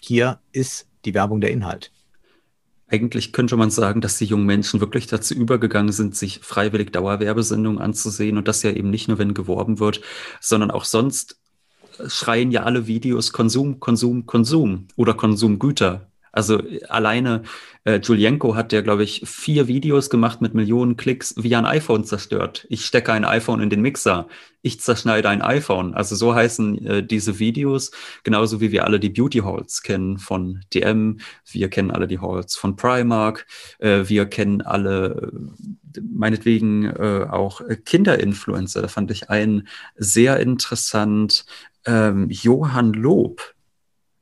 hier 0.00 0.40
ist 0.52 0.88
die 1.04 1.14
Werbung 1.14 1.40
der 1.40 1.50
Inhalt. 1.50 1.92
Eigentlich 2.88 3.32
könnte 3.32 3.56
man 3.56 3.70
sagen, 3.70 4.00
dass 4.00 4.16
die 4.18 4.24
jungen 4.24 4.46
Menschen 4.46 4.80
wirklich 4.80 5.06
dazu 5.06 5.34
übergegangen 5.34 5.92
sind, 5.92 6.16
sich 6.16 6.40
freiwillig 6.40 6.90
Dauerwerbesendungen 6.90 7.80
anzusehen 7.80 8.38
und 8.38 8.48
das 8.48 8.62
ja 8.62 8.70
eben 8.70 8.90
nicht 8.90 9.08
nur, 9.08 9.18
wenn 9.18 9.34
geworben 9.34 9.78
wird, 9.78 10.00
sondern 10.40 10.70
auch 10.70 10.84
sonst 10.84 11.38
schreien 12.06 12.50
ja 12.50 12.62
alle 12.62 12.86
Videos 12.86 13.32
Konsum, 13.32 13.78
Konsum, 13.78 14.26
Konsum 14.26 14.88
oder 14.96 15.14
Konsumgüter. 15.14 16.10
Also 16.32 16.62
alleine 16.88 17.42
äh, 17.84 18.00
Julienko 18.00 18.54
hat 18.54 18.72
ja, 18.72 18.82
glaube 18.82 19.04
ich, 19.04 19.22
vier 19.24 19.66
Videos 19.66 20.10
gemacht 20.10 20.40
mit 20.40 20.54
Millionen 20.54 20.96
Klicks, 20.96 21.34
wie 21.38 21.56
ein 21.56 21.64
iPhone 21.64 22.04
zerstört. 22.04 22.66
Ich 22.68 22.84
stecke 22.84 23.12
ein 23.12 23.24
iPhone 23.24 23.60
in 23.60 23.70
den 23.70 23.80
Mixer. 23.80 24.28
Ich 24.60 24.80
zerschneide 24.80 25.28
ein 25.28 25.40
iPhone. 25.40 25.94
Also 25.94 26.14
so 26.14 26.34
heißen 26.34 26.86
äh, 26.86 27.02
diese 27.02 27.38
Videos, 27.38 27.90
genauso 28.24 28.60
wie 28.60 28.72
wir 28.72 28.84
alle 28.84 29.00
die 29.00 29.10
Beauty 29.10 29.38
Halls 29.38 29.82
kennen 29.82 30.18
von 30.18 30.60
DM. 30.74 31.18
Wir 31.50 31.70
kennen 31.70 31.90
alle 31.90 32.06
die 32.06 32.18
Halls 32.18 32.56
von 32.56 32.76
Primark. 32.76 33.46
Äh, 33.78 34.08
wir 34.08 34.26
kennen 34.26 34.60
alle 34.60 35.32
äh, 35.32 36.00
meinetwegen 36.02 36.84
äh, 36.86 37.26
auch 37.30 37.62
Kinderinfluencer. 37.84 38.82
Da 38.82 38.88
fand 38.88 39.10
ich 39.10 39.30
einen 39.30 39.68
sehr 39.96 40.40
interessant. 40.40 41.46
Ähm, 41.86 42.28
Johann 42.28 42.92
Lob, 42.92 43.40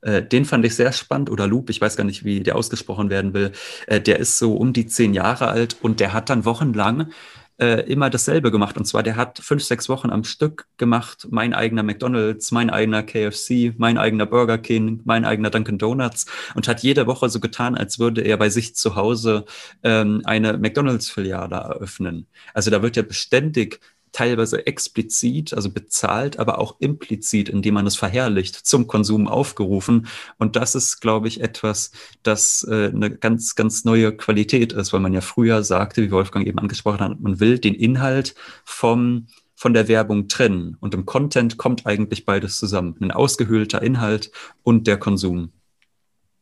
äh, 0.07 0.23
den 0.23 0.45
fand 0.45 0.65
ich 0.65 0.75
sehr 0.75 0.93
spannend. 0.93 1.29
Oder 1.29 1.47
Loop, 1.47 1.69
ich 1.69 1.81
weiß 1.81 1.97
gar 1.97 2.05
nicht, 2.05 2.23
wie 2.23 2.39
der 2.39 2.55
ausgesprochen 2.55 3.09
werden 3.09 3.33
will. 3.33 3.51
Äh, 3.87 3.99
der 3.99 4.19
ist 4.19 4.37
so 4.37 4.55
um 4.55 4.71
die 4.73 4.87
zehn 4.87 5.13
Jahre 5.13 5.49
alt 5.49 5.77
und 5.81 5.99
der 5.99 6.13
hat 6.13 6.29
dann 6.29 6.45
wochenlang 6.45 7.11
äh, 7.59 7.81
immer 7.91 8.09
dasselbe 8.09 8.51
gemacht. 8.51 8.77
Und 8.77 8.85
zwar, 8.85 9.03
der 9.03 9.17
hat 9.17 9.39
fünf, 9.39 9.63
sechs 9.63 9.89
Wochen 9.89 10.09
am 10.09 10.23
Stück 10.23 10.67
gemacht. 10.77 11.27
Mein 11.29 11.53
eigener 11.53 11.83
McDonald's, 11.83 12.51
mein 12.51 12.69
eigener 12.69 13.03
KFC, 13.03 13.73
mein 13.77 13.97
eigener 13.97 14.25
Burger 14.25 14.57
King, 14.57 15.01
mein 15.03 15.25
eigener 15.25 15.49
Dunkin' 15.49 15.77
Donuts 15.77 16.25
und 16.55 16.67
hat 16.67 16.83
jede 16.83 17.05
Woche 17.07 17.29
so 17.29 17.39
getan, 17.41 17.75
als 17.75 17.99
würde 17.99 18.21
er 18.21 18.37
bei 18.37 18.49
sich 18.49 18.75
zu 18.75 18.95
Hause 18.95 19.45
ähm, 19.83 20.21
eine 20.23 20.57
McDonald's-Filiale 20.57 21.55
eröffnen. 21.55 22.27
Also 22.53 22.71
da 22.71 22.81
wird 22.81 22.95
ja 22.95 23.03
beständig 23.03 23.81
teilweise 24.11 24.65
explizit, 24.65 25.53
also 25.53 25.71
bezahlt, 25.71 26.39
aber 26.39 26.59
auch 26.59 26.77
implizit, 26.79 27.49
indem 27.49 27.75
man 27.75 27.87
es 27.87 27.95
verherrlicht, 27.95 28.55
zum 28.55 28.87
Konsum 28.87 29.27
aufgerufen. 29.27 30.07
Und 30.37 30.55
das 30.55 30.75
ist, 30.75 30.99
glaube 30.99 31.27
ich, 31.27 31.41
etwas, 31.41 31.91
das 32.23 32.65
äh, 32.69 32.87
eine 32.87 33.11
ganz, 33.11 33.55
ganz 33.55 33.85
neue 33.85 34.15
Qualität 34.15 34.73
ist, 34.73 34.93
weil 34.93 34.99
man 34.99 35.13
ja 35.13 35.21
früher 35.21 35.63
sagte, 35.63 36.01
wie 36.01 36.11
Wolfgang 36.11 36.45
eben 36.47 36.59
angesprochen 36.59 36.99
hat, 36.99 37.19
man 37.19 37.39
will 37.39 37.59
den 37.59 37.73
Inhalt 37.73 38.35
vom 38.63 39.27
von 39.59 39.73
der 39.73 39.87
Werbung 39.87 40.27
trennen. 40.27 40.77
Und 40.79 40.93
im 40.93 41.07
Content 41.07 41.57
kommt 41.57 41.87
eigentlich 41.87 42.25
beides 42.25 42.59
zusammen. 42.59 42.95
Ein 43.01 43.11
ausgehöhlter 43.11 43.81
Inhalt 43.81 44.31
und 44.61 44.85
der 44.85 44.97
Konsum. 44.97 45.51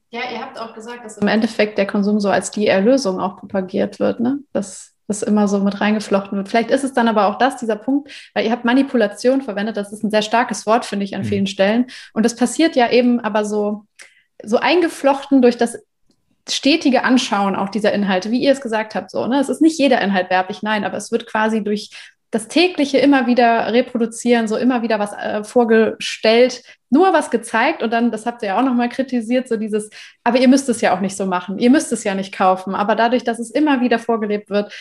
Ja, 0.10 0.22
ihr 0.32 0.42
habt 0.42 0.60
auch 0.60 0.74
gesagt, 0.74 1.06
dass 1.06 1.18
im 1.18 1.28
Endeffekt 1.30 1.78
der 1.78 1.88
Konsum 1.88 2.20
so 2.20 2.30
als 2.30 2.52
die 2.52 2.68
Erlösung 2.68 3.22
auch 3.22 3.38
propagiert 3.38 4.00
wird, 4.00 4.20
ne? 4.20 4.40
Das 4.52 4.95
das 5.08 5.24
immer 5.24 5.48
so 5.48 5.60
mit 5.60 5.82
reingeflochten 5.82 6.38
wird. 6.38 6.50
Vielleicht 6.50 6.72
ist 6.72 6.84
es 6.84 6.94
dann 6.94 7.08
aber 7.08 7.28
auch 7.28 7.38
das, 7.38 7.58
dieser 7.58 7.76
Punkt, 7.76 8.12
weil 8.34 8.46
ihr 8.46 8.52
habt 8.52 8.66
Manipulation 8.66 9.42
verwendet, 9.42 9.78
das 9.78 9.94
ist 9.94 10.04
ein 10.04 10.12
sehr 10.12 10.22
starkes 10.22 10.66
Wort, 10.66 10.86
finde 10.86 11.06
ich, 11.06 11.16
an 11.16 11.22
mhm. 11.22 11.26
vielen 11.26 11.48
Stellen. 11.48 11.88
Und 12.14 12.24
das 12.24 12.36
passiert 12.36 12.76
ja 12.76 12.90
eben 12.90 13.20
aber 13.20 13.46
so, 13.46 13.86
so 14.44 14.58
eingeflochten 14.58 15.42
durch 15.42 15.58
das 15.58 15.78
stetige 16.50 17.04
Anschauen 17.04 17.56
auch 17.56 17.70
dieser 17.70 17.94
Inhalte, 17.94 18.32
wie 18.32 18.42
ihr 18.42 18.52
es 18.52 18.62
gesagt 18.62 18.94
habt, 18.96 19.10
so, 19.10 19.26
ne? 19.26 19.40
Es 19.40 19.50
ist 19.50 19.62
nicht 19.62 19.80
jeder 19.80 20.02
Inhalt 20.02 20.30
werblich, 20.30 20.62
nein, 20.62 20.84
aber 20.84 20.98
es 20.98 21.12
wird 21.12 21.26
quasi 21.26 21.64
durch 21.64 21.90
das 22.36 22.50
tägliche 22.50 22.98
immer 22.98 23.28
wieder 23.28 23.72
reproduzieren, 23.72 24.50
so 24.50 24.58
immer 24.58 24.82
wieder 24.82 25.00
was 25.00 25.14
äh, 25.14 25.46
vorgestellt, 25.46 26.64
nur 26.90 27.14
was 27.14 27.32
gezeigt 27.32 27.82
und 27.82 27.92
dann, 27.92 28.12
das 28.12 28.26
habt 28.26 28.42
ihr 28.42 28.50
ja 28.50 28.60
auch 28.60 28.66
nochmal 28.66 28.90
kritisiert, 28.90 29.48
so 29.48 29.56
dieses, 29.56 29.90
aber 30.26 30.38
ihr 30.40 30.50
müsst 30.50 30.68
es 30.68 30.82
ja 30.82 30.94
auch 30.94 31.00
nicht 31.00 31.16
so 31.16 31.26
machen, 31.26 31.60
ihr 31.60 31.70
müsst 31.70 31.94
es 31.94 32.04
ja 32.04 32.14
nicht 32.14 32.34
kaufen, 32.34 32.76
aber 32.76 32.96
dadurch, 32.96 33.24
dass 33.24 33.40
es 33.40 33.52
immer 33.52 33.80
wieder 33.80 34.00
vorgelebt 34.00 34.50
wird, 34.50 34.74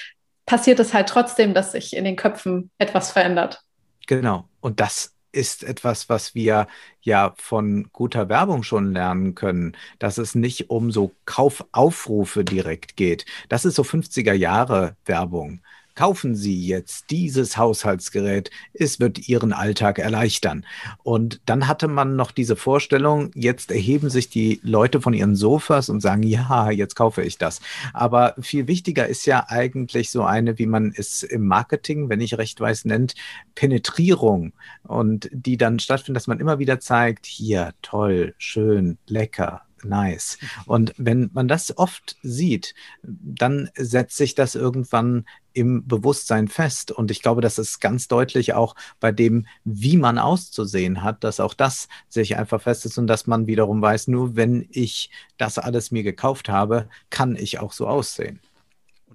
passiert 0.47 0.81
es 0.81 0.93
halt 0.93 1.09
trotzdem, 1.09 1.55
dass 1.55 1.71
sich 1.73 1.97
in 1.97 2.05
den 2.05 2.17
Köpfen 2.17 2.71
etwas 2.79 3.13
verändert. 3.13 3.63
Genau. 4.09 4.49
Und 4.61 4.81
das 4.81 5.15
ist 5.31 5.63
etwas, 5.63 6.09
was 6.09 6.35
wir 6.35 6.67
ja 7.03 7.35
von 7.37 7.89
guter 7.93 8.29
Werbung 8.29 8.65
schon 8.65 8.93
lernen 8.93 9.37
können, 9.37 9.77
dass 10.01 10.19
es 10.19 10.35
nicht 10.35 10.71
um 10.71 10.91
so 10.91 11.13
Kaufaufrufe 11.25 12.45
direkt 12.45 12.97
geht. 12.97 13.27
Das 13.49 13.65
ist 13.65 13.77
so 13.77 13.83
50er 13.83 14.33
Jahre 14.33 14.97
Werbung. 15.07 15.61
Kaufen 15.95 16.35
Sie 16.35 16.67
jetzt 16.67 17.11
dieses 17.11 17.57
Haushaltsgerät, 17.57 18.51
es 18.73 19.01
wird 19.01 19.29
Ihren 19.29 19.53
Alltag 19.53 19.99
erleichtern. 19.99 20.67
Und 21.03 21.41
dann 21.47 21.69
hatte 21.69 21.89
man 21.89 22.17
noch 22.17 22.31
diese 22.31 22.57
Vorstellung, 22.57 23.31
jetzt 23.35 23.71
erheben 23.71 24.11
sich 24.11 24.29
die 24.29 24.61
Leute 24.63 25.01
von 25.01 25.15
ihren 25.15 25.37
Sofas 25.37 25.89
und 25.89 26.01
sagen, 26.01 26.23
ja, 26.23 26.71
jetzt 26.71 26.97
kaufe 26.97 27.23
ich 27.23 27.39
das. 27.39 27.61
Aber 27.93 28.35
viel 28.41 28.67
wichtiger 28.67 29.07
ist 29.07 29.27
ja 29.27 29.47
eigentlich 29.49 30.11
so 30.11 30.25
eine, 30.25 30.59
wie 30.59 30.67
man 30.67 30.93
es 30.97 31.23
im 31.23 31.47
Marketing, 31.47 32.09
wenn 32.09 32.21
ich 32.21 32.39
recht 32.39 32.61
weiß, 32.61 32.85
nennt, 32.85 33.15
Penetrierung. 33.55 34.53
Und 34.83 35.29
die 35.33 35.57
dann 35.57 35.79
stattfindet, 35.79 36.17
dass 36.17 36.27
man 36.27 36.41
immer 36.41 36.59
wieder 36.59 36.81
zeigt, 36.81 37.27
hier, 37.27 37.73
toll, 37.83 38.35
schön, 38.39 38.99
lecker, 39.07 39.63
nice. 39.85 40.39
Und 40.67 40.95
wenn 40.97 41.31
man 41.33 41.49
das 41.49 41.77
oft 41.77 42.17
sieht, 42.23 42.75
dann 43.03 43.71
setzt 43.77 44.17
sich 44.17 44.35
das 44.35 44.55
irgendwann 44.55 45.27
im 45.55 45.87
Bewusstsein 45.87 46.49
fest. 46.49 46.91
Und 46.93 47.11
ich 47.11 47.23
glaube, 47.23 47.41
das 47.41 47.59
ist 47.59 47.81
ganz 47.81 48.09
deutlich 48.09 48.53
auch 48.53 48.75
bei 49.01 49.13
dem, 49.13 49.47
wie 49.65 49.97
man 49.97 50.19
auszusehen 50.19 51.03
hat, 51.03 51.25
dass 51.25 51.41
auch 51.41 51.55
das 51.55 51.89
sich 52.09 52.37
einfach 52.37 52.61
fest 52.61 52.85
ist 52.85 52.99
und 52.99 53.07
dass 53.07 53.27
man 53.27 53.47
wiederum 53.47 53.81
weiß, 53.81 54.09
nur 54.09 54.37
wenn 54.37 54.67
ich 54.71 55.11
das 55.39 55.59
alles 55.59 55.91
mir 55.91 56.03
gekauft 56.03 56.49
habe, 56.49 56.89
kann 57.11 57.37
ich 57.37 57.59
auch 57.61 57.73
so 57.73 57.87
aussehen. 57.87 58.41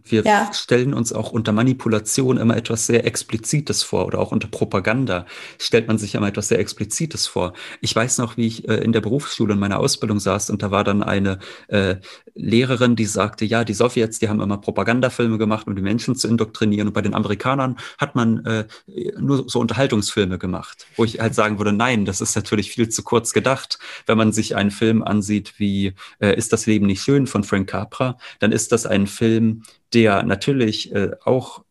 Wir 0.03 0.23
ja. 0.23 0.51
stellen 0.53 0.93
uns 0.93 1.13
auch 1.13 1.31
unter 1.31 1.51
Manipulation 1.51 2.38
immer 2.38 2.57
etwas 2.57 2.88
sehr 2.88 3.05
Explizites 3.05 3.84
vor 3.84 4.05
oder 4.05 4.19
auch 4.19 4.31
unter 4.31 4.47
Propaganda 4.47 5.26
stellt 5.59 5.88
man 5.88 5.97
sich 5.97 6.15
immer 6.15 6.27
etwas 6.27 6.47
sehr 6.47 6.59
Explizites 6.59 7.27
vor. 7.27 7.53
Ich 7.81 7.95
weiß 7.95 8.17
noch, 8.17 8.38
wie 8.38 8.47
ich 8.47 8.67
äh, 8.67 8.76
in 8.76 8.91
der 8.91 9.01
Berufsschule 9.01 9.53
in 9.53 9.59
meiner 9.59 9.80
Ausbildung 9.80 10.19
saß 10.19 10.49
und 10.49 10.63
da 10.63 10.71
war 10.71 10.84
dann 10.84 11.03
eine 11.03 11.39
äh, 11.67 11.97
Lehrerin, 12.35 12.95
die 12.95 13.05
sagte, 13.05 13.45
ja, 13.45 13.63
die 13.63 13.73
Sowjets, 13.73 14.19
die 14.19 14.30
haben 14.30 14.41
immer 14.41 14.57
Propagandafilme 14.57 15.38
gemacht, 15.38 15.67
um 15.67 15.76
die 15.76 15.81
Menschen 15.81 16.15
zu 16.15 16.27
indoktrinieren 16.27 16.88
und 16.88 16.93
bei 16.93 17.01
den 17.01 17.13
Amerikanern 17.13 17.77
hat 17.97 18.15
man 18.15 18.45
äh, 18.45 18.65
nur 19.19 19.49
so 19.49 19.59
Unterhaltungsfilme 19.59 20.38
gemacht, 20.38 20.88
wo 20.95 21.03
ich 21.05 21.19
halt 21.19 21.35
sagen 21.35 21.57
würde, 21.57 21.73
nein, 21.73 22.05
das 22.05 22.21
ist 22.21 22.35
natürlich 22.35 22.71
viel 22.71 22.89
zu 22.89 23.03
kurz 23.03 23.34
gedacht. 23.34 23.80
Wenn 24.05 24.17
man 24.17 24.31
sich 24.31 24.55
einen 24.55 24.71
Film 24.71 25.03
ansieht 25.03 25.53
wie 25.57 25.93
äh, 26.19 26.35
Ist 26.35 26.53
das 26.53 26.65
Leben 26.65 26.85
nicht 26.85 27.03
schön 27.03 27.27
von 27.27 27.43
Frank 27.43 27.69
Capra, 27.69 28.17
dann 28.39 28.51
ist 28.51 28.71
das 28.71 28.85
ein 28.85 29.07
Film, 29.07 29.63
der 29.94 30.24
natürlich 30.24 30.94
äh, 30.94 31.11
auch 31.24 31.64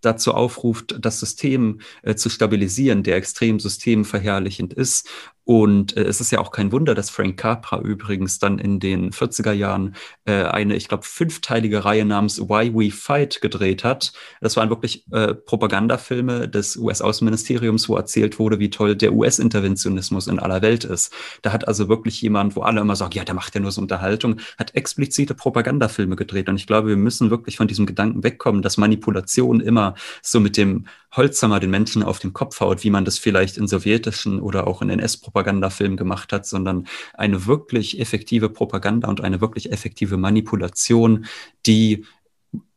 dazu 0.00 0.34
aufruft, 0.34 0.96
das 1.00 1.20
System 1.20 1.80
äh, 2.02 2.14
zu 2.14 2.28
stabilisieren, 2.28 3.02
der 3.02 3.16
extrem 3.16 3.58
systemverherrlichend 3.58 4.72
ist 4.72 5.08
und 5.46 5.96
äh, 5.96 6.02
es 6.02 6.20
ist 6.20 6.32
ja 6.32 6.40
auch 6.40 6.50
kein 6.50 6.72
Wunder, 6.72 6.96
dass 6.96 7.08
Frank 7.08 7.36
Capra 7.36 7.78
übrigens 7.78 8.40
dann 8.40 8.58
in 8.58 8.80
den 8.80 9.12
40er 9.12 9.52
Jahren 9.52 9.94
äh, 10.24 10.42
eine, 10.42 10.74
ich 10.74 10.88
glaube, 10.88 11.04
fünfteilige 11.04 11.84
Reihe 11.84 12.04
namens 12.04 12.40
Why 12.40 12.74
We 12.74 12.90
Fight 12.90 13.40
gedreht 13.40 13.84
hat. 13.84 14.12
Das 14.40 14.56
waren 14.56 14.70
wirklich 14.70 15.06
äh, 15.12 15.34
Propagandafilme 15.34 16.48
des 16.48 16.76
US-Außenministeriums, 16.76 17.88
wo 17.88 17.94
erzählt 17.94 18.40
wurde, 18.40 18.58
wie 18.58 18.70
toll 18.70 18.96
der 18.96 19.12
US-Interventionismus 19.12 20.26
in 20.26 20.40
aller 20.40 20.62
Welt 20.62 20.82
ist. 20.82 21.12
Da 21.42 21.52
hat 21.52 21.68
also 21.68 21.88
wirklich 21.88 22.20
jemand, 22.20 22.56
wo 22.56 22.62
alle 22.62 22.80
immer 22.80 22.96
sagen, 22.96 23.12
ja, 23.14 23.22
der 23.22 23.36
macht 23.36 23.54
ja 23.54 23.60
nur 23.60 23.70
so 23.70 23.80
Unterhaltung, 23.80 24.40
hat 24.58 24.74
explizite 24.74 25.34
Propagandafilme 25.34 26.16
gedreht. 26.16 26.48
Und 26.48 26.56
ich 26.56 26.66
glaube, 26.66 26.88
wir 26.88 26.96
müssen 26.96 27.30
wirklich 27.30 27.56
von 27.56 27.68
diesem 27.68 27.86
Gedanken 27.86 28.24
wegkommen, 28.24 28.62
dass 28.62 28.78
Manipulation 28.78 29.60
immer 29.60 29.94
so 30.22 30.40
mit 30.40 30.56
dem 30.56 30.86
Holzhammer 31.16 31.60
den 31.60 31.70
Menschen 31.70 32.02
auf 32.02 32.18
den 32.18 32.32
Kopf 32.32 32.60
haut, 32.60 32.84
wie 32.84 32.90
man 32.90 33.04
das 33.04 33.18
vielleicht 33.18 33.56
in 33.56 33.66
sowjetischen 33.66 34.40
oder 34.40 34.66
auch 34.66 34.82
in 34.82 34.90
NS-Propagandafilmen 34.90 35.96
gemacht 35.96 36.32
hat, 36.32 36.46
sondern 36.46 36.86
eine 37.14 37.46
wirklich 37.46 38.00
effektive 38.00 38.48
Propaganda 38.50 39.08
und 39.08 39.20
eine 39.20 39.40
wirklich 39.40 39.72
effektive 39.72 40.16
Manipulation, 40.16 41.26
die 41.66 42.04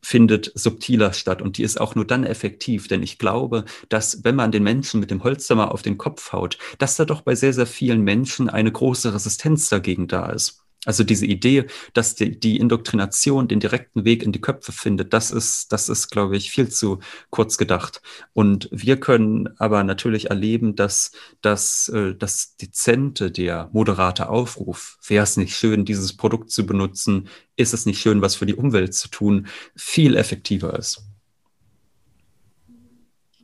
findet 0.01 0.51
subtiler 0.55 1.13
statt 1.13 1.41
und 1.41 1.57
die 1.57 1.63
ist 1.63 1.79
auch 1.79 1.95
nur 1.95 2.05
dann 2.05 2.23
effektiv, 2.23 2.87
denn 2.87 3.03
ich 3.03 3.17
glaube, 3.17 3.65
dass 3.89 4.23
wenn 4.23 4.35
man 4.35 4.51
den 4.51 4.63
Menschen 4.63 4.99
mit 4.99 5.11
dem 5.11 5.23
Holzhammer 5.23 5.71
auf 5.71 5.81
den 5.81 5.97
Kopf 5.97 6.31
haut, 6.31 6.57
dass 6.77 6.95
da 6.95 7.05
doch 7.05 7.21
bei 7.21 7.35
sehr, 7.35 7.53
sehr 7.53 7.67
vielen 7.67 8.01
Menschen 8.01 8.49
eine 8.49 8.71
große 8.71 9.13
Resistenz 9.13 9.69
dagegen 9.69 10.07
da 10.07 10.31
ist. 10.31 10.63
Also 10.85 11.03
diese 11.03 11.25
Idee, 11.25 11.65
dass 11.93 12.15
die, 12.15 12.39
die, 12.39 12.57
Indoktrination 12.57 13.49
den 13.49 13.59
direkten 13.59 14.05
Weg 14.05 14.23
in 14.23 14.31
die 14.31 14.39
Köpfe 14.39 14.71
findet, 14.71 15.13
das 15.13 15.29
ist, 15.29 15.73
das 15.73 15.89
ist, 15.89 16.09
glaube 16.09 16.37
ich, 16.37 16.51
viel 16.51 16.69
zu 16.69 16.99
kurz 17.31 17.57
gedacht. 17.57 18.01
Und 18.31 18.69
wir 18.71 18.97
können 18.97 19.49
aber 19.57 19.83
natürlich 19.83 20.29
erleben, 20.29 20.75
dass, 20.75 21.11
dass 21.41 21.89
äh, 21.89 22.15
das 22.15 22.55
Dezente, 22.55 23.29
der 23.29 23.69
moderate 23.73 24.29
Aufruf, 24.29 24.97
wäre 25.05 25.23
es 25.23 25.35
nicht 25.35 25.53
schön, 25.53 25.83
dieses 25.83 26.15
Produkt 26.15 26.49
zu 26.49 26.65
benutzen, 26.65 27.27
ist 27.57 27.73
es 27.73 27.85
nicht 27.85 27.99
schön, 27.99 28.21
was 28.21 28.35
für 28.35 28.45
die 28.45 28.55
Umwelt 28.55 28.93
zu 28.93 29.09
tun, 29.09 29.47
viel 29.75 30.15
effektiver 30.15 30.79
ist. 30.79 31.03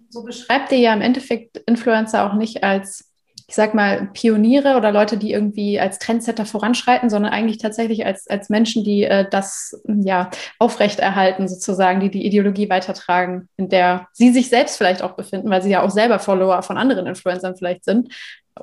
So 0.07 0.23
beschreibt 0.23 0.71
ihr 0.71 0.77
ja 0.77 0.93
im 0.93 1.01
Endeffekt 1.01 1.57
Influencer 1.67 2.31
auch 2.31 2.35
nicht 2.35 2.63
als 2.63 3.11
ich 3.47 3.55
sag 3.55 3.75
mal, 3.75 4.09
Pioniere 4.13 4.75
oder 4.75 4.91
Leute, 4.91 5.17
die 5.17 5.31
irgendwie 5.31 5.79
als 5.79 5.99
Trendsetter 5.99 6.45
voranschreiten, 6.45 7.09
sondern 7.09 7.31
eigentlich 7.31 7.59
tatsächlich 7.59 8.05
als, 8.05 8.27
als 8.27 8.49
Menschen, 8.49 8.83
die 8.83 9.03
äh, 9.03 9.27
das 9.29 9.79
ja 9.85 10.31
aufrechterhalten, 10.57 11.47
sozusagen, 11.47 11.99
die 11.99 12.09
die 12.09 12.25
Ideologie 12.25 12.69
weitertragen, 12.69 13.47
in 13.57 13.69
der 13.69 14.07
sie 14.13 14.31
sich 14.31 14.49
selbst 14.49 14.77
vielleicht 14.77 15.03
auch 15.03 15.15
befinden, 15.15 15.49
weil 15.49 15.61
sie 15.61 15.69
ja 15.69 15.83
auch 15.83 15.91
selber 15.91 16.17
Follower 16.17 16.63
von 16.63 16.77
anderen 16.77 17.05
Influencern 17.05 17.55
vielleicht 17.55 17.85
sind. 17.85 18.11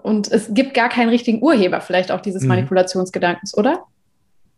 Und 0.02 0.30
es 0.32 0.52
gibt 0.52 0.74
gar 0.74 0.88
keinen 0.88 1.10
richtigen 1.10 1.42
Urheber 1.42 1.80
vielleicht 1.80 2.10
auch 2.10 2.20
dieses 2.20 2.42
mhm. 2.42 2.48
Manipulationsgedankens, 2.48 3.56
oder? 3.56 3.84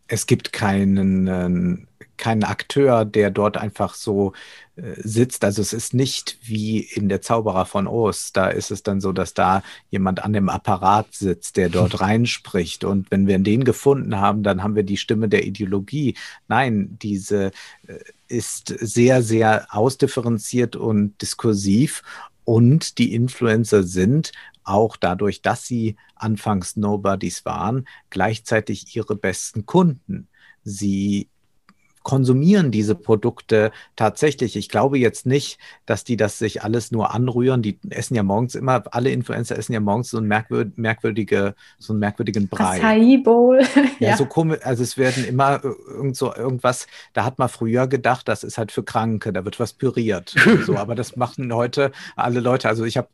Es 0.07 0.27
gibt 0.27 0.53
keinen, 0.53 1.87
keinen 2.17 2.45
Akteur, 2.45 3.05
der 3.05 3.31
dort 3.31 3.57
einfach 3.57 3.95
so 3.95 4.33
äh, 4.77 4.95
sitzt. 4.97 5.45
Also 5.45 5.63
es 5.63 5.73
ist 5.73 5.95
nicht 5.95 6.39
wie 6.43 6.81
in 6.81 7.09
der 7.09 7.21
Zauberer 7.21 7.67
von 7.67 7.87
Oz. 7.87 8.33
Da 8.33 8.49
ist 8.49 8.71
es 8.71 8.83
dann 8.83 9.01
so, 9.01 9.13
dass 9.13 9.35
da 9.35 9.63
jemand 9.91 10.25
an 10.25 10.33
dem 10.33 10.49
Apparat 10.49 11.15
sitzt, 11.15 11.57
der 11.57 11.69
dort 11.69 12.01
reinspricht. 12.01 12.85
Und 12.85 13.11
wenn 13.11 13.27
wir 13.27 13.39
den 13.39 13.65
gefunden 13.65 14.17
haben, 14.17 14.43
dann 14.43 14.63
haben 14.63 14.77
wir 14.77 14.83
die 14.83 14.97
Stimme 14.97 15.29
der 15.29 15.45
Ideologie. 15.47 16.15
Nein, 16.49 16.99
diese 17.01 17.53
äh, 17.87 17.99
ist 18.29 18.69
sehr, 18.81 19.23
sehr 19.23 19.67
ausdifferenziert 19.71 20.77
und 20.77 21.21
diskursiv. 21.23 22.03
Und 22.45 22.99
die 22.99 23.15
Influencer 23.15 23.83
sind 23.85 24.33
auch 24.65 24.97
dadurch, 24.97 25.43
dass 25.43 25.67
sie 25.67 25.97
anfangs 26.17 26.77
Nobodies 26.77 27.45
waren, 27.45 27.87
gleichzeitig 28.11 28.97
ihre 28.97 29.15
besten 29.15 29.67
Kunden. 29.67 30.29
Sie 30.63 31.29
konsumieren 32.05 32.71
diese 32.71 32.95
Produkte 32.95 33.73
tatsächlich. 33.97 34.57
Ich 34.57 34.69
glaube 34.69 34.99
jetzt 34.99 35.27
nicht, 35.27 35.59
dass 35.87 36.05
die 36.05 36.17
das 36.17 36.39
sich 36.39 36.63
alles 36.63 36.93
nur 36.93 37.15
anrühren. 37.15 37.63
Die 37.63 37.79
essen 37.89 38.15
ja 38.15 38.23
morgens 38.23 38.55
immer, 38.55 38.85
alle 38.91 39.11
Influencer 39.11 39.59
essen 39.59 39.73
ja 39.73 39.81
morgens 39.81 40.11
so, 40.11 40.19
ein 40.19 40.27
merkwürd, 40.27 40.77
merkwürdige, 40.77 41.55
so 41.79 41.95
einen 41.95 42.01
merkwürdigen 42.01 42.49
Brei. 42.49 42.77
Acai 42.77 43.17
Bowl. 43.25 43.59
ja, 44.01 44.11
ja, 44.11 44.17
so 44.17 44.27
komisch. 44.27 44.59
Also 44.63 44.83
es 44.83 44.99
werden 44.99 45.25
immer 45.25 45.65
irgend 45.65 46.17
so 46.17 46.33
irgendwas, 46.35 46.87
da 47.15 47.25
hat 47.25 47.39
man 47.39 47.49
früher 47.49 47.87
gedacht, 47.87 48.29
das 48.29 48.45
ist 48.45 48.59
halt 48.59 48.71
für 48.71 48.83
Kranke, 48.83 49.33
da 49.33 49.45
wird 49.47 49.59
was 49.59 49.73
püriert. 49.73 50.35
so, 50.67 50.77
aber 50.77 50.95
das 50.95 51.17
machen 51.17 51.53
heute 51.55 51.91
alle 52.17 52.41
Leute. 52.41 52.69
Also 52.69 52.85
ich 52.85 52.99
habe, 52.99 53.09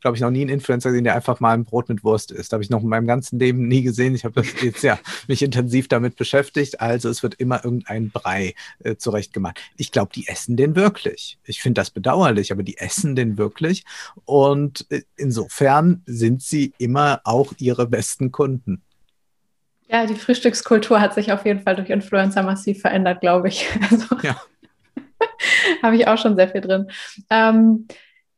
glaube 0.00 0.16
ich, 0.16 0.20
noch 0.20 0.30
nie 0.30 0.42
einen 0.42 0.50
Influencer 0.50 0.90
gesehen, 0.90 1.04
der 1.04 1.16
einfach 1.16 1.40
mal 1.40 1.52
ein 1.52 1.64
Brot 1.64 1.88
mit 1.88 2.04
Wurst 2.04 2.30
isst. 2.30 2.52
Habe 2.52 2.62
ich 2.62 2.70
noch 2.70 2.84
in 2.84 2.88
meinem 2.88 3.08
ganzen 3.08 3.40
Leben 3.40 3.66
nie 3.66 3.82
gesehen. 3.82 4.14
Ich 4.14 4.24
habe 4.24 4.42
jetzt 4.62 4.84
ja 4.84 5.00
mich 5.26 5.42
intensiv 5.42 5.88
damit 5.88 6.14
beschäftigt. 6.14 6.80
Also 6.80 7.08
es 7.08 7.24
wird 7.24 7.34
immer 7.34 7.64
irgendein 7.64 8.10
Brei 8.10 8.35
Brei 8.36 8.54
äh, 8.84 8.96
zurechtgemacht. 8.96 9.60
Ich 9.76 9.92
glaube, 9.92 10.10
die 10.14 10.28
essen 10.28 10.56
den 10.56 10.76
wirklich. 10.76 11.38
Ich 11.44 11.62
finde 11.62 11.80
das 11.80 11.90
bedauerlich, 11.90 12.52
aber 12.52 12.62
die 12.62 12.78
essen 12.78 13.16
den 13.16 13.38
wirklich. 13.38 13.84
Und 14.24 14.86
äh, 14.90 15.02
insofern 15.16 16.02
sind 16.06 16.42
sie 16.42 16.72
immer 16.78 17.20
auch 17.24 17.52
ihre 17.58 17.86
besten 17.86 18.32
Kunden. 18.32 18.82
Ja, 19.88 20.06
die 20.06 20.14
Frühstückskultur 20.14 21.00
hat 21.00 21.14
sich 21.14 21.32
auf 21.32 21.44
jeden 21.44 21.60
Fall 21.60 21.76
durch 21.76 21.90
Influencer 21.90 22.42
massiv 22.42 22.80
verändert, 22.80 23.20
glaube 23.20 23.48
ich. 23.48 23.66
Also, 23.90 24.16
ja. 24.22 24.36
habe 25.82 25.96
ich 25.96 26.08
auch 26.08 26.18
schon 26.18 26.36
sehr 26.36 26.48
viel 26.48 26.60
drin. 26.60 26.90
Ähm, 27.30 27.86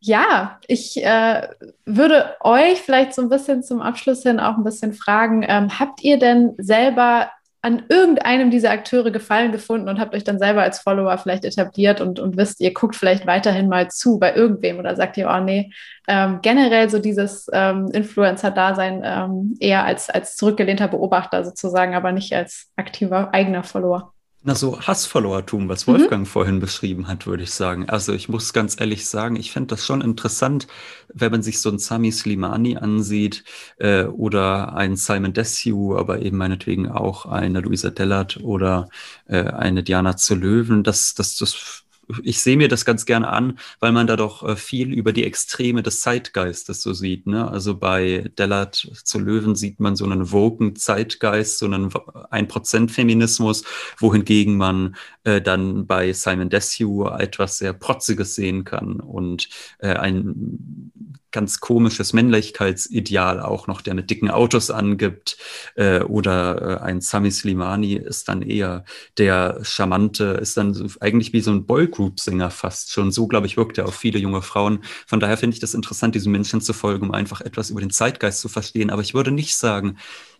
ja, 0.00 0.60
ich 0.68 1.02
äh, 1.02 1.48
würde 1.84 2.36
euch 2.40 2.80
vielleicht 2.80 3.14
so 3.14 3.22
ein 3.22 3.28
bisschen 3.28 3.64
zum 3.64 3.80
Abschluss 3.80 4.22
hin 4.22 4.38
auch 4.38 4.56
ein 4.56 4.62
bisschen 4.62 4.92
fragen, 4.92 5.44
ähm, 5.48 5.80
habt 5.80 6.04
ihr 6.04 6.18
denn 6.18 6.54
selber 6.58 7.30
an 7.68 7.82
irgendeinem 7.90 8.50
dieser 8.50 8.70
Akteure 8.70 9.10
Gefallen 9.10 9.52
gefunden 9.52 9.90
und 9.90 10.00
habt 10.00 10.14
euch 10.14 10.24
dann 10.24 10.38
selber 10.38 10.62
als 10.62 10.78
Follower 10.78 11.18
vielleicht 11.18 11.44
etabliert 11.44 12.00
und, 12.00 12.18
und 12.18 12.38
wisst, 12.38 12.60
ihr 12.60 12.72
guckt 12.72 12.96
vielleicht 12.96 13.26
weiterhin 13.26 13.68
mal 13.68 13.90
zu 13.90 14.18
bei 14.18 14.34
irgendwem 14.34 14.78
oder 14.78 14.96
sagt 14.96 15.18
ihr, 15.18 15.28
oh 15.30 15.38
nee, 15.44 15.70
ähm, 16.08 16.38
generell 16.40 16.88
so 16.88 16.98
dieses 16.98 17.46
ähm, 17.52 17.88
Influencer-Dasein 17.92 19.02
ähm, 19.04 19.54
eher 19.60 19.84
als, 19.84 20.08
als 20.08 20.36
zurückgelehnter 20.36 20.88
Beobachter 20.88 21.44
sozusagen, 21.44 21.94
aber 21.94 22.12
nicht 22.12 22.32
als 22.32 22.70
aktiver 22.76 23.34
eigener 23.34 23.62
Follower. 23.62 24.14
Na, 24.48 24.54
so 24.54 24.80
Hassfollowertum, 24.80 25.68
was 25.68 25.86
Wolfgang 25.86 26.22
mhm. 26.22 26.26
vorhin 26.26 26.58
beschrieben 26.58 27.06
hat, 27.06 27.26
würde 27.26 27.42
ich 27.42 27.50
sagen. 27.50 27.90
Also 27.90 28.14
ich 28.14 28.30
muss 28.30 28.54
ganz 28.54 28.80
ehrlich 28.80 29.06
sagen, 29.06 29.36
ich 29.36 29.52
fände 29.52 29.66
das 29.66 29.84
schon 29.84 30.00
interessant, 30.00 30.66
wenn 31.12 31.30
man 31.30 31.42
sich 31.42 31.60
so 31.60 31.68
einen 31.68 31.78
Sami 31.78 32.10
Slimani 32.10 32.78
ansieht 32.78 33.44
äh, 33.76 34.04
oder 34.04 34.74
einen 34.74 34.96
Simon 34.96 35.34
Desue, 35.34 35.98
aber 35.98 36.22
eben 36.22 36.38
meinetwegen 36.38 36.88
auch 36.88 37.26
eine 37.26 37.60
Luisa 37.60 37.90
Dellert 37.90 38.38
oder 38.42 38.88
äh, 39.26 39.42
eine 39.42 39.82
Diana 39.82 40.16
zu 40.16 40.34
Löwen. 40.34 40.82
Das, 40.82 41.12
das, 41.12 41.36
das 41.36 41.84
ich 42.22 42.40
sehe 42.40 42.56
mir 42.56 42.68
das 42.68 42.84
ganz 42.84 43.06
gerne 43.06 43.28
an, 43.28 43.58
weil 43.80 43.92
man 43.92 44.06
da 44.06 44.16
doch 44.16 44.42
äh, 44.46 44.56
viel 44.56 44.92
über 44.92 45.12
die 45.12 45.24
Extreme 45.24 45.82
des 45.82 46.00
Zeitgeistes 46.00 46.82
so 46.82 46.92
sieht. 46.92 47.26
Ne? 47.26 47.48
Also 47.50 47.76
bei 47.76 48.30
Dellert 48.38 48.74
zu 48.76 49.18
Löwen 49.18 49.54
sieht 49.54 49.80
man 49.80 49.96
so 49.96 50.04
einen 50.04 50.32
woken 50.32 50.76
Zeitgeist, 50.76 51.58
so 51.58 51.66
einen 51.66 51.90
1%-Feminismus, 51.90 53.64
wohingegen 53.98 54.56
man 54.56 54.96
äh, 55.24 55.40
dann 55.40 55.86
bei 55.86 56.12
Simon 56.12 56.50
Desue 56.50 57.10
etwas 57.18 57.58
sehr 57.58 57.72
Protziges 57.72 58.34
sehen 58.34 58.64
kann 58.64 59.00
und 59.00 59.48
äh, 59.78 59.94
ein 59.94 60.92
ganz 61.30 61.60
komisches 61.60 62.12
Männlichkeitsideal 62.12 63.40
auch 63.40 63.66
noch, 63.66 63.82
der 63.82 63.94
mit 63.94 64.10
dicken 64.10 64.30
Autos 64.30 64.70
angibt. 64.70 65.36
Äh, 65.74 66.00
oder 66.00 66.80
äh, 66.80 66.82
ein 66.82 67.00
Sami 67.00 67.30
Slimani 67.30 67.94
ist 67.94 68.28
dann 68.28 68.42
eher 68.42 68.84
der 69.18 69.60
charmante, 69.62 70.24
ist 70.40 70.56
dann 70.56 70.74
so, 70.74 70.86
eigentlich 71.00 71.32
wie 71.32 71.40
so 71.40 71.50
ein 71.50 71.66
Boygroup-Sänger 71.66 72.50
fast 72.50 72.92
schon. 72.92 73.12
So, 73.12 73.26
glaube 73.26 73.46
ich, 73.46 73.56
wirkt 73.56 73.78
er 73.78 73.86
auf 73.86 73.94
viele 73.94 74.18
junge 74.18 74.42
Frauen. 74.42 74.80
Von 75.06 75.20
daher 75.20 75.36
finde 75.36 75.54
ich 75.54 75.60
das 75.60 75.74
interessant, 75.74 76.14
diesen 76.14 76.32
Menschen 76.32 76.60
zu 76.60 76.72
folgen, 76.72 77.06
um 77.06 77.12
einfach 77.12 77.40
etwas 77.40 77.70
über 77.70 77.80
den 77.80 77.90
Zeitgeist 77.90 78.40
zu 78.40 78.48
verstehen. 78.48 78.90
Aber 78.90 79.02
ich 79.02 79.14
würde 79.14 79.30
nicht 79.30 79.56
sagen, 79.56 79.98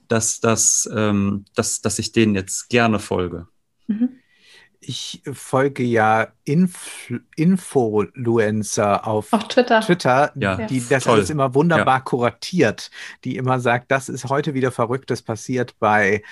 dass, 0.08 0.40
das, 0.40 0.88
ähm, 0.94 1.44
dass, 1.54 1.80
dass 1.80 1.98
ich 1.98 2.12
denen 2.12 2.34
jetzt 2.34 2.70
gerne 2.70 2.98
folge. 2.98 3.46
Mhm 3.86 4.17
ich 4.88 5.22
folge 5.32 5.82
ja 5.82 6.28
Influ 6.44 7.18
Influencer 7.36 9.06
auf, 9.06 9.32
auf 9.34 9.46
Twitter, 9.48 9.82
Twitter 9.82 10.32
ja, 10.34 10.56
die 10.66 10.82
das 10.88 11.04
toll. 11.04 11.16
alles 11.16 11.30
immer 11.30 11.54
wunderbar 11.54 11.98
ja. 11.98 12.00
kuratiert, 12.00 12.90
die 13.24 13.36
immer 13.36 13.60
sagt, 13.60 13.90
das 13.90 14.08
ist 14.08 14.24
heute 14.30 14.54
wieder 14.54 14.72
Verrücktes 14.72 15.20
passiert 15.20 15.78
bei, 15.78 16.22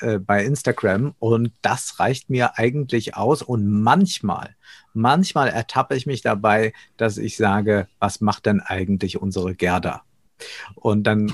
äh, 0.00 0.18
bei 0.18 0.42
Instagram 0.42 1.14
und 1.18 1.52
das 1.60 2.00
reicht 2.00 2.30
mir 2.30 2.58
eigentlich 2.58 3.14
aus 3.14 3.42
und 3.42 3.68
manchmal, 3.68 4.56
manchmal 4.94 5.48
ertappe 5.48 5.94
ich 5.94 6.06
mich 6.06 6.22
dabei, 6.22 6.72
dass 6.96 7.18
ich 7.18 7.36
sage, 7.36 7.88
was 7.98 8.22
macht 8.22 8.46
denn 8.46 8.60
eigentlich 8.60 9.20
unsere 9.20 9.54
Gerda? 9.54 10.02
Und 10.74 11.04
dann 11.04 11.32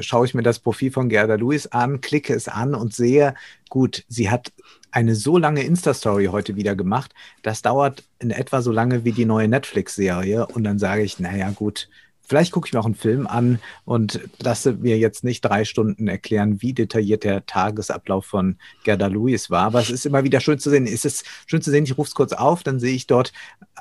schaue 0.00 0.26
ich 0.26 0.34
mir 0.34 0.42
das 0.42 0.58
Profil 0.58 0.90
von 0.90 1.08
Gerda 1.08 1.34
Lewis 1.34 1.66
an, 1.66 2.00
klicke 2.00 2.34
es 2.34 2.48
an 2.48 2.74
und 2.74 2.94
sehe, 2.94 3.34
gut, 3.68 4.04
sie 4.08 4.30
hat 4.30 4.52
eine 4.90 5.14
so 5.14 5.38
lange 5.38 5.62
Insta-Story 5.62 6.26
heute 6.26 6.56
wieder 6.56 6.74
gemacht. 6.74 7.14
Das 7.42 7.62
dauert 7.62 8.04
in 8.18 8.30
etwa 8.30 8.62
so 8.62 8.72
lange 8.72 9.04
wie 9.04 9.12
die 9.12 9.24
neue 9.24 9.48
Netflix-Serie. 9.48 10.46
Und 10.46 10.64
dann 10.64 10.78
sage 10.78 11.02
ich, 11.02 11.20
naja, 11.20 11.50
gut, 11.50 11.88
vielleicht 12.30 12.52
gucke 12.52 12.68
ich 12.68 12.72
mir 12.72 12.78
auch 12.78 12.84
einen 12.84 12.94
Film 12.94 13.26
an 13.26 13.58
und 13.84 14.20
lasse 14.38 14.74
mir 14.74 14.96
jetzt 14.98 15.24
nicht 15.24 15.40
drei 15.40 15.64
Stunden 15.64 16.06
erklären, 16.06 16.62
wie 16.62 16.72
detailliert 16.72 17.24
der 17.24 17.44
Tagesablauf 17.44 18.24
von 18.24 18.56
Gerda 18.84 19.08
Lewis 19.08 19.50
war. 19.50 19.64
Aber 19.64 19.80
es 19.80 19.90
ist 19.90 20.06
immer 20.06 20.22
wieder 20.22 20.38
schön 20.38 20.60
zu 20.60 20.70
sehen. 20.70 20.86
Es 20.86 21.04
ist 21.04 21.24
schön 21.46 21.60
zu 21.60 21.72
sehen, 21.72 21.82
ich 21.82 21.98
rufe 21.98 22.06
es 22.06 22.14
kurz 22.14 22.32
auf, 22.32 22.62
dann 22.62 22.78
sehe 22.78 22.94
ich 22.94 23.08
dort 23.08 23.32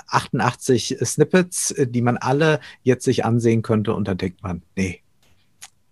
88 0.08 0.98
Snippets, 1.06 1.76
die 1.78 2.02
man 2.02 2.18
alle 2.18 2.60
jetzt 2.82 3.06
sich 3.06 3.24
ansehen 3.24 3.62
könnte. 3.62 3.94
Und 3.94 4.08
dann 4.08 4.18
denkt 4.18 4.42
man, 4.42 4.64
nee, 4.76 5.04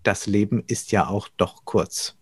das 0.02 0.26
Leben 0.26 0.64
ist 0.66 0.92
ja 0.92 1.08
auch 1.08 1.30
doch 1.38 1.64
kurz. 1.64 2.16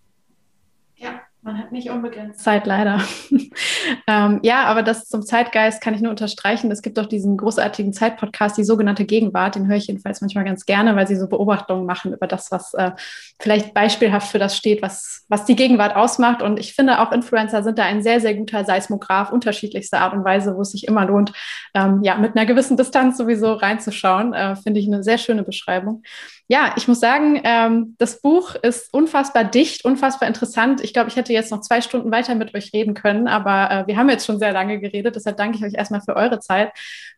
Man 1.46 1.60
hat 1.60 1.72
nicht 1.72 1.92
unbegrenzt 1.92 2.40
Zeit, 2.40 2.66
leider. 2.66 3.00
ähm, 4.08 4.40
ja, 4.42 4.64
aber 4.64 4.82
das 4.82 5.08
zum 5.08 5.22
Zeitgeist 5.22 5.80
kann 5.80 5.94
ich 5.94 6.02
nur 6.02 6.10
unterstreichen. 6.10 6.72
Es 6.72 6.82
gibt 6.82 6.98
auch 6.98 7.06
diesen 7.06 7.38
großartigen 7.38 7.94
Zeitpodcast, 7.94 8.58
die 8.58 8.64
sogenannte 8.64 9.06
Gegenwart. 9.06 9.54
Den 9.54 9.68
höre 9.68 9.76
ich 9.76 9.86
jedenfalls 9.86 10.22
manchmal 10.22 10.44
ganz 10.44 10.66
gerne, 10.66 10.96
weil 10.96 11.06
sie 11.06 11.16
so 11.16 11.28
Beobachtungen 11.30 11.86
machen 11.86 12.14
über 12.14 12.26
das, 12.26 12.50
was 12.50 12.74
äh, 12.74 12.94
vielleicht 13.40 13.76
beispielhaft 13.76 14.32
für 14.32 14.40
das 14.40 14.58
steht, 14.58 14.82
was, 14.82 15.24
was 15.30 15.46
die 15.46 15.56
Gegenwart 15.56 15.96
ausmacht. 15.96 16.42
Und 16.42 16.60
ich 16.60 16.74
finde, 16.74 17.00
auch 17.00 17.12
Influencer 17.12 17.62
sind 17.62 17.78
da 17.78 17.84
ein 17.84 18.02
sehr, 18.02 18.20
sehr 18.20 18.34
guter 18.34 18.66
Seismograph, 18.66 19.32
unterschiedlichster 19.32 20.00
Art 20.00 20.16
und 20.16 20.26
Weise, 20.26 20.56
wo 20.58 20.62
es 20.62 20.72
sich 20.72 20.88
immer 20.88 21.06
lohnt, 21.06 21.32
ähm, 21.76 22.02
ja, 22.02 22.18
mit 22.18 22.36
einer 22.36 22.48
gewissen 22.48 22.76
Distanz 22.76 23.18
sowieso 23.18 23.54
reinzuschauen. 23.54 24.34
Äh, 24.34 24.56
finde 24.56 24.80
ich 24.80 24.88
eine 24.88 25.04
sehr 25.04 25.20
schöne 25.20 25.44
Beschreibung. 25.44 26.02
Ja, 26.48 26.74
ich 26.78 26.88
muss 26.88 27.00
sagen, 27.00 27.42
ähm, 27.44 27.96
das 27.98 28.22
Buch 28.22 28.54
ist 28.54 28.94
unfassbar 28.94 29.44
dicht, 29.44 29.84
unfassbar 29.84 30.28
interessant. 30.28 30.80
Ich 30.82 30.94
glaube, 30.94 31.10
ich 31.10 31.16
hätte 31.16 31.34
jetzt 31.34 31.52
noch 31.52 31.62
zwei 31.62 31.82
Stunden 31.82 32.12
weiter 32.12 32.36
mit 32.36 32.54
euch 32.54 32.72
reden 32.72 32.94
können, 32.94 33.28
aber 33.28 33.72
äh, 33.72 33.88
wir 33.88 33.98
haben 33.98 34.10
jetzt 34.10 34.28
schon 34.28 34.38
sehr 34.38 34.52
lange 34.52 34.80
geredet. 34.80 35.16
Deshalb 35.16 35.38
danke 35.38 35.58
ich 35.58 35.64
euch 35.64 35.74
erstmal 35.74 36.02
für 36.02 36.16
eure 36.16 36.40
Zeit. 36.40 36.72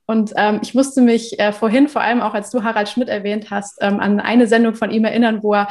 Und 0.05 0.31
ähm, 0.37 0.59
ich 0.63 0.73
musste 0.73 1.01
mich 1.01 1.37
äh, 1.39 1.51
vorhin, 1.51 1.89
vor 1.89 2.01
allem 2.01 2.21
auch 2.21 2.33
als 2.33 2.51
du 2.51 2.63
Harald 2.63 2.87
Schmidt 2.87 3.09
erwähnt 3.09 3.51
hast, 3.51 3.79
ähm, 3.81 3.99
an 3.99 4.21
eine 4.21 4.47
Sendung 4.47 4.75
von 4.75 4.91
ihm 4.91 5.03
erinnern, 5.03 5.43
wo 5.43 5.53
er 5.53 5.67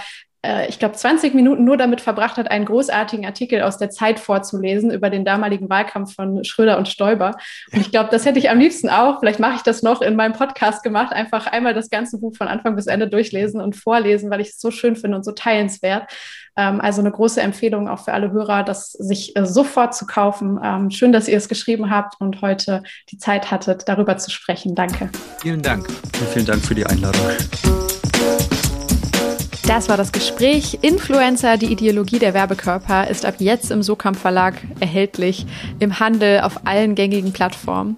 äh, 0.46 0.68
ich 0.68 0.78
glaube, 0.78 0.94
20 0.94 1.34
Minuten 1.34 1.64
nur 1.64 1.76
damit 1.76 2.00
verbracht 2.00 2.36
hat, 2.36 2.50
einen 2.50 2.64
großartigen 2.64 3.26
Artikel 3.26 3.62
aus 3.62 3.78
der 3.78 3.90
Zeit 3.90 4.20
vorzulesen 4.20 4.90
über 4.90 5.10
den 5.10 5.24
damaligen 5.24 5.68
Wahlkampf 5.68 6.14
von 6.14 6.44
Schröder 6.44 6.78
und 6.78 6.88
Stoiber. 6.88 7.36
Und 7.72 7.80
ich 7.80 7.90
glaube, 7.90 8.10
das 8.10 8.24
hätte 8.24 8.38
ich 8.38 8.50
am 8.50 8.58
liebsten 8.58 8.88
auch, 8.88 9.20
vielleicht 9.20 9.40
mache 9.40 9.56
ich 9.56 9.62
das 9.62 9.82
noch 9.82 10.00
in 10.02 10.16
meinem 10.16 10.32
Podcast 10.32 10.82
gemacht, 10.82 11.12
einfach 11.12 11.46
einmal 11.46 11.74
das 11.74 11.90
ganze 11.90 12.18
Buch 12.18 12.36
von 12.36 12.48
Anfang 12.48 12.76
bis 12.76 12.86
Ende 12.86 13.08
durchlesen 13.08 13.60
und 13.60 13.76
vorlesen, 13.76 14.30
weil 14.30 14.40
ich 14.40 14.50
es 14.50 14.60
so 14.60 14.70
schön 14.70 14.96
finde 14.96 15.16
und 15.16 15.24
so 15.24 15.32
teilenswert. 15.32 16.10
Ähm, 16.56 16.80
also 16.80 17.00
eine 17.00 17.10
große 17.10 17.40
Empfehlung 17.40 17.88
auch 17.88 18.04
für 18.04 18.12
alle 18.12 18.30
Hörer, 18.32 18.62
das 18.62 18.92
sich 18.92 19.36
äh, 19.36 19.46
sofort 19.46 19.94
zu 19.94 20.06
kaufen. 20.06 20.58
Ähm, 20.62 20.90
schön, 20.90 21.12
dass 21.12 21.28
ihr 21.28 21.36
es 21.36 21.48
geschrieben 21.48 21.90
habt 21.90 22.20
und 22.20 22.40
heute 22.40 22.82
die 23.10 23.18
Zeit 23.18 23.50
hattet, 23.50 23.88
darüber 23.88 24.16
zu 24.16 24.30
sprechen. 24.30 24.74
Danke. 24.74 25.10
Vielen 25.40 25.62
Dank. 25.62 25.86
Vielen 26.32 26.46
Dank 26.46 26.64
für 26.64 26.74
die 26.74 26.86
Einladung. 26.86 27.22
Das 29.66 29.88
war 29.88 29.96
das 29.96 30.12
Gespräch. 30.12 30.78
Influencer, 30.82 31.56
die 31.56 31.72
Ideologie 31.72 32.20
der 32.20 32.34
Werbekörper, 32.34 33.08
ist 33.08 33.26
ab 33.26 33.34
jetzt 33.38 33.72
im 33.72 33.82
Sokamp 33.82 34.16
Verlag 34.16 34.54
erhältlich 34.78 35.44
im 35.80 35.98
Handel 35.98 36.42
auf 36.42 36.66
allen 36.66 36.94
gängigen 36.94 37.32
Plattformen. 37.32 37.96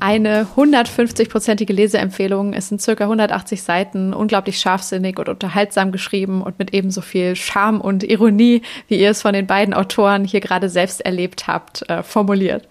Eine 0.00 0.46
150-prozentige 0.56 1.74
Leseempfehlung. 1.74 2.54
Es 2.54 2.68
sind 2.68 2.80
circa 2.80 3.04
180 3.04 3.62
Seiten, 3.62 4.14
unglaublich 4.14 4.58
scharfsinnig 4.58 5.18
und 5.18 5.28
unterhaltsam 5.28 5.92
geschrieben 5.92 6.40
und 6.40 6.58
mit 6.58 6.72
ebenso 6.72 7.02
viel 7.02 7.36
Charme 7.36 7.82
und 7.82 8.04
Ironie, 8.04 8.62
wie 8.88 8.98
ihr 8.98 9.10
es 9.10 9.20
von 9.20 9.34
den 9.34 9.46
beiden 9.46 9.74
Autoren 9.74 10.24
hier 10.24 10.40
gerade 10.40 10.70
selbst 10.70 11.02
erlebt 11.02 11.46
habt, 11.46 11.88
äh, 11.90 12.02
formuliert. 12.02 12.66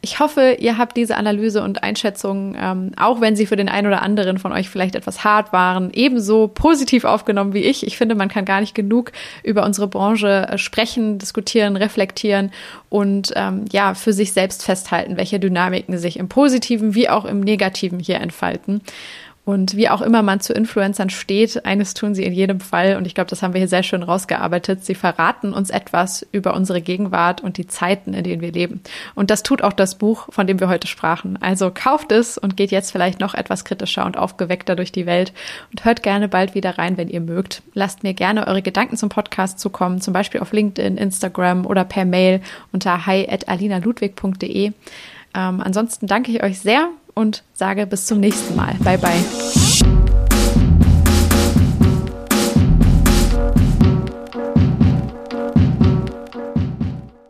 Ich 0.00 0.18
hoffe, 0.18 0.56
ihr 0.58 0.78
habt 0.78 0.96
diese 0.96 1.16
Analyse 1.16 1.62
und 1.62 1.82
Einschätzung, 1.82 2.56
ähm, 2.58 2.92
auch 2.96 3.20
wenn 3.20 3.36
sie 3.36 3.46
für 3.46 3.56
den 3.56 3.68
einen 3.68 3.86
oder 3.86 4.02
anderen 4.02 4.38
von 4.38 4.50
euch 4.50 4.70
vielleicht 4.70 4.96
etwas 4.96 5.24
hart 5.24 5.52
waren, 5.52 5.90
ebenso 5.92 6.48
positiv 6.48 7.04
aufgenommen 7.04 7.52
wie 7.52 7.60
ich. 7.60 7.81
Ich 7.82 7.96
finde, 7.96 8.14
man 8.14 8.28
kann 8.28 8.44
gar 8.44 8.60
nicht 8.60 8.74
genug 8.74 9.12
über 9.42 9.64
unsere 9.64 9.88
Branche 9.88 10.48
äh, 10.48 10.58
sprechen, 10.58 11.18
diskutieren, 11.18 11.76
reflektieren 11.76 12.52
und 12.88 13.32
ähm, 13.36 13.64
ja, 13.72 13.94
für 13.94 14.12
sich 14.12 14.32
selbst 14.32 14.64
festhalten, 14.64 15.16
welche 15.16 15.40
Dynamiken 15.40 15.98
sich 15.98 16.18
im 16.18 16.28
Positiven 16.28 16.94
wie 16.94 17.08
auch 17.08 17.24
im 17.24 17.40
Negativen 17.40 17.98
hier 17.98 18.20
entfalten. 18.20 18.82
Und 19.44 19.76
wie 19.76 19.88
auch 19.88 20.02
immer 20.02 20.22
man 20.22 20.38
zu 20.38 20.52
Influencern 20.52 21.10
steht, 21.10 21.66
eines 21.66 21.94
tun 21.94 22.14
sie 22.14 22.22
in 22.22 22.32
jedem 22.32 22.60
Fall. 22.60 22.96
Und 22.96 23.08
ich 23.08 23.14
glaube, 23.14 23.28
das 23.28 23.42
haben 23.42 23.54
wir 23.54 23.58
hier 23.58 23.66
sehr 23.66 23.82
schön 23.82 24.04
rausgearbeitet. 24.04 24.84
Sie 24.84 24.94
verraten 24.94 25.52
uns 25.52 25.70
etwas 25.70 26.24
über 26.30 26.54
unsere 26.54 26.80
Gegenwart 26.80 27.40
und 27.40 27.56
die 27.56 27.66
Zeiten, 27.66 28.14
in 28.14 28.22
denen 28.22 28.40
wir 28.40 28.52
leben. 28.52 28.82
Und 29.16 29.30
das 29.30 29.42
tut 29.42 29.62
auch 29.62 29.72
das 29.72 29.96
Buch, 29.96 30.28
von 30.30 30.46
dem 30.46 30.60
wir 30.60 30.68
heute 30.68 30.86
sprachen. 30.86 31.42
Also 31.42 31.72
kauft 31.74 32.12
es 32.12 32.38
und 32.38 32.56
geht 32.56 32.70
jetzt 32.70 32.92
vielleicht 32.92 33.18
noch 33.18 33.34
etwas 33.34 33.64
kritischer 33.64 34.06
und 34.06 34.16
aufgeweckter 34.16 34.76
durch 34.76 34.92
die 34.92 35.06
Welt. 35.06 35.32
Und 35.72 35.84
hört 35.84 36.04
gerne 36.04 36.28
bald 36.28 36.54
wieder 36.54 36.78
rein, 36.78 36.96
wenn 36.96 37.08
ihr 37.08 37.20
mögt. 37.20 37.62
Lasst 37.74 38.04
mir 38.04 38.14
gerne 38.14 38.46
eure 38.46 38.62
Gedanken 38.62 38.96
zum 38.96 39.08
Podcast 39.08 39.58
zukommen, 39.58 40.00
zum 40.00 40.14
Beispiel 40.14 40.40
auf 40.40 40.52
LinkedIn, 40.52 40.96
Instagram 40.96 41.66
oder 41.66 41.84
per 41.84 42.04
Mail 42.04 42.42
unter 42.70 43.06
hi.alinaludwig.de. 43.06 44.66
Ähm, 44.66 44.74
ansonsten 45.34 46.06
danke 46.06 46.30
ich 46.30 46.44
euch 46.44 46.60
sehr 46.60 46.90
und 47.14 47.42
sage 47.54 47.86
bis 47.86 48.06
zum 48.06 48.20
nächsten 48.20 48.56
Mal. 48.56 48.74
Bye, 48.84 48.98
bye. 48.98 50.01